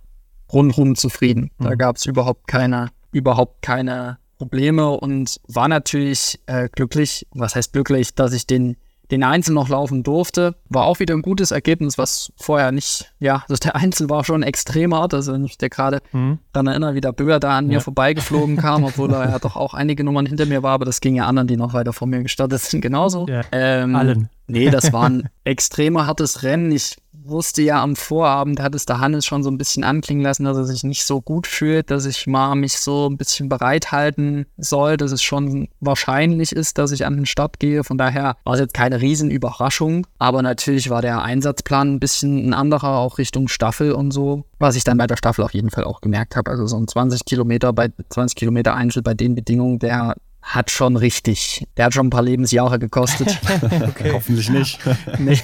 rundherum 0.51 0.95
zufrieden. 0.95 1.49
Mhm. 1.57 1.63
Da 1.65 1.75
gab 1.75 1.97
es 1.97 2.05
überhaupt 2.05 2.47
keine, 2.47 2.89
überhaupt 3.11 3.61
keine 3.61 4.19
Probleme 4.37 4.89
und 4.91 5.39
war 5.47 5.67
natürlich 5.67 6.39
äh, 6.45 6.69
glücklich, 6.69 7.27
was 7.31 7.55
heißt 7.55 7.73
glücklich, 7.73 8.13
dass 8.13 8.33
ich 8.33 8.45
den 8.45 8.77
den 9.13 9.23
Einzel 9.23 9.53
noch 9.53 9.69
laufen 9.69 10.01
durfte. 10.01 10.55
War 10.69 10.85
auch 10.85 10.99
wieder 10.99 11.13
ein 11.13 11.21
gutes 11.21 11.51
Ergebnis, 11.51 11.99
was 11.99 12.33
vorher 12.35 12.71
nicht, 12.71 13.13
ja, 13.19 13.43
also 13.47 13.55
der 13.63 13.75
Einzel 13.75 14.09
war 14.09 14.23
schon 14.23 14.41
extrem 14.41 14.95
hart. 14.95 15.13
Also 15.13 15.33
wenn 15.33 15.45
ich 15.45 15.57
dir 15.57 15.69
gerade 15.69 16.01
mhm. 16.11 16.39
daran 16.51 16.67
erinnere, 16.67 16.95
wie 16.95 17.01
der 17.01 17.11
Böhr 17.11 17.39
da 17.39 17.59
an 17.59 17.67
mir 17.67 17.79
vorbeigeflogen 17.79 18.57
kam, 18.57 18.83
obwohl 18.83 19.13
er 19.13 19.29
ja 19.29 19.39
doch 19.39 19.55
auch 19.55 19.75
einige 19.75 20.03
Nummern 20.03 20.25
hinter 20.25 20.47
mir 20.47 20.63
war, 20.63 20.71
aber 20.71 20.85
das 20.85 20.99
ging 20.99 21.15
ja 21.15 21.27
anderen, 21.27 21.47
die 21.47 21.57
noch 21.57 21.73
weiter 21.73 21.93
vor 21.93 22.07
mir 22.07 22.23
gestartet 22.23 22.61
sind, 22.61 22.81
genauso. 22.81 23.27
Ja, 23.27 23.41
ähm, 23.51 23.95
allen. 23.95 24.29
Nee, 24.47 24.71
das 24.71 24.91
war 24.91 25.09
ein 25.09 25.29
extremer 25.43 26.07
hartes 26.07 26.41
Rennen. 26.41 26.71
Ich 26.71 26.97
wusste 27.25 27.61
ja 27.61 27.81
am 27.81 27.95
Vorabend, 27.95 28.59
hat 28.59 28.75
es 28.75 28.85
der 28.85 28.99
Hannes 28.99 29.25
schon 29.25 29.43
so 29.43 29.49
ein 29.49 29.57
bisschen 29.57 29.83
anklingen 29.83 30.23
lassen, 30.23 30.43
dass 30.43 30.57
er 30.57 30.65
sich 30.65 30.83
nicht 30.83 31.05
so 31.05 31.21
gut 31.21 31.47
fühlt, 31.47 31.91
dass 31.91 32.05
ich 32.05 32.27
mal 32.27 32.55
mich 32.55 32.77
so 32.79 33.09
ein 33.09 33.17
bisschen 33.17 33.49
bereithalten 33.49 34.45
soll, 34.57 34.97
dass 34.97 35.11
es 35.11 35.21
schon 35.21 35.67
wahrscheinlich 35.79 36.51
ist, 36.51 36.77
dass 36.77 36.91
ich 36.91 37.05
an 37.05 37.15
den 37.15 37.25
Start 37.25 37.59
gehe. 37.59 37.83
Von 37.83 37.97
daher 37.97 38.35
war 38.43 38.53
es 38.53 38.59
jetzt 38.59 38.73
keine 38.73 39.01
Riesenüberraschung, 39.01 40.07
aber 40.19 40.41
natürlich 40.41 40.89
war 40.89 41.01
der 41.01 41.21
Einsatzplan 41.21 41.95
ein 41.95 41.99
bisschen 41.99 42.49
ein 42.49 42.53
anderer, 42.53 42.97
auch 42.97 43.17
Richtung 43.17 43.47
Staffel 43.47 43.91
und 43.93 44.11
so, 44.11 44.45
was 44.59 44.75
ich 44.75 44.83
dann 44.83 44.97
bei 44.97 45.07
der 45.07 45.17
Staffel 45.17 45.43
auf 45.43 45.53
jeden 45.53 45.69
Fall 45.69 45.83
auch 45.83 46.01
gemerkt 46.01 46.35
habe. 46.35 46.51
Also 46.51 46.67
so 46.67 46.77
ein 46.77 46.87
20 46.87 47.25
Kilometer 47.25 47.73
bei 47.73 47.89
20 48.09 48.35
Kilometer 48.35 48.75
Einzel 48.75 49.03
bei 49.03 49.13
den 49.13 49.35
Bedingungen, 49.35 49.79
der 49.79 50.15
hat 50.43 50.69
schon 50.69 50.97
richtig, 50.97 51.65
der 51.77 51.85
hat 51.85 51.93
schon 51.93 52.07
ein 52.07 52.09
paar 52.09 52.21
Lebensjahre 52.21 52.77
gekostet. 52.77 53.39
okay. 53.87 54.11
Hoffentlich 54.11 54.49
nicht. 54.49 54.79
nee, 55.17 55.39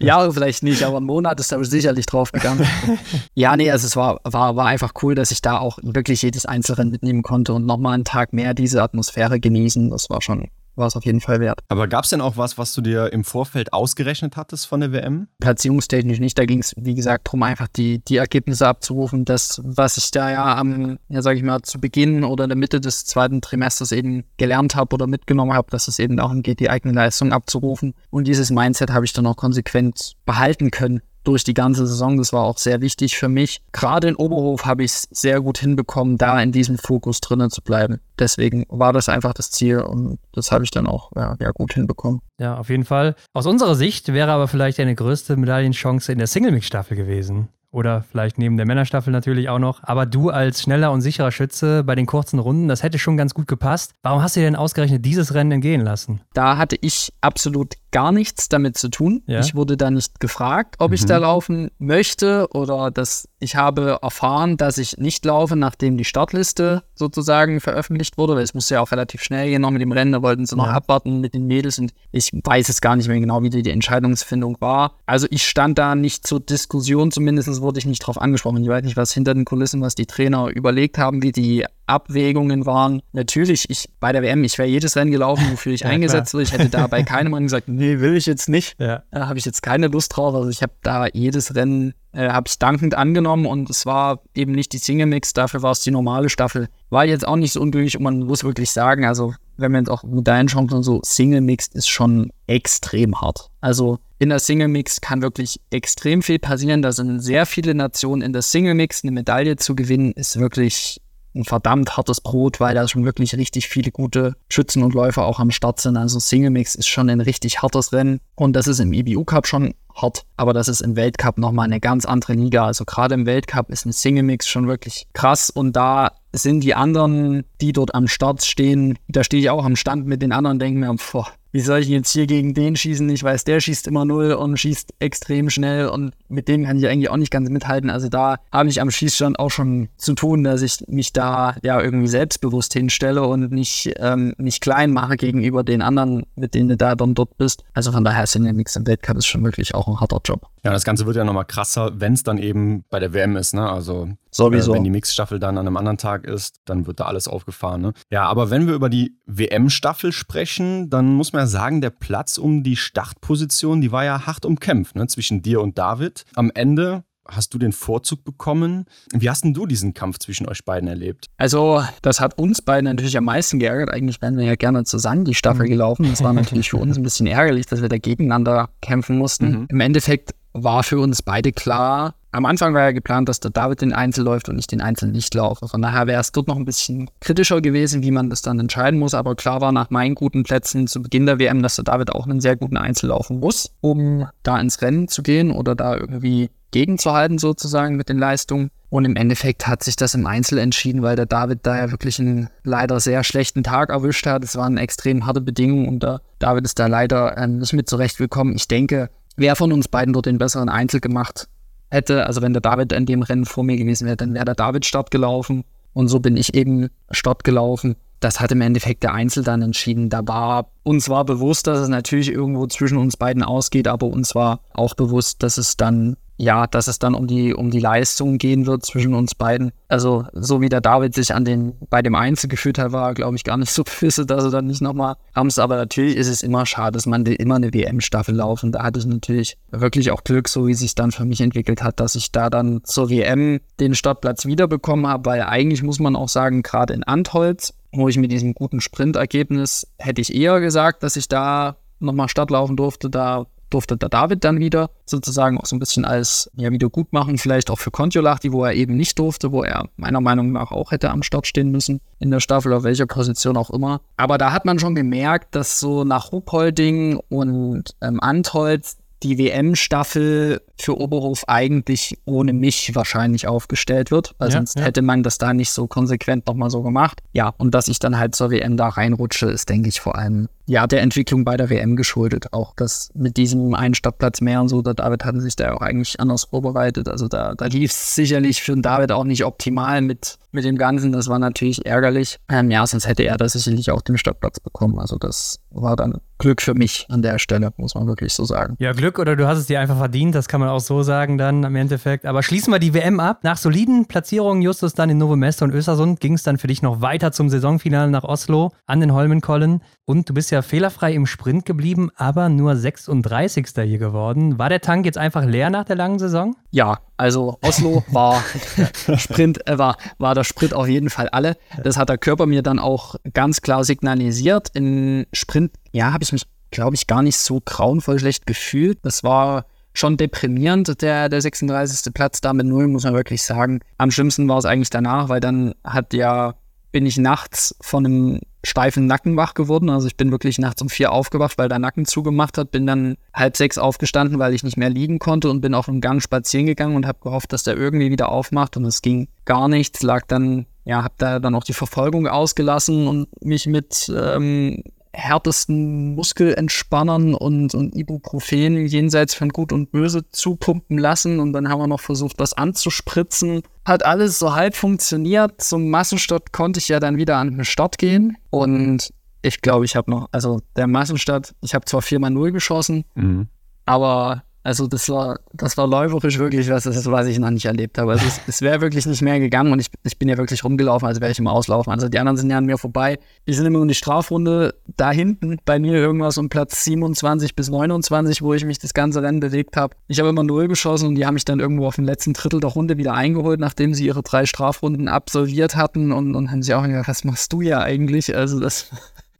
Jahre 0.00 0.32
vielleicht 0.32 0.62
nicht, 0.64 0.82
aber 0.82 0.98
ein 0.98 1.04
Monat 1.04 1.38
ist 1.38 1.52
da 1.52 1.62
sicherlich 1.64 2.06
drauf 2.06 2.32
gegangen. 2.32 2.66
ja, 3.34 3.56
nee, 3.56 3.70
also 3.70 3.86
es 3.86 3.96
war, 3.96 4.20
war, 4.24 4.56
war 4.56 4.66
einfach 4.66 4.92
cool, 5.02 5.14
dass 5.14 5.30
ich 5.30 5.40
da 5.40 5.58
auch 5.58 5.78
wirklich 5.82 6.20
jedes 6.22 6.46
Einzelrennen 6.46 6.90
mitnehmen 6.90 7.22
konnte 7.22 7.54
und 7.54 7.64
nochmal 7.64 7.94
einen 7.94 8.04
Tag 8.04 8.32
mehr 8.32 8.54
diese 8.54 8.82
Atmosphäre 8.82 9.38
genießen. 9.38 9.90
Das 9.90 10.10
war 10.10 10.20
schon, 10.20 10.48
war 10.76 10.86
es 10.86 10.96
auf 10.96 11.04
jeden 11.04 11.20
Fall 11.20 11.40
wert. 11.40 11.60
Aber 11.68 11.88
gab 11.88 12.04
es 12.04 12.10
denn 12.10 12.20
auch 12.20 12.36
was, 12.36 12.58
was 12.58 12.74
du 12.74 12.80
dir 12.80 13.12
im 13.12 13.24
Vorfeld 13.24 13.72
ausgerechnet 13.72 14.36
hattest 14.36 14.66
von 14.66 14.80
der 14.80 14.92
WM? 14.92 15.28
Platzierungstechnisch 15.40 16.20
nicht. 16.20 16.38
Da 16.38 16.44
ging 16.44 16.60
es, 16.60 16.74
wie 16.76 16.94
gesagt, 16.94 17.28
darum, 17.28 17.42
einfach 17.42 17.68
die, 17.68 18.04
die 18.04 18.16
Ergebnisse 18.16 18.66
abzurufen. 18.66 19.24
Das, 19.24 19.60
was 19.64 19.96
ich 19.96 20.10
da 20.10 20.30
ja 20.30 20.56
am, 20.56 20.98
ja, 21.08 21.22
sag 21.22 21.36
ich 21.36 21.42
mal, 21.42 21.62
zu 21.62 21.80
Beginn 21.80 22.24
oder 22.24 22.44
in 22.44 22.50
der 22.50 22.58
Mitte 22.58 22.80
des 22.80 23.04
zweiten 23.04 23.40
Trimesters 23.40 23.92
eben 23.92 24.24
gelernt 24.36 24.74
habe 24.74 24.94
oder 24.94 25.06
mitgenommen 25.06 25.52
habe, 25.52 25.70
dass 25.70 25.88
es 25.88 25.98
eben 25.98 26.16
darum 26.16 26.42
geht, 26.42 26.60
die 26.60 26.70
eigene 26.70 26.94
Leistung 26.94 27.32
abzurufen. 27.32 27.94
Und 28.10 28.26
dieses 28.26 28.50
Mindset 28.50 28.90
habe 28.90 29.04
ich 29.04 29.12
dann 29.12 29.26
auch 29.26 29.36
konsequent 29.36 30.14
behalten 30.24 30.70
können 30.70 31.00
durch 31.24 31.44
die 31.44 31.54
ganze 31.54 31.86
Saison. 31.86 32.16
Das 32.16 32.32
war 32.32 32.44
auch 32.44 32.58
sehr 32.58 32.80
wichtig 32.80 33.16
für 33.16 33.28
mich. 33.28 33.60
Gerade 33.72 34.08
in 34.08 34.16
Oberhof 34.16 34.64
habe 34.64 34.84
ich 34.84 34.92
es 34.92 35.08
sehr 35.10 35.40
gut 35.40 35.58
hinbekommen, 35.58 36.18
da 36.18 36.40
in 36.40 36.52
diesem 36.52 36.78
Fokus 36.78 37.20
drinnen 37.20 37.50
zu 37.50 37.62
bleiben. 37.62 38.00
Deswegen 38.18 38.64
war 38.68 38.92
das 38.92 39.08
einfach 39.08 39.34
das 39.34 39.50
Ziel 39.50 39.80
und 39.80 40.18
das 40.32 40.52
habe 40.52 40.64
ich 40.64 40.70
dann 40.70 40.86
auch 40.86 41.10
ja, 41.16 41.36
ja, 41.40 41.50
gut 41.50 41.74
hinbekommen. 41.74 42.20
Ja, 42.38 42.56
auf 42.58 42.68
jeden 42.70 42.84
Fall. 42.84 43.16
Aus 43.32 43.46
unserer 43.46 43.74
Sicht 43.74 44.12
wäre 44.12 44.30
aber 44.30 44.48
vielleicht 44.48 44.78
eine 44.80 44.94
größte 44.94 45.36
Medaillenchance 45.36 46.12
in 46.12 46.18
der 46.18 46.26
Single-Mix-Staffel 46.26 46.96
gewesen. 46.96 47.48
Oder 47.74 48.04
vielleicht 48.08 48.38
neben 48.38 48.56
der 48.56 48.66
Männerstaffel 48.66 49.12
natürlich 49.12 49.48
auch 49.48 49.58
noch. 49.58 49.82
Aber 49.82 50.06
du 50.06 50.30
als 50.30 50.62
schneller 50.62 50.92
und 50.92 51.00
sicherer 51.00 51.32
Schütze 51.32 51.82
bei 51.82 51.96
den 51.96 52.06
kurzen 52.06 52.38
Runden, 52.38 52.68
das 52.68 52.84
hätte 52.84 53.00
schon 53.00 53.16
ganz 53.16 53.34
gut 53.34 53.48
gepasst. 53.48 53.94
Warum 54.04 54.22
hast 54.22 54.36
du 54.36 54.40
dir 54.40 54.46
denn 54.46 54.54
ausgerechnet 54.54 55.04
dieses 55.04 55.34
Rennen 55.34 55.50
entgehen 55.50 55.80
lassen? 55.80 56.20
Da 56.34 56.56
hatte 56.56 56.76
ich 56.80 57.12
absolut 57.20 57.74
gar 57.94 58.10
nichts 58.10 58.48
damit 58.48 58.76
zu 58.76 58.88
tun. 58.88 59.22
Ja? 59.26 59.38
Ich 59.38 59.54
wurde 59.54 59.76
da 59.76 59.88
nicht 59.88 60.18
gefragt, 60.18 60.74
ob 60.80 60.90
mhm. 60.90 60.94
ich 60.94 61.06
da 61.06 61.16
laufen 61.18 61.70
möchte 61.78 62.48
oder 62.52 62.90
dass 62.90 63.28
ich 63.38 63.54
habe 63.54 64.00
erfahren, 64.02 64.56
dass 64.56 64.78
ich 64.78 64.98
nicht 64.98 65.24
laufe, 65.24 65.54
nachdem 65.54 65.96
die 65.96 66.04
Startliste 66.04 66.82
sozusagen 66.96 67.60
veröffentlicht 67.60 68.18
wurde, 68.18 68.34
weil 68.34 68.42
es 68.42 68.52
musste 68.52 68.74
ja 68.74 68.80
auch 68.80 68.90
relativ 68.90 69.22
schnell 69.22 69.48
gehen 69.48 69.62
noch 69.62 69.70
mit 69.70 69.80
dem 69.80 69.92
Rennen, 69.92 70.10
da 70.10 70.22
wollten 70.22 70.44
sie 70.44 70.56
noch 70.56 70.66
ja. 70.66 70.72
abwarten 70.72 71.20
mit 71.20 71.34
den 71.34 71.46
Mädels 71.46 71.78
und 71.78 71.94
ich 72.10 72.32
weiß 72.32 72.68
es 72.68 72.80
gar 72.80 72.96
nicht 72.96 73.06
mehr 73.06 73.20
genau, 73.20 73.42
wie 73.42 73.50
die, 73.50 73.70
Entscheidungsfindung 73.70 74.60
war. 74.60 74.98
Also 75.06 75.26
ich 75.30 75.46
stand 75.46 75.78
da 75.78 75.94
nicht 75.94 76.26
zur 76.26 76.40
Diskussion, 76.40 77.12
zumindest 77.12 77.60
wurde 77.60 77.78
ich 77.78 77.86
nicht 77.86 78.00
drauf 78.00 78.20
angesprochen. 78.20 78.62
Ich 78.62 78.68
weiß 78.68 78.84
nicht, 78.84 78.96
was 78.96 79.12
hinter 79.12 79.34
den 79.34 79.44
Kulissen, 79.44 79.80
was 79.80 79.94
die 79.94 80.06
Trainer 80.06 80.48
überlegt 80.48 80.98
haben, 80.98 81.22
wie 81.22 81.32
die 81.32 81.64
Abwägungen 81.86 82.66
waren. 82.66 83.02
Natürlich, 83.12 83.68
ich 83.70 83.88
bei 84.00 84.12
der 84.12 84.22
WM, 84.22 84.44
ich 84.44 84.58
wäre 84.58 84.68
jedes 84.68 84.96
Rennen 84.96 85.10
gelaufen, 85.10 85.44
wofür 85.50 85.72
ich 85.72 85.80
ja, 85.82 85.88
eingesetzt 85.88 86.34
wurde. 86.34 86.44
Ich 86.44 86.52
hätte 86.52 86.68
da 86.68 86.86
bei 86.86 87.02
keinem 87.04 87.34
Rennen 87.34 87.46
gesagt, 87.46 87.68
nee, 87.68 88.00
will 88.00 88.16
ich 88.16 88.26
jetzt 88.26 88.48
nicht. 88.48 88.78
Ja. 88.78 89.02
Da 89.10 89.28
habe 89.28 89.38
ich 89.38 89.44
jetzt 89.44 89.62
keine 89.62 89.88
Lust 89.88 90.16
drauf. 90.16 90.34
Also 90.34 90.48
ich 90.48 90.62
habe 90.62 90.72
da 90.82 91.06
jedes 91.12 91.54
Rennen 91.54 91.94
äh, 92.14 92.28
habe 92.28 92.46
ich 92.48 92.58
dankend 92.58 92.94
angenommen 92.94 93.46
und 93.46 93.68
es 93.70 93.86
war 93.86 94.20
eben 94.34 94.52
nicht 94.52 94.72
die 94.72 94.78
Single 94.78 95.06
Mix, 95.06 95.32
dafür 95.32 95.62
war 95.62 95.72
es 95.72 95.80
die 95.80 95.90
normale 95.90 96.28
Staffel. 96.28 96.68
War 96.90 97.04
jetzt 97.04 97.26
auch 97.26 97.36
nicht 97.36 97.52
so 97.52 97.60
unglücklich 97.60 97.96
und 97.96 98.04
man 98.04 98.20
muss 98.20 98.44
wirklich 98.44 98.70
sagen, 98.70 99.04
also 99.04 99.34
wenn 99.56 99.72
man 99.72 99.82
jetzt 99.82 99.90
auch 99.90 100.02
mit 100.04 100.26
deinen 100.26 100.46
Chancen 100.46 100.82
so 100.82 101.00
Single 101.04 101.40
Mix 101.40 101.68
ist 101.68 101.88
schon 101.88 102.30
extrem 102.46 103.20
hart. 103.20 103.48
Also 103.60 103.98
in 104.18 104.28
der 104.28 104.38
Single 104.38 104.68
Mix 104.68 105.00
kann 105.00 105.22
wirklich 105.22 105.60
extrem 105.70 106.22
viel 106.22 106.38
passieren. 106.38 106.82
Da 106.82 106.92
sind 106.92 107.20
sehr 107.20 107.46
viele 107.46 107.74
Nationen 107.74 108.22
in 108.22 108.32
der 108.32 108.42
Single 108.42 108.74
Mix. 108.74 109.02
Eine 109.02 109.12
Medaille 109.12 109.56
zu 109.56 109.74
gewinnen 109.74 110.12
ist 110.12 110.38
wirklich 110.38 111.00
ein 111.34 111.44
verdammt 111.44 111.96
hartes 111.96 112.20
Brot, 112.20 112.60
weil 112.60 112.74
da 112.74 112.86
schon 112.86 113.04
wirklich 113.04 113.34
richtig 113.36 113.68
viele 113.68 113.90
gute 113.90 114.36
Schützen 114.48 114.82
und 114.82 114.94
Läufer 114.94 115.24
auch 115.24 115.40
am 115.40 115.50
Start 115.50 115.80
sind. 115.80 115.96
Also 115.96 116.18
Single 116.18 116.50
Mix 116.50 116.74
ist 116.74 116.88
schon 116.88 117.10
ein 117.10 117.20
richtig 117.20 117.62
hartes 117.62 117.92
Rennen 117.92 118.20
und 118.34 118.54
das 118.54 118.66
ist 118.66 118.80
im 118.80 118.92
IBU 118.92 119.24
Cup 119.24 119.46
schon 119.46 119.74
hart, 119.94 120.24
aber 120.36 120.52
das 120.52 120.68
ist 120.68 120.80
im 120.80 120.96
Weltcup 120.96 121.38
nochmal 121.38 121.66
eine 121.66 121.80
ganz 121.80 122.04
andere 122.04 122.34
Liga. 122.34 122.66
Also 122.66 122.84
gerade 122.84 123.14
im 123.14 123.26
Weltcup 123.26 123.70
ist 123.70 123.86
ein 123.86 123.92
Single 123.92 124.22
Mix 124.22 124.48
schon 124.48 124.68
wirklich 124.68 125.06
krass 125.12 125.50
und 125.50 125.74
da 125.74 126.12
sind 126.32 126.60
die 126.62 126.74
anderen, 126.74 127.44
die 127.60 127.72
dort 127.72 127.94
am 127.94 128.08
Start 128.08 128.44
stehen, 128.44 128.98
da 129.08 129.22
stehe 129.24 129.42
ich 129.42 129.50
auch 129.50 129.64
am 129.64 129.76
Stand 129.76 130.06
mit 130.06 130.22
den 130.22 130.32
anderen, 130.32 130.58
denken 130.58 130.80
mir, 130.80 130.94
boah, 131.12 131.28
wie 131.54 131.60
soll 131.60 131.78
ich 131.78 131.88
jetzt 131.88 132.10
hier 132.10 132.26
gegen 132.26 132.52
den 132.52 132.74
schießen? 132.74 133.08
Ich 133.10 133.22
weiß, 133.22 133.44
der 133.44 133.60
schießt 133.60 133.86
immer 133.86 134.04
null 134.04 134.32
und 134.32 134.58
schießt 134.58 134.94
extrem 134.98 135.50
schnell 135.50 135.86
und 135.86 136.12
mit 136.28 136.48
dem 136.48 136.64
kann 136.64 136.76
ich 136.76 136.88
eigentlich 136.88 137.08
auch 137.10 137.16
nicht 137.16 137.30
ganz 137.30 137.48
mithalten. 137.48 137.90
Also 137.90 138.08
da 138.08 138.38
habe 138.50 138.68
ich 138.68 138.80
am 138.80 138.90
Schießstand 138.90 139.38
auch 139.38 139.52
schon 139.52 139.88
zu 139.96 140.14
tun, 140.14 140.42
dass 140.42 140.62
ich 140.62 140.84
mich 140.88 141.12
da 141.12 141.54
ja 141.62 141.80
irgendwie 141.80 142.08
selbstbewusst 142.08 142.72
hinstelle 142.72 143.22
und 143.22 143.52
nicht, 143.52 143.94
ähm, 143.98 144.34
nicht 144.36 144.62
klein 144.62 144.90
mache 144.90 145.16
gegenüber 145.16 145.62
den 145.62 145.80
anderen, 145.80 146.26
mit 146.34 146.54
denen 146.54 146.70
du 146.70 146.76
da 146.76 146.96
dann 146.96 147.14
dort 147.14 147.38
bist. 147.38 147.62
Also 147.72 147.92
von 147.92 148.02
daher 148.02 148.26
sind 148.26 148.42
der 148.42 148.52
Mix 148.52 148.74
im 148.74 148.84
Weltcup 148.88 149.18
ist 149.18 149.26
schon 149.26 149.44
wirklich 149.44 149.76
auch 149.76 149.86
ein 149.86 150.00
harter 150.00 150.20
Job. 150.24 150.48
Ja, 150.64 150.72
das 150.72 150.82
Ganze 150.82 151.06
wird 151.06 151.14
ja 151.14 151.22
nochmal 151.22 151.44
krasser, 151.44 151.92
wenn 151.94 152.14
es 152.14 152.24
dann 152.24 152.38
eben 152.38 152.82
bei 152.90 152.98
der 152.98 153.12
WM 153.12 153.36
ist, 153.36 153.54
ne? 153.54 153.70
Also 153.70 154.08
Sowieso. 154.34 154.72
Äh, 154.72 154.76
wenn 154.76 154.84
die 154.84 154.90
Mixstaffel 154.90 155.38
dann 155.38 155.58
an 155.58 155.66
einem 155.66 155.76
anderen 155.76 155.98
Tag 155.98 156.26
ist, 156.26 156.60
dann 156.64 156.86
wird 156.86 157.00
da 157.00 157.04
alles 157.04 157.28
aufgefahren. 157.28 157.80
Ne? 157.80 157.92
Ja, 158.10 158.24
aber 158.24 158.50
wenn 158.50 158.66
wir 158.66 158.74
über 158.74 158.88
die 158.88 159.16
WM-Staffel 159.26 160.12
sprechen, 160.12 160.90
dann 160.90 161.14
muss 161.14 161.32
man 161.32 161.42
ja 161.42 161.46
sagen, 161.46 161.80
der 161.80 161.90
Platz 161.90 162.38
um 162.38 162.62
die 162.62 162.76
Startposition, 162.76 163.80
die 163.80 163.92
war 163.92 164.04
ja 164.04 164.26
hart 164.26 164.44
umkämpft 164.44 164.96
ne? 164.96 165.06
zwischen 165.06 165.42
dir 165.42 165.60
und 165.60 165.78
David. 165.78 166.24
Am 166.34 166.50
Ende 166.54 167.04
hast 167.26 167.54
du 167.54 167.58
den 167.58 167.72
Vorzug 167.72 168.24
bekommen. 168.24 168.84
Wie 169.12 169.30
hast 169.30 169.44
denn 169.44 169.54
du 169.54 169.66
diesen 169.66 169.94
Kampf 169.94 170.18
zwischen 170.18 170.46
euch 170.48 170.64
beiden 170.64 170.88
erlebt? 170.88 171.30
Also, 171.36 171.82
das 172.02 172.20
hat 172.20 172.38
uns 172.38 172.60
beiden 172.60 172.84
natürlich 172.84 173.16
am 173.16 173.24
meisten 173.24 173.58
geärgert. 173.58 173.90
Eigentlich 173.90 174.20
wären 174.20 174.36
wir 174.36 174.44
ja 174.44 174.56
gerne 174.56 174.84
zusammen 174.84 175.24
die 175.24 175.34
Staffel 175.34 175.66
mhm. 175.66 175.70
gelaufen. 175.70 176.06
Das 176.10 176.22
war 176.22 176.32
natürlich 176.32 176.70
für 176.70 176.76
uns 176.76 176.96
ein 176.96 177.02
bisschen 177.02 177.26
ärgerlich, 177.26 177.66
dass 177.66 177.82
wir 177.82 177.88
da 177.88 177.98
gegeneinander 177.98 178.70
kämpfen 178.82 179.16
mussten. 179.16 179.50
Mhm. 179.50 179.66
Im 179.70 179.80
Endeffekt 179.80 180.32
war 180.54 180.82
für 180.82 180.98
uns 180.98 181.20
beide 181.22 181.52
klar, 181.52 182.14
am 182.34 182.46
Anfang 182.46 182.74
war 182.74 182.80
ja 182.82 182.90
geplant, 182.90 183.28
dass 183.28 183.38
der 183.38 183.52
David 183.52 183.80
den 183.80 183.92
Einzel 183.92 184.24
läuft 184.24 184.48
und 184.48 184.58
ich 184.58 184.66
den 184.66 184.80
Einzel 184.80 185.08
nicht 185.08 185.32
laufe. 185.34 185.68
Von 185.68 185.80
daher 185.82 186.08
wäre 186.08 186.20
es 186.20 186.32
dort 186.32 186.48
noch 186.48 186.56
ein 186.56 186.64
bisschen 186.64 187.08
kritischer 187.20 187.60
gewesen, 187.60 188.02
wie 188.02 188.10
man 188.10 188.28
das 188.28 188.42
dann 188.42 188.58
entscheiden 188.58 188.98
muss. 188.98 189.14
Aber 189.14 189.36
klar 189.36 189.60
war 189.60 189.70
nach 189.70 189.90
meinen 189.90 190.16
guten 190.16 190.42
Plätzen 190.42 190.88
zu 190.88 191.00
Beginn 191.00 191.26
der 191.26 191.38
WM, 191.38 191.62
dass 191.62 191.76
der 191.76 191.84
David 191.84 192.10
auch 192.10 192.26
einen 192.26 192.40
sehr 192.40 192.56
guten 192.56 192.76
Einzel 192.76 193.10
laufen 193.10 193.38
muss, 193.38 193.70
um 193.80 194.26
da 194.42 194.58
ins 194.58 194.82
Rennen 194.82 195.06
zu 195.06 195.22
gehen 195.22 195.52
oder 195.52 195.76
da 195.76 195.96
irgendwie 195.96 196.50
gegenzuhalten 196.72 197.38
sozusagen 197.38 197.94
mit 197.94 198.08
den 198.08 198.18
Leistungen. 198.18 198.70
Und 198.90 199.04
im 199.04 199.14
Endeffekt 199.14 199.68
hat 199.68 199.84
sich 199.84 199.94
das 199.94 200.14
im 200.14 200.26
Einzel 200.26 200.58
entschieden, 200.58 201.02
weil 201.02 201.14
der 201.14 201.26
David 201.26 201.60
da 201.62 201.76
ja 201.76 201.92
wirklich 201.92 202.18
einen 202.18 202.48
leider 202.64 202.98
sehr 202.98 203.22
schlechten 203.22 203.62
Tag 203.62 203.90
erwischt 203.90 204.26
hat. 204.26 204.42
Es 204.42 204.56
waren 204.56 204.76
extrem 204.76 205.24
harte 205.24 205.40
Bedingungen 205.40 205.86
und 205.86 206.02
der 206.02 206.20
David 206.40 206.64
ist 206.64 206.80
da 206.80 206.88
leider 206.88 207.36
äh, 207.36 207.46
nicht 207.46 207.72
mit 207.74 207.88
zurechtgekommen. 207.88 208.56
Ich 208.56 208.66
denke, 208.66 209.08
wer 209.36 209.56
von 209.56 209.72
uns 209.72 209.88
beiden 209.88 210.12
dort 210.12 210.26
den 210.26 210.38
besseren 210.38 210.68
Einzel 210.68 211.00
gemacht 211.00 211.48
hätte, 211.90 212.26
also 212.26 212.42
wenn 212.42 212.52
der 212.52 212.62
David 212.62 212.92
in 212.92 213.06
dem 213.06 213.22
Rennen 213.22 213.44
vor 213.44 213.64
mir 213.64 213.76
gewesen 213.76 214.06
wäre, 214.06 214.16
dann 214.16 214.34
wäre 214.34 214.44
der 214.44 214.54
David 214.54 214.84
Start 214.84 215.10
gelaufen 215.10 215.64
und 215.92 216.08
so 216.08 216.20
bin 216.20 216.36
ich 216.36 216.54
eben 216.54 216.88
Start 217.10 217.44
gelaufen. 217.44 217.96
Das 218.20 218.40
hat 218.40 218.52
im 218.52 218.60
Endeffekt 218.60 219.02
der 219.02 219.12
Einzel 219.12 219.44
dann 219.44 219.62
entschieden. 219.62 220.08
Da 220.08 220.26
war 220.26 220.70
uns 220.84 221.08
war 221.08 221.24
bewusst, 221.24 221.66
dass 221.66 221.80
es 221.80 221.88
natürlich 221.88 222.30
irgendwo 222.30 222.66
zwischen 222.66 222.98
uns 222.98 223.16
beiden 223.16 223.42
ausgeht, 223.42 223.88
aber 223.88 224.06
uns 224.06 224.34
war 224.34 224.60
auch 224.72 224.94
bewusst, 224.94 225.42
dass 225.42 225.58
es 225.58 225.76
dann 225.76 226.16
ja, 226.36 226.66
dass 226.66 226.88
es 226.88 226.98
dann 226.98 227.14
um 227.14 227.26
die, 227.26 227.54
um 227.54 227.70
die 227.70 227.78
Leistung 227.78 228.38
gehen 228.38 228.66
wird 228.66 228.84
zwischen 228.84 229.14
uns 229.14 229.34
beiden. 229.34 229.70
Also, 229.88 230.24
so 230.32 230.60
wie 230.60 230.68
der 230.68 230.80
David 230.80 231.14
sich 231.14 231.32
an 231.32 231.44
den, 231.44 231.74
bei 231.90 232.02
dem 232.02 232.14
Einzel 232.14 232.48
gefühlt 232.48 232.78
hat, 232.78 232.90
war, 232.90 233.14
glaube 233.14 233.36
ich, 233.36 233.44
gar 233.44 233.56
nicht 233.56 233.70
so 233.70 233.84
böse, 234.00 234.26
dass 234.26 234.44
er 234.44 234.50
dann 234.50 234.66
nicht 234.66 234.82
nochmal 234.82 235.14
hamst. 235.34 235.60
Aber 235.60 235.76
natürlich 235.76 236.16
ist 236.16 236.28
es 236.28 236.42
immer 236.42 236.66
schade, 236.66 236.92
dass 236.92 237.06
man 237.06 237.24
immer 237.24 237.56
eine 237.56 237.72
WM-Staffel 237.72 238.34
laufen. 238.34 238.72
Da 238.72 238.82
hatte 238.82 238.98
ich 238.98 239.06
natürlich 239.06 239.56
wirklich 239.70 240.10
auch 240.10 240.24
Glück, 240.24 240.48
so 240.48 240.66
wie 240.66 240.72
es 240.72 240.80
sich 240.80 240.94
dann 240.94 241.12
für 241.12 241.24
mich 241.24 241.40
entwickelt 241.40 241.82
hat, 241.82 242.00
dass 242.00 242.16
ich 242.16 242.32
da 242.32 242.50
dann 242.50 242.82
zur 242.82 243.10
WM 243.10 243.60
den 243.78 243.94
Startplatz 243.94 244.44
wiederbekommen 244.44 245.06
habe, 245.06 245.26
weil 245.26 245.42
eigentlich 245.42 245.82
muss 245.82 246.00
man 246.00 246.16
auch 246.16 246.28
sagen, 246.28 246.62
gerade 246.62 246.94
in 246.94 247.04
Antholz, 247.04 247.74
wo 247.92 248.08
ich 248.08 248.18
mit 248.18 248.32
diesem 248.32 248.54
guten 248.54 248.80
Sprintergebnis 248.80 249.86
hätte 249.98 250.20
ich 250.20 250.34
eher 250.34 250.60
gesagt, 250.74 251.04
dass 251.04 251.14
ich 251.14 251.28
da 251.28 251.76
nochmal 252.00 252.28
Start 252.28 252.50
laufen 252.50 252.76
durfte. 252.76 253.08
Da 253.08 253.46
durfte 253.70 253.96
der 253.96 254.08
David 254.08 254.42
dann 254.42 254.58
wieder 254.58 254.90
sozusagen 255.06 255.56
auch 255.58 255.66
so 255.66 255.76
ein 255.76 255.78
bisschen 255.78 256.04
als 256.04 256.50
ja, 256.56 256.70
Wiedergutmachen, 256.72 257.38
vielleicht 257.38 257.70
auch 257.70 257.78
für 257.78 257.92
Kontiolahti, 257.92 258.52
wo 258.52 258.64
er 258.64 258.74
eben 258.74 258.96
nicht 258.96 259.18
durfte, 259.20 259.52
wo 259.52 259.62
er 259.62 259.88
meiner 259.96 260.20
Meinung 260.20 260.50
nach 260.50 260.72
auch 260.72 260.90
hätte 260.90 261.10
am 261.10 261.22
Start 261.22 261.46
stehen 261.46 261.70
müssen 261.70 262.00
in 262.18 262.32
der 262.32 262.40
Staffel, 262.40 262.72
auf 262.72 262.82
welcher 262.82 263.06
Position 263.06 263.56
auch 263.56 263.70
immer. 263.70 264.00
Aber 264.16 264.36
da 264.36 264.52
hat 264.52 264.64
man 264.64 264.80
schon 264.80 264.96
gemerkt, 264.96 265.54
dass 265.54 265.78
so 265.78 266.02
nach 266.02 266.32
Ruppolding 266.32 267.20
und 267.28 267.94
ähm, 268.00 268.20
Antholz 268.20 268.98
die 269.22 269.38
WM-Staffel 269.38 270.60
für 270.78 270.98
Oberhof 270.98 271.44
eigentlich 271.46 272.18
ohne 272.24 272.52
mich 272.52 272.94
wahrscheinlich 272.94 273.46
aufgestellt 273.46 274.10
wird, 274.10 274.34
weil 274.38 274.50
ja, 274.50 274.56
sonst 274.56 274.78
ja. 274.78 274.84
hätte 274.84 275.02
man 275.02 275.22
das 275.22 275.38
da 275.38 275.54
nicht 275.54 275.70
so 275.70 275.86
konsequent 275.86 276.46
nochmal 276.46 276.70
so 276.70 276.82
gemacht. 276.82 277.20
Ja, 277.32 277.54
und 277.56 277.74
dass 277.74 277.88
ich 277.88 277.98
dann 277.98 278.18
halt 278.18 278.34
zur 278.34 278.50
WM 278.50 278.76
da 278.76 278.88
reinrutsche, 278.88 279.46
ist, 279.46 279.68
denke 279.68 279.88
ich, 279.88 280.00
vor 280.00 280.16
allem 280.16 280.48
ja 280.66 280.86
der 280.86 281.02
Entwicklung 281.02 281.44
bei 281.44 281.56
der 281.56 281.70
WM 281.70 281.96
geschuldet. 281.96 282.52
Auch 282.52 282.74
das 282.76 283.10
mit 283.14 283.36
diesem 283.36 283.74
einen 283.74 283.94
Stadtplatz 283.94 284.40
mehr 284.40 284.60
und 284.60 284.68
so, 284.68 284.82
der 284.82 284.94
David 284.94 285.24
hatte 285.24 285.40
sich 285.40 285.56
da 285.56 285.72
auch 285.74 285.80
eigentlich 285.80 286.20
anders 286.20 286.44
vorbereitet. 286.44 287.08
Also 287.08 287.28
da, 287.28 287.54
da 287.54 287.66
lief 287.66 287.90
es 287.90 288.14
sicherlich 288.14 288.62
für 288.62 288.72
den 288.72 288.82
David 288.82 289.12
auch 289.12 289.24
nicht 289.24 289.44
optimal 289.44 290.00
mit, 290.02 290.38
mit 290.54 290.64
dem 290.64 290.78
Ganzen. 290.78 291.12
Das 291.12 291.28
war 291.28 291.38
natürlich 291.38 291.84
ärgerlich. 291.84 292.38
Ähm, 292.48 292.70
ja, 292.70 292.86
sonst 292.86 293.06
hätte 293.06 293.24
er 293.24 293.36
da 293.36 293.48
sicherlich 293.48 293.90
auch 293.90 294.02
den 294.02 294.16
Stadtplatz 294.16 294.60
bekommen. 294.60 294.98
Also 294.98 295.18
das 295.18 295.58
war 295.70 295.96
dann 295.96 296.20
Glück 296.38 296.62
für 296.62 296.74
mich 296.74 297.06
an 297.08 297.22
der 297.22 297.38
Stelle, 297.38 297.72
muss 297.76 297.94
man 297.94 298.06
wirklich 298.06 298.32
so 298.32 298.44
sagen. 298.44 298.76
Ja, 298.78 298.92
Glück 298.92 299.18
oder 299.18 299.36
du 299.36 299.46
hast 299.46 299.58
es 299.58 299.66
dir 299.66 299.80
einfach 299.80 299.96
verdient, 299.96 300.34
das 300.34 300.48
kann 300.48 300.60
man 300.60 300.68
auch 300.68 300.80
so 300.80 301.02
sagen 301.02 301.38
dann 301.38 301.62
im 301.64 301.76
Endeffekt. 301.76 302.26
Aber 302.26 302.42
schließen 302.42 302.72
wir 302.72 302.78
die 302.78 302.94
WM 302.94 303.20
ab. 303.20 303.40
Nach 303.42 303.56
soliden 303.56 304.06
Platzierungen, 304.06 304.62
Justus, 304.62 304.94
dann 304.94 305.10
in 305.10 305.18
Novo 305.18 305.36
Mesto 305.36 305.64
und 305.64 305.72
Östersund, 305.72 306.20
ging 306.20 306.34
es 306.34 306.42
dann 306.42 306.58
für 306.58 306.66
dich 306.66 306.82
noch 306.82 307.00
weiter 307.00 307.32
zum 307.32 307.48
Saisonfinale 307.48 308.10
nach 308.10 308.24
Oslo 308.24 308.72
an 308.86 309.00
den 309.00 309.12
Holmenkollen. 309.12 309.80
Und 310.06 310.28
du 310.28 310.34
bist 310.34 310.50
ja 310.50 310.62
fehlerfrei 310.62 311.14
im 311.14 311.26
Sprint 311.26 311.64
geblieben, 311.64 312.10
aber 312.16 312.48
nur 312.48 312.76
36. 312.76 313.68
hier 313.84 313.98
geworden. 313.98 314.58
War 314.58 314.68
der 314.68 314.80
Tank 314.80 315.06
jetzt 315.06 315.18
einfach 315.18 315.44
leer 315.44 315.70
nach 315.70 315.84
der 315.84 315.96
langen 315.96 316.18
Saison? 316.18 316.56
Ja, 316.70 316.98
also 317.16 317.58
Oslo 317.62 318.04
war 318.08 318.42
Sprint, 319.16 319.66
äh, 319.66 319.78
war, 319.78 319.96
war 320.18 320.34
der 320.34 320.44
Sprint 320.44 320.74
auf 320.74 320.88
jeden 320.88 321.10
Fall 321.10 321.28
alle. 321.28 321.56
Das 321.82 321.96
hat 321.96 322.08
der 322.08 322.18
Körper 322.18 322.46
mir 322.46 322.62
dann 322.62 322.78
auch 322.78 323.14
ganz 323.32 323.60
klar 323.60 323.84
signalisiert. 323.84 324.68
In 324.74 325.26
Sprint, 325.32 325.72
ja, 325.92 326.12
habe 326.12 326.24
ich 326.24 326.32
mich, 326.32 326.42
glaube 326.70 326.96
ich, 326.96 327.06
gar 327.06 327.22
nicht 327.22 327.38
so 327.38 327.60
grauenvoll 327.64 328.18
schlecht 328.18 328.46
gefühlt. 328.46 328.98
Das 329.02 329.22
war 329.22 329.66
schon 329.92 330.16
deprimierend, 330.16 331.00
der, 331.02 331.28
der 331.28 331.40
36. 331.40 332.12
Platz 332.12 332.40
da 332.40 332.52
mit 332.52 332.66
Null, 332.66 332.88
muss 332.88 333.04
man 333.04 333.14
wirklich 333.14 333.42
sagen. 333.42 333.80
Am 333.96 334.10
schlimmsten 334.10 334.48
war 334.48 334.58
es 334.58 334.64
eigentlich 334.64 334.90
danach, 334.90 335.28
weil 335.28 335.40
dann 335.40 335.74
hat 335.84 336.12
ja, 336.12 336.54
bin 336.90 337.06
ich 337.06 337.16
nachts 337.16 337.76
von 337.80 338.04
einem 338.04 338.40
steifen 338.64 339.06
Nacken 339.06 339.36
wach 339.36 339.54
geworden. 339.54 339.90
Also 339.90 340.06
ich 340.06 340.16
bin 340.16 340.30
wirklich 340.30 340.58
nachts 340.58 340.82
um 340.82 340.88
vier 340.88 341.12
aufgewacht, 341.12 341.58
weil 341.58 341.68
der 341.68 341.78
Nacken 341.78 342.06
zugemacht 342.06 342.58
hat. 342.58 342.70
Bin 342.70 342.86
dann 342.86 343.16
halb 343.32 343.56
sechs 343.56 343.78
aufgestanden, 343.78 344.38
weil 344.38 344.54
ich 344.54 344.64
nicht 344.64 344.76
mehr 344.76 344.90
liegen 344.90 345.18
konnte 345.18 345.50
und 345.50 345.60
bin 345.60 345.74
auf 345.74 345.86
dem 345.86 346.00
Gang 346.00 346.22
spazieren 346.22 346.66
gegangen 346.66 346.96
und 346.96 347.06
habe 347.06 347.18
gehofft, 347.22 347.52
dass 347.52 347.62
der 347.62 347.76
irgendwie 347.76 348.10
wieder 348.10 348.30
aufmacht. 348.30 348.76
Und 348.76 348.84
es 348.84 349.02
ging 349.02 349.28
gar 349.44 349.68
nichts. 349.68 350.02
Lag 350.02 350.26
dann, 350.26 350.66
ja, 350.84 351.04
habe 351.04 351.14
da 351.18 351.38
dann 351.38 351.54
auch 351.54 351.64
die 351.64 351.72
Verfolgung 351.72 352.26
ausgelassen 352.26 353.06
und 353.06 353.28
mich 353.42 353.66
mit 353.66 354.10
ähm, 354.14 354.82
härtesten 355.14 356.14
Muskelentspannern 356.14 357.34
und, 357.34 357.74
und 357.74 357.94
Ibuprofen 357.94 358.86
jenseits 358.86 359.34
von 359.34 359.48
Gut 359.48 359.72
und 359.72 359.92
Böse 359.92 360.28
zupumpen 360.30 360.98
lassen. 360.98 361.40
Und 361.40 361.52
dann 361.52 361.68
haben 361.68 361.78
wir 361.78 361.86
noch 361.86 362.00
versucht, 362.00 362.38
was 362.38 362.52
anzuspritzen. 362.52 363.62
Hat 363.84 364.04
alles 364.04 364.38
so 364.38 364.54
halb 364.54 364.74
funktioniert. 364.74 365.60
Zum 365.62 365.88
Massenstart 365.90 366.52
konnte 366.52 366.78
ich 366.78 366.88
ja 366.88 367.00
dann 367.00 367.16
wieder 367.16 367.36
an 367.36 367.56
den 367.56 367.64
Start 367.64 367.98
gehen. 367.98 368.36
Und 368.50 369.10
ich 369.42 369.60
glaube, 369.60 369.84
ich 369.84 369.94
habe 369.94 370.10
noch, 370.10 370.28
also 370.32 370.60
der 370.76 370.86
Massenstart, 370.86 371.54
ich 371.62 371.74
habe 371.74 371.84
zwar 371.84 372.02
viermal 372.02 372.30
null 372.30 372.50
geschossen, 372.50 373.04
mhm. 373.14 373.48
aber 373.86 374.42
also 374.64 374.86
das 374.86 375.10
war, 375.10 375.40
das 375.52 375.76
war 375.76 375.86
läuferisch 375.86 376.38
wirklich 376.38 376.70
was, 376.70 376.84
das 376.84 376.96
ist, 376.96 377.10
was 377.10 377.26
ich 377.26 377.38
noch 377.38 377.50
nicht 377.50 377.66
erlebt 377.66 377.98
habe. 377.98 378.12
Also 378.12 378.24
es, 378.26 378.40
es 378.46 378.62
wäre 378.62 378.80
wirklich 378.80 379.04
nicht 379.04 379.20
mehr 379.20 379.38
gegangen 379.38 379.70
und 379.72 379.78
ich, 379.78 379.88
ich 380.04 380.18
bin 380.18 380.26
ja 380.26 380.38
wirklich 380.38 380.64
rumgelaufen, 380.64 381.06
als 381.06 381.20
wäre 381.20 381.30
ich 381.30 381.38
im 381.38 381.46
Auslaufen. 381.46 381.92
Also 381.92 382.08
die 382.08 382.18
anderen 382.18 382.38
sind 382.38 382.48
ja 382.48 382.56
an 382.56 382.64
mir 382.64 382.78
vorbei. 382.78 383.18
Die 383.46 383.52
sind 383.52 383.66
immer 383.66 383.82
in 383.82 383.88
die 383.88 383.94
Strafrunde 383.94 384.74
da 384.96 385.12
hinten, 385.12 385.58
bei 385.66 385.78
mir 385.78 385.92
irgendwas 385.96 386.38
um 386.38 386.48
Platz 386.48 386.82
27 386.82 387.54
bis 387.54 387.68
29, 387.68 388.40
wo 388.40 388.54
ich 388.54 388.64
mich 388.64 388.78
das 388.78 388.94
ganze 388.94 389.22
Rennen 389.22 389.40
bewegt 389.40 389.76
habe. 389.76 389.96
Ich 390.08 390.18
habe 390.18 390.30
immer 390.30 390.42
null 390.42 390.66
geschossen 390.66 391.08
und 391.08 391.16
die 391.16 391.26
haben 391.26 391.34
mich 391.34 391.44
dann 391.44 391.60
irgendwo 391.60 391.86
auf 391.86 391.96
dem 391.96 392.06
letzten 392.06 392.32
Drittel 392.32 392.60
der 392.60 392.70
Runde 392.70 392.96
wieder 392.96 393.12
eingeholt, 393.12 393.60
nachdem 393.60 393.92
sie 393.92 394.06
ihre 394.06 394.22
drei 394.22 394.46
Strafrunden 394.46 395.08
absolviert 395.08 395.76
hatten 395.76 396.10
und, 396.10 396.34
und 396.34 396.50
haben 396.50 396.62
sie 396.62 396.72
auch 396.72 396.84
gesagt, 396.84 397.08
was 397.08 397.24
machst 397.24 397.52
du 397.52 397.60
ja 397.60 397.80
eigentlich? 397.80 398.34
Also 398.34 398.60
das 398.60 398.90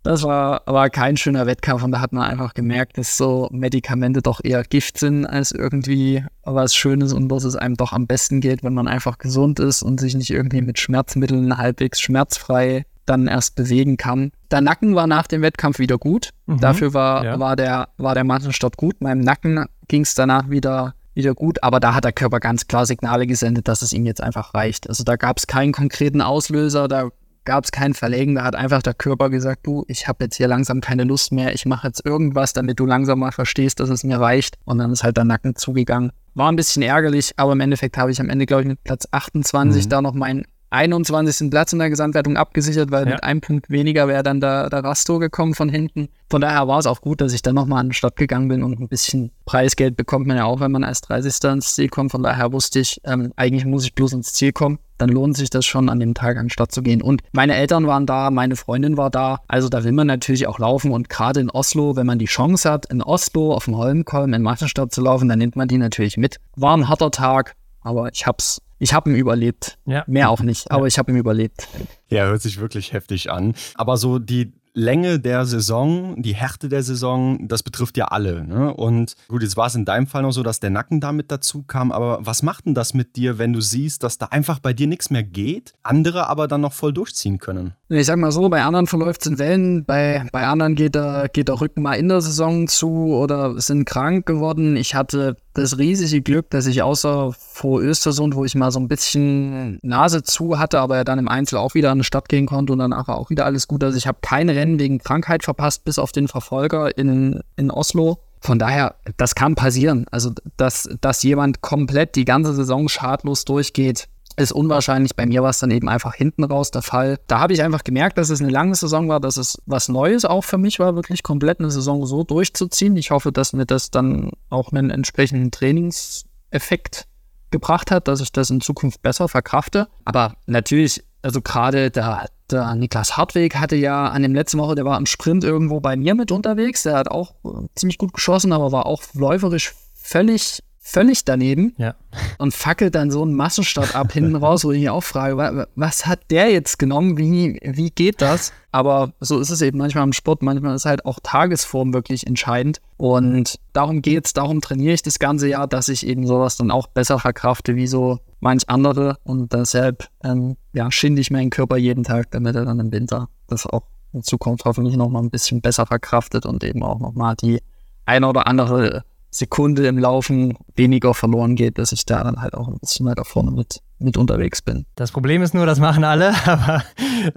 das 0.05 0.23
war, 0.23 0.63
war 0.67 0.91
kein 0.91 1.17
schöner 1.17 1.47
Wettkampf 1.47 1.83
und 1.83 1.91
da 1.91 2.01
hat 2.01 2.13
man 2.13 2.23
einfach 2.23 2.55
gemerkt, 2.55 2.99
dass 2.99 3.17
so 3.17 3.49
Medikamente 3.51 4.21
doch 4.21 4.41
eher 4.45 4.63
Gift 4.63 4.99
sind 4.99 5.25
als 5.27 5.51
irgendwie 5.51 6.23
was 6.43 6.77
Schönes 6.77 7.13
und 7.13 7.29
dass 7.31 7.45
es 7.45 7.57
einem 7.57 7.77
doch 7.77 7.93
am 7.93 8.07
besten 8.07 8.41
geht, 8.41 8.63
wenn 8.63 8.75
man 8.75 8.87
einfach 8.87 9.19
gesund 9.19 9.59
ist 9.59 9.83
und 9.83 9.99
sich 9.99 10.15
nicht 10.15 10.31
irgendwie 10.31 10.61
mit 10.61 10.79
Schmerzmitteln 10.79 11.57
halbwegs 11.57 12.01
schmerzfrei 12.01 12.85
dann 13.07 13.27
erst 13.27 13.57
bewegen 13.57 13.97
kann. 13.97 14.31
Der 14.51 14.61
Nacken 14.61 14.95
war 14.95 15.07
nach 15.07 15.27
dem 15.27 15.43
Wettkampf 15.43 15.79
wieder 15.79 15.99
gut. 15.99 16.31
Mhm, 16.47 16.61
Dafür 16.61 16.95
war, 16.95 17.25
ja. 17.25 17.39
war 17.41 17.57
der, 17.57 17.89
war 17.97 18.15
der 18.15 18.25
Massenstart 18.25 18.77
gut. 18.77 19.01
Meinem 19.01 19.21
Nacken 19.21 19.67
ging 19.89 20.03
es 20.03 20.15
danach 20.15 20.51
wieder 20.51 20.95
wieder 21.15 21.35
gut, 21.35 21.63
aber 21.63 21.79
da 21.79 21.95
hat 21.95 22.03
der 22.03 22.13
Körper 22.13 22.41
ganz 22.41 22.67
klar 22.67 22.87
Signale 22.87 23.29
gesendet, 23.29 23.69
dass 23.69 23.83
es 23.83 23.93
ihm 23.93 24.05
jetzt 24.05 24.21
einfach 24.21 24.53
reicht. 24.53 24.89
Also 24.89 25.05
da 25.05 25.15
gab 25.15 25.39
es 25.39 25.47
keinen 25.47 25.73
konkreten 25.73 26.21
Auslöser, 26.21 26.89
da 26.89 27.11
gab 27.45 27.65
es 27.65 27.73
kein 27.73 27.95
Verlegen, 27.95 28.35
da 28.35 28.45
hat 28.45 28.55
einfach 28.55 28.83
der 28.83 28.95
Körper 28.95 29.31
gesagt, 29.31 29.67
du, 29.67 29.85
ich 29.89 30.09
habe 30.09 30.25
jetzt 30.25 30.37
hier 30.37 30.49
langsam 30.49 30.81
keine 30.81 31.05
Lust 31.05 31.33
mehr, 31.33 31.55
ich 31.55 31.67
mache 31.67 31.87
jetzt 31.87 32.05
irgendwas, 32.05 32.53
damit 32.53 32.81
du 32.81 32.87
langsam 32.87 33.19
mal 33.19 33.33
verstehst, 33.33 33.81
dass 33.81 33.91
es 33.91 34.05
mir 34.05 34.19
reicht. 34.19 34.57
Und 34.65 34.79
dann 34.79 34.91
ist 34.91 35.05
halt 35.05 35.17
der 35.17 35.25
Nacken 35.25 35.57
zugegangen. 35.57 36.13
War 36.35 36.51
ein 36.51 36.57
bisschen 36.57 36.83
ärgerlich, 36.83 37.33
aber 37.37 37.53
im 37.53 37.61
Endeffekt 37.61 37.97
habe 37.97 38.11
ich 38.11 38.21
am 38.21 38.29
Ende, 38.29 38.47
glaube 38.47 38.63
ich, 38.63 38.69
mit 38.69 38.83
Platz 38.83 39.07
28 39.11 39.85
mhm. 39.85 39.89
da 39.89 40.03
noch 40.03 40.15
meinen 40.15 40.45
21. 40.75 41.51
Platz 41.51 41.73
in 41.73 41.79
der 41.79 41.91
Gesamtwertung 41.91 42.37
abgesichert, 42.37 42.91
weil 42.91 43.07
ja. 43.07 43.13
mit 43.13 43.25
einem 43.25 43.41
Punkt 43.41 43.71
weniger 43.71 44.09
wäre 44.09 44.23
dann 44.23 44.41
der, 44.41 44.69
der 44.69 44.83
Rasto 44.85 45.19
gekommen 45.19 45.55
von 45.55 45.69
hinten. 45.69 46.09
Von 46.29 46.41
daher 46.41 46.67
war 46.69 46.79
es 46.79 46.87
auch 46.87 47.01
gut, 47.01 47.21
dass 47.21 47.33
ich 47.33 47.43
dann 47.43 47.55
nochmal 47.55 47.81
an 47.81 47.89
den 47.89 47.93
Start 47.93 48.17
gegangen 48.17 48.49
bin 48.49 48.63
und 48.63 48.81
ein 48.81 48.89
bisschen 48.89 49.31
Preisgeld 49.47 49.97
bekommt 49.97 50.27
man 50.27 50.37
ja 50.37 50.45
auch, 50.45 50.61
wenn 50.61 50.73
man 50.73 50.85
als 50.85 51.01
30. 51.03 51.45
ins 51.45 51.75
Ziel 51.75 51.89
kommt. 51.89 52.11
Von 52.11 52.23
daher 52.23 52.53
wusste 52.53 52.81
ich, 52.81 53.01
ähm, 53.05 53.33
eigentlich 53.37 53.65
muss 53.65 53.85
ich 53.85 53.95
bloß 53.95 54.15
ins 54.15 54.33
Ziel 54.33 54.53
kommen. 54.53 54.79
Dann 54.99 55.09
lohnt 55.09 55.37
sich 55.37 55.51
das 55.51 55.67
schon, 55.67 55.89
an 55.89 56.01
dem 56.01 56.15
Tag 56.15 56.37
an 56.37 56.47
den 56.47 56.51
Start 56.51 56.73
zu 56.73 56.83
gehen. 56.83 57.03
Und 57.03 57.23
meine 57.33 57.55
Eltern 57.55 57.87
waren 57.87 58.07
da, 58.07 58.31
meine 58.31 58.57
Freundin 58.57 58.97
war 58.97 59.11
da. 59.11 59.41
Also 59.49 59.69
da 59.69 59.85
will 59.85 59.93
man 59.93 60.07
natürlich 60.07 60.47
auch 60.47 60.59
laufen. 60.59 60.93
Und 60.93 61.09
gerade 61.09 61.41
in 61.41 61.51
Oslo, 61.51 61.97
wenn 61.97 62.07
man 62.07 62.19
die 62.19 62.27
Chance 62.27 62.71
hat, 62.71 62.87
in 62.87 63.03
Oslo 63.03 63.53
auf 63.53 63.65
dem 63.65 63.77
Holmkolm 63.77 64.33
in 64.35 64.43
Massenstadt 64.43 64.93
zu 64.93 65.03
laufen, 65.03 65.29
dann 65.29 65.39
nimmt 65.39 65.57
man 65.57 65.69
die 65.69 65.79
natürlich 65.79 66.17
mit. 66.17 66.39
War 66.57 66.77
ein 66.77 66.89
harter 66.89 67.11
Tag, 67.11 67.55
aber 67.81 68.11
ich 68.13 68.27
hab's 68.27 68.61
ich 68.85 68.93
habe 68.93 69.11
ihn 69.11 69.17
überlebt. 69.17 69.79
Ja. 69.87 70.05
Mehr 70.07 70.29
auch 70.29 70.43
nicht, 70.43 70.71
aber 70.71 70.83
ja. 70.83 70.89
ich 70.89 70.99
habe 70.99 71.11
ihn 71.11 71.17
überlebt. 71.17 71.67
Ja, 72.09 72.27
hört 72.27 72.43
sich 72.43 72.61
wirklich 72.61 72.93
heftig 72.93 73.31
an. 73.31 73.55
Aber 73.77 73.97
so 73.97 74.19
die 74.19 74.53
Länge 74.75 75.21
der 75.21 75.47
Saison, 75.47 76.21
die 76.21 76.35
Härte 76.35 76.69
der 76.69 76.83
Saison, 76.83 77.49
das 77.49 77.63
betrifft 77.63 77.97
ja 77.97 78.07
alle. 78.07 78.45
Ne? 78.45 78.75
Und 78.75 79.15
gut, 79.29 79.43
jetzt 79.43 79.57
war 79.57 79.69
es 79.69 79.75
in 79.75 79.87
deinem 79.87 80.07
Fall 80.07 80.21
noch 80.21 80.33
so, 80.33 80.43
dass 80.43 80.61
der 80.61 80.69
Nacken 80.69 81.01
damit 81.01 81.31
dazu 81.31 81.63
kam. 81.63 81.93
Aber 81.93 82.19
was 82.21 82.43
macht 82.43 82.67
denn 82.67 82.75
das 82.75 82.93
mit 82.93 83.17
dir, 83.17 83.39
wenn 83.39 83.55
du 83.55 83.63
siehst, 83.63 84.03
dass 84.03 84.19
da 84.19 84.27
einfach 84.27 84.59
bei 84.59 84.75
dir 84.75 84.87
nichts 84.87 85.09
mehr 85.09 85.23
geht, 85.23 85.73
andere 85.83 86.27
aber 86.27 86.47
dann 86.47 86.61
noch 86.61 86.75
voll 86.75 86.93
durchziehen 86.93 87.39
können? 87.39 87.73
Ich 87.89 88.05
sag 88.05 88.19
mal 88.19 88.33
so, 88.33 88.51
bei 88.51 88.63
anderen 88.65 88.87
verläuft 88.87 89.23
es 89.23 89.29
in 89.29 89.39
Wellen, 89.39 89.85
bei, 89.87 90.27
bei 90.31 90.47
anderen 90.47 90.75
geht 90.75 90.95
der, 90.95 91.31
geht 91.33 91.49
der 91.49 91.61
Rücken 91.61 91.81
mal 91.81 91.95
in 91.95 92.09
der 92.09 92.21
Saison 92.21 92.67
zu 92.67 93.15
oder 93.15 93.59
sind 93.61 93.87
krank 93.87 94.27
geworden. 94.27 94.77
Ich 94.77 94.95
hatte 94.95 95.37
das 95.55 95.79
riesige 95.79 96.21
Glück, 96.21 96.51
dass 96.51 96.67
ich 96.67 96.83
außer 96.83 97.33
vor 97.33 97.81
Östersund, 97.81 98.35
wo 98.35 98.45
ich 98.45 98.55
mal 98.55 98.71
so 98.71 98.81
ein 98.81 98.89
bisschen 98.89 99.79
Nase 99.83 100.23
zu 100.23 100.59
hatte, 100.59 100.81
aber 100.81 100.97
ja 100.97 101.05
dann 101.05 101.19
im 101.19 101.29
Einzel 101.29 101.59
auch 101.59 101.75
wieder 101.75 101.91
an 101.91 101.99
die 101.99 102.05
Stadt 102.05 102.29
gehen 102.29 102.47
konnte 102.47 102.73
und 102.73 102.81
danach 102.81 103.09
auch 103.09 103.31
wieder 103.31 103.45
alles 103.45 103.69
gut. 103.69 103.83
Also 103.85 103.97
ich 103.97 104.07
habe 104.07 104.19
keine 104.21 104.55
Rennen 104.55 104.79
wegen 104.79 104.99
Krankheit 104.99 105.45
verpasst, 105.45 105.85
bis 105.85 105.99
auf 105.99 106.13
den 106.13 106.29
Verfolger 106.29 106.97
in, 106.99 107.41
in 107.57 107.71
Oslo. 107.71 108.19
Von 108.41 108.59
daher, 108.59 108.97
das 109.17 109.35
kann 109.35 109.55
passieren. 109.55 110.05
Also, 110.11 110.33
dass, 110.59 110.89
dass 111.01 111.23
jemand 111.23 111.63
komplett 111.63 112.15
die 112.15 112.27
ganze 112.27 112.53
Saison 112.53 112.89
schadlos 112.89 113.47
durchgeht, 113.47 114.09
ist 114.37 114.53
unwahrscheinlich. 114.53 115.15
Bei 115.15 115.27
mir 115.27 115.43
war 115.43 115.51
es 115.51 115.59
dann 115.59 115.71
eben 115.71 115.89
einfach 115.89 116.15
hinten 116.15 116.45
raus 116.45 116.71
der 116.71 116.83
Fall. 116.83 117.19
Da 117.27 117.41
habe 117.41 117.53
ich 117.53 117.63
einfach 117.63 117.85
gemerkt, 117.85 118.19
dass 118.19 118.31
es 118.31 118.41
eine 118.41 118.51
lange 118.51 118.75
Saison 118.75 119.09
war, 119.09 119.21
dass 119.21 119.37
es 119.37 119.63
was 119.67 119.89
Neues 119.89 120.25
auch 120.25 120.45
für 120.45 120.59
mich 120.59 120.79
war, 120.79 120.97
wirklich 120.97 121.23
komplett 121.23 121.61
eine 121.61 121.71
Saison 121.71 122.07
so 122.07 122.25
durchzuziehen. 122.25 122.97
Ich 122.97 123.11
hoffe, 123.11 123.33
dass 123.33 123.53
mir 123.53 123.67
das 123.67 123.91
dann 123.91 124.31
auch 124.51 124.73
einen 124.73 124.91
entsprechenden 124.91 125.51
Trainingseffekt 125.51 127.07
gebracht 127.51 127.91
hat, 127.91 128.09
dass 128.09 128.21
ich 128.21 128.33
das 128.33 128.51
in 128.51 128.61
Zukunft 128.61 129.03
besser 129.03 129.29
verkrafte. 129.29 129.89
Aber 130.05 130.35
natürlich, 130.47 131.05
also 131.23 131.41
gerade 131.41 131.91
der, 131.91 132.29
der 132.51 132.75
Niklas 132.75 133.17
Hartweg 133.17 133.57
hatte 133.57 133.77
ja 133.77 134.09
an 134.09 134.23
dem 134.23 134.35
letzten 134.35 134.59
Woche, 134.59 134.75
der 134.75 134.85
war 134.85 134.99
im 134.99 135.07
Sprint 135.07 135.45
irgendwo 135.45 135.81
bei 135.81 135.97
mir 135.97 136.15
mit 136.17 136.33
unterwegs. 136.33 136.83
Der 136.83 136.97
hat 136.97 137.09
auch 137.09 137.35
ziemlich 137.77 137.99
gut 137.99 138.13
geschossen, 138.13 138.53
aber 138.53 138.73
war 138.73 138.87
auch 138.87 139.03
läuferisch 139.15 139.75
völlig 139.95 140.63
völlig 140.87 141.25
daneben 141.25 141.75
ja. 141.79 141.95
und 142.37 142.53
fackelt 142.53 142.95
dann 142.95 143.11
so 143.11 143.23
einen 143.23 143.33
Massenstart 143.33 143.97
ab 143.97 144.13
hinten 144.13 144.37
raus, 144.37 144.65
wo 144.65 144.71
ich 144.71 144.81
mich 144.81 144.91
auch 144.91 145.03
frage, 145.03 145.67
was 145.75 146.07
hat 146.07 146.31
der 146.31 146.53
jetzt 146.53 146.79
genommen? 146.79 147.17
Wie, 147.17 147.59
wie 147.63 147.91
geht 147.91 148.21
das? 148.21 148.53
Aber 148.71 149.15
so 149.19 149.41
ist 149.41 149.49
es 149.49 149.63
eben 149.63 149.79
manchmal 149.79 150.05
im 150.05 150.13
Sport. 150.13 150.43
Manchmal 150.43 150.77
ist 150.77 150.85
halt 150.85 151.07
auch 151.07 151.21
Tagesform 151.23 151.95
wirklich 151.95 152.27
entscheidend. 152.27 152.83
Und 152.99 153.59
darum 153.73 154.03
geht 154.03 154.27
es, 154.27 154.35
darum 154.35 154.61
trainiere 154.61 154.93
ich 154.93 155.03
das 155.03 155.19
ganze 155.19 155.49
Jahr, 155.49 155.67
dass 155.67 155.89
ich 155.89 156.07
eben 156.07 156.27
sowas 156.27 156.59
dann 156.59 156.71
auch 156.71 156.87
besser 156.87 157.19
verkrafte 157.19 157.77
wie 157.77 157.87
so 157.87 158.19
manch 158.41 158.69
andere. 158.69 159.17
Und 159.25 159.55
deshalb 159.55 160.09
ähm, 160.23 160.57
ja, 160.75 160.91
schinde 160.93 161.23
ich 161.23 161.31
meinen 161.31 161.49
Körper 161.49 161.79
jeden 161.79 162.05
Tag, 162.05 162.31
damit 162.31 162.57
er 162.57 162.67
dann 162.67 162.79
im 162.79 162.93
Winter 162.93 163.31
das 163.49 163.67
auch 163.67 163.85
in 164.13 164.23
Zukunft 164.23 164.67
hoffentlich 164.67 164.97
nochmal 164.97 165.23
ein 165.23 165.31
bisschen 165.31 165.63
besser 165.63 165.87
verkraftet 165.87 166.45
und 166.45 166.63
eben 166.63 166.83
auch 166.83 167.01
nochmal 167.01 167.37
die 167.37 167.63
eine 168.05 168.29
oder 168.29 168.47
andere 168.47 169.05
Sekunde 169.35 169.87
im 169.89 169.99
Laufen 169.99 170.57
weniger 170.77 171.13
verloren 171.13 171.57
geht, 171.57 171.79
dass 171.79 171.93
ich 171.93 172.05
da 172.07 172.23
dann 172.23 172.41
halt 172.41 172.55
auch 172.55 172.69
ein 172.69 172.79
bisschen 172.79 173.07
weiter 173.07 173.25
vorne 173.25 173.51
mit 173.51 173.83
mit 173.99 174.17
unterwegs 174.17 174.63
bin. 174.63 174.87
Das 174.97 175.13
Problem 175.13 175.43
ist 175.43 175.55
nur, 175.55 175.67
das 175.67 175.81
machen 175.81 176.05
alle, 176.05 176.33
aber 176.47 176.83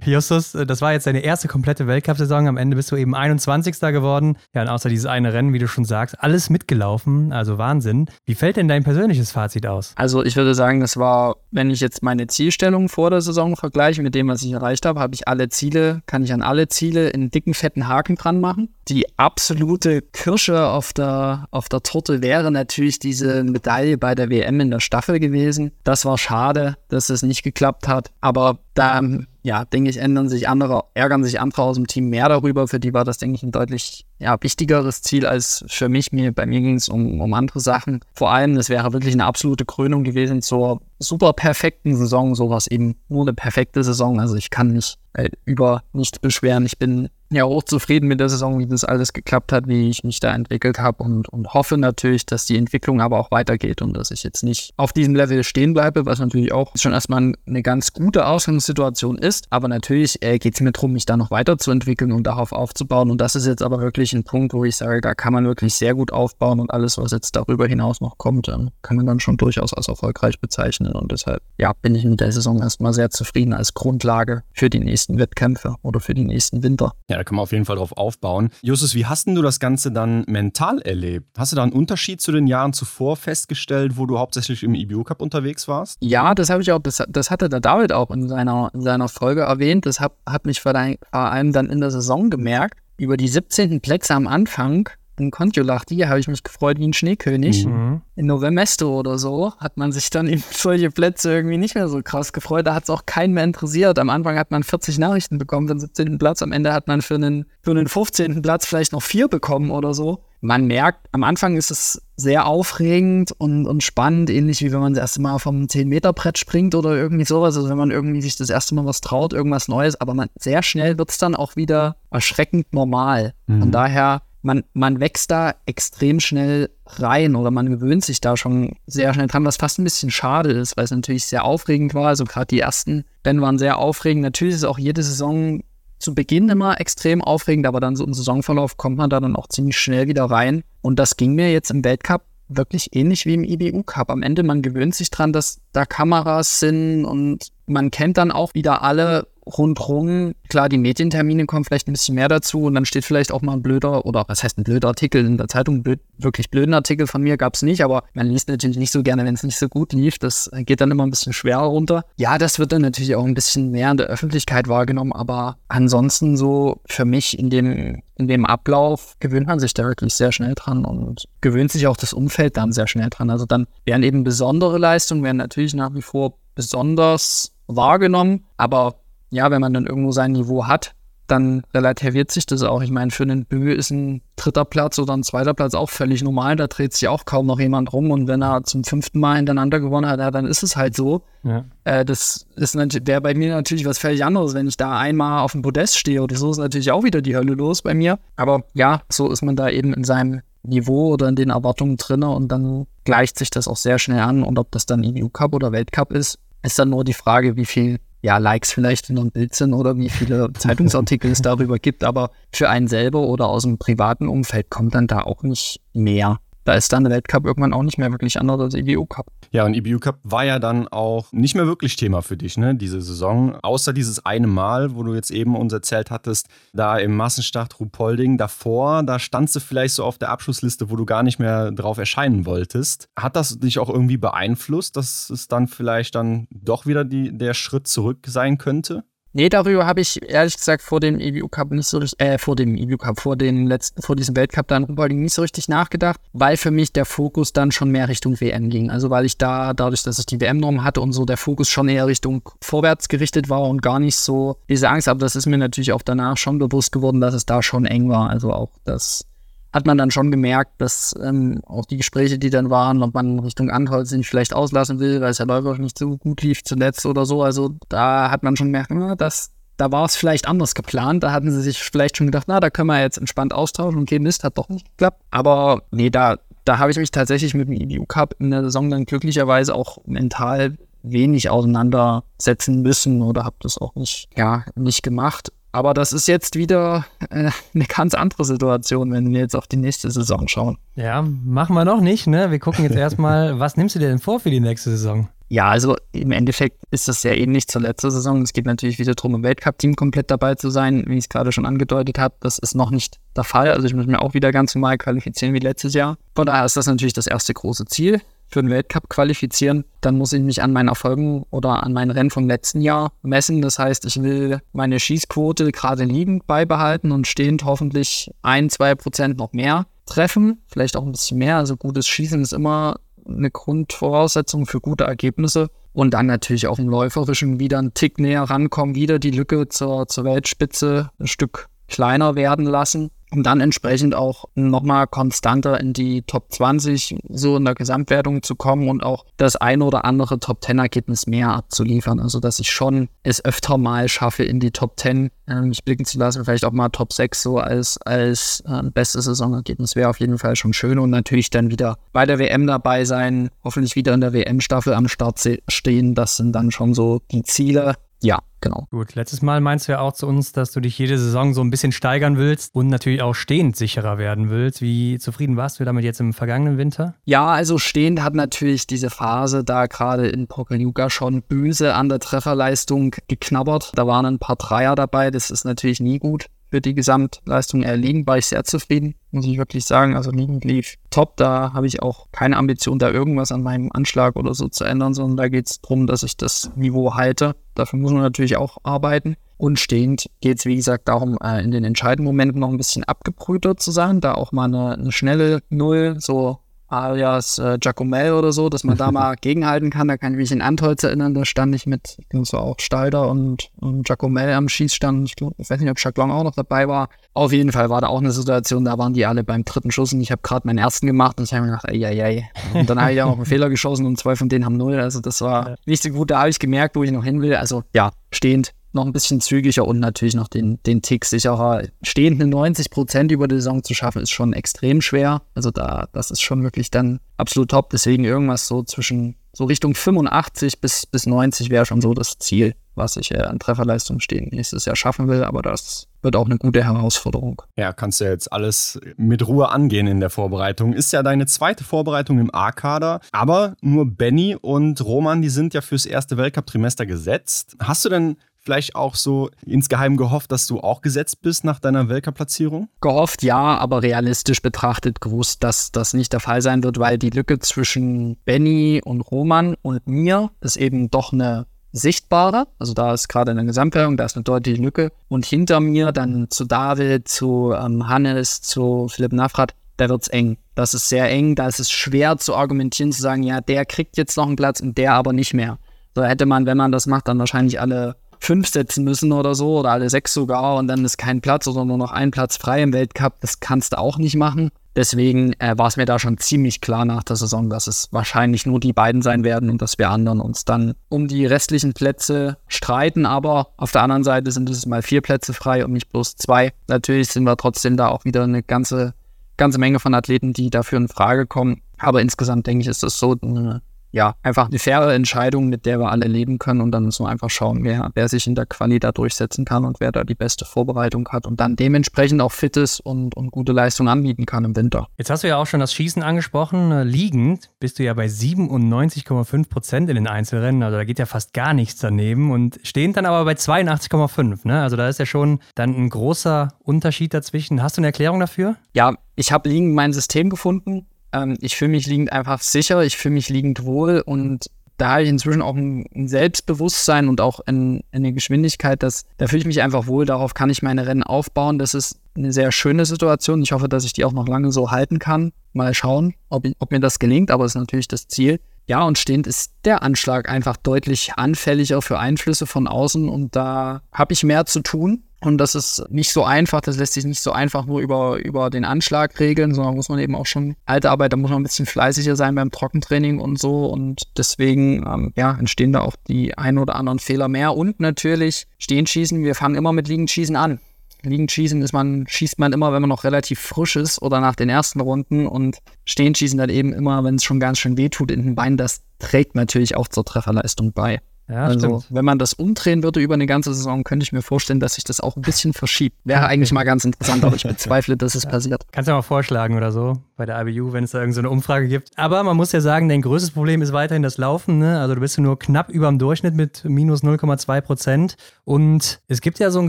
Justus, 0.04 0.52
das 0.52 0.80
war 0.80 0.92
jetzt 0.92 1.06
deine 1.06 1.20
erste 1.20 1.48
komplette 1.48 1.86
Weltcup-Saison. 1.86 2.48
Am 2.48 2.56
Ende 2.56 2.76
bist 2.76 2.90
du 2.92 2.96
eben 2.96 3.14
21. 3.14 3.78
geworden. 3.80 4.36
Ja, 4.54 4.62
und 4.62 4.68
außer 4.68 4.88
dieses 4.88 5.06
eine 5.06 5.32
Rennen, 5.32 5.52
wie 5.52 5.58
du 5.58 5.68
schon 5.68 5.84
sagst, 5.84 6.22
alles 6.22 6.50
mitgelaufen, 6.50 7.32
also 7.32 7.58
Wahnsinn. 7.58 8.06
Wie 8.26 8.34
fällt 8.34 8.56
denn 8.56 8.68
dein 8.68 8.84
persönliches 8.84 9.32
Fazit 9.32 9.66
aus? 9.66 9.92
Also 9.96 10.24
ich 10.24 10.36
würde 10.36 10.54
sagen, 10.54 10.80
das 10.80 10.96
war, 10.96 11.36
wenn 11.50 11.70
ich 11.70 11.80
jetzt 11.80 12.02
meine 12.02 12.26
Zielstellung 12.26 12.88
vor 12.88 13.10
der 13.10 13.20
Saison 13.20 13.56
vergleiche 13.56 14.02
mit 14.02 14.14
dem, 14.14 14.28
was 14.28 14.42
ich 14.42 14.52
erreicht 14.52 14.86
habe, 14.86 15.00
habe 15.00 15.14
ich 15.14 15.26
alle 15.28 15.48
Ziele, 15.48 16.02
kann 16.06 16.22
ich 16.22 16.32
an 16.32 16.42
alle 16.42 16.68
Ziele 16.68 17.08
in 17.10 17.30
dicken, 17.30 17.54
fetten 17.54 17.88
Haken 17.88 18.16
dran 18.16 18.40
machen. 18.40 18.74
Die 18.88 19.06
absolute 19.18 20.02
Kirsche 20.02 20.66
auf 20.66 20.92
der, 20.92 21.46
auf 21.50 21.68
der 21.68 21.82
Torte 21.82 22.22
wäre 22.22 22.50
natürlich 22.50 22.98
diese 22.98 23.44
Medaille 23.44 23.98
bei 23.98 24.14
der 24.14 24.30
WM 24.30 24.60
in 24.60 24.70
der 24.70 24.80
Staffel 24.80 25.20
gewesen. 25.20 25.72
Das 25.84 26.04
war 26.04 26.16
schade 26.16 26.47
schade, 26.48 26.76
dass 26.88 27.10
es 27.10 27.22
nicht 27.22 27.42
geklappt 27.42 27.88
hat. 27.88 28.10
Aber 28.20 28.58
da, 28.74 29.00
ja, 29.42 29.64
denke 29.64 29.90
ich, 29.90 29.98
ändern 29.98 30.28
sich 30.28 30.48
andere, 30.48 30.84
ärgern 30.94 31.24
sich 31.24 31.40
andere 31.40 31.62
aus 31.62 31.76
dem 31.76 31.86
Team 31.86 32.08
mehr 32.08 32.28
darüber. 32.28 32.68
Für 32.68 32.80
die 32.80 32.94
war 32.94 33.04
das, 33.04 33.18
denke 33.18 33.36
ich, 33.36 33.42
ein 33.42 33.50
deutlich 33.50 34.06
ja, 34.18 34.36
wichtigeres 34.40 35.02
Ziel 35.02 35.26
als 35.26 35.64
für 35.68 35.88
mich. 35.88 36.12
Mir, 36.12 36.32
bei 36.32 36.46
mir 36.46 36.60
ging 36.60 36.76
es 36.76 36.88
um, 36.88 37.20
um 37.20 37.34
andere 37.34 37.60
Sachen. 37.60 38.00
Vor 38.14 38.30
allem, 38.30 38.56
es 38.56 38.68
wäre 38.68 38.92
wirklich 38.92 39.14
eine 39.14 39.24
absolute 39.24 39.64
Krönung 39.64 40.04
gewesen 40.04 40.42
zur 40.42 40.80
super 40.98 41.32
perfekten 41.32 41.96
Saison. 41.96 42.34
Sowas 42.34 42.66
eben 42.66 42.96
nur 43.08 43.22
eine 43.22 43.34
perfekte 43.34 43.82
Saison. 43.82 44.20
Also 44.20 44.36
ich 44.36 44.50
kann 44.50 44.72
mich 44.72 44.96
äh, 45.14 45.28
über 45.44 45.82
nicht 45.92 46.20
beschweren. 46.20 46.66
Ich 46.66 46.78
bin 46.78 47.08
ja 47.30 47.44
hochzufrieden 47.44 48.08
mit 48.08 48.20
der 48.20 48.28
Saison, 48.28 48.58
wie 48.58 48.66
das 48.66 48.84
alles 48.84 49.12
geklappt 49.12 49.52
hat, 49.52 49.68
wie 49.68 49.88
ich 49.90 50.04
mich 50.04 50.20
da 50.20 50.34
entwickelt 50.34 50.78
habe 50.78 51.02
und, 51.02 51.28
und 51.28 51.52
hoffe 51.52 51.76
natürlich, 51.76 52.24
dass 52.26 52.46
die 52.46 52.56
Entwicklung 52.56 53.00
aber 53.00 53.18
auch 53.18 53.30
weitergeht 53.30 53.82
und 53.82 53.94
dass 53.94 54.10
ich 54.10 54.22
jetzt 54.22 54.42
nicht 54.42 54.72
auf 54.76 54.92
diesem 54.92 55.14
Level 55.14 55.44
stehen 55.44 55.74
bleibe, 55.74 56.06
was 56.06 56.18
natürlich 56.18 56.52
auch 56.52 56.72
schon 56.76 56.92
erstmal 56.92 57.34
eine 57.46 57.62
ganz 57.62 57.92
gute 57.92 58.26
Ausgangssituation 58.26 59.18
ist. 59.18 59.46
Aber 59.50 59.68
natürlich 59.68 60.22
äh, 60.22 60.38
geht 60.38 60.54
es 60.54 60.60
mir 60.60 60.72
darum, 60.72 60.92
mich 60.92 61.06
da 61.06 61.16
noch 61.16 61.30
weiterzuentwickeln 61.30 62.12
und 62.12 62.26
darauf 62.26 62.52
aufzubauen. 62.52 63.10
Und 63.10 63.20
das 63.20 63.34
ist 63.34 63.46
jetzt 63.46 63.62
aber 63.62 63.80
wirklich 63.80 64.12
ein 64.12 64.24
Punkt, 64.24 64.54
wo 64.54 64.64
ich 64.64 64.76
sage, 64.76 65.00
da 65.00 65.14
kann 65.14 65.32
man 65.32 65.44
wirklich 65.44 65.74
sehr 65.74 65.94
gut 65.94 66.12
aufbauen 66.12 66.60
und 66.60 66.70
alles, 66.72 66.98
was 66.98 67.12
jetzt 67.12 67.36
darüber 67.36 67.66
hinaus 67.66 68.00
noch 68.00 68.16
kommt, 68.18 68.48
ähm, 68.48 68.70
kann 68.82 68.96
man 68.96 69.06
dann 69.06 69.20
schon 69.20 69.36
durchaus 69.36 69.74
als 69.74 69.88
erfolgreich 69.88 70.40
bezeichnen. 70.40 70.92
Und 70.92 71.12
deshalb, 71.12 71.42
ja, 71.58 71.72
bin 71.82 71.94
ich 71.94 72.04
mit 72.04 72.20
der 72.20 72.32
Saison 72.32 72.60
erstmal 72.60 72.92
sehr 72.94 73.10
zufrieden 73.10 73.52
als 73.52 73.74
Grundlage 73.74 74.42
für 74.52 74.70
die 74.70 74.80
nächsten 74.80 75.18
Wettkämpfe 75.18 75.76
oder 75.82 76.00
für 76.00 76.14
die 76.14 76.24
nächsten 76.24 76.62
Winter. 76.62 76.92
Ja, 77.08 77.17
da 77.18 77.24
kann 77.24 77.34
man 77.34 77.42
auf 77.42 77.50
jeden 77.50 77.64
Fall 77.64 77.74
drauf 77.74 77.96
aufbauen. 77.96 78.50
Justus, 78.62 78.94
wie 78.94 79.04
hast 79.04 79.26
denn 79.26 79.34
du 79.34 79.42
das 79.42 79.58
Ganze 79.58 79.90
dann 79.90 80.22
mental 80.28 80.80
erlebt? 80.82 81.26
Hast 81.36 81.50
du 81.50 81.56
da 81.56 81.64
einen 81.64 81.72
Unterschied 81.72 82.20
zu 82.20 82.30
den 82.30 82.46
Jahren 82.46 82.72
zuvor 82.72 83.16
festgestellt, 83.16 83.96
wo 83.96 84.06
du 84.06 84.20
hauptsächlich 84.20 84.62
im 84.62 84.76
IBU 84.76 85.02
Cup 85.02 85.20
unterwegs 85.20 85.66
warst? 85.66 85.98
Ja, 86.00 86.36
das 86.36 86.48
habe 86.48 86.62
ich 86.62 86.70
auch, 86.70 86.78
das, 86.78 87.02
das 87.08 87.32
hatte 87.32 87.48
der 87.48 87.58
David 87.58 87.92
auch 87.92 88.12
in 88.12 88.28
seiner, 88.28 88.70
in 88.72 88.82
seiner 88.82 89.08
Folge 89.08 89.40
erwähnt. 89.40 89.84
Das 89.84 89.98
hat, 89.98 90.12
hat 90.26 90.46
mich 90.46 90.60
vor 90.60 90.76
allem 90.76 91.52
dann 91.52 91.70
in 91.70 91.80
der 91.80 91.90
Saison 91.90 92.30
gemerkt. 92.30 92.78
Über 92.98 93.16
die 93.16 93.26
17. 93.26 93.80
Plätze 93.80 94.14
am 94.14 94.28
Anfang 94.28 94.88
in 95.20 95.30
Kontiolahti 95.30 95.98
habe 95.98 96.20
ich 96.20 96.28
mich 96.28 96.42
gefreut 96.42 96.78
wie 96.78 96.86
ein 96.86 96.92
Schneekönig. 96.92 97.66
Mhm. 97.66 98.02
In 98.16 98.26
Novemesto 98.26 98.98
oder 98.98 99.18
so 99.18 99.52
hat 99.58 99.76
man 99.76 99.92
sich 99.92 100.10
dann 100.10 100.26
in 100.28 100.42
solche 100.50 100.90
Plätze 100.90 101.32
irgendwie 101.32 101.58
nicht 101.58 101.74
mehr 101.74 101.88
so 101.88 102.00
krass 102.02 102.32
gefreut. 102.32 102.66
Da 102.66 102.74
hat 102.74 102.84
es 102.84 102.90
auch 102.90 103.06
keinen 103.06 103.34
mehr 103.34 103.44
interessiert. 103.44 103.98
Am 103.98 104.10
Anfang 104.10 104.38
hat 104.38 104.50
man 104.50 104.62
40 104.62 104.98
Nachrichten 104.98 105.38
bekommen 105.38 105.68
für 105.68 105.74
den 105.74 105.80
17. 105.80 106.18
Platz. 106.18 106.42
Am 106.42 106.52
Ende 106.52 106.72
hat 106.72 106.88
man 106.88 107.02
für 107.02 107.16
einen, 107.16 107.46
für 107.62 107.70
einen 107.70 107.88
15. 107.88 108.42
Platz 108.42 108.66
vielleicht 108.66 108.92
noch 108.92 109.02
vier 109.02 109.28
bekommen 109.28 109.70
oder 109.70 109.94
so. 109.94 110.24
Man 110.40 110.66
merkt, 110.66 111.08
am 111.10 111.24
Anfang 111.24 111.56
ist 111.56 111.72
es 111.72 112.00
sehr 112.14 112.46
aufregend 112.46 113.32
und, 113.38 113.66
und 113.66 113.82
spannend, 113.82 114.30
ähnlich 114.30 114.62
wie 114.62 114.70
wenn 114.70 114.80
man 114.80 114.94
das 114.94 115.00
erste 115.00 115.20
Mal 115.20 115.38
vom 115.38 115.64
10-Meter-Brett 115.64 116.38
springt 116.38 116.76
oder 116.76 116.96
irgendwie 116.96 117.24
sowas. 117.24 117.56
Also 117.56 117.68
wenn 117.68 117.76
man 117.76 117.90
irgendwie 117.90 118.22
sich 118.22 118.36
das 118.36 118.50
erste 118.50 118.74
Mal 118.76 118.86
was 118.86 119.00
traut, 119.00 119.32
irgendwas 119.32 119.66
Neues. 119.66 120.00
Aber 120.00 120.14
man, 120.14 120.28
sehr 120.38 120.62
schnell 120.62 120.96
wird 120.96 121.10
es 121.10 121.18
dann 121.18 121.34
auch 121.34 121.56
wieder 121.56 121.96
erschreckend 122.10 122.72
normal. 122.72 123.34
Mhm. 123.46 123.60
Von 123.60 123.70
daher 123.72 124.22
man, 124.42 124.64
man 124.72 125.00
wächst 125.00 125.30
da 125.30 125.54
extrem 125.66 126.20
schnell 126.20 126.70
rein 126.86 127.34
oder 127.34 127.50
man 127.50 127.68
gewöhnt 127.68 128.04
sich 128.04 128.20
da 128.20 128.36
schon 128.36 128.76
sehr 128.86 129.12
schnell 129.12 129.26
dran, 129.26 129.44
was 129.44 129.56
fast 129.56 129.78
ein 129.78 129.84
bisschen 129.84 130.10
schade 130.10 130.50
ist, 130.50 130.76
weil 130.76 130.84
es 130.84 130.90
natürlich 130.90 131.26
sehr 131.26 131.44
aufregend 131.44 131.94
war. 131.94 132.08
Also 132.08 132.24
gerade 132.24 132.46
die 132.46 132.60
ersten 132.60 133.04
Rennen 133.26 133.40
waren 133.40 133.58
sehr 133.58 133.78
aufregend. 133.78 134.22
Natürlich 134.22 134.54
ist 134.54 134.64
auch 134.64 134.78
jede 134.78 135.02
Saison 135.02 135.62
zu 135.98 136.14
Beginn 136.14 136.48
immer 136.48 136.80
extrem 136.80 137.22
aufregend, 137.22 137.66
aber 137.66 137.80
dann 137.80 137.96
so 137.96 138.04
im 138.04 138.14
Saisonverlauf 138.14 138.76
kommt 138.76 138.96
man 138.96 139.10
da 139.10 139.20
dann 139.20 139.36
auch 139.36 139.48
ziemlich 139.48 139.76
schnell 139.78 140.06
wieder 140.06 140.24
rein. 140.24 140.62
Und 140.80 140.98
das 140.98 141.16
ging 141.16 141.34
mir 141.34 141.52
jetzt 141.52 141.70
im 141.70 141.84
Weltcup 141.84 142.22
wirklich 142.48 142.94
ähnlich 142.94 143.26
wie 143.26 143.34
im 143.34 143.44
IBU 143.44 143.82
Cup. 143.82 144.10
Am 144.10 144.22
Ende, 144.22 144.42
man 144.42 144.62
gewöhnt 144.62 144.94
sich 144.94 145.10
dran, 145.10 145.32
dass 145.32 145.60
da 145.72 145.84
Kameras 145.84 146.60
sind 146.60 147.04
und 147.04 147.48
man 147.66 147.90
kennt 147.90 148.16
dann 148.16 148.30
auch 148.30 148.54
wieder 148.54 148.82
alle 148.82 149.26
rundherum, 149.56 150.34
klar, 150.48 150.68
die 150.68 150.78
Medientermine 150.78 151.46
kommen 151.46 151.64
vielleicht 151.64 151.88
ein 151.88 151.92
bisschen 151.92 152.14
mehr 152.14 152.28
dazu 152.28 152.64
und 152.64 152.74
dann 152.74 152.84
steht 152.84 153.04
vielleicht 153.04 153.32
auch 153.32 153.42
mal 153.42 153.54
ein 153.54 153.62
blöder, 153.62 154.04
oder 154.04 154.24
was 154.28 154.42
heißt 154.42 154.58
ein 154.58 154.64
blöder 154.64 154.88
Artikel 154.88 155.24
in 155.24 155.36
der 155.36 155.48
Zeitung, 155.48 155.82
blöd, 155.82 156.00
wirklich 156.18 156.50
blöden 156.50 156.74
Artikel 156.74 157.06
von 157.06 157.22
mir 157.22 157.36
gab 157.36 157.54
es 157.54 157.62
nicht, 157.62 157.82
aber 157.82 158.04
man 158.14 158.26
liest 158.26 158.48
natürlich 158.48 158.76
nicht 158.76 158.90
so 158.90 159.02
gerne, 159.02 159.24
wenn 159.24 159.34
es 159.34 159.42
nicht 159.42 159.58
so 159.58 159.68
gut 159.68 159.92
lief. 159.92 160.18
Das 160.18 160.50
geht 160.52 160.80
dann 160.80 160.90
immer 160.90 161.06
ein 161.06 161.10
bisschen 161.10 161.32
schwerer 161.32 161.64
runter. 161.64 162.04
Ja, 162.16 162.38
das 162.38 162.58
wird 162.58 162.72
dann 162.72 162.82
natürlich 162.82 163.14
auch 163.14 163.24
ein 163.24 163.34
bisschen 163.34 163.70
mehr 163.70 163.90
in 163.90 163.96
der 163.96 164.06
Öffentlichkeit 164.06 164.68
wahrgenommen, 164.68 165.12
aber 165.12 165.56
ansonsten 165.68 166.36
so 166.36 166.80
für 166.86 167.04
mich 167.04 167.38
in 167.38 167.50
dem, 167.50 168.02
in 168.16 168.28
dem 168.28 168.44
Ablauf 168.44 169.16
gewöhnt 169.20 169.46
man 169.46 169.60
sich 169.60 169.74
da 169.74 169.84
wirklich 169.84 170.14
sehr 170.14 170.32
schnell 170.32 170.54
dran 170.54 170.84
und 170.84 171.24
gewöhnt 171.40 171.72
sich 171.72 171.86
auch 171.86 171.96
das 171.96 172.12
Umfeld 172.12 172.56
dann 172.56 172.72
sehr 172.72 172.86
schnell 172.86 173.10
dran. 173.10 173.30
Also 173.30 173.46
dann 173.46 173.66
werden 173.84 174.02
eben 174.02 174.24
besondere 174.24 174.78
Leistungen, 174.78 175.22
werden 175.22 175.36
natürlich 175.36 175.74
nach 175.74 175.94
wie 175.94 176.02
vor 176.02 176.34
besonders 176.54 177.52
wahrgenommen, 177.68 178.44
aber 178.56 178.96
ja, 179.30 179.50
wenn 179.50 179.60
man 179.60 179.74
dann 179.74 179.86
irgendwo 179.86 180.12
sein 180.12 180.32
Niveau 180.32 180.66
hat, 180.66 180.94
dann 181.28 181.62
relativiert 181.74 182.30
sich 182.30 182.46
das 182.46 182.62
auch. 182.62 182.82
Ich 182.82 182.90
meine, 182.90 183.10
für 183.10 183.22
einen 183.22 183.44
Bö 183.44 183.72
ist 183.72 183.90
ein 183.90 184.22
dritter 184.36 184.64
Platz 184.64 184.98
oder 184.98 185.14
ein 185.14 185.22
zweiter 185.22 185.54
Platz 185.54 185.74
auch 185.74 185.90
völlig 185.90 186.22
normal. 186.22 186.56
Da 186.56 186.66
dreht 186.66 186.94
sich 186.94 187.06
auch 187.06 187.26
kaum 187.26 187.46
noch 187.46 187.60
jemand 187.60 187.92
rum. 187.92 188.10
Und 188.10 188.26
wenn 188.28 188.42
er 188.42 188.64
zum 188.64 188.82
fünften 188.82 189.20
Mal 189.20 189.36
hintereinander 189.36 189.78
gewonnen 189.78 190.08
hat, 190.08 190.20
ja, 190.20 190.30
dann 190.30 190.46
ist 190.46 190.62
es 190.62 190.76
halt 190.76 190.96
so. 190.96 191.22
Ja. 191.44 191.64
Äh, 191.84 192.04
das 192.04 192.46
wäre 192.56 193.20
bei 193.20 193.34
mir 193.34 193.54
natürlich 193.54 193.84
was 193.84 193.98
völlig 193.98 194.24
anderes. 194.24 194.54
Wenn 194.54 194.68
ich 194.68 194.78
da 194.78 194.98
einmal 194.98 195.42
auf 195.42 195.52
dem 195.52 195.62
Podest 195.62 195.98
stehe 195.98 196.22
oder 196.22 196.34
so, 196.34 196.50
ist 196.50 196.58
natürlich 196.58 196.90
auch 196.90 197.04
wieder 197.04 197.20
die 197.20 197.36
Hölle 197.36 197.52
los 197.52 197.82
bei 197.82 197.92
mir. 197.92 198.18
Aber 198.36 198.64
ja, 198.72 199.02
so 199.10 199.30
ist 199.30 199.42
man 199.42 199.54
da 199.54 199.68
eben 199.68 199.92
in 199.92 200.04
seinem 200.04 200.40
Niveau 200.62 201.12
oder 201.12 201.28
in 201.28 201.36
den 201.36 201.50
Erwartungen 201.50 201.98
drin 201.98 202.22
und 202.22 202.48
dann 202.48 202.86
gleicht 203.04 203.38
sich 203.38 203.50
das 203.50 203.68
auch 203.68 203.76
sehr 203.76 203.98
schnell 203.98 204.20
an. 204.20 204.42
Und 204.42 204.58
ob 204.58 204.70
das 204.72 204.86
dann 204.86 205.04
EU 205.04 205.28
Cup 205.28 205.54
oder 205.54 205.72
Weltcup 205.72 206.10
ist, 206.10 206.38
ist 206.62 206.78
dann 206.78 206.90
nur 206.90 207.04
die 207.04 207.14
Frage, 207.14 207.56
wie 207.56 207.66
viel 207.66 207.98
ja, 208.22 208.38
Likes 208.38 208.72
vielleicht 208.72 209.10
in 209.10 209.18
einem 209.18 209.30
Bild 209.30 209.54
sind 209.54 209.74
oder 209.74 209.96
wie 209.96 210.08
viele 210.08 210.52
Zeitungsartikel 210.58 211.30
es 211.30 211.42
darüber 211.42 211.78
gibt, 211.78 212.04
aber 212.04 212.30
für 212.52 212.68
einen 212.68 212.88
selber 212.88 213.20
oder 213.20 213.48
aus 213.48 213.62
dem 213.62 213.78
privaten 213.78 214.28
Umfeld 214.28 214.70
kommt 214.70 214.94
dann 214.94 215.06
da 215.06 215.22
auch 215.22 215.42
nicht 215.42 215.80
mehr 215.92 216.38
da 216.68 216.74
ist 216.74 216.92
dann 216.92 217.02
der 217.02 217.10
Weltcup 217.14 217.46
irgendwann 217.46 217.72
auch 217.72 217.82
nicht 217.82 217.96
mehr 217.96 218.10
wirklich 218.12 218.38
anders 218.38 218.60
als 218.60 218.74
EBU 218.74 219.06
Cup. 219.06 219.28
Ja, 219.52 219.64
und 219.64 219.72
EBU 219.72 219.98
Cup 220.00 220.18
war 220.22 220.44
ja 220.44 220.58
dann 220.58 220.86
auch 220.86 221.32
nicht 221.32 221.54
mehr 221.54 221.66
wirklich 221.66 221.96
Thema 221.96 222.20
für 222.20 222.36
dich, 222.36 222.58
ne, 222.58 222.74
diese 222.74 223.00
Saison. 223.00 223.56
Außer 223.62 223.94
dieses 223.94 224.26
eine 224.26 224.46
Mal, 224.46 224.94
wo 224.94 225.02
du 225.02 225.14
jetzt 225.14 225.30
eben 225.30 225.56
uns 225.56 225.72
erzählt 225.72 226.10
hattest, 226.10 226.48
da 226.74 226.98
im 226.98 227.16
Massenstart 227.16 227.80
Ruhpolding 227.80 228.36
davor, 228.36 229.02
da 229.02 229.18
standst 229.18 229.56
du 229.56 229.60
vielleicht 229.60 229.94
so 229.94 230.04
auf 230.04 230.18
der 230.18 230.28
Abschlussliste, 230.28 230.90
wo 230.90 230.96
du 230.96 231.06
gar 231.06 231.22
nicht 231.22 231.38
mehr 231.38 231.70
drauf 231.70 231.96
erscheinen 231.96 232.44
wolltest. 232.44 233.08
Hat 233.18 233.34
das 233.34 233.58
dich 233.58 233.78
auch 233.78 233.88
irgendwie 233.88 234.18
beeinflusst, 234.18 234.98
dass 234.98 235.30
es 235.30 235.48
dann 235.48 235.68
vielleicht 235.68 236.16
dann 236.16 236.48
doch 236.50 236.84
wieder 236.84 237.06
die, 237.06 237.32
der 237.32 237.54
Schritt 237.54 237.88
zurück 237.88 238.18
sein 238.26 238.58
könnte? 238.58 239.04
Nee, 239.38 239.50
darüber 239.50 239.86
habe 239.86 240.00
ich 240.00 240.20
ehrlich 240.28 240.56
gesagt 240.56 240.82
vor 240.82 240.98
dem 240.98 241.20
EBU 241.20 241.46
Cup 241.46 241.70
nicht 241.70 241.86
so 241.86 241.98
richtig, 241.98 242.18
äh, 242.18 242.38
vor 242.38 242.56
dem 242.56 242.76
EBU 242.76 242.96
Cup, 242.96 243.20
vor 243.20 243.36
dem 243.36 243.68
letzten, 243.68 244.02
vor 244.02 244.16
diesem 244.16 244.34
Weltcup 244.34 244.66
dann 244.66 244.82
Ruhpolding 244.82 245.22
nicht 245.22 245.32
so 245.32 245.42
richtig 245.42 245.68
nachgedacht, 245.68 246.18
weil 246.32 246.56
für 246.56 246.72
mich 246.72 246.92
der 246.92 247.04
Fokus 247.04 247.52
dann 247.52 247.70
schon 247.70 247.92
mehr 247.92 248.08
Richtung 248.08 248.40
WM 248.40 248.68
ging. 248.68 248.90
Also 248.90 249.10
weil 249.10 249.24
ich 249.24 249.38
da, 249.38 249.74
dadurch, 249.74 250.02
dass 250.02 250.18
ich 250.18 250.26
die 250.26 250.40
WM-Norm 250.40 250.82
hatte 250.82 251.00
und 251.00 251.12
so, 251.12 251.24
der 251.24 251.36
Fokus 251.36 251.68
schon 251.68 251.88
eher 251.88 252.08
Richtung 252.08 252.50
vorwärts 252.60 253.08
gerichtet 253.08 253.48
war 253.48 253.62
und 253.62 253.80
gar 253.80 254.00
nicht 254.00 254.16
so 254.16 254.56
diese 254.68 254.88
Angst. 254.88 255.06
Aber 255.06 255.20
das 255.20 255.36
ist 255.36 255.46
mir 255.46 255.56
natürlich 255.56 255.92
auch 255.92 256.02
danach 256.02 256.36
schon 256.36 256.58
bewusst 256.58 256.90
geworden, 256.90 257.20
dass 257.20 257.32
es 257.32 257.46
da 257.46 257.62
schon 257.62 257.86
eng 257.86 258.08
war. 258.08 258.30
Also 258.30 258.52
auch 258.52 258.72
das 258.84 259.24
hat 259.72 259.86
man 259.86 259.98
dann 259.98 260.10
schon 260.10 260.30
gemerkt, 260.30 260.72
dass 260.78 261.14
ähm, 261.22 261.60
auch 261.66 261.84
die 261.84 261.98
Gespräche, 261.98 262.38
die 262.38 262.50
dann 262.50 262.70
waren, 262.70 263.02
ob 263.02 263.14
man 263.14 263.38
Richtung 263.40 263.70
Antholz 263.70 264.12
nicht 264.12 264.28
vielleicht 264.28 264.54
auslassen 264.54 264.98
will, 264.98 265.20
weil 265.20 265.30
es 265.30 265.38
ja 265.38 265.44
läuferisch 265.44 265.78
nicht 265.78 265.98
so 265.98 266.16
gut 266.16 266.42
lief 266.42 266.64
zuletzt 266.64 267.04
oder 267.04 267.26
so. 267.26 267.42
Also 267.42 267.74
da 267.88 268.30
hat 268.30 268.42
man 268.42 268.56
schon 268.56 268.68
gemerkt, 268.68 268.90
na, 268.90 269.14
dass 269.14 269.50
da 269.76 269.92
war 269.92 270.04
es 270.04 270.16
vielleicht 270.16 270.48
anders 270.48 270.74
geplant. 270.74 271.22
Da 271.22 271.32
hatten 271.32 271.50
sie 271.50 271.62
sich 271.62 271.78
vielleicht 271.78 272.16
schon 272.16 272.26
gedacht, 272.26 272.48
na, 272.48 272.60
da 272.60 272.68
können 272.68 272.88
wir 272.88 273.00
jetzt 273.00 273.16
entspannt 273.16 273.54
austauschen. 273.54 274.02
Okay, 274.02 274.18
Mist, 274.18 274.44
hat 274.44 274.58
doch 274.58 274.68
nicht 274.68 274.86
geklappt. 274.86 275.22
Aber 275.30 275.82
nee, 275.90 276.10
da, 276.10 276.38
da 276.64 276.78
habe 276.78 276.90
ich 276.90 276.96
mich 276.96 277.10
tatsächlich 277.10 277.54
mit 277.54 277.68
dem 277.68 277.74
EBU 277.74 278.04
Cup 278.06 278.34
in 278.38 278.50
der 278.50 278.64
Saison 278.64 278.90
dann 278.90 279.04
glücklicherweise 279.04 279.74
auch 279.74 279.98
mental 280.04 280.76
wenig 281.02 281.48
auseinandersetzen 281.48 282.82
müssen 282.82 283.22
oder 283.22 283.44
habe 283.44 283.56
das 283.60 283.78
auch 283.78 283.94
nicht, 283.94 284.28
ja, 284.36 284.64
nicht 284.74 285.02
gemacht. 285.02 285.52
Aber 285.78 285.94
das 285.94 286.12
ist 286.12 286.26
jetzt 286.26 286.56
wieder 286.56 287.06
äh, 287.30 287.52
eine 287.72 287.84
ganz 287.84 288.12
andere 288.12 288.44
Situation, 288.44 289.12
wenn 289.12 289.30
wir 289.30 289.38
jetzt 289.38 289.54
auf 289.54 289.68
die 289.68 289.76
nächste 289.76 290.10
Saison 290.10 290.48
schauen. 290.48 290.76
Ja, 290.96 291.22
machen 291.22 291.76
wir 291.76 291.84
noch 291.84 292.00
nicht, 292.00 292.26
ne? 292.26 292.50
Wir 292.50 292.58
gucken 292.58 292.82
jetzt 292.82 292.96
erstmal, 292.96 293.60
was 293.60 293.76
nimmst 293.76 293.94
du 293.94 294.00
dir 294.00 294.08
denn 294.08 294.18
vor 294.18 294.40
für 294.40 294.50
die 294.50 294.58
nächste 294.58 294.90
Saison? 294.90 295.28
Ja, 295.46 295.68
also 295.68 295.96
im 296.10 296.32
Endeffekt 296.32 296.82
ist 296.90 297.06
das 297.06 297.22
sehr 297.22 297.38
ähnlich 297.38 297.68
zur 297.68 297.82
letzten 297.82 298.10
Saison. 298.10 298.42
Es 298.42 298.52
geht 298.52 298.66
natürlich 298.66 298.98
wieder 298.98 299.14
darum, 299.14 299.36
im 299.36 299.44
Weltcup-Team 299.44 299.94
komplett 299.94 300.32
dabei 300.32 300.56
zu 300.56 300.68
sein, 300.68 301.04
wie 301.06 301.12
ich 301.12 301.26
es 301.26 301.28
gerade 301.28 301.52
schon 301.52 301.64
angedeutet 301.64 302.18
habe. 302.18 302.34
Das 302.40 302.58
ist 302.58 302.74
noch 302.74 302.90
nicht 302.90 303.20
der 303.36 303.44
Fall. 303.44 303.70
Also 303.70 303.86
ich 303.86 303.94
muss 303.94 304.06
mir 304.06 304.20
auch 304.20 304.34
wieder 304.34 304.50
ganz 304.50 304.74
normal 304.74 304.98
qualifizieren 304.98 305.54
wie 305.54 305.60
letztes 305.60 305.94
Jahr. 305.94 306.18
Von 306.34 306.46
daher 306.46 306.64
ist 306.64 306.76
das 306.76 306.88
natürlich 306.88 307.12
das 307.12 307.28
erste 307.28 307.54
große 307.54 307.84
Ziel 307.84 308.20
für 308.48 308.62
den 308.62 308.70
Weltcup 308.70 309.08
qualifizieren, 309.08 309.84
dann 310.00 310.16
muss 310.16 310.32
ich 310.32 310.42
mich 310.42 310.62
an 310.62 310.72
meinen 310.72 310.88
Erfolgen 310.88 311.44
oder 311.50 311.82
an 311.82 311.92
meinen 311.92 312.10
Rennen 312.10 312.30
vom 312.30 312.48
letzten 312.48 312.80
Jahr 312.80 313.12
messen. 313.22 313.62
Das 313.62 313.78
heißt, 313.78 314.04
ich 314.06 314.22
will 314.22 314.60
meine 314.72 314.98
Schießquote 314.98 315.70
gerade 315.72 316.04
liegend 316.04 316.46
beibehalten 316.46 317.12
und 317.12 317.26
stehend 317.26 317.64
hoffentlich 317.64 318.30
ein, 318.42 318.70
zwei 318.70 318.94
Prozent 318.94 319.38
noch 319.38 319.52
mehr 319.52 319.86
treffen. 320.06 320.62
Vielleicht 320.66 320.96
auch 320.96 321.04
ein 321.04 321.12
bisschen 321.12 321.38
mehr. 321.38 321.56
Also 321.56 321.76
gutes 321.76 322.06
Schießen 322.08 322.40
ist 322.42 322.52
immer 322.52 322.96
eine 323.26 323.50
Grundvoraussetzung 323.50 324.66
für 324.66 324.80
gute 324.80 325.04
Ergebnisse. 325.04 325.68
Und 325.92 326.14
dann 326.14 326.26
natürlich 326.26 326.68
auch 326.68 326.78
im 326.78 326.88
Läuferischen 326.88 327.58
wieder 327.58 327.78
einen 327.78 327.92
Tick 327.92 328.18
näher 328.18 328.42
rankommen, 328.42 328.94
wieder 328.94 329.18
die 329.18 329.32
Lücke 329.32 329.68
zur, 329.68 330.06
zur 330.06 330.24
Weltspitze 330.24 331.10
ein 331.18 331.26
Stück 331.26 331.68
kleiner 331.88 332.34
werden 332.34 332.66
lassen 332.66 333.10
um 333.30 333.42
dann 333.42 333.60
entsprechend 333.60 334.14
auch 334.14 334.46
nochmal 334.54 335.06
konstanter 335.06 335.78
in 335.80 335.92
die 335.92 336.22
Top 336.22 336.52
20 336.52 337.16
so 337.28 337.56
in 337.56 337.64
der 337.64 337.74
Gesamtwertung 337.74 338.42
zu 338.42 338.54
kommen 338.54 338.88
und 338.88 339.02
auch 339.02 339.24
das 339.36 339.56
ein 339.56 339.82
oder 339.82 340.04
andere 340.04 340.38
Top 340.38 340.64
10 340.64 340.78
Ergebnis 340.78 341.26
mehr 341.26 341.50
abzuliefern. 341.50 342.20
Also 342.20 342.40
dass 342.40 342.58
ich 342.58 342.70
schon 342.70 343.08
es 343.22 343.44
öfter 343.44 343.78
mal 343.78 344.08
schaffe, 344.08 344.44
in 344.44 344.60
die 344.60 344.70
Top 344.70 344.98
10 344.98 345.30
äh, 345.46 345.60
mich 345.60 345.84
blicken 345.84 346.04
zu 346.04 346.18
lassen, 346.18 346.44
vielleicht 346.44 346.64
auch 346.64 346.72
mal 346.72 346.88
Top 346.88 347.12
6 347.12 347.42
so 347.42 347.58
als, 347.58 347.98
als 347.98 348.62
äh, 348.66 348.82
bestes 348.82 349.26
Saisonergebnis 349.26 349.96
wäre 349.96 350.08
auf 350.08 350.20
jeden 350.20 350.38
Fall 350.38 350.56
schon 350.56 350.72
schön 350.72 350.98
und 350.98 351.10
natürlich 351.10 351.50
dann 351.50 351.70
wieder 351.70 351.98
bei 352.12 352.26
der 352.26 352.38
WM 352.38 352.66
dabei 352.66 353.04
sein, 353.04 353.50
hoffentlich 353.64 353.96
wieder 353.96 354.14
in 354.14 354.20
der 354.20 354.32
WM-Staffel 354.32 354.94
am 354.94 355.08
Start 355.08 355.38
stehen. 355.68 356.14
Das 356.14 356.36
sind 356.36 356.52
dann 356.52 356.70
schon 356.70 356.94
so 356.94 357.20
die 357.30 357.42
Ziele, 357.42 357.94
ja, 358.20 358.40
genau. 358.60 358.88
Gut, 358.90 359.14
letztes 359.14 359.42
Mal 359.42 359.60
meinst 359.60 359.86
du 359.86 359.92
ja 359.92 360.00
auch 360.00 360.12
zu 360.12 360.26
uns, 360.26 360.52
dass 360.52 360.72
du 360.72 360.80
dich 360.80 360.98
jede 360.98 361.18
Saison 361.18 361.54
so 361.54 361.60
ein 361.60 361.70
bisschen 361.70 361.92
steigern 361.92 362.36
willst 362.36 362.74
und 362.74 362.88
natürlich 362.88 363.22
auch 363.22 363.34
stehend 363.34 363.76
sicherer 363.76 364.18
werden 364.18 364.50
willst. 364.50 364.82
Wie 364.82 365.18
zufrieden 365.18 365.56
warst 365.56 365.78
du 365.78 365.84
damit 365.84 366.04
jetzt 366.04 366.20
im 366.20 366.32
vergangenen 366.32 366.78
Winter? 366.78 367.14
Ja, 367.24 367.46
also 367.46 367.78
stehend 367.78 368.22
hat 368.22 368.34
natürlich 368.34 368.86
diese 368.86 369.10
Phase 369.10 369.62
da 369.62 369.86
gerade 369.86 370.28
in 370.28 370.48
Pokljuka 370.48 371.10
schon 371.10 371.42
böse 371.42 371.94
an 371.94 372.08
der 372.08 372.18
Trefferleistung 372.18 373.14
geknabbert. 373.28 373.92
Da 373.94 374.06
waren 374.06 374.26
ein 374.26 374.38
paar 374.38 374.56
Dreier 374.56 374.96
dabei, 374.96 375.30
das 375.30 375.50
ist 375.50 375.64
natürlich 375.64 376.00
nie 376.00 376.18
gut 376.18 376.46
für 376.70 376.80
die 376.80 376.94
Gesamtleistung 376.94 377.82
erliegen, 377.82 378.26
war 378.26 378.38
ich 378.38 378.46
sehr 378.46 378.64
zufrieden, 378.64 379.14
muss 379.30 379.46
ich 379.46 379.58
wirklich 379.58 379.84
sagen. 379.84 380.16
Also 380.16 380.30
liegend 380.30 380.64
lief 380.64 380.96
top. 381.10 381.36
Da 381.36 381.72
habe 381.72 381.86
ich 381.86 382.02
auch 382.02 382.26
keine 382.32 382.56
Ambition, 382.56 382.98
da 382.98 383.10
irgendwas 383.10 383.52
an 383.52 383.62
meinem 383.62 383.90
Anschlag 383.92 384.36
oder 384.36 384.54
so 384.54 384.68
zu 384.68 384.84
ändern, 384.84 385.14
sondern 385.14 385.36
da 385.36 385.48
geht 385.48 385.66
es 385.66 385.80
darum, 385.80 386.06
dass 386.06 386.22
ich 386.22 386.36
das 386.36 386.70
Niveau 386.76 387.14
halte. 387.14 387.56
Dafür 387.74 387.98
muss 387.98 388.12
man 388.12 388.22
natürlich 388.22 388.56
auch 388.56 388.78
arbeiten. 388.82 389.36
Und 389.56 389.80
stehend 389.80 390.30
geht 390.40 390.58
es, 390.58 390.66
wie 390.66 390.76
gesagt, 390.76 391.08
darum, 391.08 391.36
äh, 391.42 391.62
in 391.62 391.72
den 391.72 391.84
entscheidenden 391.84 392.24
Momenten 392.24 392.60
noch 392.60 392.70
ein 392.70 392.76
bisschen 392.76 393.02
abgebrühter 393.04 393.76
zu 393.76 393.90
sein, 393.90 394.20
da 394.20 394.34
auch 394.34 394.52
mal 394.52 394.64
eine, 394.64 394.94
eine 394.94 395.12
schnelle 395.12 395.62
Null, 395.68 396.16
so 396.20 396.60
alias 396.88 397.58
äh, 397.58 397.78
Giacomel 397.78 398.32
oder 398.32 398.52
so, 398.52 398.68
dass 398.68 398.84
man 398.84 398.96
da 398.96 399.12
mal 399.12 399.36
gegenhalten 399.36 399.90
kann. 399.90 400.08
Da 400.08 400.16
kann 400.16 400.32
ich 400.32 400.38
mich 400.38 400.52
in 400.52 400.62
Antolz 400.62 401.04
erinnern, 401.04 401.34
da 401.34 401.44
stand 401.44 401.74
ich 401.74 401.86
mit, 401.86 402.16
ich 402.18 402.28
glaube, 402.28 402.46
so 402.46 402.58
auch 402.58 402.76
Stalder 402.80 403.28
und, 403.28 403.70
und 403.80 404.06
Giacomel 404.06 404.52
am 404.52 404.68
Schießstand. 404.68 405.28
Ich, 405.28 405.36
glaub, 405.36 405.54
ich 405.58 405.70
weiß 405.70 405.80
nicht, 405.80 405.90
ob 405.90 405.98
Jacquelin 405.98 406.30
auch 406.30 406.44
noch 406.44 406.54
dabei 406.54 406.88
war. 406.88 407.08
Auf 407.34 407.52
jeden 407.52 407.72
Fall 407.72 407.90
war 407.90 408.00
da 408.00 408.08
auch 408.08 408.20
eine 408.20 408.32
Situation, 408.32 408.84
da 408.84 408.98
waren 408.98 409.12
die 409.12 409.26
alle 409.26 409.44
beim 409.44 409.64
dritten 409.64 409.90
Schuss 409.90 410.12
und 410.12 410.20
ich 410.20 410.32
habe 410.32 410.42
gerade 410.42 410.66
meinen 410.66 410.78
ersten 410.78 411.06
gemacht 411.06 411.38
und 411.38 411.44
ich 411.44 411.52
habe 411.52 411.66
mir 411.66 411.72
gedacht, 411.72 411.86
ey, 411.88 412.04
ey, 412.04 412.20
ey. 412.20 412.48
Und 412.74 412.90
dann 412.90 413.00
habe 413.00 413.12
ich 413.12 413.22
auch 413.22 413.28
noch 413.28 413.36
einen 413.36 413.46
Fehler 413.46 413.70
geschossen 413.70 414.06
und 414.06 414.18
zwei 414.18 414.34
von 414.34 414.48
denen 414.48 414.64
haben 414.64 414.76
null. 414.76 414.98
Also 414.98 415.20
das 415.20 415.40
war 415.40 415.76
nicht 415.86 416.02
so 416.02 416.10
gut. 416.10 416.30
Da 416.30 416.40
habe 416.40 416.50
ich 416.50 416.58
gemerkt, 416.58 416.96
wo 416.96 417.04
ich 417.04 417.10
noch 417.10 417.24
hin 417.24 417.42
will. 417.42 417.54
Also 417.54 417.84
ja, 417.94 418.10
stehend 418.32 418.72
noch 418.92 419.04
ein 419.04 419.12
bisschen 419.12 419.40
zügiger 419.40 419.86
und 419.86 420.00
natürlich 420.00 420.34
noch 420.34 420.48
den, 420.48 420.82
den 420.84 421.02
Tick 421.02 421.24
sicherer. 421.24 421.82
Stehend 422.02 422.40
eine 422.40 422.50
90 422.50 422.90
Prozent 422.90 423.32
über 423.32 423.48
die 423.48 423.56
Saison 423.56 423.82
zu 423.82 423.94
schaffen, 423.94 424.22
ist 424.22 424.30
schon 424.30 424.52
extrem 424.52 425.00
schwer. 425.00 425.42
Also 425.54 425.70
da, 425.70 426.08
das 426.12 426.30
ist 426.30 426.40
schon 426.40 426.62
wirklich 426.62 426.90
dann 426.90 427.20
absolut 427.36 427.70
top. 427.70 427.90
Deswegen 427.90 428.24
irgendwas 428.24 428.66
so 428.66 428.82
zwischen, 428.82 429.36
so 429.52 429.64
Richtung 429.64 429.94
85 429.94 430.80
bis, 430.80 431.06
bis 431.06 431.26
90 431.26 431.70
wäre 431.70 431.86
schon 431.86 432.00
so 432.00 432.14
das 432.14 432.38
Ziel, 432.38 432.74
was 432.94 433.16
ich 433.16 433.30
äh, 433.30 433.42
an 433.42 433.58
Trefferleistung 433.58 434.20
stehen 434.20 434.48
nächstes 434.50 434.84
Jahr 434.84 434.96
schaffen 434.96 435.28
will. 435.28 435.44
Aber 435.44 435.62
das 435.62 436.08
wird 436.22 436.36
auch 436.36 436.46
eine 436.46 436.58
gute 436.58 436.84
Herausforderung. 436.84 437.62
Ja, 437.76 437.92
kannst 437.92 438.20
du 438.20 438.24
ja 438.24 438.30
jetzt 438.30 438.52
alles 438.52 439.00
mit 439.16 439.46
Ruhe 439.46 439.70
angehen 439.70 440.06
in 440.06 440.20
der 440.20 440.30
Vorbereitung. 440.30 440.92
Ist 440.92 441.12
ja 441.12 441.22
deine 441.22 441.46
zweite 441.46 441.84
Vorbereitung 441.84 442.38
im 442.38 442.52
A-Kader, 442.52 443.20
aber 443.32 443.76
nur 443.80 444.06
Benny 444.06 444.56
und 444.56 445.04
Roman, 445.04 445.42
die 445.42 445.48
sind 445.48 445.74
ja 445.74 445.80
fürs 445.80 446.06
erste 446.06 446.36
Weltcup-Trimester 446.36 447.06
gesetzt. 447.06 447.76
Hast 447.80 448.04
du 448.04 448.08
denn 448.08 448.36
vielleicht 448.68 448.94
auch 448.96 449.14
so 449.14 449.48
insgeheim 449.64 450.18
gehofft, 450.18 450.52
dass 450.52 450.66
du 450.66 450.80
auch 450.80 451.00
gesetzt 451.00 451.40
bist 451.40 451.64
nach 451.64 451.80
deiner 451.80 452.10
Weltcup-Platzierung? 452.10 452.90
Gehofft, 453.00 453.42
ja, 453.42 453.56
aber 453.78 454.02
realistisch 454.02 454.60
betrachtet 454.60 455.22
gewusst, 455.22 455.64
dass 455.64 455.90
das 455.90 456.12
nicht 456.12 456.34
der 456.34 456.40
Fall 456.40 456.60
sein 456.60 456.82
wird, 456.82 456.98
weil 456.98 457.16
die 457.16 457.30
Lücke 457.30 457.60
zwischen 457.60 458.36
Benny 458.44 459.00
und 459.02 459.22
Roman 459.22 459.74
und 459.80 460.06
mir 460.06 460.50
ist 460.60 460.76
eben 460.76 461.10
doch 461.10 461.32
eine 461.32 461.66
sichtbare. 461.92 462.66
Also 462.78 462.92
da 462.92 463.14
ist 463.14 463.28
gerade 463.28 463.52
eine 463.52 463.64
Gesamtwertung, 463.64 464.18
da 464.18 464.26
ist 464.26 464.36
eine 464.36 464.44
deutliche 464.44 464.82
Lücke. 464.82 465.12
Und 465.28 465.46
hinter 465.46 465.80
mir 465.80 466.12
dann 466.12 466.48
zu 466.50 466.66
David, 466.66 467.26
zu 467.26 467.72
ähm, 467.72 468.06
Hannes, 468.06 468.60
zu 468.60 469.08
Philipp 469.08 469.32
Nafrat, 469.32 469.74
da 469.96 470.10
wird 470.10 470.20
es 470.20 470.28
eng. 470.28 470.58
Das 470.74 470.92
ist 470.92 471.08
sehr 471.08 471.30
eng, 471.30 471.54
da 471.54 471.68
ist 471.68 471.80
es 471.80 471.90
schwer 471.90 472.36
zu 472.36 472.54
argumentieren, 472.54 473.12
zu 473.12 473.22
sagen, 473.22 473.44
ja, 473.44 473.62
der 473.62 473.86
kriegt 473.86 474.18
jetzt 474.18 474.36
noch 474.36 474.46
einen 474.46 474.56
Platz 474.56 474.80
und 474.80 474.98
der 474.98 475.14
aber 475.14 475.32
nicht 475.32 475.54
mehr. 475.54 475.78
So 476.14 476.22
hätte 476.22 476.44
man, 476.44 476.66
wenn 476.66 476.76
man 476.76 476.92
das 476.92 477.06
macht, 477.06 477.28
dann 477.28 477.38
wahrscheinlich 477.38 477.80
alle 477.80 478.16
fünf 478.40 478.68
setzen 478.68 479.04
müssen 479.04 479.32
oder 479.32 479.54
so 479.54 479.78
oder 479.78 479.90
alle 479.90 480.10
sechs 480.10 480.34
sogar 480.34 480.76
und 480.76 480.88
dann 480.88 481.04
ist 481.04 481.18
kein 481.18 481.40
Platz 481.40 481.66
oder 481.66 481.84
nur 481.84 481.98
noch 481.98 482.12
ein 482.12 482.30
Platz 482.30 482.56
frei 482.56 482.82
im 482.82 482.92
Weltcup. 482.92 483.40
Das 483.40 483.60
kannst 483.60 483.92
du 483.92 483.98
auch 483.98 484.18
nicht 484.18 484.36
machen. 484.36 484.70
Deswegen 484.98 485.52
äh, 485.60 485.78
war 485.78 485.86
es 485.86 485.96
mir 485.96 486.06
da 486.06 486.18
schon 486.18 486.38
ziemlich 486.38 486.80
klar 486.80 487.04
nach 487.04 487.22
der 487.22 487.36
Saison, 487.36 487.70
dass 487.70 487.86
es 487.86 488.08
wahrscheinlich 488.10 488.66
nur 488.66 488.80
die 488.80 488.92
beiden 488.92 489.22
sein 489.22 489.44
werden 489.44 489.70
und 489.70 489.80
dass 489.80 489.96
wir 489.96 490.10
anderen 490.10 490.40
uns 490.40 490.64
dann 490.64 490.94
um 491.08 491.28
die 491.28 491.46
restlichen 491.46 491.92
Plätze 491.92 492.56
streiten. 492.66 493.24
Aber 493.24 493.68
auf 493.76 493.92
der 493.92 494.02
anderen 494.02 494.24
Seite 494.24 494.50
sind 494.50 494.68
es 494.68 494.86
mal 494.86 495.02
vier 495.02 495.20
Plätze 495.20 495.54
frei 495.54 495.84
und 495.84 495.92
nicht 495.92 496.10
bloß 496.10 496.34
zwei. 496.34 496.72
Natürlich 496.88 497.28
sind 497.28 497.44
wir 497.44 497.56
trotzdem 497.56 497.96
da 497.96 498.08
auch 498.08 498.24
wieder 498.24 498.42
eine 498.42 498.64
ganze, 498.64 499.14
ganze 499.56 499.78
Menge 499.78 500.00
von 500.00 500.14
Athleten, 500.14 500.52
die 500.52 500.68
dafür 500.68 500.98
in 500.98 501.06
Frage 501.06 501.46
kommen. 501.46 501.80
Aber 501.98 502.20
insgesamt 502.20 502.66
denke 502.66 502.82
ich, 502.82 502.88
ist 502.88 503.04
das 503.04 503.20
so 503.20 503.36
eine 503.40 503.82
ja, 504.10 504.34
einfach 504.42 504.68
eine 504.68 504.78
faire 504.78 505.12
Entscheidung, 505.14 505.68
mit 505.68 505.86
der 505.86 505.98
wir 505.98 506.10
alle 506.10 506.26
leben 506.26 506.58
können. 506.58 506.80
Und 506.80 506.92
dann 506.92 507.04
müssen 507.04 507.24
wir 507.24 507.30
einfach 507.30 507.50
schauen, 507.50 507.84
wer, 507.84 508.10
wer 508.14 508.28
sich 508.28 508.46
in 508.46 508.54
der 508.54 508.66
Quali 508.66 508.98
da 509.00 509.12
durchsetzen 509.12 509.64
kann 509.64 509.84
und 509.84 510.00
wer 510.00 510.12
da 510.12 510.24
die 510.24 510.34
beste 510.34 510.64
Vorbereitung 510.64 511.28
hat 511.28 511.46
und 511.46 511.60
dann 511.60 511.76
dementsprechend 511.76 512.40
auch 512.40 512.52
fit 512.52 512.76
ist 512.76 513.00
und, 513.00 513.36
und 513.36 513.50
gute 513.50 513.72
Leistung 513.72 514.08
anbieten 514.08 514.46
kann 514.46 514.64
im 514.64 514.76
Winter. 514.76 515.08
Jetzt 515.16 515.30
hast 515.30 515.44
du 515.44 515.48
ja 515.48 515.56
auch 515.56 515.66
schon 515.66 515.80
das 515.80 515.92
Schießen 515.92 516.22
angesprochen. 516.22 516.90
Äh, 516.90 517.04
liegend 517.04 517.70
bist 517.80 517.98
du 517.98 518.04
ja 518.04 518.14
bei 518.14 518.26
97,5 518.26 519.68
Prozent 519.68 520.08
in 520.08 520.16
den 520.16 520.26
Einzelrennen. 520.26 520.82
Also 520.82 520.96
da 520.96 521.04
geht 521.04 521.18
ja 521.18 521.26
fast 521.26 521.52
gar 521.52 521.74
nichts 521.74 522.00
daneben. 522.00 522.50
Und 522.50 522.80
stehend 522.82 523.16
dann 523.16 523.26
aber 523.26 523.44
bei 523.44 523.52
82,5. 523.52 524.66
Ne? 524.66 524.82
Also 524.82 524.96
da 524.96 525.08
ist 525.08 525.18
ja 525.18 525.26
schon 525.26 525.60
dann 525.74 525.94
ein 525.94 526.08
großer 526.08 526.68
Unterschied 526.80 527.34
dazwischen. 527.34 527.82
Hast 527.82 527.96
du 527.96 528.00
eine 528.00 528.08
Erklärung 528.08 528.40
dafür? 528.40 528.76
Ja, 528.94 529.14
ich 529.36 529.52
habe 529.52 529.68
liegend 529.68 529.94
mein 529.94 530.12
System 530.12 530.50
gefunden 530.50 531.06
ähm, 531.32 531.56
ich 531.60 531.76
fühle 531.76 531.90
mich 531.90 532.06
liegend 532.06 532.32
einfach 532.32 532.60
sicher, 532.60 533.02
ich 533.02 533.16
fühle 533.16 533.34
mich 533.34 533.48
liegend 533.48 533.84
wohl 533.84 534.22
und 534.24 534.70
da 534.98 535.10
habe 535.12 535.22
ich 535.22 535.28
inzwischen 535.28 535.62
auch 535.62 535.76
ein, 535.76 536.06
ein 536.14 536.28
Selbstbewusstsein 536.28 537.28
und 537.28 537.40
auch 537.40 537.60
in, 537.66 538.02
eine 538.10 538.32
Geschwindigkeit, 538.32 539.02
dass 539.02 539.24
da 539.36 539.46
fühle 539.46 539.60
ich 539.60 539.66
mich 539.66 539.80
einfach 539.80 540.08
wohl, 540.08 540.26
darauf 540.26 540.54
kann 540.54 540.70
ich 540.70 540.82
meine 540.82 541.06
Rennen 541.06 541.22
aufbauen. 541.22 541.78
Das 541.78 541.94
ist 541.94 542.18
eine 542.36 542.52
sehr 542.52 542.72
schöne 542.72 543.06
Situation. 543.06 543.62
Ich 543.62 543.70
hoffe, 543.70 543.88
dass 543.88 544.04
ich 544.04 544.12
die 544.12 544.24
auch 544.24 544.32
noch 544.32 544.48
lange 544.48 544.72
so 544.72 544.90
halten 544.90 545.20
kann. 545.20 545.52
Mal 545.72 545.94
schauen, 545.94 546.34
ob, 546.48 546.66
ob 546.80 546.90
mir 546.90 546.98
das 546.98 547.20
gelingt, 547.20 547.52
aber 547.52 547.64
das 547.64 547.72
ist 547.72 547.80
natürlich 547.80 548.08
das 548.08 548.26
Ziel. 548.26 548.58
Ja, 548.88 549.04
und 549.04 549.18
stehend 549.18 549.46
ist 549.46 549.72
der 549.84 550.02
Anschlag 550.02 550.48
einfach 550.48 550.76
deutlich 550.76 551.34
anfälliger 551.36 552.02
für 552.02 552.18
Einflüsse 552.18 552.66
von 552.66 552.88
außen 552.88 553.28
und 553.28 553.54
da 553.54 554.02
habe 554.12 554.32
ich 554.32 554.42
mehr 554.42 554.66
zu 554.66 554.80
tun. 554.80 555.22
Und 555.40 555.58
das 555.58 555.76
ist 555.76 556.04
nicht 556.10 556.32
so 556.32 556.42
einfach, 556.42 556.80
das 556.80 556.96
lässt 556.96 557.12
sich 557.12 557.24
nicht 557.24 557.40
so 557.40 557.52
einfach 557.52 557.86
nur 557.86 558.00
über, 558.00 558.38
über 558.44 558.70
den 558.70 558.84
Anschlag 558.84 559.38
regeln, 559.38 559.72
sondern 559.72 559.94
muss 559.94 560.08
man 560.08 560.18
eben 560.18 560.34
auch 560.34 560.46
schon 560.46 560.74
alte 560.84 561.10
Arbeit, 561.10 561.32
da 561.32 561.36
muss 561.36 561.50
man 561.50 561.60
ein 561.60 561.64
bisschen 561.64 561.86
fleißiger 561.86 562.34
sein 562.34 562.56
beim 562.56 562.72
Trockentraining 562.72 563.38
und 563.38 563.58
so. 563.58 563.86
Und 563.86 564.22
deswegen 564.36 565.06
ähm, 565.06 565.32
ja, 565.36 565.56
entstehen 565.56 565.92
da 565.92 566.00
auch 566.00 566.16
die 566.26 566.58
ein 566.58 566.78
oder 566.78 566.96
anderen 566.96 567.20
Fehler 567.20 567.46
mehr. 567.46 567.76
Und 567.76 568.00
natürlich 568.00 568.66
Stehenschießen, 568.78 569.44
wir 569.44 569.54
fangen 569.54 569.76
immer 569.76 569.92
mit 569.92 570.08
Liegenschießen 570.08 570.56
an. 570.56 570.80
Liegenschießen 571.22 571.82
ist 571.82 571.92
man, 571.92 572.26
schießt 572.28 572.58
man 572.58 572.72
immer, 572.72 572.92
wenn 572.92 573.02
man 573.02 573.08
noch 573.08 573.24
relativ 573.24 573.60
frisch 573.60 573.96
ist 573.96 574.22
oder 574.22 574.40
nach 574.40 574.54
den 574.54 574.68
ersten 574.68 575.00
Runden 575.00 575.46
und 575.46 575.78
Stehenschießen 576.04 576.58
dann 576.58 576.70
eben 576.70 576.92
immer, 576.92 577.24
wenn 577.24 577.36
es 577.36 577.44
schon 577.44 577.60
ganz 577.60 577.78
schön 577.78 577.96
weh 577.96 578.08
tut 578.08 578.30
in 578.30 578.42
den 578.42 578.54
Beinen. 578.54 578.76
Das 578.76 579.02
trägt 579.18 579.54
natürlich 579.54 579.96
auch 579.96 580.08
zur 580.08 580.24
Trefferleistung 580.24 580.92
bei. 580.92 581.20
Ja, 581.48 581.64
also, 581.64 582.00
stimmt. 582.00 582.06
wenn 582.10 582.24
man 582.24 582.38
das 582.38 582.52
umdrehen 582.52 583.02
würde 583.02 583.20
über 583.20 583.34
eine 583.34 583.46
ganze 583.46 583.72
Saison, 583.72 584.04
könnte 584.04 584.24
ich 584.24 584.32
mir 584.32 584.42
vorstellen, 584.42 584.80
dass 584.80 584.94
sich 584.94 585.04
das 585.04 585.20
auch 585.20 585.36
ein 585.36 585.42
bisschen 585.42 585.72
verschiebt. 585.72 586.16
Wäre 586.24 586.46
eigentlich 586.46 586.72
mal 586.72 586.84
ganz 586.84 587.04
interessant, 587.04 587.44
aber 587.44 587.56
ich 587.56 587.62
bezweifle, 587.66 588.16
dass 588.16 588.34
es 588.34 588.46
passiert. 588.46 588.82
Kannst 588.92 589.08
du 589.08 589.12
mal 589.12 589.22
vorschlagen 589.22 589.76
oder 589.76 589.92
so 589.92 590.18
bei 590.38 590.46
der 590.46 590.58
IBU, 590.66 590.92
wenn 590.92 591.04
es 591.04 591.10
da 591.10 591.18
irgendeine 591.18 591.48
so 591.48 591.52
Umfrage 591.52 591.88
gibt. 591.88 592.10
Aber 592.16 592.42
man 592.44 592.56
muss 592.56 592.72
ja 592.72 592.80
sagen, 592.80 593.08
dein 593.08 593.22
größtes 593.22 593.50
Problem 593.50 593.82
ist 593.82 593.92
weiterhin 593.92 594.22
das 594.22 594.38
Laufen. 594.38 594.78
Ne? 594.78 595.00
Also 595.00 595.14
du 595.14 595.20
bist 595.20 595.36
nur 595.38 595.58
knapp 595.58 595.90
über 595.90 596.06
dem 596.06 596.18
Durchschnitt 596.18 596.54
mit 596.54 596.84
minus 596.84 597.22
0,2 597.22 597.80
Prozent. 597.80 598.36
Und 598.64 599.20
es 599.26 599.40
gibt 599.40 599.58
ja 599.58 599.70
so 599.70 599.80
ein 599.80 599.88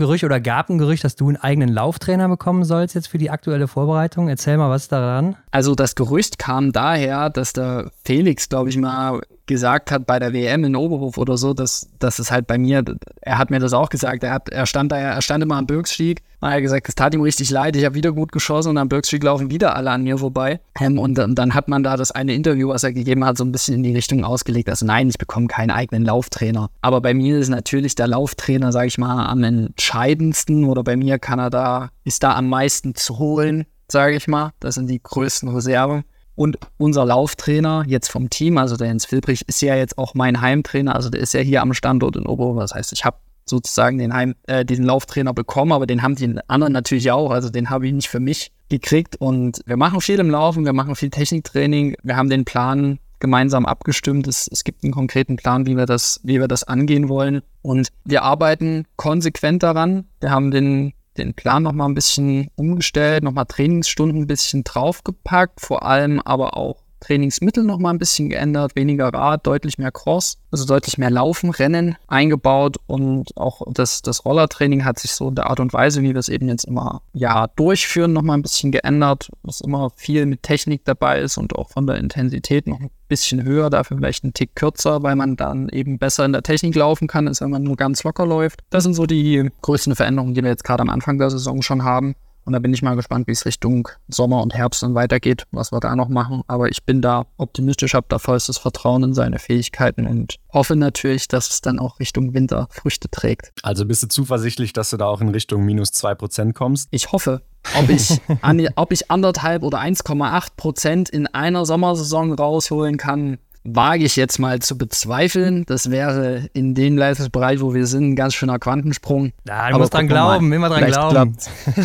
Gerücht 0.00 0.24
oder 0.24 0.40
gab 0.40 0.68
ein 0.68 0.78
Gerücht, 0.78 1.04
dass 1.04 1.14
du 1.14 1.28
einen 1.28 1.36
eigenen 1.36 1.68
Lauftrainer 1.68 2.28
bekommen 2.28 2.64
sollst 2.64 2.94
jetzt 2.94 3.06
für 3.06 3.18
die 3.18 3.30
aktuelle 3.30 3.68
Vorbereitung. 3.68 4.28
Erzähl 4.28 4.56
mal 4.56 4.70
was 4.70 4.88
daran. 4.88 5.36
Also 5.52 5.74
das 5.74 5.94
Gerücht 5.94 6.38
kam 6.38 6.72
daher, 6.72 7.30
dass 7.30 7.52
der 7.52 7.92
Felix, 8.04 8.48
glaube 8.48 8.70
ich 8.70 8.76
mal, 8.76 9.20
gesagt 9.50 9.90
hat 9.90 10.06
bei 10.06 10.20
der 10.20 10.32
WM 10.32 10.62
in 10.62 10.76
Oberhof 10.76 11.18
oder 11.18 11.36
so, 11.36 11.54
dass, 11.54 11.90
dass 11.98 12.20
es 12.20 12.30
halt 12.30 12.46
bei 12.46 12.56
mir, 12.56 12.84
er 13.20 13.36
hat 13.36 13.50
mir 13.50 13.58
das 13.58 13.72
auch 13.72 13.88
gesagt, 13.88 14.22
er, 14.22 14.32
hat, 14.32 14.48
er 14.48 14.64
stand 14.64 14.92
da 14.92 14.96
er 14.96 15.20
stand 15.20 15.42
immer 15.42 15.56
am 15.56 15.66
Bürgsstieg 15.66 16.22
und 16.40 16.48
er 16.48 16.54
hat 16.54 16.62
gesagt, 16.62 16.88
es 16.88 16.94
tat 16.94 17.12
ihm 17.14 17.20
richtig 17.20 17.50
leid, 17.50 17.74
ich 17.74 17.84
habe 17.84 17.96
wieder 17.96 18.12
gut 18.12 18.30
geschossen 18.30 18.70
und 18.70 18.78
am 18.78 18.88
Bürgsstieg 18.88 19.24
laufen 19.24 19.50
wieder 19.50 19.74
alle 19.74 19.90
an 19.90 20.04
mir 20.04 20.18
vorbei. 20.18 20.60
Ähm, 20.80 21.00
und, 21.00 21.18
und, 21.18 21.34
dann 21.34 21.52
hat 21.52 21.66
man 21.66 21.82
da 21.82 21.96
das 21.96 22.12
eine 22.12 22.32
Interview, 22.32 22.68
was 22.68 22.84
er 22.84 22.92
gegeben 22.92 23.24
hat, 23.24 23.38
so 23.38 23.44
ein 23.44 23.50
bisschen 23.50 23.74
in 23.74 23.82
die 23.82 23.92
Richtung 23.92 24.24
ausgelegt, 24.24 24.68
also 24.68 24.86
nein, 24.86 25.08
ich 25.08 25.18
bekomme 25.18 25.48
keinen 25.48 25.72
eigenen 25.72 26.04
Lauftrainer. 26.04 26.70
Aber 26.80 27.00
bei 27.00 27.12
mir 27.12 27.38
ist 27.38 27.48
natürlich 27.48 27.96
der 27.96 28.06
Lauftrainer, 28.06 28.70
sage 28.70 28.86
ich 28.86 28.98
mal, 28.98 29.26
am 29.26 29.42
entscheidendsten 29.42 30.64
oder 30.64 30.84
bei 30.84 30.96
mir 30.96 31.18
kann 31.18 31.40
er 31.40 31.50
da, 31.50 31.90
ist 32.04 32.22
da 32.22 32.36
am 32.36 32.48
meisten 32.48 32.94
zu 32.94 33.18
holen, 33.18 33.66
sage 33.88 34.14
ich 34.14 34.28
mal. 34.28 34.52
Das 34.60 34.76
sind 34.76 34.88
die 34.88 35.02
größten 35.02 35.48
Reserven. 35.48 36.04
Und 36.40 36.56
unser 36.78 37.04
Lauftrainer 37.04 37.84
jetzt 37.86 38.10
vom 38.10 38.30
Team, 38.30 38.56
also 38.56 38.78
der 38.78 38.86
Jens 38.86 39.04
Filbrich, 39.04 39.46
ist 39.46 39.60
ja 39.60 39.76
jetzt 39.76 39.98
auch 39.98 40.14
mein 40.14 40.40
Heimtrainer. 40.40 40.94
Also 40.94 41.10
der 41.10 41.20
ist 41.20 41.34
ja 41.34 41.40
hier 41.40 41.60
am 41.60 41.74
Standort 41.74 42.16
in 42.16 42.24
Oberhof. 42.24 42.56
Das 42.56 42.72
heißt, 42.72 42.94
ich 42.94 43.04
habe 43.04 43.18
sozusagen 43.44 43.98
den 43.98 44.14
Heim, 44.14 44.34
äh, 44.46 44.64
diesen 44.64 44.86
Lauftrainer 44.86 45.34
bekommen, 45.34 45.72
aber 45.72 45.86
den 45.86 46.02
haben 46.02 46.14
die 46.14 46.34
anderen 46.48 46.72
natürlich 46.72 47.10
auch. 47.10 47.30
Also 47.30 47.50
den 47.50 47.68
habe 47.68 47.86
ich 47.86 47.92
nicht 47.92 48.08
für 48.08 48.20
mich 48.20 48.52
gekriegt. 48.70 49.16
Und 49.16 49.60
wir 49.66 49.76
machen 49.76 50.00
viel 50.00 50.18
im 50.18 50.30
Laufen, 50.30 50.64
wir 50.64 50.72
machen 50.72 50.96
viel 50.96 51.10
Techniktraining. 51.10 51.94
Wir 52.02 52.16
haben 52.16 52.30
den 52.30 52.46
Plan 52.46 52.98
gemeinsam 53.18 53.66
abgestimmt. 53.66 54.26
Es, 54.26 54.48
es 54.50 54.64
gibt 54.64 54.82
einen 54.82 54.94
konkreten 54.94 55.36
Plan, 55.36 55.66
wie 55.66 55.76
wir 55.76 55.84
das, 55.84 56.20
wie 56.22 56.40
wir 56.40 56.48
das 56.48 56.64
angehen 56.64 57.10
wollen. 57.10 57.42
Und 57.60 57.88
wir 58.06 58.22
arbeiten 58.22 58.86
konsequent 58.96 59.62
daran. 59.62 60.06
Wir 60.20 60.30
haben 60.30 60.50
den 60.50 60.94
den 61.20 61.34
Plan 61.34 61.62
nochmal 61.62 61.88
ein 61.88 61.94
bisschen 61.94 62.50
umgestellt, 62.56 63.22
nochmal 63.22 63.46
Trainingsstunden 63.46 64.22
ein 64.22 64.26
bisschen 64.26 64.64
draufgepackt, 64.64 65.60
vor 65.60 65.84
allem 65.84 66.20
aber 66.20 66.56
auch 66.56 66.79
Trainingsmittel 67.00 67.64
noch 67.64 67.78
mal 67.78 67.90
ein 67.90 67.98
bisschen 67.98 68.28
geändert, 68.28 68.76
weniger 68.76 69.08
Rad, 69.08 69.46
deutlich 69.46 69.78
mehr 69.78 69.90
Cross, 69.90 70.38
also 70.50 70.64
deutlich 70.66 70.98
mehr 70.98 71.10
Laufen, 71.10 71.50
Rennen 71.50 71.96
eingebaut 72.06 72.76
und 72.86 73.36
auch 73.36 73.62
das, 73.72 74.02
das 74.02 74.24
Rollertraining 74.24 74.84
hat 74.84 74.98
sich 74.98 75.12
so 75.12 75.28
in 75.28 75.34
der 75.34 75.48
Art 75.48 75.60
und 75.60 75.72
Weise, 75.72 76.02
wie 76.02 76.12
wir 76.12 76.18
es 76.18 76.28
eben 76.28 76.48
jetzt 76.48 76.64
immer 76.64 77.02
ja 77.12 77.48
durchführen, 77.48 78.12
noch 78.12 78.22
mal 78.22 78.34
ein 78.34 78.42
bisschen 78.42 78.72
geändert, 78.72 79.30
was 79.42 79.60
immer 79.60 79.90
viel 79.96 80.26
mit 80.26 80.42
Technik 80.42 80.84
dabei 80.84 81.20
ist 81.20 81.38
und 81.38 81.56
auch 81.56 81.70
von 81.70 81.86
der 81.86 81.96
Intensität 81.96 82.66
noch 82.66 82.80
ein 82.80 82.90
bisschen 83.08 83.42
höher, 83.42 83.70
dafür 83.70 83.98
vielleicht 83.98 84.24
ein 84.24 84.32
Tick 84.32 84.54
kürzer, 84.54 85.02
weil 85.02 85.16
man 85.16 85.36
dann 85.36 85.68
eben 85.68 85.98
besser 85.98 86.24
in 86.24 86.32
der 86.32 86.42
Technik 86.42 86.74
laufen 86.74 87.08
kann, 87.08 87.28
als 87.28 87.40
wenn 87.40 87.50
man 87.50 87.62
nur 87.62 87.76
ganz 87.76 88.04
locker 88.04 88.24
läuft. 88.24 88.60
Das 88.70 88.84
sind 88.84 88.94
so 88.94 89.06
die 89.06 89.50
größten 89.62 89.96
Veränderungen, 89.96 90.34
die 90.34 90.42
wir 90.42 90.50
jetzt 90.50 90.64
gerade 90.64 90.82
am 90.82 90.90
Anfang 90.90 91.18
der 91.18 91.30
Saison 91.30 91.62
schon 91.62 91.84
haben. 91.84 92.14
Und 92.44 92.52
da 92.52 92.58
bin 92.58 92.72
ich 92.72 92.82
mal 92.82 92.96
gespannt, 92.96 93.26
wie 93.26 93.32
es 93.32 93.44
Richtung 93.46 93.88
Sommer 94.08 94.42
und 94.42 94.54
Herbst 94.54 94.82
dann 94.82 94.94
weitergeht, 94.94 95.44
was 95.50 95.72
wir 95.72 95.80
da 95.80 95.94
noch 95.94 96.08
machen. 96.08 96.42
Aber 96.46 96.68
ich 96.68 96.84
bin 96.84 97.02
da 97.02 97.26
optimistisch, 97.36 97.94
habe 97.94 98.06
da 98.08 98.18
vollstes 98.18 98.58
Vertrauen 98.58 99.02
in 99.02 99.14
seine 99.14 99.38
Fähigkeiten 99.38 100.06
und 100.06 100.36
hoffe 100.52 100.76
natürlich, 100.76 101.28
dass 101.28 101.50
es 101.50 101.60
dann 101.60 101.78
auch 101.78 102.00
Richtung 102.00 102.34
Winter 102.34 102.68
Früchte 102.70 103.08
trägt. 103.10 103.52
Also 103.62 103.84
bist 103.86 104.02
du 104.02 104.08
zuversichtlich, 104.08 104.72
dass 104.72 104.90
du 104.90 104.96
da 104.96 105.06
auch 105.06 105.20
in 105.20 105.28
Richtung 105.28 105.64
minus 105.64 105.90
2% 105.90 106.52
kommst? 106.52 106.88
Ich 106.90 107.12
hoffe. 107.12 107.42
Ob 107.78 107.90
ich, 107.90 108.20
an, 108.40 108.66
ob 108.76 108.90
ich 108.90 109.10
anderthalb 109.10 109.62
oder 109.62 109.80
1,8% 109.80 111.10
in 111.10 111.26
einer 111.26 111.66
Sommersaison 111.66 112.32
rausholen 112.32 112.96
kann, 112.96 113.38
wage 113.64 114.04
ich 114.04 114.16
jetzt 114.16 114.38
mal 114.38 114.60
zu 114.60 114.78
bezweifeln. 114.78 115.64
Das 115.66 115.90
wäre 115.90 116.48
in 116.52 116.74
dem 116.74 116.96
Leistungsbereich, 116.96 117.60
wo 117.60 117.74
wir 117.74 117.86
sind, 117.86 118.10
ein 118.10 118.16
ganz 118.16 118.34
schöner 118.34 118.58
Quantensprung. 118.58 119.32
Ja, 119.46 119.68
du 119.68 119.74
aber 119.74 119.78
musst 119.80 119.94
dran 119.94 120.08
glauben, 120.08 120.48
mal. 120.48 120.56
immer 120.56 120.68
dran 120.68 120.86
glauben. 120.86 121.36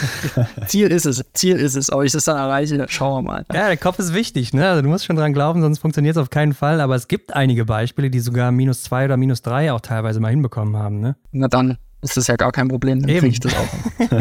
Ziel 0.67 0.87
ist 0.87 1.05
es, 1.05 1.23
Ziel 1.33 1.57
ist 1.57 1.75
es. 1.75 1.91
Ob 1.91 2.03
ich 2.03 2.11
das 2.11 2.25
dann 2.25 2.37
erreiche, 2.37 2.85
schauen 2.89 3.25
wir 3.25 3.31
mal. 3.31 3.45
Ja, 3.53 3.67
der 3.67 3.77
Kopf 3.77 3.99
ist 3.99 4.13
wichtig, 4.13 4.53
ne? 4.53 4.69
Also 4.69 4.81
du 4.81 4.89
musst 4.89 5.05
schon 5.05 5.15
dran 5.15 5.33
glauben, 5.33 5.61
sonst 5.61 5.79
funktioniert 5.79 6.15
es 6.15 6.21
auf 6.21 6.29
keinen 6.29 6.53
Fall. 6.53 6.81
Aber 6.81 6.95
es 6.95 7.07
gibt 7.07 7.35
einige 7.35 7.65
Beispiele, 7.65 8.09
die 8.09 8.19
sogar 8.19 8.51
minus 8.51 8.83
zwei 8.83 9.05
oder 9.05 9.17
minus 9.17 9.41
drei 9.41 9.71
auch 9.71 9.81
teilweise 9.81 10.19
mal 10.19 10.29
hinbekommen 10.29 10.77
haben, 10.77 10.99
ne? 10.99 11.15
Na 11.31 11.47
dann, 11.47 11.77
ist 12.05 12.17
das 12.17 12.27
ja 12.27 12.35
gar 12.35 12.51
kein 12.51 12.67
Problem, 12.67 13.01
dann 13.01 13.09
kriege 13.09 13.27
ich 13.27 13.39
das 13.39 13.53
auch. 13.53 14.09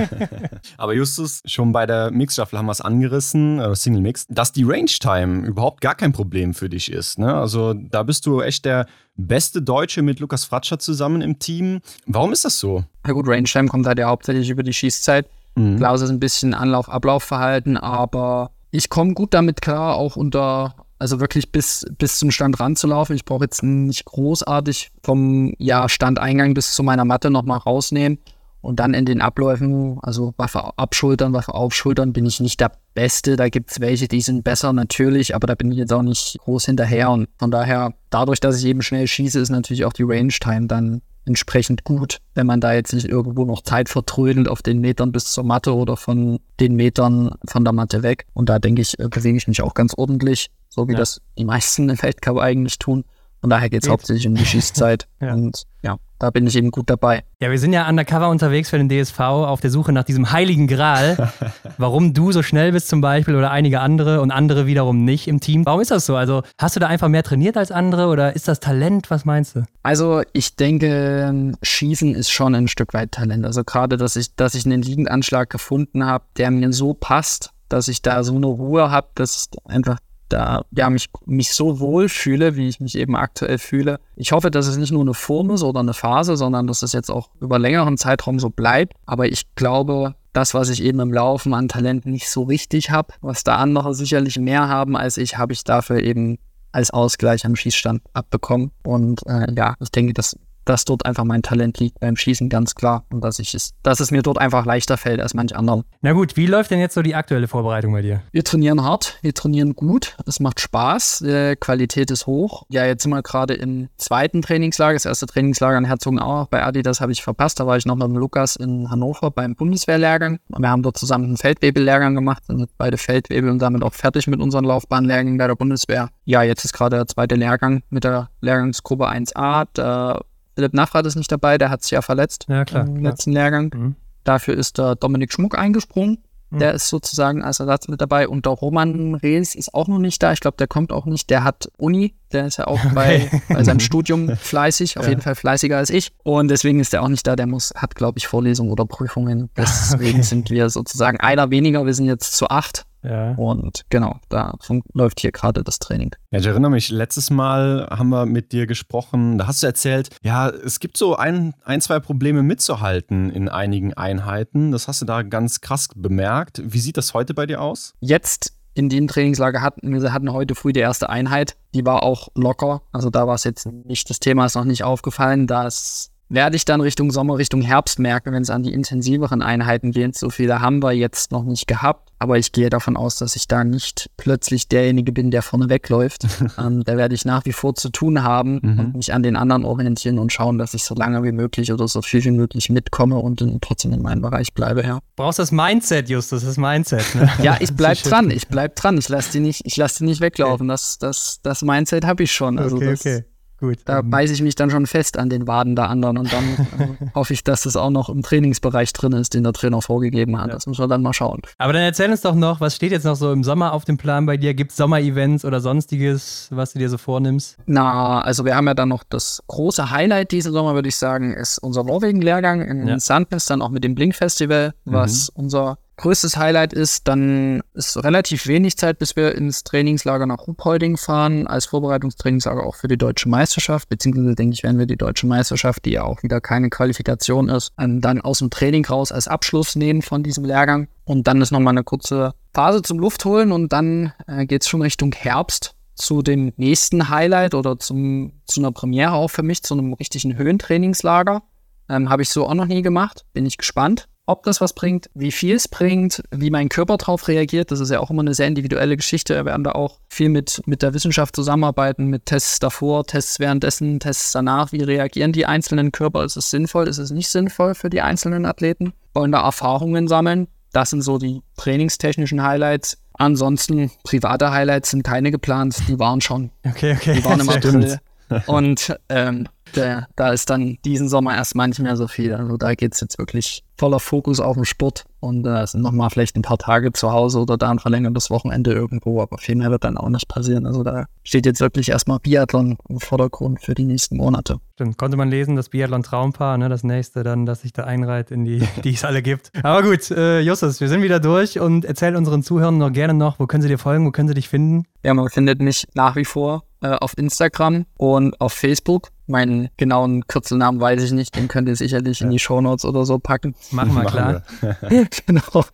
Aber 0.77 0.95
Justus, 0.95 1.43
schon 1.45 1.73
bei 1.73 1.87
der 1.87 2.11
Mixstaffel 2.11 2.59
haben 2.59 2.67
wir 2.67 2.73
es 2.73 2.81
angerissen, 2.81 3.61
äh, 3.61 3.77
Single 3.77 4.03
Mix, 4.03 4.27
dass 4.29 4.53
die 4.53 4.65
Range 4.65 4.87
Time 4.87 5.47
überhaupt 5.47 5.81
gar 5.81 5.95
kein 5.95 6.13
Problem 6.13 6.55
für 6.55 6.69
dich 6.69 6.91
ist. 6.91 7.19
Ne? 7.19 7.33
Also 7.33 7.75
da 7.75 8.03
bist 8.03 8.27
du 8.27 8.41
echt 8.41 8.65
der 8.65 8.87
beste 9.17 9.63
Deutsche 9.63 10.03
mit 10.03 10.19
Lukas 10.21 10.45
Fratscher 10.45 10.79
zusammen 10.79 11.23
im 11.23 11.39
Team. 11.39 11.81
Warum 12.07 12.33
ist 12.33 12.45
das 12.45 12.59
so? 12.59 12.85
Ja 13.07 13.13
gut, 13.13 13.29
Range 13.29 13.45
Time 13.45 13.69
kommt 13.69 13.87
halt 13.87 13.99
ja 13.99 14.09
hauptsächlich 14.09 14.51
über 14.51 14.63
die 14.63 14.73
Schießzeit. 14.73 15.27
Mhm. 15.55 15.77
Klar, 15.77 15.95
es 15.95 16.03
ist 16.03 16.11
ein 16.11 16.21
bisschen 16.21 16.55
Anlauf-Ablaufverhalten, 16.55 17.77
aber 17.77 18.51
ich 18.71 18.89
komme 18.89 19.15
gut 19.15 19.35
damit 19.35 19.63
klar, 19.63 19.95
auch 19.95 20.17
unter 20.17 20.75
also 21.05 21.21
wirklich 21.21 21.53
bis, 21.53 21.85
bis 21.99 22.19
zum 22.19 22.31
Stand 22.31 22.59
ranzulaufen. 22.59 23.15
Ich 23.15 23.27
brauche 23.27 23.45
jetzt 23.45 23.63
nicht 23.63 24.07
großartig 24.07 24.91
vom 25.03 25.53
ja, 25.59 25.87
Standeingang 25.87 26.55
bis 26.55 26.75
zu 26.75 26.83
meiner 26.83 27.05
Matte 27.05 27.29
nochmal 27.31 27.59
rausnehmen. 27.59 28.21
Und 28.63 28.81
dann 28.81 28.95
in 28.95 29.05
den 29.05 29.21
Abläufen, 29.21 29.99
also 30.01 30.33
Waffe 30.39 30.79
abschultern, 30.79 31.35
Waffe 31.35 31.53
aufschultern, 31.53 32.15
bin 32.15 32.25
ich 32.25 32.41
nicht 32.41 32.59
der 32.59 32.73
Beste. 32.95 33.37
Da 33.37 33.51
gibt 33.51 33.71
es 33.71 33.81
welche, 33.81 34.09
die 34.09 34.23
sind 34.23 34.45
besser 34.45 34.73
natürlich, 34.73 35.35
aber 35.35 35.47
da 35.47 35.55
bin 35.55 35.71
ich 35.71 35.77
jetzt 35.77 35.93
auch 35.93 36.01
nicht 36.01 36.39
groß 36.39 36.65
hinterher. 36.65 37.11
Und 37.11 37.29
von 37.39 37.51
daher, 37.51 37.93
dadurch, 38.09 38.41
dass 38.41 38.59
ich 38.59 38.65
eben 38.65 38.81
schnell 38.81 39.07
schieße, 39.07 39.39
ist 39.39 39.51
natürlich 39.51 39.85
auch 39.85 39.93
die 39.93 40.05
Range 40.05 40.33
Time 40.33 40.69
dann 40.69 41.03
entsprechend 41.27 41.85
gut, 41.85 42.19
wenn 42.35 42.47
man 42.47 42.61
da 42.61 42.73
jetzt 42.73 42.93
nicht 42.93 43.09
irgendwo 43.09 43.45
noch 43.45 43.63
Zeit 43.63 43.89
vertrödelt 43.89 44.49
auf 44.49 44.63
den 44.63 44.81
Metern 44.81 45.13
bis 45.13 45.25
zur 45.25 45.45
Matte 45.45 45.75
oder 45.75 45.97
von 45.97 46.39
den 46.61 46.77
Metern 46.77 47.35
von 47.47 47.65
der 47.65 47.73
Matte 47.73 48.03
weg. 48.03 48.27
Und 48.35 48.49
da 48.49 48.59
denke 48.59 48.83
ich, 48.83 48.99
äh, 48.99 49.09
bewege 49.09 49.37
ich 49.37 49.49
mich 49.49 49.63
auch 49.63 49.75
ganz 49.75 49.95
ordentlich, 49.97 50.51
so 50.75 50.89
wie 50.89 50.93
ja. 50.93 50.99
das 50.99 51.21
die 51.39 51.45
meisten 51.45 51.89
im 51.91 52.03
Weltcup 52.03 52.39
eigentlich 52.39 52.79
tun. 52.79 53.05
Von 53.41 53.51
daher 53.51 53.69
geht 53.69 53.83
es 53.83 53.91
hauptsächlich 53.91 54.27
um 54.27 54.35
die 54.35 54.47
Schießzeit. 54.47 55.07
ja. 55.21 55.35
Und 55.35 55.65
ja, 55.83 55.99
da 56.19 56.31
bin 56.31 56.47
ich 56.47 56.57
eben 56.57 56.71
gut 56.71 56.89
dabei. 56.89 57.25
Ja, 57.41 57.51
wir 57.51 57.59
sind 57.59 57.75
ja 57.75 57.87
undercover 57.87 58.31
unterwegs 58.31 58.71
für 58.71 58.79
den 58.79 58.89
DSV 58.89 59.21
auf 59.21 59.61
der 59.61 59.71
Suche 59.71 59.93
nach 59.93 60.05
diesem 60.05 60.33
heiligen 60.33 60.67
Gral. 60.67 61.31
Warum 61.77 62.15
du 62.15 62.33
so 62.33 62.43
schnell 62.43 62.73
bist 62.73 62.89
zum 62.89 63.03
Beispiel 63.03 63.35
oder 63.35 63.51
einige 63.51 63.81
andere 63.81 64.23
und 64.23 64.31
andere 64.31 64.67
wiederum 64.67 65.05
nicht 65.05 65.29
im 65.29 65.41
Team. 65.41 65.67
Warum 65.67 65.83
ist 65.83 65.91
das 65.91 66.07
so? 66.07 66.17
Also 66.17 66.43
hast 66.59 66.75
du 66.75 66.81
da 66.81 66.87
einfach 66.87 67.09
mehr 67.09 67.23
trainiert 67.23 67.59
als 67.59 67.71
andere 67.71 68.07
oder 68.07 68.35
ist 68.35 68.49
das 68.49 68.61
Talent? 68.61 69.11
Was 69.11 69.27
meinst 69.27 69.57
du? 69.57 69.67
Also 69.83 70.23
ich 70.33 70.57
denke, 70.57 71.53
Schießen 71.63 72.15
ist 72.15 72.31
schon 72.31 72.55
ein 72.55 72.69
Stück 72.69 72.95
weit 72.95 73.13
Talent. 73.13 73.45
Also 73.45 73.63
gerade, 73.63 73.99
dass 73.99 74.17
ich, 74.17 74.35
dass 74.37 74.55
ich 74.55 74.65
einen 74.65 74.81
Liegendanschlag 74.81 75.51
gefunden 75.51 76.07
habe, 76.07 76.25
der 76.39 76.51
mir 76.51 76.73
so 76.73 76.95
passt, 76.95 77.51
dass 77.69 77.89
ich 77.89 78.01
da 78.01 78.25
so 78.25 78.37
eine 78.37 78.47
Ruhe 78.47 78.91
habe, 78.91 79.09
dass 79.17 79.51
einfach 79.67 79.99
da 80.35 80.65
ja 80.73 80.91
mich, 80.91 81.09
mich 81.27 81.53
so 81.53 81.79
wohl 81.79 82.09
fühle, 82.09 82.57
wie 82.57 82.69
ich 82.69 82.81
mich 82.81 82.99
eben 82.99 83.17
aktuell 83.17 83.59
fühle. 83.59 84.01
Ich 84.17 84.33
hoffe, 84.33 84.51
dass 84.51 84.67
es 84.67 84.77
nicht 84.77 84.93
nur 84.93 85.03
eine 85.03 85.15
Form 85.15 85.51
ist 85.51 85.63
oder 85.63 85.81
eine 85.81 85.95
Phase, 85.95 86.37
sondern 86.37 86.67
dass 86.67 86.83
es 86.83 86.93
jetzt 86.93 87.11
auch 87.11 87.31
über 87.41 87.59
längeren 87.59 87.97
Zeitraum 87.97 88.39
so 88.41 88.51
bleibt. 88.51 88.95
Aber 89.07 89.27
ich 89.27 89.55
glaube, 89.55 90.15
das, 90.33 90.53
was 90.53 90.69
ich 90.69 90.83
eben 90.83 90.99
im 91.01 91.13
Laufen 91.13 91.55
an 91.55 91.69
Talent 91.69 92.05
nicht 92.07 92.29
so 92.29 92.43
richtig 92.43 92.91
habe, 92.91 93.15
was 93.21 93.45
da 93.45 93.57
andere 93.57 93.95
sicherlich 93.95 94.39
mehr 94.39 94.69
haben 94.69 94.97
als 94.97 95.17
ich, 95.17 95.39
habe 95.39 95.53
ich 95.53 95.63
dafür 95.63 96.01
eben 96.01 96.39
als 96.73 96.91
Ausgleich 96.91 97.47
am 97.47 97.55
Schießstand 97.55 98.03
abbekommen. 98.13 98.73
Und 98.83 99.25
äh, 99.27 99.47
ja, 99.57 99.77
ich 99.81 99.91
denke, 99.91 100.13
das 100.13 100.37
dass 100.65 100.85
dort 100.85 101.07
einfach 101.07 101.25
mein 101.25 101.43
Talent 101.43 101.79
liegt 101.79 102.01
beim 102.01 102.17
Schießen, 102.17 102.49
ganz 102.49 102.75
klar. 102.75 103.05
Und 103.13 103.23
dass, 103.23 103.39
ich 103.39 103.55
es, 103.55 103.75
dass 103.83 104.01
es 104.01 104.11
mir 104.11 104.23
dort 104.23 104.39
einfach 104.39 104.67
leichter 104.67 104.97
fällt 104.97 105.21
als 105.21 105.35
manch 105.35 105.57
anderen. 105.57 105.85
Na 106.01 106.13
gut, 106.13 106.37
wie 106.37 106.47
läuft 106.47 106.71
denn 106.71 106.81
jetzt 106.81 106.95
so 106.95 107.03
die 107.03 107.15
aktuelle 107.15 107.49
Vorbereitung 107.49 107.93
bei 107.93 108.03
dir? 108.03 108.23
Wir 108.33 108.45
trainieren 108.45 108.83
hart, 108.83 109.19
wir 109.23 109.35
trainieren 109.35 109.75
gut, 109.75 110.17
es 110.27 110.41
macht 110.41 110.61
Spaß, 110.61 111.25
die 111.27 111.57
Qualität 111.59 112.11
ist 112.11 112.27
hoch. 112.27 112.65
Ja, 112.69 112.85
jetzt 112.85 113.03
sind 113.03 113.13
wir 113.13 113.23
gerade 113.23 113.55
im 113.55 113.89
zweiten 113.97 114.43
Trainingslager. 114.43 114.95
Das 114.95 115.05
erste 115.05 115.27
Trainingslager 115.27 115.79
in 115.79 115.85
Herzogenaurach 115.85 116.47
bei 116.47 116.63
Adidas 116.63 117.01
habe 117.01 117.13
ich 117.13 117.23
verpasst. 117.23 117.61
Da 117.61 117.67
war 117.67 117.77
ich 117.77 117.87
noch 117.87 117.97
mit 117.97 118.07
dem 118.07 118.17
Lukas 118.17 118.57
in 118.57 118.91
Hannover 118.91 119.31
beim 119.31 119.55
Bundeswehrlehrgang. 119.55 120.39
Wir 120.49 120.69
haben 120.69 120.83
dort 120.83 120.97
zusammen 120.97 121.25
einen 121.25 121.37
Feldwebellehrgang 121.37 122.15
gemacht, 122.15 122.45
sind 122.47 122.69
beide 122.79 122.99
Feldwebel 122.99 123.51
und 123.51 123.61
damit 123.61 123.83
auch 123.83 123.95
fertig 123.95 124.27
mit 124.27 124.41
unseren 124.41 124.65
Laufbahnlehrgängen 124.65 125.39
bei 125.39 125.47
der 125.47 125.57
Bundeswehr. 125.57 126.11
Ja, 126.25 126.43
jetzt 126.43 126.65
ist 126.65 126.73
gerade 126.73 126.97
der 126.97 127.07
zweite 127.07 127.35
Lehrgang 127.35 127.83
mit 127.91 128.05
der 128.05 128.31
Lehrgangsgruppe 128.41 129.09
1a. 129.09 129.67
Da 129.73 130.21
Philipp 130.55 130.75
Nafrat 130.75 131.07
ist 131.07 131.17
nicht 131.17 131.31
dabei, 131.31 131.59
der 131.59 131.71
hat 131.71 131.83
sich 131.83 131.93
ja 131.93 132.03
verletzt 132.03 132.47
ja, 132.49 132.65
klar, 132.65 132.87
im 132.87 133.03
letzten 133.03 133.33
Lehrgang. 133.33 133.71
Mhm. 133.75 133.97
Dafür 134.25 134.55
ist 134.55 134.79
der 134.79 134.95
Dominik 134.97 135.33
Schmuck 135.33 135.59
eingesprungen. 135.59 136.19
Mhm. 136.55 136.59
Der 136.61 136.73
ist 136.75 136.89
sozusagen 136.89 137.43
als 137.43 137.61
Ersatz 137.61 137.89
mit 137.89 138.01
dabei. 138.01 138.29
Und 138.29 138.47
der 138.47 138.53
Roman 138.53 139.15
Rees 139.15 139.55
ist 139.55 139.75
auch 139.75 139.89
noch 139.89 139.99
nicht 139.99 140.23
da. 140.23 140.33
Ich 140.33 140.41
glaube, 140.41 140.57
der 140.57 140.67
kommt 140.67 140.93
auch 140.93 141.07
nicht. 141.07 141.31
Der 141.31 141.45
hat 141.45 141.71
Uni. 141.77 142.15
Der 142.33 142.47
ist 142.47 142.59
ja 142.59 142.67
auch 142.67 142.83
okay. 142.85 142.95
bei, 142.95 143.43
bei, 143.49 143.65
seinem 143.65 143.81
Studium 143.81 144.37
fleißig. 144.37 144.99
Auf 144.99 145.05
ja. 145.05 145.11
jeden 145.11 145.23
Fall 145.23 145.35
fleißiger 145.35 145.77
als 145.77 145.91
ich. 145.91 146.13
Und 146.23 146.49
deswegen 146.49 146.81
ist 146.81 146.93
der 146.93 147.03
auch 147.03 147.09
nicht 147.09 147.27
da. 147.27 147.37
Der 147.37 147.47
muss, 147.47 147.73
hat, 147.77 147.95
glaube 147.95 148.19
ich, 148.19 148.27
Vorlesungen 148.27 148.71
oder 148.71 148.87
Prüfungen. 148.87 149.51
Deswegen 149.57 150.19
okay. 150.19 150.23
sind 150.23 150.51
wir 150.51 150.71
sozusagen 150.71 151.19
einer 151.19 151.51
weniger. 151.51 151.85
Wir 151.85 151.95
sind 151.95 152.07
jetzt 152.07 152.37
zu 152.37 152.49
acht. 152.49 152.87
Ja. 153.05 153.33
Und 153.33 153.85
genau, 153.91 154.19
da 154.29 154.55
läuft 154.93 155.21
hier 155.21 155.33
gerade 155.33 155.63
das 155.63 155.79
Training. 155.79 156.15
Ja, 156.31 156.39
ich 156.41 156.47
erinnere 156.47 156.71
mich, 156.71 156.91
letztes 156.91 157.31
Mal 157.31 157.87
haben 157.91 158.09
wir 158.09 158.27
mit 158.27 158.53
dir 158.53 158.67
gesprochen, 158.67 159.39
da 159.39 159.47
hast 159.47 159.63
du 159.63 159.67
erzählt, 159.67 160.11
ja, 160.23 160.49
es 160.49 160.81
gibt 160.81 160.97
so 160.97 161.17
ein, 161.17 161.55
ein, 161.65 161.81
zwei 161.81 162.01
Probleme 162.01 162.43
mitzuhalten 162.43 163.31
in 163.31 163.49
einigen 163.49 163.95
Einheiten. 163.95 164.73
Das 164.73 164.89
hast 164.89 165.03
du 165.03 165.07
da 165.07 165.23
ganz 165.23 165.61
krass 165.61 165.89
bemerkt. 165.95 166.63
Wie 166.65 166.81
sieht 166.81 166.97
das 166.97 167.15
heute 167.15 167.35
bei 167.35 167.47
dir 167.47 167.61
aus? 167.61 167.95
Jetzt 168.01 168.55
in 168.75 168.89
dem 168.89 169.07
Trainingslager 169.07 169.63
hatten 169.63 169.93
wir 169.93 170.13
hatten 170.13 170.33
heute 170.33 170.55
früh 170.55 170.73
die 170.73 170.81
erste 170.81 171.09
Einheit. 171.09 171.57
Die 171.75 171.87
war 171.87 172.03
auch 172.03 172.29
locker. 172.35 172.83
Also 172.93 173.09
da 173.09 173.27
war 173.27 173.37
es 173.37 173.45
jetzt 173.45 173.67
nicht, 173.67 174.11
das 174.11 174.19
Thema 174.19 174.47
ist 174.47 174.57
noch 174.57 174.65
nicht 174.65 174.83
aufgefallen. 174.83 175.47
dass 175.47 176.11
werde 176.35 176.57
ich 176.57 176.65
dann 176.65 176.81
Richtung 176.81 177.11
Sommer, 177.11 177.39
Richtung 177.39 177.63
Herbst 177.63 177.99
merken, 177.99 178.33
wenn 178.33 178.43
es 178.43 178.51
an 178.51 178.63
die 178.63 178.73
intensiveren 178.73 179.43
Einheiten 179.43 179.93
geht. 179.93 180.17
So 180.17 180.31
viele 180.31 180.61
haben 180.61 180.83
wir 180.83 180.93
jetzt 180.93 181.33
noch 181.33 181.45
nicht 181.45 181.67
gehabt. 181.67 182.11
Aber 182.19 182.39
ich 182.39 182.53
gehe 182.53 182.71
davon 182.71 182.97
aus, 182.97 183.17
dass 183.17 183.37
ich 183.37 183.49
da 183.49 183.65
nicht 183.65 184.09
plötzlich 184.17 184.69
derjenige 184.69 185.13
bin, 185.13 185.31
der 185.31 185.43
vorne 185.43 185.69
wegläuft. 185.69 186.27
ähm, 186.59 186.83
da 186.85 186.97
werde 186.97 187.15
ich 187.15 187.25
nach 187.25 187.45
wie 187.45 187.53
vor 187.53 187.75
zu 187.75 187.91
tun 187.91 188.23
haben 188.23 188.61
mhm. 188.63 188.79
und 188.79 188.97
mich 188.97 189.13
an 189.13 189.23
den 189.23 189.37
anderen 189.37 189.65
orientieren 189.65 190.19
und 190.19 190.33
schauen, 190.33 190.57
dass 190.57 190.75
ich 190.75 190.85
so 190.85 190.95
lange 190.95 191.23
wie 191.23 191.33
möglich 191.33 191.73
oder 191.73 191.87
so 191.87 192.01
viel 192.01 192.25
wie 192.25 192.31
möglich 192.31 192.71
mitkomme 192.71 193.17
und 193.17 193.43
in, 193.43 193.61
trotzdem 193.61 193.93
in 193.93 194.01
meinem 194.01 194.23
Bereich 194.23 194.55
bleibe, 194.55 194.83
ja. 194.83 195.01
Brauchst 195.17 195.39
das 195.39 195.53
Mindset, 195.53 196.09
Justus, 196.09 196.45
das 196.45 196.57
Mindset. 196.57 197.15
Ne? 197.15 197.29
ja, 197.43 197.57
ich 197.61 197.73
bleib 197.77 198.03
dran, 198.03 198.31
ich 198.31 198.49
bleib 198.49 198.77
dran. 198.77 198.97
Ich 198.97 199.09
lasse 199.09 199.33
die 199.33 199.41
nicht, 199.41 199.63
ich 199.65 199.77
lasse 199.77 199.99
die 199.99 200.05
nicht 200.05 200.21
weglaufen. 200.21 200.67
Okay. 200.67 200.73
Das, 200.73 200.99
das, 200.99 201.41
das 201.43 201.63
Mindset 201.63 202.07
habe 202.07 202.23
ich 202.23 202.33
schon. 202.33 202.59
Also 202.59 202.77
okay, 202.77 202.91
das, 202.91 203.01
okay. 203.01 203.25
Gut. 203.65 203.79
Da 203.87 204.01
ähm, 204.01 204.11
beiße 204.11 204.35
ich 204.35 204.43
mich 204.43 204.57
dann 204.57 204.71
schon 204.71 204.87
fest 204.87 205.19
an 205.19 205.31
den 205.31 205.47
Waden 205.47 205.75
der 205.75 205.89
anderen 205.89 206.19
und 206.19 206.31
dann 206.31 206.45
äh, 206.79 207.07
hoffe 207.15 207.33
ich, 207.33 207.45
dass 207.45 207.63
das 207.63 207.77
auch 207.77 207.89
noch 207.89 208.11
im 208.11 208.23
Trainingsbereich 208.23 208.93
drin 208.93 209.13
ist, 209.13 209.33
den 209.33 209.43
der 209.43 209.55
Trainer 209.55 209.81
vorgegeben 209.81 210.39
hat. 210.39 210.49
Ja. 210.49 210.55
Das 210.55 210.67
müssen 210.67 210.83
wir 210.83 210.89
dann 210.89 211.01
mal 211.01 211.15
schauen. 211.15 211.41
Aber 211.57 211.73
dann 211.73 211.83
erzähl 211.83 212.11
uns 212.11 212.21
doch 212.21 212.35
noch, 212.35 212.61
was 212.61 212.77
steht 212.77 212.93
jetzt 212.93 213.05
noch 213.05 213.17
so 213.17 213.33
im 213.33 213.43
Sommer 213.43 213.73
auf 213.73 213.87
dem 213.87 213.97
Plan 213.97 214.27
bei 214.27 214.37
dir? 214.37 214.53
Gibt 214.53 214.73
es 214.73 214.77
Sommer-Events 214.77 215.47
oder 215.47 215.61
sonstiges, 215.61 216.49
was 216.51 216.75
du 216.75 216.79
dir 216.79 216.91
so 216.91 216.99
vornimmst? 216.99 217.57
Na, 217.65 218.21
also 218.21 218.45
wir 218.45 218.55
haben 218.55 218.67
ja 218.67 218.75
dann 218.75 218.91
noch 218.91 219.03
das 219.03 219.43
große 219.47 219.91
Highlight 219.91 220.31
diesen 220.31 220.53
Sommer, 220.53 220.75
würde 220.75 220.89
ich 220.89 220.97
sagen, 220.97 221.33
ist 221.33 221.59
unser 221.59 221.85
Norwegen-Lehrgang 221.85 222.61
in 222.61 222.87
ja. 222.87 223.01
Sandnes, 223.01 223.47
dann 223.47 223.63
auch 223.63 223.71
mit 223.71 223.83
dem 223.83 223.95
Blink-Festival, 223.95 224.75
was 224.85 225.31
mhm. 225.35 225.45
unser 225.45 225.79
größtes 225.97 226.37
Highlight 226.37 226.73
ist, 226.73 227.07
dann 227.09 227.63
ist 227.75 228.03
relativ 228.03 228.47
wenig 228.47 228.77
Zeit, 228.77 228.99
bis 228.99 229.17
wir 229.17 229.35
ins 229.35 229.65
Trainingslager 229.65 230.27
nach 230.27 230.47
Ruhpolding 230.47 230.97
fahren, 230.97 231.47
als 231.47 231.67
Vorbereitungstrainingslager 231.67 232.65
auch 232.65 232.77
für 232.77 232.89
die 232.89 232.97
deutsche 232.97 233.29
Meisterschaft, 233.29 233.89
beziehungsweise 233.89 234.35
denke 234.35 234.55
ich, 234.55 234.63
werden 234.63 234.79
wir 234.79 234.87
die 234.87 234.97
deutsche 234.97 235.27
Meisterschaft, 235.27 235.85
die 235.85 235.93
ja 235.93 236.03
auch 236.03 236.23
wieder 236.23 236.41
keine 236.41 236.71
Qualifikation 236.71 237.49
ist, 237.49 237.73
ähm, 237.79 238.01
dann 238.01 238.21
aus 238.21 238.39
dem 238.39 238.51
Training 238.51 238.85
raus 238.85 239.13
als 239.13 239.29
Abschluss 239.29 239.77
nehmen 239.77 240.03
von 240.03 240.23
diesem 240.23 240.45
Lehrgang. 240.45 240.89
Und 241.05 241.27
dann 241.27 241.41
ist 241.41 241.51
nochmal 241.51 241.75
eine 241.75 241.85
kurze 241.85 242.33
Phase 242.55 242.83
zum 242.83 242.99
Luft 242.99 243.25
holen 243.25 243.53
und 243.53 243.73
dann 243.73 244.13
äh, 244.27 244.47
geht 244.47 244.63
es 244.63 244.69
schon 244.69 244.83
Richtung 244.83 245.13
Herbst 245.13 245.75
zu 245.95 246.23
dem 246.23 246.53
nächsten 246.57 247.09
Highlight 247.09 247.55
oder 247.55 247.79
zum, 247.79 248.33
zu 248.47 248.61
einer 248.61 248.73
Premiere 248.73 249.13
auch 249.13 249.29
für 249.29 249.43
mich, 249.43 249.63
zu 249.63 249.75
einem 249.75 249.93
richtigen 249.93 250.37
Höhentrainingslager. 250.37 251.43
Ähm, 251.89 252.09
Habe 252.09 252.23
ich 252.23 252.31
so 252.31 252.47
auch 252.47 252.55
noch 252.55 252.67
nie 252.67 252.83
gemacht. 252.83 253.25
Bin 253.33 253.47
ich 253.47 253.59
gespannt 253.59 254.09
ob 254.27 254.43
das 254.45 254.61
was 254.61 254.73
bringt, 254.73 255.11
wie 255.15 255.33
viel 255.33 255.57
es 255.57 255.69
bringt, 255.69 256.23
wie 256.31 256.51
mein 256.51 256.69
Körper 256.69 256.97
darauf 256.97 257.29
reagiert. 257.29 257.71
Das 257.71 257.81
ist 257.81 257.91
ja 257.91 258.01
auch 258.01 258.11
immer 258.11 258.23
eine 258.23 258.35
sehr 258.35 258.47
individuelle 258.47 258.97
Geschichte. 258.97 259.35
Wir 259.35 259.45
werden 259.45 259.65
da 259.65 259.73
auch 259.73 260.01
viel 260.09 260.29
mit, 260.29 260.63
mit 260.67 260.83
der 260.83 260.95
Wissenschaft 260.95 261.37
zusammenarbeiten, 261.37 262.07
mit 262.07 262.27
Tests 262.27 262.59
davor, 262.59 263.05
Tests 263.05 263.39
währenddessen, 263.39 264.01
Tests 264.01 264.33
danach. 264.33 264.73
Wie 264.73 264.83
reagieren 264.83 265.33
die 265.33 265.47
einzelnen 265.47 265.93
Körper? 265.93 266.25
Ist 266.25 266.37
es 266.37 266.51
sinnvoll? 266.51 266.89
Ist 266.89 266.99
es 266.99 267.11
nicht 267.11 267.29
sinnvoll 267.29 267.75
für 267.75 267.91
die 267.91 268.01
einzelnen 268.01 268.47
Athleten? 268.47 268.95
Wollen 269.13 269.33
da 269.33 269.43
Erfahrungen 269.43 270.09
sammeln? 270.09 270.49
Das 270.73 270.91
sind 270.91 271.03
so 271.03 271.19
die 271.19 271.43
trainingstechnischen 271.57 272.43
Highlights. 272.43 272.99
Ansonsten, 273.13 273.93
private 274.03 274.51
Highlights 274.51 274.91
sind 274.91 275.05
keine 275.05 275.31
geplant. 275.31 275.77
Die 275.87 275.99
waren 275.99 276.21
schon. 276.21 276.51
Okay, 276.67 276.95
okay. 276.97 277.15
Die 277.15 277.25
waren 277.25 277.41
im 277.41 277.49
April. 277.51 278.01
Und 278.47 278.97
ähm, 279.09 279.47
da 279.75 280.33
ist 280.33 280.51
dann 280.51 280.79
diesen 280.85 281.09
Sommer 281.09 281.35
erstmal 281.35 281.69
nicht 281.69 281.81
mehr 281.81 281.97
so 281.97 282.09
viel. 282.09 282.35
Also 282.35 282.57
da 282.57 282.75
geht 282.75 282.95
es 282.95 283.01
jetzt 283.01 283.19
wirklich 283.19 283.65
voller 283.77 284.01
Fokus 284.01 284.41
auf 284.41 284.55
den 284.55 284.65
Sport 284.65 285.05
und 285.21 285.47
äh, 285.47 285.67
sind 285.67 285.83
nochmal 285.83 286.11
vielleicht 286.11 286.37
ein 286.37 286.43
paar 286.43 286.59
Tage 286.59 286.93
zu 286.93 287.11
Hause 287.11 287.41
oder 287.41 287.57
da 287.57 287.71
ein 287.71 287.79
verlängertes 287.79 288.31
Wochenende 288.31 288.73
irgendwo, 288.73 289.21
aber 289.21 289.39
viel 289.39 289.57
mehr 289.57 289.71
wird 289.71 289.85
dann 289.85 289.97
auch 289.97 290.09
nicht 290.09 290.29
passieren. 290.29 290.67
Also 290.67 290.83
da 290.83 291.07
steht 291.25 291.47
jetzt 291.47 291.61
wirklich 291.61 291.89
erstmal 291.89 292.19
Biathlon 292.21 292.77
im 292.89 293.01
Vordergrund 293.01 293.61
für 293.61 293.75
die 293.75 293.85
nächsten 293.85 294.17
Monate. 294.17 294.61
Stimmt, 294.75 294.99
konnte 294.99 295.17
man 295.17 295.29
lesen, 295.29 295.57
das 295.57 295.71
Biathlon-Traumpaar, 295.71 296.59
ne, 296.59 296.69
das 296.69 296.85
nächste 296.85 297.23
dann, 297.23 297.47
das 297.47 297.63
sich 297.63 297.73
da 297.73 297.85
einreiht 297.85 298.31
in 298.31 298.45
die, 298.45 298.63
die 298.85 298.95
es 298.95 299.05
alle 299.05 299.23
gibt. 299.23 299.51
Aber 299.63 299.83
gut, 299.83 300.11
äh, 300.11 300.41
Justus, 300.41 300.81
wir 300.81 300.89
sind 300.89 301.03
wieder 301.03 301.21
durch 301.21 301.59
und 301.59 301.85
erzähl 301.85 302.17
unseren 302.17 302.43
Zuhörern 302.43 302.79
noch 302.79 302.93
gerne 302.93 303.15
noch, 303.15 303.41
wo 303.41 303.47
können 303.47 303.63
sie 303.63 303.69
dir 303.69 303.79
folgen, 303.79 304.07
wo 304.07 304.11
können 304.11 304.29
sie 304.29 304.35
dich 304.35 304.49
finden? 304.49 304.85
Ja, 305.05 305.13
man 305.13 305.29
findet 305.29 305.61
mich 305.61 305.87
nach 305.95 306.17
wie 306.17 306.25
vor 306.25 306.65
äh, 306.81 306.89
auf 306.89 307.17
Instagram 307.19 307.85
und 307.97 308.41
auf 308.41 308.55
Facebook. 308.55 309.11
Meinen 309.27 309.69
genauen 309.79 310.27
Kürzelnamen 310.27 310.81
weiß 310.81 311.03
ich 311.03 311.13
nicht, 311.13 311.35
den 311.35 311.49
könnt 311.49 311.67
ihr 311.67 311.77
sicherlich 311.77 312.21
ja. 312.21 312.27
in 312.27 312.31
die 312.31 312.39
Shownotes 312.39 312.85
oder 312.85 313.07
so 313.07 313.19
packen. 313.19 313.55
Machen 313.71 313.95
wir 313.95 314.05
klar. 314.05 314.43
genau. 315.27 315.65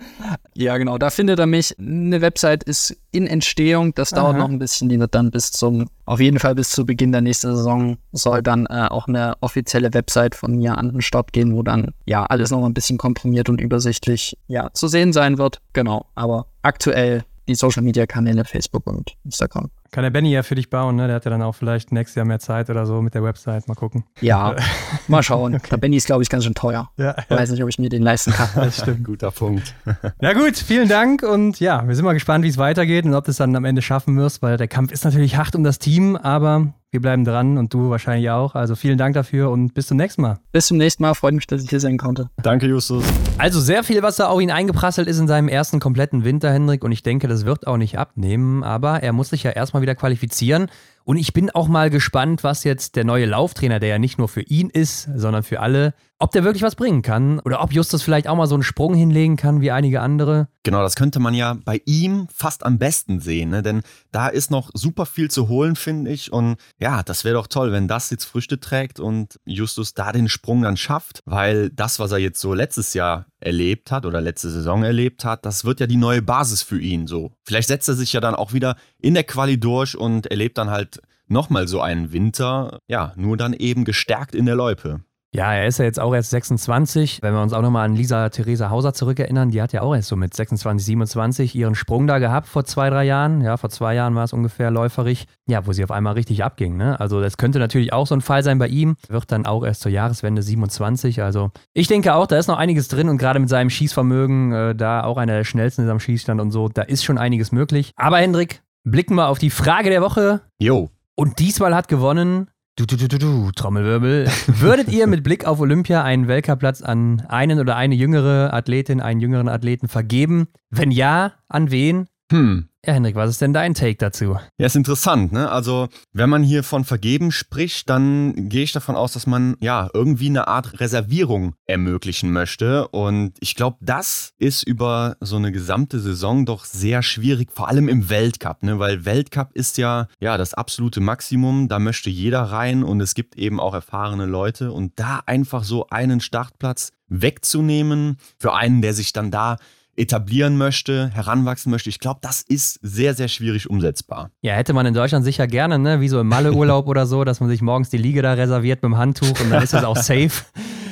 Ja, 0.55 0.78
genau. 0.78 0.98
Da 0.98 1.11
findet 1.11 1.40
er 1.40 1.47
mich. 1.47 1.77
Eine 1.78 2.20
Website 2.20 2.62
ist 2.62 2.97
in 3.11 3.27
Entstehung. 3.27 3.93
Das 3.94 4.11
dauert 4.11 4.35
Aha. 4.35 4.39
noch 4.39 4.48
ein 4.48 4.61
bisschen. 4.61 4.89
Die 4.89 5.01
wird 5.01 5.16
dann 5.16 5.32
bis 5.32 5.51
zum, 5.51 5.89
auf 6.07 6.20
jeden 6.20 6.39
Fall 6.39 6.55
bis 6.55 6.70
zu 6.70 6.86
Beginn 6.86 7.11
der 7.11 7.23
nächsten 7.23 7.57
Saison 7.57 7.98
soll 8.12 8.43
dann 8.43 8.66
äh, 8.66 8.86
auch 8.89 9.09
eine 9.09 9.35
offizielle 9.40 9.93
Website 9.94 10.36
von 10.36 10.57
mir 10.57 10.78
an 10.78 10.93
den 10.93 11.02
Start 11.02 11.32
gehen, 11.32 11.57
wo 11.57 11.65
dann 11.65 11.93
ja 12.07 12.24
alles 12.27 12.51
noch 12.51 12.65
ein 12.65 12.74
bisschen 12.74 12.98
komprimiert 12.98 13.48
und 13.48 13.61
übersichtlich 13.61 14.39
ja 14.47 14.73
zu 14.74 14.86
sehen 14.86 15.12
sein 15.12 15.39
wird. 15.39 15.61
Genau. 15.73 16.07
Aber 16.15 16.47
aktuell 16.62 17.24
die 17.49 17.55
Social 17.55 17.83
Media 17.83 18.07
Kanäle 18.07 18.45
Facebook 18.45 18.87
und 18.87 19.17
Instagram. 19.25 19.71
Kann 19.91 20.05
der 20.05 20.11
Benny 20.11 20.31
ja 20.31 20.45
für 20.45 20.55
dich 20.55 20.71
bauen, 20.71 20.97
ne? 20.97 21.09
Der 21.09 21.17
hat 21.17 21.25
ja 21.25 21.31
dann 21.31 21.43
auch 21.43 21.55
vielleicht 21.55 21.91
nächstes 21.91 22.15
Jahr 22.15 22.25
mehr 22.25 22.39
Zeit 22.39 22.71
oder 22.71 22.87
so 22.87 23.03
mit 23.03 23.15
der 23.15 23.25
Website. 23.25 23.67
Mal 23.67 23.75
gucken. 23.75 24.05
Ja, 24.21 24.55
mal 25.09 25.23
schauen. 25.23 25.57
Okay. 25.57 25.69
Der 25.71 25.77
Benny 25.79 25.97
ist, 25.97 26.07
glaube 26.07 26.23
ich, 26.23 26.29
ganz 26.29 26.45
schön 26.45 26.55
teuer. 26.55 26.91
Ja, 26.97 27.17
ja. 27.17 27.25
Weiß 27.29 27.51
nicht, 27.51 27.62
ob 27.62 27.69
ich 27.69 27.79
mir 27.79 27.89
den 27.89 28.03
leisten 28.03 28.33
kann. 28.33 28.49
Das 28.55 28.79
stimmt. 28.79 29.05
Guter 29.05 29.31
Punkt. 29.31 29.75
Na 30.21 30.33
gut, 30.33 30.57
vielen 30.57 30.89
Dank 30.89 31.23
und 31.23 31.59
ja, 31.61 31.87
wir 31.87 31.95
sind 31.97 32.05
mal 32.05 32.12
gespannt, 32.12 32.45
wie 32.45 32.49
es 32.49 32.59
weitergeht 32.59 33.05
und 33.05 33.15
ob 33.15 33.25
du 33.25 33.31
es 33.31 33.39
dann 33.39 33.57
am 33.57 33.65
Ende 33.65 33.83
schaffen 33.83 34.17
wirst, 34.17 34.43
weil 34.43 34.57
der 34.57 34.69
Kampf 34.69 34.93
ist 34.93 35.05
natürlich 35.05 35.37
hart 35.37 35.57
um 35.57 35.65
das 35.65 35.79
Team, 35.79 36.17
aber 36.17 36.73
wir 36.93 37.01
bleiben 37.01 37.25
dran 37.25 37.57
und 37.57 37.73
du 37.73 37.91
wahrscheinlich 37.91 38.31
auch. 38.31 38.57
Also 38.57 38.75
vielen 38.75 38.99
Dank 38.99 39.15
dafür 39.15 39.51
und 39.51 39.75
bis 39.75 39.87
zum 39.87 39.97
nächsten 39.97 40.23
Mal. 40.23 40.41
Bis 40.51 40.67
zum 40.67 40.77
nächsten 40.77 41.05
Mal. 41.05 41.15
Freut 41.15 41.35
mich, 41.35 41.47
dass 41.47 41.62
ich 41.62 41.71
hier 41.71 41.79
sein 41.79 41.99
konnte. 41.99 42.31
Danke, 42.43 42.67
Justus. 42.67 43.05
Also 43.39 43.61
sehr 43.61 43.85
viel, 43.85 44.03
was 44.03 44.17
da 44.17 44.27
auf 44.27 44.41
ihn 44.41 44.51
eingeprasselt 44.51 45.07
ist 45.07 45.21
in 45.21 45.29
seinem 45.29 45.49
ersten 45.49 45.79
kompletten 45.79 46.25
Winter, 46.25 46.53
Hendrik. 46.53 46.83
Und 46.83 46.91
ich 46.91 47.05
denke, 47.05 47.29
das 47.29 47.45
wird 47.45 47.69
auch 47.69 47.77
nicht 47.77 47.97
abnehmen. 47.97 48.65
Aber 48.65 49.05
er 49.05 49.12
muss 49.12 49.31
sich 49.31 49.45
ja 49.45 49.53
erstmal 49.53 49.83
wieder 49.83 49.95
qualifizieren. 49.95 50.67
Und 51.05 51.17
ich 51.17 51.33
bin 51.33 51.51
auch 51.51 51.69
mal 51.69 51.91
gespannt, 51.91 52.43
was 52.43 52.65
jetzt 52.65 52.97
der 52.97 53.05
neue 53.05 53.27
Lauftrainer, 53.27 53.79
der 53.79 53.89
ja 53.89 53.99
nicht 53.99 54.19
nur 54.19 54.29
für 54.29 54.43
ihn 54.43 54.69
ist, 54.69 55.09
sondern 55.15 55.45
für 55.45 55.61
alle, 55.61 55.95
ob 56.20 56.32
der 56.32 56.44
wirklich 56.44 56.62
was 56.62 56.76
bringen 56.76 57.02
kann 57.02 57.40
oder 57.40 57.62
ob 57.62 57.72
Justus 57.72 58.02
vielleicht 58.02 58.28
auch 58.28 58.36
mal 58.36 58.47
so 58.47 58.55
einen 58.55 58.62
Sprung 58.62 58.94
hinlegen 58.94 59.36
kann 59.36 59.62
wie 59.62 59.70
einige 59.70 60.02
andere. 60.02 60.48
Genau, 60.62 60.82
das 60.82 60.94
könnte 60.94 61.18
man 61.18 61.32
ja 61.32 61.56
bei 61.64 61.80
ihm 61.86 62.28
fast 62.32 62.64
am 62.64 62.78
besten 62.78 63.20
sehen, 63.20 63.48
ne? 63.51 63.62
denn 63.62 63.82
da 64.12 64.28
ist 64.28 64.51
noch 64.51 64.70
super 64.74 65.06
viel 65.06 65.30
zu 65.30 65.48
holen, 65.48 65.76
finde 65.76 66.10
ich. 66.10 66.30
Und 66.30 66.56
ja, 66.78 67.02
das 67.02 67.24
wäre 67.24 67.34
doch 67.34 67.47
toll, 67.47 67.72
wenn 67.72 67.88
das 67.88 68.10
jetzt 68.10 68.26
Früchte 68.26 68.60
trägt 68.60 69.01
und 69.01 69.40
Justus 69.47 69.94
da 69.94 70.12
den 70.12 70.28
Sprung 70.28 70.62
dann 70.62 70.76
schafft, 70.76 71.20
weil 71.24 71.70
das, 71.70 71.98
was 71.98 72.12
er 72.12 72.18
jetzt 72.18 72.40
so 72.40 72.52
letztes 72.52 72.92
Jahr 72.92 73.24
erlebt 73.40 73.90
hat 73.90 74.05
oder 74.05 74.20
letzte 74.20 74.51
Saison 74.51 74.84
erlebt 74.84 75.24
hat, 75.24 75.47
das 75.47 75.64
wird 75.64 75.80
ja 75.80 75.86
die 75.86 75.97
neue 75.97 76.20
Basis 76.20 76.62
für 76.62 76.80
ihn 76.80 77.06
so. 77.06 77.32
Vielleicht 77.44 77.68
setzt 77.68 77.88
er 77.88 77.94
sich 77.94 78.12
ja 78.12 78.20
dann 78.20 78.34
auch 78.34 78.52
wieder 78.52 78.76
in 78.98 79.14
der 79.14 79.24
Quali 79.24 79.59
durch 79.59 79.97
und 79.97 80.26
erlebt 80.26 80.59
dann 80.59 80.68
halt 80.68 81.01
nochmal 81.30 81.66
so 81.66 81.80
einen 81.80 82.12
Winter, 82.12 82.80
ja, 82.88 83.12
nur 83.16 83.38
dann 83.38 83.55
eben 83.55 83.84
gestärkt 83.84 84.34
in 84.34 84.44
der 84.44 84.56
Loipe. 84.56 85.01
Ja, 85.32 85.55
er 85.55 85.69
ist 85.69 85.78
ja 85.78 85.85
jetzt 85.85 86.01
auch 86.01 86.12
erst 86.12 86.31
26. 86.31 87.23
Wenn 87.23 87.35
wir 87.35 87.40
uns 87.40 87.52
auch 87.52 87.62
nochmal 87.62 87.85
an 87.85 87.94
Lisa 87.94 88.31
Theresa 88.31 88.69
Hauser 88.69 88.93
zurückerinnern, 88.93 89.51
die 89.51 89.62
hat 89.62 89.73
ja 89.73 89.82
auch 89.82 89.94
erst 89.94 90.09
so 90.09 90.16
mit 90.16 90.35
26, 90.35 90.85
27 90.85 91.55
ihren 91.55 91.77
Sprung 91.77 92.09
da 92.09 92.19
gehabt 92.19 92.48
vor 92.48 92.65
zwei, 92.65 92.90
drei 92.90 93.05
Jahren. 93.05 93.40
Ja, 93.40 93.57
vor 93.57 93.70
zwei 93.70 93.94
Jahren 93.94 94.16
war 94.16 94.24
es 94.24 94.32
ungefähr 94.32 94.73
läuferig. 94.73 95.27
Ja, 95.47 95.66
wo 95.69 95.73
sie 95.73 95.85
auf 95.85 95.93
einmal 95.93 96.15
richtig 96.15 96.43
abging. 96.43 96.77
Ne? 96.77 96.98
Also 96.98 97.20
das 97.20 97.36
könnte 97.36 97.61
natürlich 97.61 97.93
auch 97.93 98.09
so 98.09 98.16
ein 98.16 98.23
Fall 98.23 98.43
sein 98.43 98.59
bei 98.59 98.66
ihm. 98.66 98.97
Wird 99.09 99.31
dann 99.31 99.47
auch 99.47 99.65
erst 99.65 99.82
zur 99.82 99.93
Jahreswende 99.93 100.43
27. 100.43 101.23
Also 101.23 101.52
ich 101.74 101.86
denke 101.86 102.15
auch, 102.15 102.27
da 102.27 102.36
ist 102.36 102.48
noch 102.48 102.59
einiges 102.59 102.89
drin 102.89 103.09
und 103.09 103.19
gerade 103.19 103.39
mit 103.39 103.48
seinem 103.48 103.70
Schießvermögen, 103.70 104.52
äh, 104.52 104.74
da 104.74 105.05
auch 105.05 105.16
einer 105.16 105.36
der 105.36 105.44
schnellsten 105.44 105.85
ist 105.85 105.90
am 105.90 106.01
Schießstand 106.01 106.40
und 106.40 106.51
so, 106.51 106.69
da 106.69 106.82
ist 106.82 107.05
schon 107.05 107.19
einiges 107.19 107.52
möglich. 107.52 107.93
Aber 107.94 108.19
Hendrik, 108.19 108.62
blicken 108.82 109.15
wir 109.15 109.28
auf 109.28 109.39
die 109.39 109.51
Frage 109.51 109.90
der 109.90 110.02
Woche. 110.02 110.40
Jo. 110.59 110.90
Und 111.15 111.39
diesmal 111.39 111.74
hat 111.74 111.86
gewonnen 111.86 112.48
Du, 112.76 112.86
du, 112.86 112.97
du, 112.97 113.09
du, 113.09 113.18
du, 113.18 113.51
Trommelwirbel. 113.52 114.26
Würdet 114.47 114.88
ihr 114.88 115.06
mit 115.06 115.22
Blick 115.22 115.44
auf 115.44 115.60
Olympia 115.60 116.02
einen 116.02 116.28
Weltcup-Platz 116.28 116.80
an 116.80 117.20
einen 117.28 117.59
oder 117.59 117.76
eine 117.76 117.94
jüngere 117.94 118.55
Athletin, 118.55 119.01
einen 119.02 119.20
jüngeren 119.20 119.48
Athleten 119.48 119.86
vergeben? 119.86 120.48
Wenn 120.70 120.90
ja, 120.90 121.34
an 121.48 121.70
wen? 121.70 122.06
Hm. 122.32 122.69
Ja, 122.86 122.94
Hendrik, 122.94 123.15
was 123.15 123.28
ist 123.28 123.43
denn 123.43 123.52
dein 123.52 123.74
Take 123.74 123.97
dazu? 123.97 124.39
Ja, 124.57 124.65
ist 124.65 124.74
interessant, 124.74 125.32
ne? 125.32 125.51
Also, 125.51 125.89
wenn 126.15 126.31
man 126.31 126.43
hier 126.43 126.62
von 126.62 126.85
Vergeben 126.85 127.31
spricht, 127.31 127.90
dann 127.90 128.48
gehe 128.48 128.62
ich 128.62 128.73
davon 128.73 128.97
aus, 128.97 129.12
dass 129.12 129.27
man 129.27 129.55
ja 129.61 129.90
irgendwie 129.93 130.31
eine 130.31 130.48
Art 130.48 130.81
Reservierung 130.81 131.55
ermöglichen 131.66 132.32
möchte. 132.32 132.89
Und 132.89 133.36
ich 133.40 133.55
glaube, 133.55 133.77
das 133.82 134.32
ist 134.39 134.62
über 134.62 135.19
so 135.20 135.36
eine 135.36 135.52
gesamte 135.52 136.01
Saison 136.01 136.47
doch 136.47 136.65
sehr 136.65 137.02
schwierig, 137.02 137.52
vor 137.52 137.69
allem 137.69 137.86
im 137.86 138.09
Weltcup, 138.09 138.62
ne? 138.62 138.78
Weil 138.78 139.05
Weltcup 139.05 139.51
ist 139.52 139.77
ja, 139.77 140.09
ja 140.19 140.39
das 140.39 140.55
absolute 140.55 141.02
Maximum. 141.02 141.69
Da 141.69 141.78
möchte 141.78 142.09
jeder 142.09 142.44
rein 142.44 142.82
und 142.82 143.02
es 143.02 143.12
gibt 143.15 143.36
eben 143.36 143.61
auch 143.61 143.74
erfahrene 143.74 144.24
Leute. 144.24 144.73
Und 144.73 144.98
da 144.98 145.20
einfach 145.27 145.65
so 145.65 145.86
einen 145.89 146.20
Startplatz 146.20 146.93
wegzunehmen 147.09 148.16
für 148.39 148.55
einen, 148.55 148.81
der 148.81 148.94
sich 148.94 149.12
dann 149.12 149.31
da 149.31 149.59
etablieren 150.01 150.56
möchte, 150.56 151.10
heranwachsen 151.10 151.70
möchte. 151.70 151.90
Ich 151.90 152.01
glaube, 152.01 152.20
das 152.22 152.43
ist 152.43 152.78
sehr, 152.82 153.14
sehr 153.14 153.28
schwierig 153.28 153.68
umsetzbar. 153.68 154.31
Ja, 154.40 154.55
hätte 154.55 154.72
man 154.72 154.86
in 154.86 154.94
Deutschland 154.94 155.24
sicher 155.24 155.47
gerne, 155.47 155.78
ne? 155.78 156.01
wie 156.01 156.09
so 156.09 156.20
im 156.20 156.27
Malle-Urlaub 156.28 156.86
oder 156.89 157.06
so, 157.06 157.24
dass 157.24 157.40
man 157.40 157.48
sich 157.48 157.60
morgens 157.62 157.90
die 157.90 157.98
Liege 157.98 158.22
da 158.22 158.32
reserviert 158.32 158.82
mit 158.82 158.90
dem 158.90 158.98
Handtuch 158.98 159.39
und 159.40 159.51
dann 159.51 159.62
ist 159.62 159.74
es 159.74 159.85
auch 159.85 159.97
safe 159.97 160.44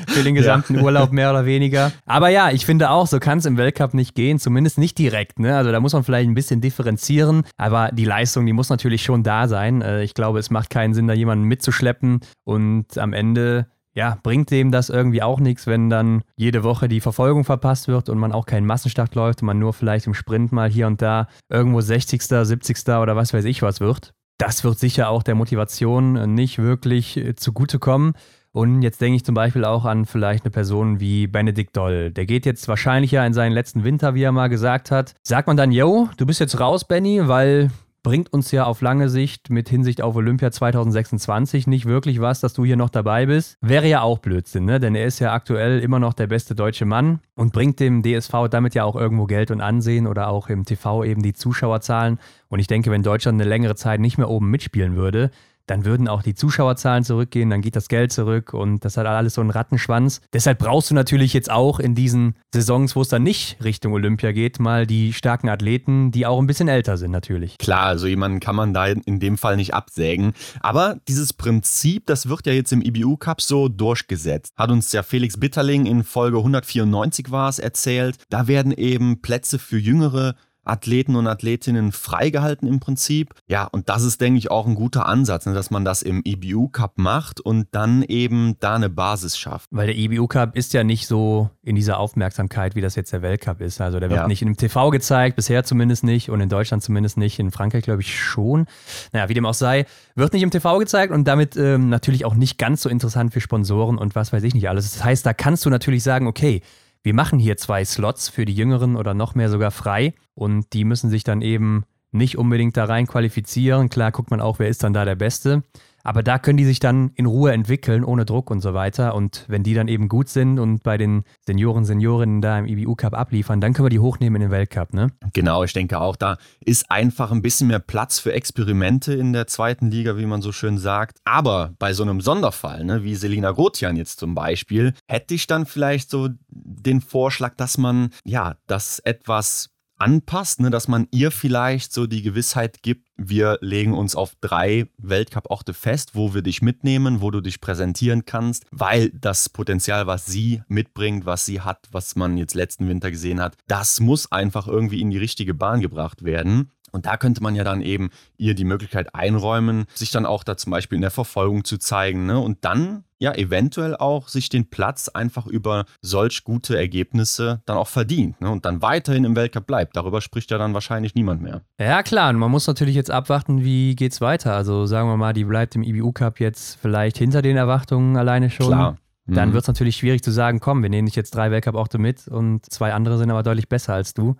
für 0.09 0.22
den 0.22 0.35
gesamten 0.35 0.76
ja. 0.76 0.82
Urlaub 0.82 1.12
mehr 1.12 1.30
oder 1.30 1.47
weniger. 1.47 1.93
Aber 2.06 2.28
ja, 2.28 2.51
ich 2.51 2.66
finde 2.66 2.90
auch, 2.90 3.06
so 3.06 3.18
kann 3.18 3.39
es 3.39 3.47
im 3.47 3.56
Weltcup 3.56 3.94
nicht 3.94 4.14
gehen, 4.14 4.39
zumindest 4.39 4.78
nicht 4.78 4.98
direkt. 4.98 5.39
Ne? 5.39 5.56
Also 5.56 5.72
da 5.72 5.80
muss 5.80 5.93
man 5.93 6.05
vielleicht 6.05 6.28
ein 6.28 6.35
bisschen 6.35 6.60
differenzieren, 6.60 7.44
aber 7.56 7.90
die 7.93 8.05
Leistung, 8.05 8.47
die 8.47 8.52
muss 8.52 8.68
natürlich 8.68 9.02
schon 9.02 9.22
da 9.22 9.48
sein. 9.48 9.82
Äh, 9.82 10.02
ich 10.02 10.14
glaube, 10.14 10.39
es 10.39 10.51
macht 10.51 10.70
keinen 10.70 10.94
Sinn, 10.94 11.06
da 11.06 11.14
jemanden 11.14 11.44
mitzuschleppen 11.44 12.20
und 12.44 12.98
am 12.98 13.12
Ende 13.12 13.66
ja, 13.99 14.16
bringt 14.23 14.53
dem 14.53 14.70
das 14.70 14.91
irgendwie 14.91 15.25
auch 15.25 15.41
nichts, 15.41 15.66
wenn 15.66 15.91
dann 15.91 16.23
jede 16.37 16.62
Woche 16.62 16.87
die 16.87 17.01
Verfolgung 17.01 17.43
verpasst 17.43 17.89
wird 17.89 18.09
und 18.09 18.16
man 18.16 18.31
auch 18.31 18.47
keinen 18.47 18.65
Massenstart 18.65 19.16
läuft 19.16 19.43
und 19.43 19.47
man 19.47 19.59
nur 19.59 19.73
vielleicht 19.73 20.07
im 20.07 20.15
Sprint 20.15 20.53
mal 20.53 20.70
hier 20.70 20.87
und 20.87 21.03
da 21.03 21.27
irgendwo 21.49 21.81
60., 21.81 22.23
70. 22.23 22.89
oder 22.91 23.16
was 23.16 23.35
weiß 23.35 23.45
ich 23.45 23.61
was 23.61 23.81
wird. 23.81 24.15
Das 24.39 24.62
wird 24.62 24.79
sicher 24.79 25.09
auch 25.09 25.25
der 25.25 25.35
Motivation 25.35 26.33
nicht 26.33 26.59
wirklich 26.59 27.16
äh, 27.16 27.35
zugutekommen. 27.35 28.12
Und 28.53 28.83
jetzt 28.83 29.01
denke 29.01 29.16
ich 29.16 29.25
zum 29.25 29.35
Beispiel 29.35 29.65
auch 29.65 29.85
an 29.85 30.07
vielleicht 30.07 30.45
eine 30.45 30.53
Person 30.53 31.01
wie 31.01 31.27
Benedikt 31.27 31.77
Doll. 31.77 32.12
Der 32.12 32.25
geht 32.25 32.47
jetzt 32.47 32.69
wahrscheinlich 32.69 33.11
ja 33.11 33.27
in 33.27 33.33
seinen 33.33 33.51
letzten 33.51 33.83
Winter, 33.83 34.15
wie 34.15 34.23
er 34.23 34.31
mal 34.31 34.47
gesagt 34.47 34.93
hat. 34.93 35.16
Sagt 35.25 35.49
man 35.49 35.57
dann, 35.57 35.73
yo, 35.73 36.09
du 36.19 36.25
bist 36.25 36.39
jetzt 36.39 36.61
raus, 36.61 36.87
Benny, 36.87 37.27
weil 37.27 37.73
bringt 38.09 38.32
uns 38.32 38.51
ja 38.52 38.64
auf 38.64 38.80
lange 38.80 39.10
Sicht 39.10 39.51
mit 39.51 39.68
Hinsicht 39.68 40.01
auf 40.01 40.16
Olympia 40.16 40.51
2026 40.51 41.66
nicht 41.66 41.85
wirklich 41.85 42.22
was, 42.22 42.40
dass 42.40 42.55
du 42.55 42.64
hier 42.64 42.78
noch 42.78 42.89
dabei 42.89 43.26
bist. 43.26 43.59
Wäre 43.60 43.86
ja 43.86 44.01
auch 44.01 44.16
Blödsinn, 44.16 44.64
ne? 44.64 44.80
denn 44.80 44.94
er 44.94 45.05
ist 45.05 45.18
ja 45.18 45.35
aktuell 45.35 45.80
immer 45.80 45.98
noch 45.98 46.14
der 46.14 46.26
beste 46.26 46.55
deutsche 46.55 46.86
Mann 46.86 47.20
und 47.35 47.52
bringt 47.52 47.80
dem 47.80 48.02
DSV 48.02 48.48
damit 48.51 48.74
ja 48.74 48.85
auch 48.85 48.97
irgendwo 48.97 49.26
Geld 49.26 49.51
und 49.51 49.60
Ansehen 49.60 50.06
oder 50.06 50.30
auch 50.30 50.48
im 50.48 50.64
TV 50.64 51.05
eben 51.05 51.20
die 51.20 51.35
Zuschauerzahlen. 51.35 52.18
Und 52.48 52.60
ich 52.60 52.66
denke, 52.66 52.90
wenn 52.90 53.02
Deutschland 53.02 53.39
eine 53.39 53.47
längere 53.47 53.74
Zeit 53.74 54.01
nicht 54.01 54.16
mehr 54.16 54.30
oben 54.30 54.51
mitspielen 54.51 54.97
würde, 54.97 55.30
dann 55.70 55.85
würden 55.85 56.09
auch 56.09 56.23
die 56.23 56.35
Zuschauerzahlen 56.35 57.05
zurückgehen, 57.05 57.51
dann 57.51 57.61
geht 57.61 57.77
das 57.77 57.89
Geld 57.89 58.12
zurück 58.12 58.55
und 58.55 58.85
das 58.85 58.97
hat 58.97 59.07
alles 59.07 59.35
so 59.35 59.40
einen 59.40 59.51
Rattenschwanz. 59.51 60.20
Deshalb 60.32 60.59
brauchst 60.59 60.90
du 60.90 60.95
natürlich 60.95 61.32
jetzt 61.32 61.51
auch 61.51 61.78
in 61.78 61.95
diesen 61.95 62.35
Saisons, 62.53 62.97
wo 62.97 63.03
es 63.03 63.09
dann 63.09 63.23
nicht 63.23 63.62
Richtung 63.62 63.93
Olympia 63.93 64.32
geht, 64.32 64.61
mal 64.61 64.86
die 64.86 65.12
starken 65.12 65.49
Athleten, 65.49 66.11
die 66.11 66.27
auch 66.27 66.39
ein 66.39 66.47
bisschen 66.47 66.69
älter 66.69 66.97
sind 66.97 67.11
natürlich. 67.11 67.59
Klar, 67.59 67.85
also 67.85 68.07
jemanden 68.07 68.40
kann 68.40 68.57
man 68.57 68.73
da 68.73 68.86
in 68.86 69.20
dem 69.20 69.39
Fall 69.39 69.57
nicht 69.57 69.74
absägen. 69.74 70.32
Aber 70.61 70.99
dieses 71.09 71.32
Prinzip, 71.32 72.07
das 72.07 72.28
wird 72.28 72.47
ja 72.47 72.53
jetzt 72.53 72.73
im 72.73 72.82
IBU 72.82 73.16
Cup 73.16 73.40
so 73.40 73.69
durchgesetzt. 73.69 74.53
Hat 74.57 74.70
uns 74.70 74.93
ja 74.93 75.03
Felix 75.03 75.39
Bitterling 75.39 75.86
in 75.86 76.05
Folge 76.05 76.39
194 76.39 77.31
war 77.31 77.49
es 77.49 77.59
erzählt. 77.59 78.16
Da 78.31 78.49
werden 78.49 78.73
eben 78.73 79.20
Plätze 79.20 79.59
für 79.59 79.78
jüngere 79.78 80.35
Athleten 80.69 81.16
und 81.16 81.27
Athletinnen 81.27 81.93
freigehalten 81.93 82.69
im 82.69 82.81
Prinzip. 82.81 83.35
Ja, 83.47 83.65
und 83.65 83.89
das 83.89 84.03
ist, 84.03 84.20
denke 84.20 84.39
ich, 84.39 84.51
auch 84.51 84.66
ein 84.66 84.74
guter 84.74 85.07
Ansatz, 85.07 85.47
ne, 85.47 85.55
dass 85.55 85.70
man 85.70 85.85
das 85.85 86.03
im 86.03 86.23
EBU 86.24 86.69
Cup 86.69 86.93
macht 86.97 87.40
und 87.40 87.69
dann 87.73 88.03
eben 88.03 88.57
da 88.61 88.74
eine 88.74 88.90
Basis 88.90 89.39
schafft. 89.39 89.69
Weil 89.70 89.86
der 89.86 89.97
EBU 89.97 90.27
Cup 90.27 90.57
ist 90.57 90.73
ja 90.74 90.85
nicht 90.85 91.07
so 91.07 91.51
in 91.62 91.77
dieser 91.77 91.99
Aufmerksamkeit, 91.99 92.74
wie 92.74 92.81
das 92.81 92.95
jetzt 92.95 93.12
der 93.12 93.23
Weltcup 93.23 93.61
ist. 93.61 93.81
Also 93.81 94.01
der 94.01 94.11
wird 94.11 94.20
ja. 94.20 94.27
nicht 94.27 94.43
im 94.43 94.57
TV 94.57 94.90
gezeigt, 94.90 95.36
bisher 95.36 95.65
zumindest 95.65 96.05
nicht 96.05 96.31
und 96.31 96.40
in 96.40 96.49
Deutschland 96.49 96.82
zumindest 96.82 97.16
nicht, 97.16 97.39
in 97.39 97.51
Frankreich 97.51 97.85
glaube 97.85 98.03
ich 98.03 98.19
schon. 98.19 98.66
Naja, 99.12 99.28
wie 99.28 99.35
dem 99.35 99.47
auch 99.47 99.55
sei, 99.55 99.86
wird 100.15 100.32
nicht 100.32 100.43
im 100.43 100.51
TV 100.51 100.78
gezeigt 100.78 101.12
und 101.12 101.24
damit 101.24 101.57
ähm, 101.57 101.89
natürlich 101.89 102.24
auch 102.24 102.35
nicht 102.35 102.59
ganz 102.59 102.82
so 102.82 102.89
interessant 102.89 103.32
für 103.32 103.40
Sponsoren 103.40 103.99
und 103.99 104.15
was 104.15 104.32
weiß 104.32 104.43
ich 104.43 104.55
nicht 104.55 104.69
alles. 104.69 104.93
Das 104.93 105.05
heißt, 105.05 105.27
da 105.27 105.32
kannst 105.32 105.65
du 105.65 105.70
natürlich 105.70 106.03
sagen, 106.03 106.27
okay, 106.27 106.62
wir 107.03 107.15
machen 107.15 107.39
hier 107.39 107.57
zwei 107.57 107.85
Slots 107.85 108.29
für 108.29 108.45
die 108.45 108.55
Jüngeren 108.55 108.97
oder 108.97 109.15
noch 109.15 109.35
mehr 109.35 109.49
sogar 109.49 109.70
frei 109.70 110.15
und 110.35 110.73
die 110.73 110.85
müssen 110.85 111.11
sich 111.11 111.25
dann 111.25 111.43
eben 111.43 111.85
nicht 112.11 112.39
unbedingt 112.39 112.77
da 112.77 112.85
rein 112.85 113.07
qualifizieren. 113.07 113.89
Klar 113.89 114.12
guckt 114.12 114.31
man 114.31 114.41
auch, 114.41 114.59
wer 114.59 114.69
ist 114.69 114.83
dann 114.83 114.93
da 114.93 115.05
der 115.05 115.15
Beste. 115.15 115.62
Aber 116.09 116.22
da 116.22 116.39
können 116.39 116.56
die 116.56 116.64
sich 116.64 116.80
dann 116.80 117.10
in 117.16 117.26
Ruhe 117.26 117.52
entwickeln, 117.52 118.02
ohne 118.02 118.24
Druck 118.24 118.51
und 118.51 118.62
so 118.62 118.72
weiter. 118.72 119.14
Und 119.14 119.44
wenn 119.47 119.62
die 119.62 119.74
dann 119.74 119.89
eben 119.89 120.09
gut 120.09 120.30
sind 120.30 120.59
und 120.59 120.82
bei 120.82 120.97
den 120.97 121.24
Senioren, 121.44 121.85
Seniorinnen 121.85 122.40
da 122.40 122.59
im 122.59 122.64
IBU 122.64 122.94
Cup 122.94 123.12
abliefern, 123.12 123.60
dann 123.60 123.74
können 123.74 123.85
wir 123.85 123.90
die 123.90 123.98
hochnehmen 123.98 124.40
in 124.40 124.48
den 124.48 124.51
Weltcup, 124.51 124.94
ne? 124.94 125.09
Genau, 125.35 125.64
ich 125.64 125.74
denke 125.74 126.01
auch, 126.01 126.16
da 126.16 126.39
ist 126.64 126.90
einfach 126.90 127.30
ein 127.30 127.43
bisschen 127.43 127.68
mehr 127.68 127.78
Platz 127.78 128.20
für 128.20 128.32
Experimente 128.32 129.12
in 129.12 129.35
der 129.35 129.48
zweiten 129.48 129.90
Liga, 129.90 130.16
wie 130.16 130.24
man 130.24 130.40
so 130.40 130.51
schön 130.51 130.78
sagt. 130.78 131.18
Aber 131.26 131.74
bei 131.78 131.93
so 131.93 132.05
einem 132.05 132.22
Sonderfall, 132.22 132.86
ne, 132.86 133.05
wie 133.05 133.14
Selina 133.14 133.51
Grotian 133.51 133.97
jetzt 133.97 134.18
zum 134.18 134.35
Beispiel, 134.35 134.94
hätte 135.09 135.35
ich 135.35 135.47
dann 135.47 135.66
vielleicht 135.66 136.09
so 136.09 136.30
den 136.48 137.02
Vorschlag, 137.02 137.55
dass 137.56 137.76
man 137.76 138.14
ja 138.24 138.56
das 138.66 138.98
etwas 139.01 139.68
anpasst, 139.99 140.61
ne, 140.61 140.70
dass 140.70 140.89
man 140.89 141.09
ihr 141.11 141.31
vielleicht 141.31 141.93
so 141.93 142.07
die 142.07 142.23
Gewissheit 142.23 142.83
gibt, 142.83 143.09
wir 143.16 143.59
legen 143.61 143.95
uns 143.95 144.15
auf 144.15 144.35
drei 144.41 144.87
Weltcup-Orte 144.99 145.75
fest, 145.75 146.11
wo 146.15 146.35
wir 146.35 146.43
dich 146.43 146.62
mitnehmen, 146.62 147.20
wo 147.20 147.31
du 147.31 147.41
dich 147.41 147.61
präsentieren 147.61 148.25
kannst, 148.25 148.65
weil 148.70 149.11
das 149.11 149.49
Potenzial, 149.49 150.07
was 150.07 150.27
sie 150.27 150.62
mitbringt, 150.69 151.27
was 151.27 151.45
sie 151.45 151.61
hat, 151.61 151.89
was 151.91 152.15
man 152.15 152.39
jetzt 152.39 152.55
letzten 152.55 152.89
Winter 152.89 153.11
gesehen 153.11 153.41
hat, 153.41 153.57
das 153.66 154.01
muss 154.01 154.31
einfach 154.31 154.69
irgendwie 154.69 155.01
in 155.01 155.11
die 155.11 155.19
richtige 155.19 155.55
Bahn 155.55 155.81
gebracht 155.81 156.25
werden. 156.25 156.70
Und 156.93 157.06
da 157.06 157.16
könnte 157.16 157.43
man 157.43 157.55
ja 157.55 157.65
dann 157.65 157.81
eben 157.82 158.10
ihr 158.36 158.55
die 158.55 158.65
Möglichkeit 158.65 159.15
einräumen, 159.15 159.85
sich 159.94 160.10
dann 160.10 160.27
auch 160.27 160.44
da 160.44 160.56
zum 160.56 160.70
Beispiel 160.70 160.97
in 160.97 161.02
der 161.02 161.10
Verfolgung 161.10 161.65
zu 161.65 161.78
zeigen 161.78 162.27
ne? 162.27 162.39
und 162.39 162.65
dann 162.65 163.05
ja 163.20 163.35
eventuell 163.35 163.97
auch 163.97 164.28
sich 164.28 164.48
den 164.48 164.70
Platz 164.70 165.09
einfach 165.09 165.47
über 165.47 165.86
solch 166.02 166.44
gute 166.44 166.77
Ergebnisse 166.78 167.62
dann 167.66 167.77
auch 167.77 167.89
verdient 167.89 168.40
ne? 168.40 168.51
und 168.51 168.65
dann 168.65 168.81
weiterhin 168.82 169.24
im 169.24 169.35
Weltcup 169.36 169.66
bleibt. 169.66 169.97
Darüber 169.97 170.20
spricht 170.20 170.51
ja 170.51 170.59
dann 170.59 170.74
wahrscheinlich 170.74 171.15
niemand 171.15 171.43
mehr. 171.43 171.62
Ja 171.81 172.02
klar, 172.02 172.31
und 172.31 172.36
man 172.36 172.51
muss 172.51 172.66
natürlich 172.66 172.94
jetzt 172.94 173.10
abwarten, 173.10 173.65
wie 173.65 173.97
geht's 173.97 174.20
weiter. 174.20 174.55
Also 174.55 174.86
sagen 174.86 175.09
wir 175.09 175.16
mal, 175.16 175.32
die 175.32 175.44
bleibt 175.44 175.74
im 175.74 175.82
IBU 175.82 176.12
Cup 176.12 176.39
jetzt 176.40 176.78
vielleicht 176.81 177.19
hinter 177.19 177.43
den 177.43 177.56
Erwartungen 177.56 178.16
alleine 178.16 178.51
schon. 178.51 178.66
Klar. 178.69 178.97
Dann 179.31 179.51
Mhm. 179.51 179.52
wird 179.52 179.65
es 179.65 179.69
natürlich 179.69 179.97
schwierig 179.97 180.23
zu 180.23 180.31
sagen, 180.31 180.59
komm, 180.59 180.82
wir 180.82 180.89
nehmen 180.89 181.05
dich 181.05 181.15
jetzt 181.16 181.35
drei 181.35 181.51
Weltcup-Orte 181.51 181.98
mit 181.98 182.28
und 182.28 182.65
zwei 182.73 182.94
andere 182.94 183.19
sind 183.19 183.31
aber 183.31 183.43
deutlich 183.43 183.69
besser 183.69 183.93
als 183.93 184.15
du, 184.15 184.36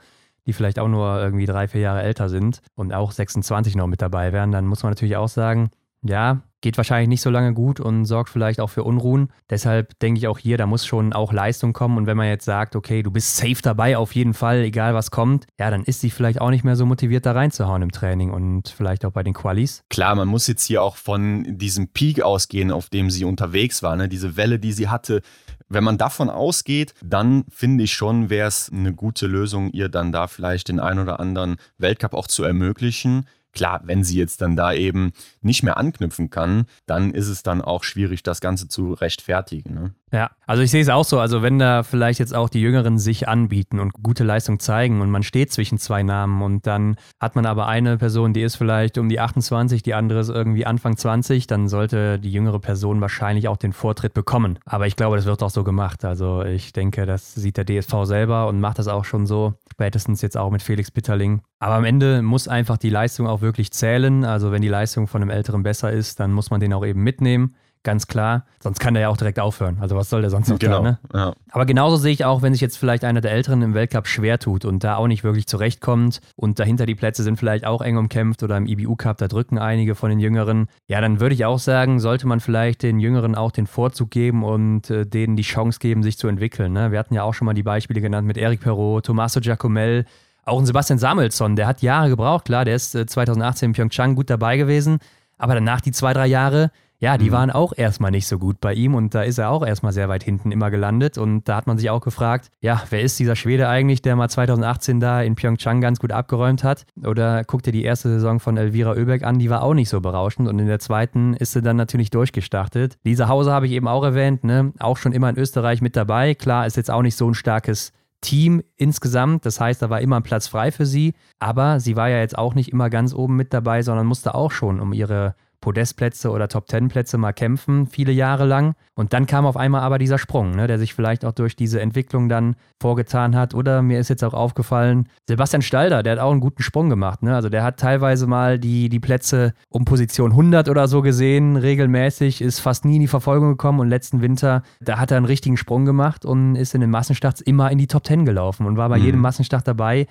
die 0.49 0.55
vielleicht 0.55 0.79
auch 0.79 0.89
nur 0.89 1.21
irgendwie 1.21 1.45
drei, 1.45 1.69
vier 1.69 1.83
Jahre 1.83 2.03
älter 2.03 2.31
sind 2.31 2.63
und 2.75 2.95
auch 2.95 3.13
26 3.13 3.77
noch 3.77 3.87
mit 3.87 4.01
dabei 4.01 4.33
wären. 4.33 4.51
Dann 4.51 4.67
muss 4.67 4.83
man 4.83 4.91
natürlich 4.91 5.17
auch 5.17 5.29
sagen, 5.29 5.71
ja, 6.03 6.41
geht 6.61 6.77
wahrscheinlich 6.77 7.09
nicht 7.09 7.21
so 7.21 7.29
lange 7.29 7.53
gut 7.53 7.81
und 7.81 8.07
sorgt 8.07 8.31
vielleicht 8.31 8.59
auch 8.61 8.71
für 8.71 8.83
Unruhen. 8.83 9.29
Deshalb 9.51 9.99
denke 9.99 10.19
ich 10.19 10.27
auch 10.27 10.39
hier, 10.39 10.57
da 10.57 10.67
muss 10.67 10.87
schon 10.87 11.13
auch 11.13 11.33
Leistung 11.33 11.75
kommen. 11.75 11.99
Und 11.99 12.07
wenn 12.07 12.17
man 12.17 12.29
jetzt 12.29 12.47
sagt, 12.47 12.77
okay, 12.77 13.03
du 13.03 13.11
bist 13.11 13.37
safe 13.37 13.61
dabei 13.63 13.99
auf 13.99 14.15
jeden 14.15 14.33
Fall, 14.33 14.63
egal 14.63 14.95
was 14.95 15.11
kommt, 15.11 15.47
ja, 15.59 15.71
dann 15.71 15.85
ist 15.85 16.01
sie 16.01 16.11
vielleicht 16.11 16.41
auch 16.41 16.51
nicht 16.51 16.65
mehr 16.65 16.77
so 16.77 16.87
motiviert, 16.87 17.27
da 17.27 17.33
reinzuhauen 17.33 17.83
im 17.83 17.93
Training 17.93 18.31
und 18.31 18.69
vielleicht 18.69 19.05
auch 19.05 19.13
bei 19.13 19.23
den 19.23 19.35
Qualis. 19.35 19.83
Klar, 19.91 20.15
man 20.15 20.29
muss 20.29 20.47
jetzt 20.47 20.65
hier 20.65 20.83
auch 20.83 20.97
von 20.97 21.59
diesem 21.59 21.89
Peak 21.89 22.23
ausgehen, 22.23 22.73
auf 22.73 22.89
dem 22.89 23.11
sie 23.11 23.25
unterwegs 23.25 23.83
war, 23.83 23.97
ne? 23.97 24.09
diese 24.09 24.37
Welle, 24.37 24.59
die 24.59 24.73
sie 24.73 24.89
hatte. 24.89 25.21
Wenn 25.69 25.85
man 25.85 25.99
davon 25.99 26.31
ausgeht, 26.31 26.95
dann 27.05 27.45
finde 27.51 27.85
ich 27.85 27.93
schon, 27.93 28.31
wäre 28.31 28.49
es 28.49 28.71
eine 28.73 28.95
gute 28.95 29.27
Lösung, 29.27 29.71
ihr 29.73 29.89
dann 29.89 30.13
da 30.13 30.27
vielleicht 30.27 30.69
den 30.69 30.81
ein 30.81 30.99
oder 30.99 31.21
anderen 31.21 31.57
Weltcup 31.77 32.15
auch 32.15 32.27
zu 32.27 32.43
ermöglichen. 32.45 33.27
Klar, 33.53 33.81
wenn 33.85 34.05
sie 34.05 34.17
jetzt 34.17 34.41
dann 34.41 34.57
da 34.57 34.73
eben 34.73 35.13
nicht 35.41 35.63
mehr 35.63 35.77
anknüpfen 35.77 36.31
kann, 36.31 36.67
dann 36.87 37.13
ist 37.13 37.29
es 37.29 37.43
dann 37.43 37.61
auch 37.61 37.83
schwierig, 37.83 38.23
das 38.23 38.41
Ganze 38.41 38.69
zu 38.69 38.93
rechtfertigen. 38.93 39.75
Ne? 39.75 39.95
Ja, 40.13 40.31
also 40.47 40.63
ich 40.63 40.71
sehe 40.71 40.81
es 40.81 40.89
auch 40.89 41.05
so. 41.05 41.21
Also 41.21 41.43
wenn 41.43 41.59
da 41.59 41.83
vielleicht 41.83 42.19
jetzt 42.19 42.35
auch 42.35 42.49
die 42.49 42.61
Jüngeren 42.61 42.99
sich 42.99 43.29
anbieten 43.29 43.79
und 43.79 43.93
gute 44.03 44.25
Leistung 44.25 44.59
zeigen 44.59 45.01
und 45.01 45.11
man 45.11 45.23
steht 45.23 45.53
zwischen 45.53 45.79
zwei 45.79 46.03
Namen 46.03 46.43
und 46.43 46.67
dann 46.67 46.97
hat 47.21 47.37
man 47.37 47.45
aber 47.45 47.67
eine 47.67 47.99
Person, 47.99 48.33
die 48.33 48.43
ist 48.43 48.57
vielleicht 48.57 48.97
um 48.97 49.09
die 49.09 49.21
28, 49.21 49.83
die 49.83 49.95
andere 49.95 50.21
ist 50.21 50.31
irgendwie 50.31 50.65
Anfang 50.65 50.97
20, 50.97 51.47
dann 51.47 51.69
sollte 51.69 52.19
die 52.19 52.33
jüngere 52.33 52.59
Person 52.59 53.01
wahrscheinlich 53.01 53.49
auch 53.49 53.59
den 53.59 53.73
Vortritt 53.73 54.15
bekommen. 54.15 54.59
Aber 54.65 54.87
ich 54.87 54.97
glaube, 54.97 55.17
das 55.17 55.27
wird 55.27 55.43
auch 55.43 55.51
so 55.51 55.65
gemacht. 55.65 56.05
Also 56.05 56.43
ich 56.43 56.73
denke, 56.73 57.05
das 57.05 57.35
sieht 57.35 57.57
der 57.57 57.67
DSV 57.67 58.05
selber 58.05 58.49
und 58.49 58.61
macht 58.61 58.79
das 58.79 58.89
auch 58.89 59.05
schon 59.05 59.27
so. 59.27 59.55
Spätestens 59.71 60.23
jetzt 60.23 60.37
auch 60.37 60.51
mit 60.51 60.63
Felix 60.63 60.91
Bitterling. 60.91 61.43
Aber 61.59 61.75
am 61.75 61.85
Ende 61.85 62.23
muss 62.23 62.49
einfach 62.49 62.79
die 62.79 62.91
Leistung 62.91 63.27
auch 63.27 63.43
wirklich 63.43 63.73
zählen. 63.73 64.25
Also 64.25 64.53
wenn 64.53 64.63
die 64.63 64.69
Leistung 64.69 65.07
von 65.07 65.23
einem 65.23 65.31
Älteren 65.31 65.63
besser 65.63 65.93
ist, 65.93 66.21
dann 66.21 66.33
muss 66.33 66.51
man 66.51 66.61
den 66.61 66.73
auch 66.73 66.85
eben 66.85 67.03
mitnehmen. 67.03 67.55
Ganz 67.85 68.07
klar. 68.07 68.45
Sonst 68.61 68.81
kann 68.81 68.95
der 68.95 69.03
ja 69.03 69.09
auch 69.09 69.17
direkt 69.17 69.39
aufhören. 69.39 69.79
Also 69.81 69.97
was 69.97 70.11
soll 70.11 70.21
der 70.21 70.31
sonst 70.31 70.49
noch 70.49 70.59
da, 70.59 70.81
ne? 70.81 70.99
Ja. 71.15 71.35
Aber 71.51 71.65
genauso 71.65 71.97
sehe 71.97 72.13
ich 72.13 72.25
auch, 72.25 72.43
wenn 72.43 72.53
sich 72.53 72.61
jetzt 72.61 72.77
vielleicht 72.77 73.05
einer 73.05 73.21
der 73.21 73.33
Älteren 73.33 73.63
im 73.63 73.75
Weltcup 73.75 74.09
schwer 74.09 74.39
tut 74.39 74.65
und 74.65 74.85
da 74.85 74.97
auch 74.97 75.07
nicht 75.07 75.25
wirklich 75.25 75.47
zurechtkommt 75.47 76.21
und 76.37 76.59
dahinter 76.59 76.87
die 76.87 76.95
Plätze 76.95 77.23
sind 77.23 77.39
vielleicht 77.39 77.65
auch 77.65 77.81
eng 77.81 77.97
umkämpft 77.97 78.43
oder 78.43 78.57
im 78.57 78.67
IBU-Cup, 78.67 79.19
da 79.19 79.29
drücken 79.29 79.59
einige 79.59 79.95
von 79.95 80.11
den 80.11 80.19
Jüngeren. 80.19 80.67
Ja, 80.89 81.01
dann 81.01 81.21
würde 81.21 81.35
ich 81.35 81.45
auch 81.45 81.59
sagen, 81.59 82.01
sollte 82.01 82.27
man 82.27 82.41
vielleicht 82.41 82.83
den 82.83 82.99
Jüngeren 82.99 83.35
auch 83.35 83.53
den 83.53 83.67
Vorzug 83.67 84.11
geben 84.11 84.45
und 84.45 84.91
äh, 84.91 85.07
denen 85.07 85.37
die 85.37 85.43
Chance 85.43 85.79
geben, 85.79 86.03
sich 86.03 86.19
zu 86.19 86.29
entwickeln. 86.29 86.73
Ne? 86.73 86.91
Wir 86.91 86.99
hatten 86.99 87.15
ja 87.15 87.23
auch 87.23 87.35
schon 87.35 87.47
mal 87.47 87.55
die 87.55 87.63
Beispiele 87.63 88.01
genannt 88.01 88.27
mit 88.27 88.37
Eric 88.37 88.61
Perrault, 88.61 89.07
Tommaso 89.07 89.41
Giacomel, 89.41 90.05
auch 90.45 90.59
ein 90.59 90.67
Sebastian 90.67 90.99
Samuelsson, 90.99 91.57
der 91.57 91.67
hat 91.67 91.83
Jahre 91.83 92.09
gebraucht, 92.09 92.47
klar, 92.47 92.65
der 92.65 92.75
ist 92.75 92.95
äh, 92.95 93.07
2018 93.07 93.69
in 93.69 93.73
Pyeongchang 93.75 94.15
gut 94.15 94.31
dabei 94.31 94.57
gewesen, 94.57 94.99
aber 95.37 95.55
danach 95.55 95.81
die 95.81 95.93
zwei, 95.93 96.13
drei 96.13 96.27
Jahre, 96.27 96.71
ja, 97.01 97.17
die 97.17 97.29
Mhm. 97.29 97.33
waren 97.33 97.51
auch 97.51 97.73
erstmal 97.77 98.11
nicht 98.11 98.27
so 98.27 98.39
gut 98.39 98.61
bei 98.61 98.75
ihm 98.75 98.95
und 98.95 99.15
da 99.15 99.23
ist 99.23 99.39
er 99.39 99.51
auch 99.51 99.65
erstmal 99.65 99.93
sehr 99.93 100.09
weit 100.09 100.25
hinten 100.25 100.51
immer 100.53 100.71
gelandet 100.71 101.17
und 101.19 101.49
da 101.49 101.57
hat 101.57 101.67
man 101.67 101.79
sich 101.79 101.91
auch 101.91 102.01
gefragt, 102.01 102.49
ja, 102.61 102.83
wer 102.91 103.03
ist 103.03 103.19
dieser 103.19 103.37
Schwede 103.37 103.69
eigentlich, 103.69 104.03
der 104.03 104.17
mal 104.17 104.29
2018 104.29 104.99
da 105.01 105.23
in 105.23 105.35
Pyeongchang 105.37 105.81
ganz 105.81 106.01
gut 106.01 106.13
abgeräumt 106.13 106.65
hat? 106.65 106.87
Oder 107.05 107.45
guck 107.45 107.63
dir 107.63 107.73
die 107.73 107.85
erste 107.85 108.09
Saison 108.09 108.41
von 108.41 108.57
Elvira 108.57 108.93
Oebeck 108.93 109.23
an, 109.23 109.39
die 109.39 109.51
war 109.51 109.63
auch 109.63 109.75
nicht 109.75 109.89
so 109.89 110.01
berauschend 110.01 110.49
und 110.49 110.59
in 110.59 110.67
der 110.67 110.81
zweiten 110.81 111.35
ist 111.35 111.53
sie 111.53 111.63
dann 111.63 111.77
natürlich 111.77 112.11
durchgestartet. 112.11 112.97
Lisa 113.05 113.29
Hauser 113.29 113.53
habe 113.53 113.67
ich 113.67 113.73
eben 113.73 113.89
auch 113.89 114.03
erwähnt, 114.05 114.45
ne? 114.45 114.73
auch 114.81 114.97
schon 114.97 115.13
immer 115.13 115.29
in 115.29 115.39
Österreich 115.39 115.81
mit 115.81 115.95
dabei. 115.97 116.35
Klar, 116.35 116.67
ist 116.67 116.77
jetzt 116.77 116.91
auch 116.91 117.03
nicht 117.03 117.17
so 117.17 117.29
ein 117.29 117.35
starkes 117.35 117.93
Team 118.21 118.65
insgesamt. 118.77 119.47
Das 119.47 119.61
heißt, 119.61 119.81
da 119.81 119.91
war 119.91 120.01
immer 120.01 120.17
ein 120.17 120.25
Platz 120.25 120.49
frei 120.49 120.73
für 120.73 120.87
sie. 120.87 121.15
Aber 121.39 121.79
sie 121.79 121.95
war 121.95 122.09
ja 122.09 122.19
jetzt 122.19 122.37
auch 122.37 122.55
nicht 122.55 122.73
immer 122.73 122.91
ganz 122.91 123.15
oben 123.15 123.37
mit 123.37 123.55
dabei, 123.55 123.83
sondern 123.83 124.07
musste 124.09 124.35
auch 124.35 124.51
schon 124.51 124.81
um 124.81 124.93
ihre 124.93 125.37
Podestplätze 125.69 126.31
oder 126.31 126.49
Top-Ten-Plätze 126.49 127.19
mal 127.19 127.33
kämpfen, 127.35 127.87
viele 127.87 128.11
Jahre 128.11 128.47
lang. 128.47 128.75
Und 128.95 129.13
dann 129.13 129.27
kam 129.27 129.45
auf 129.45 129.59
einmal 129.59 129.83
aber 129.83 129.99
dieser 129.99 130.17
Sprung, 130.17 130.53
ne, 130.53 130.67
der 130.67 130.79
sich 130.79 130.95
vielleicht 130.95 131.27
auch 131.27 131.33
durch 131.33 131.57
diese 131.57 131.79
Entwicklung 131.83 132.31
dann 132.31 132.57
vorgetan 132.81 133.37
hat. 133.37 133.53
Oder 133.53 133.83
mir 133.83 134.01
ist 134.01 134.09
jetzt 134.09 134.25
auch 134.25 134.33
aufgefallen, 134.33 135.09
Sebastian 135.29 135.61
Stalder, 135.61 136.03
der 136.03 136.15
hat 136.15 136.21
auch 136.21 136.31
einen 136.31 136.41
guten 136.41 136.63
Sprung 136.63 136.89
gemacht. 136.89 137.23
Ne? 137.23 137.35
Also 137.35 137.51
der 137.51 137.63
hat 137.65 137.79
teilweise 137.79 138.27
mal 138.27 138.59
die, 138.59 138.89
die 138.89 138.99
Plätze 138.99 139.53
um 139.69 139.85
Position 139.85 140.31
100 140.31 140.71
oder 140.71 140.89
so 140.89 141.03
gesehen, 141.03 141.57
regelmäßig, 141.57 142.41
ist 142.41 142.61
fast 142.61 142.87
nie 142.87 142.95
in 142.97 143.03
die 143.03 143.07
Verfolgung 143.09 143.51
gekommen. 143.51 143.81
Und 143.81 143.89
letzten 143.89 144.23
Winter, 144.23 144.63
da 144.81 144.99
hat 144.99 145.11
er 145.11 145.19
einen 145.19 145.27
richtigen 145.27 145.59
Sprung 145.59 145.85
gemacht 145.85 146.25
und 146.25 146.57
ist 146.57 146.75
in 146.75 146.81
den 146.81 146.91
Massenstarts 146.91 147.43
immer 147.43 147.71
in 147.71 147.77
die 147.77 147.89
Top 147.89 148.07
10 148.07 148.25
gelaufen 148.25 148.65
und 148.67 148.79
war 148.79 148.89
bei 148.89 148.99
Mhm. 148.99 149.05
jedem 149.05 149.21
Massenstart 149.21 149.69
dabei 149.69 150.07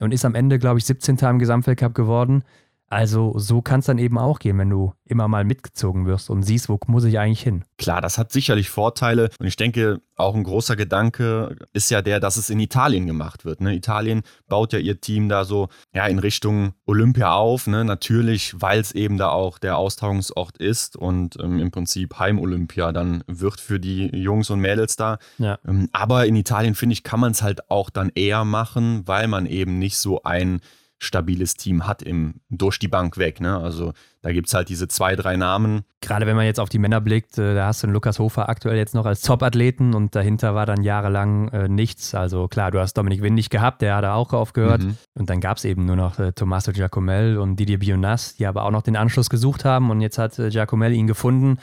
und 0.00 0.14
ist 0.14 0.24
am 0.24 0.34
Ende, 0.34 0.58
glaube 0.58 0.78
ich, 0.78 0.86
17. 0.86 1.18
im 1.30 1.38
Gesamtweltcup 1.38 1.94
geworden. 1.94 2.44
Also 2.92 3.32
so 3.38 3.62
kann 3.62 3.80
es 3.80 3.86
dann 3.86 3.96
eben 3.96 4.18
auch 4.18 4.38
gehen, 4.38 4.58
wenn 4.58 4.68
du 4.68 4.92
immer 5.06 5.26
mal 5.26 5.44
mitgezogen 5.44 6.04
wirst 6.04 6.28
und 6.28 6.42
siehst, 6.42 6.68
wo 6.68 6.78
muss 6.88 7.04
ich 7.04 7.18
eigentlich 7.18 7.40
hin. 7.40 7.64
Klar, 7.78 8.02
das 8.02 8.18
hat 8.18 8.32
sicherlich 8.32 8.68
Vorteile 8.68 9.30
und 9.38 9.46
ich 9.46 9.56
denke, 9.56 10.02
auch 10.14 10.34
ein 10.34 10.44
großer 10.44 10.76
Gedanke 10.76 11.56
ist 11.72 11.90
ja 11.90 12.02
der, 12.02 12.20
dass 12.20 12.36
es 12.36 12.50
in 12.50 12.60
Italien 12.60 13.06
gemacht 13.06 13.46
wird. 13.46 13.62
Ne? 13.62 13.74
Italien 13.74 14.20
baut 14.46 14.74
ja 14.74 14.78
ihr 14.78 15.00
Team 15.00 15.30
da 15.30 15.46
so 15.46 15.70
ja, 15.94 16.06
in 16.06 16.18
Richtung 16.18 16.74
Olympia 16.84 17.32
auf, 17.32 17.66
ne? 17.66 17.82
natürlich, 17.82 18.60
weil 18.60 18.80
es 18.80 18.92
eben 18.92 19.16
da 19.16 19.30
auch 19.30 19.58
der 19.58 19.78
Austragungsort 19.78 20.58
ist 20.58 20.94
und 20.94 21.38
ähm, 21.42 21.60
im 21.60 21.70
Prinzip 21.70 22.18
Heim-Olympia 22.18 22.92
dann 22.92 23.24
wird 23.26 23.58
für 23.58 23.80
die 23.80 24.14
Jungs 24.14 24.50
und 24.50 24.60
Mädels 24.60 24.96
da. 24.96 25.16
Ja. 25.38 25.58
Ähm, 25.66 25.88
aber 25.92 26.26
in 26.26 26.36
Italien, 26.36 26.74
finde 26.74 26.92
ich, 26.92 27.04
kann 27.04 27.20
man 27.20 27.32
es 27.32 27.40
halt 27.40 27.70
auch 27.70 27.88
dann 27.88 28.12
eher 28.14 28.44
machen, 28.44 29.08
weil 29.08 29.28
man 29.28 29.46
eben 29.46 29.78
nicht 29.78 29.96
so 29.96 30.24
ein 30.24 30.60
stabiles 31.02 31.54
Team 31.54 31.86
hat 31.86 32.02
im, 32.02 32.34
durch 32.48 32.78
die 32.78 32.88
Bank 32.88 33.18
weg. 33.18 33.40
Ne? 33.40 33.56
Also 33.56 33.92
da 34.22 34.32
gibt 34.32 34.46
es 34.46 34.54
halt 34.54 34.68
diese 34.68 34.86
zwei, 34.86 35.16
drei 35.16 35.36
Namen. 35.36 35.82
Gerade 36.00 36.26
wenn 36.26 36.36
man 36.36 36.46
jetzt 36.46 36.60
auf 36.60 36.68
die 36.68 36.78
Männer 36.78 37.00
blickt, 37.00 37.38
äh, 37.38 37.54
da 37.54 37.66
hast 37.66 37.82
du 37.82 37.88
einen 37.88 37.94
Lukas 37.94 38.20
Hofer 38.20 38.48
aktuell 38.48 38.76
jetzt 38.76 38.94
noch 38.94 39.04
als 39.04 39.20
Top-Athleten 39.22 39.94
und 39.94 40.14
dahinter 40.14 40.54
war 40.54 40.64
dann 40.64 40.82
jahrelang 40.82 41.48
äh, 41.48 41.68
nichts. 41.68 42.14
Also 42.14 42.46
klar, 42.46 42.70
du 42.70 42.78
hast 42.78 42.94
Dominik 42.94 43.20
Windig 43.20 43.50
gehabt, 43.50 43.82
der 43.82 43.96
hat 43.96 44.04
auch 44.04 44.32
aufgehört. 44.32 44.82
Mhm. 44.82 44.96
Und 45.14 45.28
dann 45.28 45.40
gab 45.40 45.56
es 45.56 45.64
eben 45.64 45.84
nur 45.84 45.96
noch 45.96 46.18
äh, 46.20 46.32
Tommaso 46.32 46.72
Giacomel 46.72 47.36
und 47.38 47.56
Didier 47.56 47.80
Bionas, 47.80 48.36
die 48.36 48.46
aber 48.46 48.64
auch 48.64 48.70
noch 48.70 48.82
den 48.82 48.96
Anschluss 48.96 49.28
gesucht 49.28 49.64
haben 49.64 49.90
und 49.90 50.00
jetzt 50.00 50.18
hat 50.18 50.38
äh, 50.38 50.50
Giacomel 50.50 50.92
ihn 50.92 51.08
gefunden. 51.08 51.58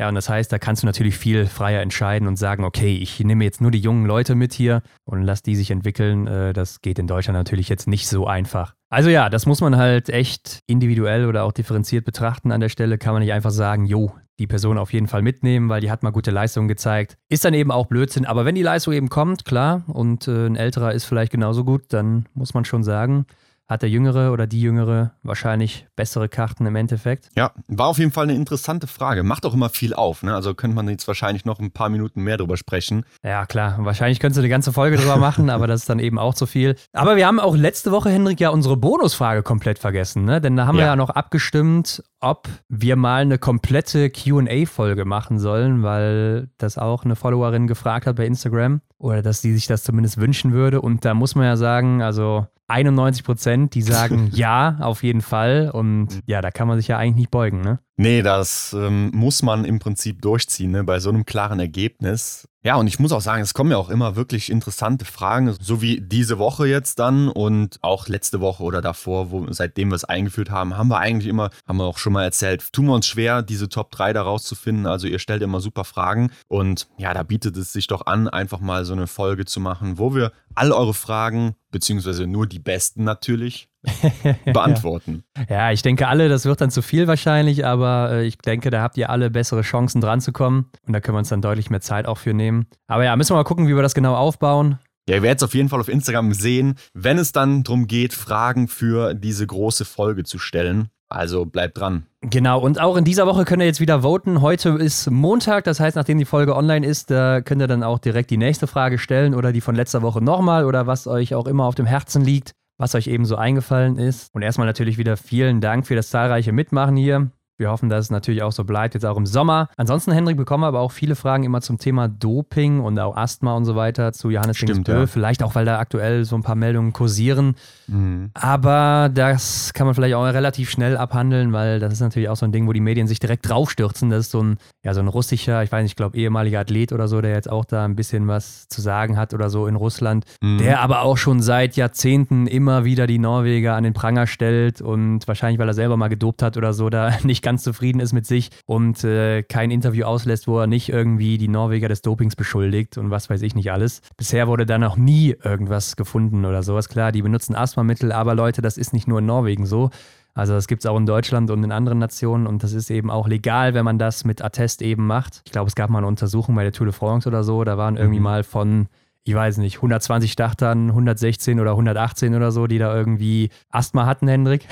Ja, 0.00 0.08
und 0.08 0.14
das 0.14 0.30
heißt, 0.30 0.50
da 0.50 0.58
kannst 0.58 0.82
du 0.82 0.86
natürlich 0.86 1.18
viel 1.18 1.44
freier 1.44 1.82
entscheiden 1.82 2.26
und 2.26 2.36
sagen, 2.36 2.64
okay, 2.64 2.96
ich 2.96 3.20
nehme 3.20 3.44
jetzt 3.44 3.60
nur 3.60 3.70
die 3.70 3.80
jungen 3.80 4.06
Leute 4.06 4.34
mit 4.34 4.54
hier 4.54 4.82
und 5.04 5.22
lass 5.22 5.42
die 5.42 5.54
sich 5.54 5.70
entwickeln. 5.70 6.26
Äh, 6.26 6.54
Das 6.54 6.80
geht 6.80 6.98
in 6.98 7.06
Deutschland 7.06 7.38
natürlich 7.38 7.68
jetzt 7.68 7.86
nicht 7.86 8.08
so 8.08 8.26
einfach. 8.26 8.74
Also 8.92 9.08
ja, 9.08 9.30
das 9.30 9.46
muss 9.46 9.60
man 9.60 9.76
halt 9.76 10.08
echt 10.08 10.62
individuell 10.66 11.26
oder 11.26 11.44
auch 11.44 11.52
differenziert 11.52 12.04
betrachten 12.04 12.50
an 12.50 12.60
der 12.60 12.68
Stelle. 12.68 12.98
Kann 12.98 13.12
man 13.12 13.22
nicht 13.22 13.32
einfach 13.32 13.52
sagen, 13.52 13.84
jo, 13.84 14.12
die 14.40 14.48
Person 14.48 14.78
auf 14.78 14.92
jeden 14.92 15.06
Fall 15.06 15.22
mitnehmen, 15.22 15.68
weil 15.68 15.80
die 15.80 15.92
hat 15.92 16.02
mal 16.02 16.10
gute 16.10 16.32
Leistungen 16.32 16.66
gezeigt. 16.66 17.16
Ist 17.28 17.44
dann 17.44 17.54
eben 17.54 17.70
auch 17.70 17.86
Blödsinn. 17.86 18.26
Aber 18.26 18.44
wenn 18.44 18.56
die 18.56 18.62
Leistung 18.62 18.92
eben 18.92 19.08
kommt, 19.08 19.44
klar, 19.44 19.84
und 19.86 20.26
äh, 20.26 20.46
ein 20.46 20.56
älterer 20.56 20.92
ist 20.92 21.04
vielleicht 21.04 21.30
genauso 21.30 21.62
gut, 21.62 21.84
dann 21.92 22.26
muss 22.34 22.52
man 22.52 22.64
schon 22.64 22.82
sagen, 22.82 23.26
hat 23.70 23.82
der 23.82 23.88
Jüngere 23.88 24.32
oder 24.32 24.48
die 24.48 24.60
Jüngere 24.60 25.12
wahrscheinlich 25.22 25.86
bessere 25.94 26.28
Karten 26.28 26.66
im 26.66 26.74
Endeffekt. 26.74 27.28
Ja, 27.36 27.52
war 27.68 27.86
auf 27.86 27.98
jeden 27.98 28.10
Fall 28.10 28.24
eine 28.24 28.34
interessante 28.34 28.88
Frage. 28.88 29.22
Macht 29.22 29.46
auch 29.46 29.54
immer 29.54 29.68
viel 29.68 29.94
auf, 29.94 30.24
ne? 30.24 30.34
Also 30.34 30.54
könnte 30.54 30.74
man 30.74 30.88
jetzt 30.88 31.06
wahrscheinlich 31.06 31.44
noch 31.44 31.60
ein 31.60 31.70
paar 31.70 31.88
Minuten 31.88 32.22
mehr 32.22 32.36
drüber 32.36 32.56
sprechen. 32.56 33.04
Ja, 33.22 33.46
klar. 33.46 33.76
Wahrscheinlich 33.78 34.18
könntest 34.18 34.38
du 34.38 34.40
eine 34.40 34.48
ganze 34.48 34.72
Folge 34.72 34.96
drüber 34.96 35.16
machen, 35.16 35.50
aber 35.50 35.68
das 35.68 35.82
ist 35.82 35.88
dann 35.88 36.00
eben 36.00 36.18
auch 36.18 36.34
zu 36.34 36.46
viel. 36.46 36.74
Aber 36.92 37.14
wir 37.14 37.28
haben 37.28 37.38
auch 37.38 37.54
letzte 37.54 37.92
Woche, 37.92 38.10
Hendrik, 38.10 38.40
ja 38.40 38.50
unsere 38.50 38.76
Bonusfrage 38.76 39.44
komplett 39.44 39.78
vergessen, 39.78 40.24
ne? 40.24 40.40
Denn 40.40 40.56
da 40.56 40.66
haben 40.66 40.76
ja. 40.76 40.82
wir 40.82 40.86
ja 40.86 40.96
noch 40.96 41.10
abgestimmt, 41.10 42.02
ob 42.18 42.48
wir 42.68 42.96
mal 42.96 43.22
eine 43.22 43.38
komplette 43.38 44.10
QA-Folge 44.10 45.04
machen 45.04 45.38
sollen, 45.38 45.84
weil 45.84 46.48
das 46.58 46.76
auch 46.76 47.04
eine 47.04 47.14
Followerin 47.14 47.68
gefragt 47.68 48.06
hat 48.06 48.16
bei 48.16 48.26
Instagram 48.26 48.80
oder 49.00 49.22
dass 49.22 49.40
sie 49.40 49.54
sich 49.54 49.66
das 49.66 49.82
zumindest 49.82 50.18
wünschen 50.18 50.52
würde. 50.52 50.80
Und 50.80 51.04
da 51.04 51.14
muss 51.14 51.34
man 51.34 51.46
ja 51.46 51.56
sagen, 51.56 52.02
also 52.02 52.46
91 52.68 53.24
Prozent, 53.24 53.74
die 53.74 53.82
sagen 53.82 54.30
ja, 54.34 54.76
auf 54.80 55.02
jeden 55.02 55.22
Fall. 55.22 55.70
Und 55.72 56.20
ja, 56.26 56.40
da 56.40 56.50
kann 56.50 56.68
man 56.68 56.78
sich 56.78 56.88
ja 56.88 56.98
eigentlich 56.98 57.16
nicht 57.16 57.30
beugen, 57.30 57.62
ne? 57.62 57.80
Nee, 58.00 58.22
das 58.22 58.72
ähm, 58.72 59.10
muss 59.12 59.42
man 59.42 59.66
im 59.66 59.78
Prinzip 59.78 60.22
durchziehen, 60.22 60.70
ne? 60.70 60.84
bei 60.84 61.00
so 61.00 61.10
einem 61.10 61.26
klaren 61.26 61.60
Ergebnis. 61.60 62.48
Ja, 62.62 62.76
und 62.76 62.86
ich 62.86 62.98
muss 62.98 63.12
auch 63.12 63.20
sagen, 63.20 63.42
es 63.42 63.52
kommen 63.52 63.72
ja 63.72 63.76
auch 63.76 63.90
immer 63.90 64.16
wirklich 64.16 64.50
interessante 64.50 65.04
Fragen, 65.04 65.54
so 65.60 65.82
wie 65.82 66.00
diese 66.00 66.38
Woche 66.38 66.66
jetzt 66.66 66.98
dann 66.98 67.28
und 67.28 67.76
auch 67.82 68.08
letzte 68.08 68.40
Woche 68.40 68.62
oder 68.62 68.80
davor, 68.80 69.30
wo, 69.30 69.46
seitdem 69.52 69.90
wir 69.90 69.96
es 69.96 70.04
eingeführt 70.04 70.50
haben, 70.50 70.78
haben 70.78 70.88
wir 70.88 70.96
eigentlich 70.96 71.28
immer, 71.28 71.50
haben 71.68 71.76
wir 71.76 71.84
auch 71.84 71.98
schon 71.98 72.14
mal 72.14 72.24
erzählt, 72.24 72.72
tun 72.72 72.86
wir 72.86 72.94
uns 72.94 73.06
schwer, 73.06 73.42
diese 73.42 73.68
Top 73.68 73.90
3 73.90 74.14
da 74.14 74.22
rauszufinden. 74.22 74.86
Also 74.86 75.06
ihr 75.06 75.18
stellt 75.18 75.42
immer 75.42 75.60
super 75.60 75.84
Fragen 75.84 76.30
und 76.48 76.88
ja, 76.96 77.12
da 77.12 77.22
bietet 77.22 77.58
es 77.58 77.74
sich 77.74 77.86
doch 77.86 78.06
an, 78.06 78.28
einfach 78.28 78.60
mal 78.60 78.86
so 78.86 78.94
eine 78.94 79.08
Folge 79.08 79.44
zu 79.44 79.60
machen, 79.60 79.98
wo 79.98 80.14
wir 80.14 80.32
all 80.54 80.72
eure 80.72 80.94
Fragen, 80.94 81.54
beziehungsweise 81.70 82.26
nur 82.26 82.46
die 82.46 82.58
besten 82.58 83.04
natürlich, 83.04 83.68
beantworten. 84.44 85.24
ja, 85.48 85.72
ich 85.72 85.82
denke 85.82 86.08
alle, 86.08 86.28
das 86.28 86.44
wird 86.44 86.60
dann 86.60 86.70
zu 86.70 86.82
viel 86.82 87.06
wahrscheinlich, 87.06 87.64
aber 87.64 88.10
äh, 88.12 88.26
ich 88.26 88.36
denke, 88.38 88.70
da 88.70 88.82
habt 88.82 88.96
ihr 88.96 89.10
alle 89.10 89.30
bessere 89.30 89.62
Chancen 89.62 90.00
dran 90.00 90.20
zu 90.20 90.32
kommen 90.32 90.70
und 90.86 90.92
da 90.92 91.00
können 91.00 91.14
wir 91.14 91.20
uns 91.20 91.30
dann 91.30 91.42
deutlich 91.42 91.70
mehr 91.70 91.80
Zeit 91.80 92.06
auch 92.06 92.18
für 92.18 92.34
nehmen. 92.34 92.66
Aber 92.86 93.04
ja, 93.04 93.16
müssen 93.16 93.30
wir 93.30 93.36
mal 93.36 93.44
gucken, 93.44 93.68
wie 93.68 93.74
wir 93.74 93.82
das 93.82 93.94
genau 93.94 94.14
aufbauen. 94.14 94.78
Ja, 95.08 95.16
ihr 95.16 95.22
werdet 95.22 95.38
es 95.38 95.44
auf 95.44 95.54
jeden 95.54 95.68
Fall 95.68 95.80
auf 95.80 95.88
Instagram 95.88 96.34
sehen, 96.34 96.74
wenn 96.92 97.18
es 97.18 97.32
dann 97.32 97.62
darum 97.62 97.86
geht, 97.86 98.12
Fragen 98.12 98.68
für 98.68 99.14
diese 99.14 99.46
große 99.46 99.84
Folge 99.84 100.24
zu 100.24 100.38
stellen. 100.38 100.90
Also 101.10 101.44
bleibt 101.44 101.78
dran. 101.78 102.06
Genau, 102.22 102.60
und 102.60 102.80
auch 102.80 102.96
in 102.96 103.04
dieser 103.04 103.26
Woche 103.26 103.44
könnt 103.44 103.62
ihr 103.62 103.66
jetzt 103.66 103.80
wieder 103.80 104.02
voten. 104.02 104.40
Heute 104.40 104.70
ist 104.70 105.10
Montag, 105.10 105.64
das 105.64 105.80
heißt, 105.80 105.96
nachdem 105.96 106.18
die 106.18 106.24
Folge 106.24 106.56
online 106.56 106.86
ist, 106.86 107.10
da 107.10 107.40
könnt 107.40 107.60
ihr 107.60 107.66
dann 107.66 107.82
auch 107.82 107.98
direkt 107.98 108.30
die 108.30 108.36
nächste 108.36 108.66
Frage 108.66 108.98
stellen 108.98 109.34
oder 109.34 109.52
die 109.52 109.60
von 109.60 109.74
letzter 109.74 110.02
Woche 110.02 110.22
nochmal 110.22 110.64
oder 110.64 110.86
was 110.86 111.06
euch 111.06 111.34
auch 111.34 111.46
immer 111.46 111.64
auf 111.64 111.74
dem 111.74 111.86
Herzen 111.86 112.24
liegt 112.24 112.54
was 112.80 112.94
euch 112.94 113.06
eben 113.06 113.26
so 113.26 113.36
eingefallen 113.36 113.98
ist. 113.98 114.34
Und 114.34 114.42
erstmal 114.42 114.66
natürlich 114.66 114.96
wieder 114.98 115.16
vielen 115.16 115.60
Dank 115.60 115.86
für 115.86 115.94
das 115.94 116.08
zahlreiche 116.08 116.50
Mitmachen 116.50 116.96
hier. 116.96 117.30
Wir 117.60 117.70
hoffen, 117.70 117.90
dass 117.90 118.06
es 118.06 118.10
natürlich 118.10 118.42
auch 118.42 118.52
so 118.52 118.64
bleibt, 118.64 118.94
jetzt 118.94 119.04
auch 119.04 119.18
im 119.18 119.26
Sommer. 119.26 119.68
Ansonsten, 119.76 120.12
Hendrik, 120.12 120.38
bekommen 120.38 120.62
wir 120.62 120.68
aber 120.68 120.80
auch 120.80 120.92
viele 120.92 121.14
Fragen 121.14 121.44
immer 121.44 121.60
zum 121.60 121.76
Thema 121.76 122.08
Doping 122.08 122.80
und 122.80 122.98
auch 122.98 123.16
Asthma 123.16 123.54
und 123.54 123.66
so 123.66 123.76
weiter 123.76 124.14
zu 124.14 124.30
Johannes 124.30 124.56
Stimmt, 124.56 124.88
ja. 124.88 125.06
Vielleicht 125.06 125.42
auch, 125.42 125.54
weil 125.54 125.66
da 125.66 125.78
aktuell 125.78 126.24
so 126.24 126.36
ein 126.36 126.42
paar 126.42 126.54
Meldungen 126.54 126.94
kursieren. 126.94 127.56
Mhm. 127.86 128.30
Aber 128.32 129.10
das 129.12 129.74
kann 129.74 129.86
man 129.86 129.94
vielleicht 129.94 130.14
auch 130.14 130.24
relativ 130.24 130.70
schnell 130.70 130.96
abhandeln, 130.96 131.52
weil 131.52 131.80
das 131.80 131.92
ist 131.92 132.00
natürlich 132.00 132.30
auch 132.30 132.36
so 132.36 132.46
ein 132.46 132.52
Ding, 132.52 132.66
wo 132.66 132.72
die 132.72 132.80
Medien 132.80 133.06
sich 133.06 133.18
direkt 133.18 133.46
draufstürzen. 133.46 134.08
Das 134.08 134.20
ist 134.20 134.30
so 134.30 134.42
ein, 134.42 134.56
ja, 134.82 134.94
so 134.94 135.00
ein 135.00 135.08
russischer, 135.08 135.62
ich 135.62 135.70
weiß 135.70 135.82
nicht, 135.82 135.92
ich 135.92 135.96
glaube, 135.96 136.16
ehemaliger 136.16 136.60
Athlet 136.60 136.92
oder 136.92 137.08
so, 137.08 137.20
der 137.20 137.32
jetzt 137.32 137.50
auch 137.50 137.66
da 137.66 137.84
ein 137.84 137.94
bisschen 137.94 138.26
was 138.26 138.68
zu 138.68 138.80
sagen 138.80 139.18
hat 139.18 139.34
oder 139.34 139.50
so 139.50 139.66
in 139.66 139.76
Russland, 139.76 140.24
mhm. 140.40 140.56
der 140.58 140.80
aber 140.80 141.02
auch 141.02 141.18
schon 141.18 141.42
seit 141.42 141.76
Jahrzehnten 141.76 142.46
immer 142.46 142.86
wieder 142.86 143.06
die 143.06 143.18
Norweger 143.18 143.74
an 143.74 143.84
den 143.84 143.92
Pranger 143.92 144.26
stellt 144.26 144.80
und 144.80 145.28
wahrscheinlich, 145.28 145.58
weil 145.58 145.68
er 145.68 145.74
selber 145.74 145.98
mal 145.98 146.08
gedopt 146.08 146.42
hat 146.42 146.56
oder 146.56 146.72
so, 146.72 146.88
da 146.88 147.12
nicht 147.22 147.42
ganz 147.42 147.49
ganz 147.50 147.64
zufrieden 147.64 147.98
ist 147.98 148.12
mit 148.12 148.26
sich 148.26 148.50
und 148.64 149.02
äh, 149.02 149.42
kein 149.42 149.72
Interview 149.72 150.04
auslässt, 150.04 150.46
wo 150.46 150.60
er 150.60 150.68
nicht 150.68 150.88
irgendwie 150.88 151.36
die 151.36 151.48
Norweger 151.48 151.88
des 151.88 152.00
Dopings 152.00 152.36
beschuldigt 152.36 152.96
und 152.96 153.10
was 153.10 153.28
weiß 153.28 153.42
ich 153.42 153.56
nicht 153.56 153.72
alles. 153.72 154.02
Bisher 154.16 154.46
wurde 154.46 154.66
da 154.66 154.78
noch 154.78 154.96
nie 154.96 155.34
irgendwas 155.42 155.96
gefunden 155.96 156.44
oder 156.44 156.62
sowas. 156.62 156.88
Klar, 156.88 157.10
die 157.10 157.22
benutzen 157.22 157.56
Asthmamittel, 157.56 158.12
aber 158.12 158.36
Leute, 158.36 158.62
das 158.62 158.78
ist 158.78 158.92
nicht 158.92 159.08
nur 159.08 159.18
in 159.18 159.26
Norwegen 159.26 159.66
so. 159.66 159.90
Also 160.32 160.52
das 160.52 160.68
gibt 160.68 160.84
es 160.84 160.86
auch 160.88 160.96
in 160.96 161.06
Deutschland 161.06 161.50
und 161.50 161.64
in 161.64 161.72
anderen 161.72 161.98
Nationen 161.98 162.46
und 162.46 162.62
das 162.62 162.72
ist 162.72 162.88
eben 162.88 163.10
auch 163.10 163.26
legal, 163.26 163.74
wenn 163.74 163.84
man 163.84 163.98
das 163.98 164.24
mit 164.24 164.44
Attest 164.44 164.80
eben 164.80 165.08
macht. 165.08 165.42
Ich 165.44 165.50
glaube, 165.50 165.66
es 165.66 165.74
gab 165.74 165.90
mal 165.90 165.98
eine 165.98 166.06
Untersuchung 166.06 166.54
bei 166.54 166.62
der 166.62 166.72
Tour 166.72 166.86
de 166.86 166.94
France 166.94 167.28
oder 167.28 167.42
so, 167.42 167.64
da 167.64 167.76
waren 167.76 167.96
irgendwie 167.96 168.20
mhm. 168.20 168.24
mal 168.24 168.44
von 168.44 168.86
ich 169.24 169.34
weiß 169.34 169.58
nicht, 169.58 169.76
120 169.76 170.32
Startern, 170.32 170.88
116 170.88 171.60
oder 171.60 171.72
118 171.72 172.34
oder 172.34 172.50
so, 172.52 172.66
die 172.66 172.78
da 172.78 172.94
irgendwie 172.94 173.50
Asthma 173.68 174.06
hatten, 174.06 174.28
Hendrik. 174.28 174.66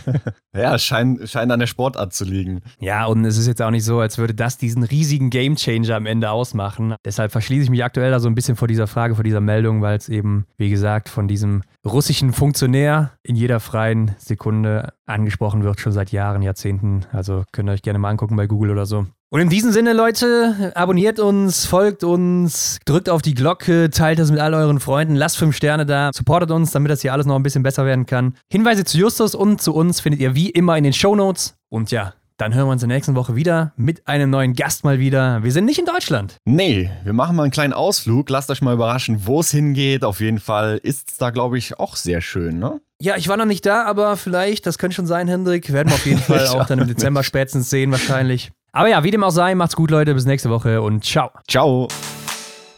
ja, 0.54 0.78
scheint, 0.78 1.28
scheint 1.28 1.52
an 1.52 1.60
der 1.60 1.66
Sportart 1.66 2.14
zu 2.14 2.24
liegen. 2.24 2.60
Ja, 2.78 3.06
und 3.06 3.24
es 3.24 3.36
ist 3.36 3.46
jetzt 3.46 3.60
auch 3.60 3.70
nicht 3.70 3.84
so, 3.84 4.00
als 4.00 4.16
würde 4.16 4.34
das 4.34 4.56
diesen 4.56 4.82
riesigen 4.82 5.30
Gamechanger 5.30 5.94
am 5.96 6.06
Ende 6.06 6.30
ausmachen. 6.30 6.94
Deshalb 7.04 7.32
verschließe 7.32 7.64
ich 7.64 7.70
mich 7.70 7.84
aktuell 7.84 8.10
da 8.10 8.20
so 8.20 8.28
ein 8.28 8.34
bisschen 8.34 8.56
vor 8.56 8.68
dieser 8.68 8.86
Frage, 8.86 9.14
vor 9.14 9.24
dieser 9.24 9.40
Meldung, 9.40 9.82
weil 9.82 9.98
es 9.98 10.08
eben, 10.08 10.46
wie 10.56 10.70
gesagt, 10.70 11.08
von 11.08 11.28
diesem 11.28 11.62
russischen 11.84 12.32
Funktionär 12.32 13.12
in 13.22 13.36
jeder 13.36 13.60
freien 13.60 14.14
Sekunde 14.18 14.94
angesprochen 15.06 15.62
wird, 15.62 15.80
schon 15.80 15.92
seit 15.92 16.10
Jahren, 16.10 16.42
Jahrzehnten. 16.42 17.04
Also 17.12 17.44
könnt 17.52 17.68
ihr 17.68 17.72
euch 17.72 17.82
gerne 17.82 17.98
mal 17.98 18.10
angucken 18.10 18.36
bei 18.36 18.46
Google 18.46 18.70
oder 18.70 18.86
so. 18.86 19.06
Und 19.32 19.40
in 19.40 19.48
diesem 19.48 19.70
Sinne, 19.70 19.92
Leute, 19.92 20.72
abonniert 20.74 21.20
uns, 21.20 21.64
folgt 21.64 22.02
uns, 22.02 22.80
drückt 22.84 23.08
auf 23.08 23.22
die 23.22 23.34
Glocke, 23.34 23.88
teilt 23.88 24.18
das 24.18 24.32
mit 24.32 24.40
all 24.40 24.54
euren 24.54 24.80
Freunden, 24.80 25.14
lasst 25.14 25.36
fünf 25.36 25.54
Sterne 25.54 25.86
da, 25.86 26.10
supportet 26.12 26.50
uns, 26.50 26.72
damit 26.72 26.90
das 26.90 27.00
hier 27.00 27.12
alles 27.12 27.26
noch 27.26 27.36
ein 27.36 27.44
bisschen 27.44 27.62
besser 27.62 27.86
werden 27.86 28.06
kann. 28.06 28.34
Hinweise 28.50 28.82
zu 28.82 28.98
Justus 28.98 29.36
und 29.36 29.62
zu 29.62 29.72
uns 29.72 30.00
findet 30.00 30.20
ihr 30.20 30.34
wie 30.34 30.50
immer 30.50 30.76
in 30.76 30.82
den 30.82 30.92
Show 30.92 31.14
Notes. 31.14 31.54
Und 31.68 31.92
ja, 31.92 32.14
dann 32.38 32.54
hören 32.54 32.66
wir 32.66 32.72
uns 32.72 32.82
in 32.82 32.88
der 32.88 32.96
nächsten 32.98 33.14
Woche 33.14 33.36
wieder 33.36 33.72
mit 33.76 34.08
einem 34.08 34.30
neuen 34.30 34.54
Gast 34.54 34.82
mal 34.82 34.98
wieder. 34.98 35.44
Wir 35.44 35.52
sind 35.52 35.66
nicht 35.66 35.78
in 35.78 35.86
Deutschland. 35.86 36.34
Nee, 36.44 36.90
wir 37.04 37.12
machen 37.12 37.36
mal 37.36 37.44
einen 37.44 37.52
kleinen 37.52 37.72
Ausflug. 37.72 38.28
Lasst 38.30 38.50
euch 38.50 38.62
mal 38.62 38.74
überraschen, 38.74 39.26
wo 39.26 39.38
es 39.38 39.52
hingeht. 39.52 40.02
Auf 40.02 40.18
jeden 40.18 40.40
Fall 40.40 40.80
ist 40.82 41.12
es 41.12 41.18
da, 41.18 41.30
glaube 41.30 41.56
ich, 41.56 41.78
auch 41.78 41.94
sehr 41.94 42.20
schön, 42.20 42.58
ne? 42.58 42.80
Ja, 43.00 43.16
ich 43.16 43.28
war 43.28 43.36
noch 43.36 43.46
nicht 43.46 43.64
da, 43.64 43.84
aber 43.84 44.16
vielleicht, 44.16 44.66
das 44.66 44.76
könnte 44.76 44.96
schon 44.96 45.06
sein, 45.06 45.28
Hendrik. 45.28 45.72
Werden 45.72 45.90
wir 45.90 45.94
auf 45.94 46.04
jeden 46.04 46.18
Fall 46.20 46.48
auch 46.48 46.66
dann 46.66 46.80
im 46.80 46.88
Dezember 46.88 47.22
spätestens 47.22 47.70
sehen, 47.70 47.92
wahrscheinlich. 47.92 48.50
Aber 48.72 48.88
ja, 48.88 49.02
wie 49.02 49.10
dem 49.10 49.24
auch 49.24 49.30
sei, 49.30 49.54
macht's 49.54 49.76
gut, 49.76 49.90
Leute. 49.90 50.14
Bis 50.14 50.24
nächste 50.24 50.50
Woche 50.50 50.82
und 50.82 51.04
ciao. 51.04 51.30
Ciao. 51.48 51.88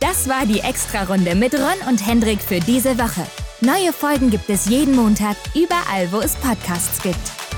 Das 0.00 0.28
war 0.28 0.46
die 0.46 0.60
Extra-Runde 0.60 1.34
mit 1.34 1.54
Ron 1.54 1.88
und 1.88 2.06
Hendrik 2.06 2.40
für 2.40 2.60
diese 2.60 2.98
Woche. 2.98 3.26
Neue 3.60 3.92
Folgen 3.92 4.30
gibt 4.30 4.50
es 4.50 4.66
jeden 4.66 4.96
Montag, 4.96 5.36
überall, 5.54 6.10
wo 6.10 6.18
es 6.18 6.34
Podcasts 6.36 7.00
gibt. 7.02 7.51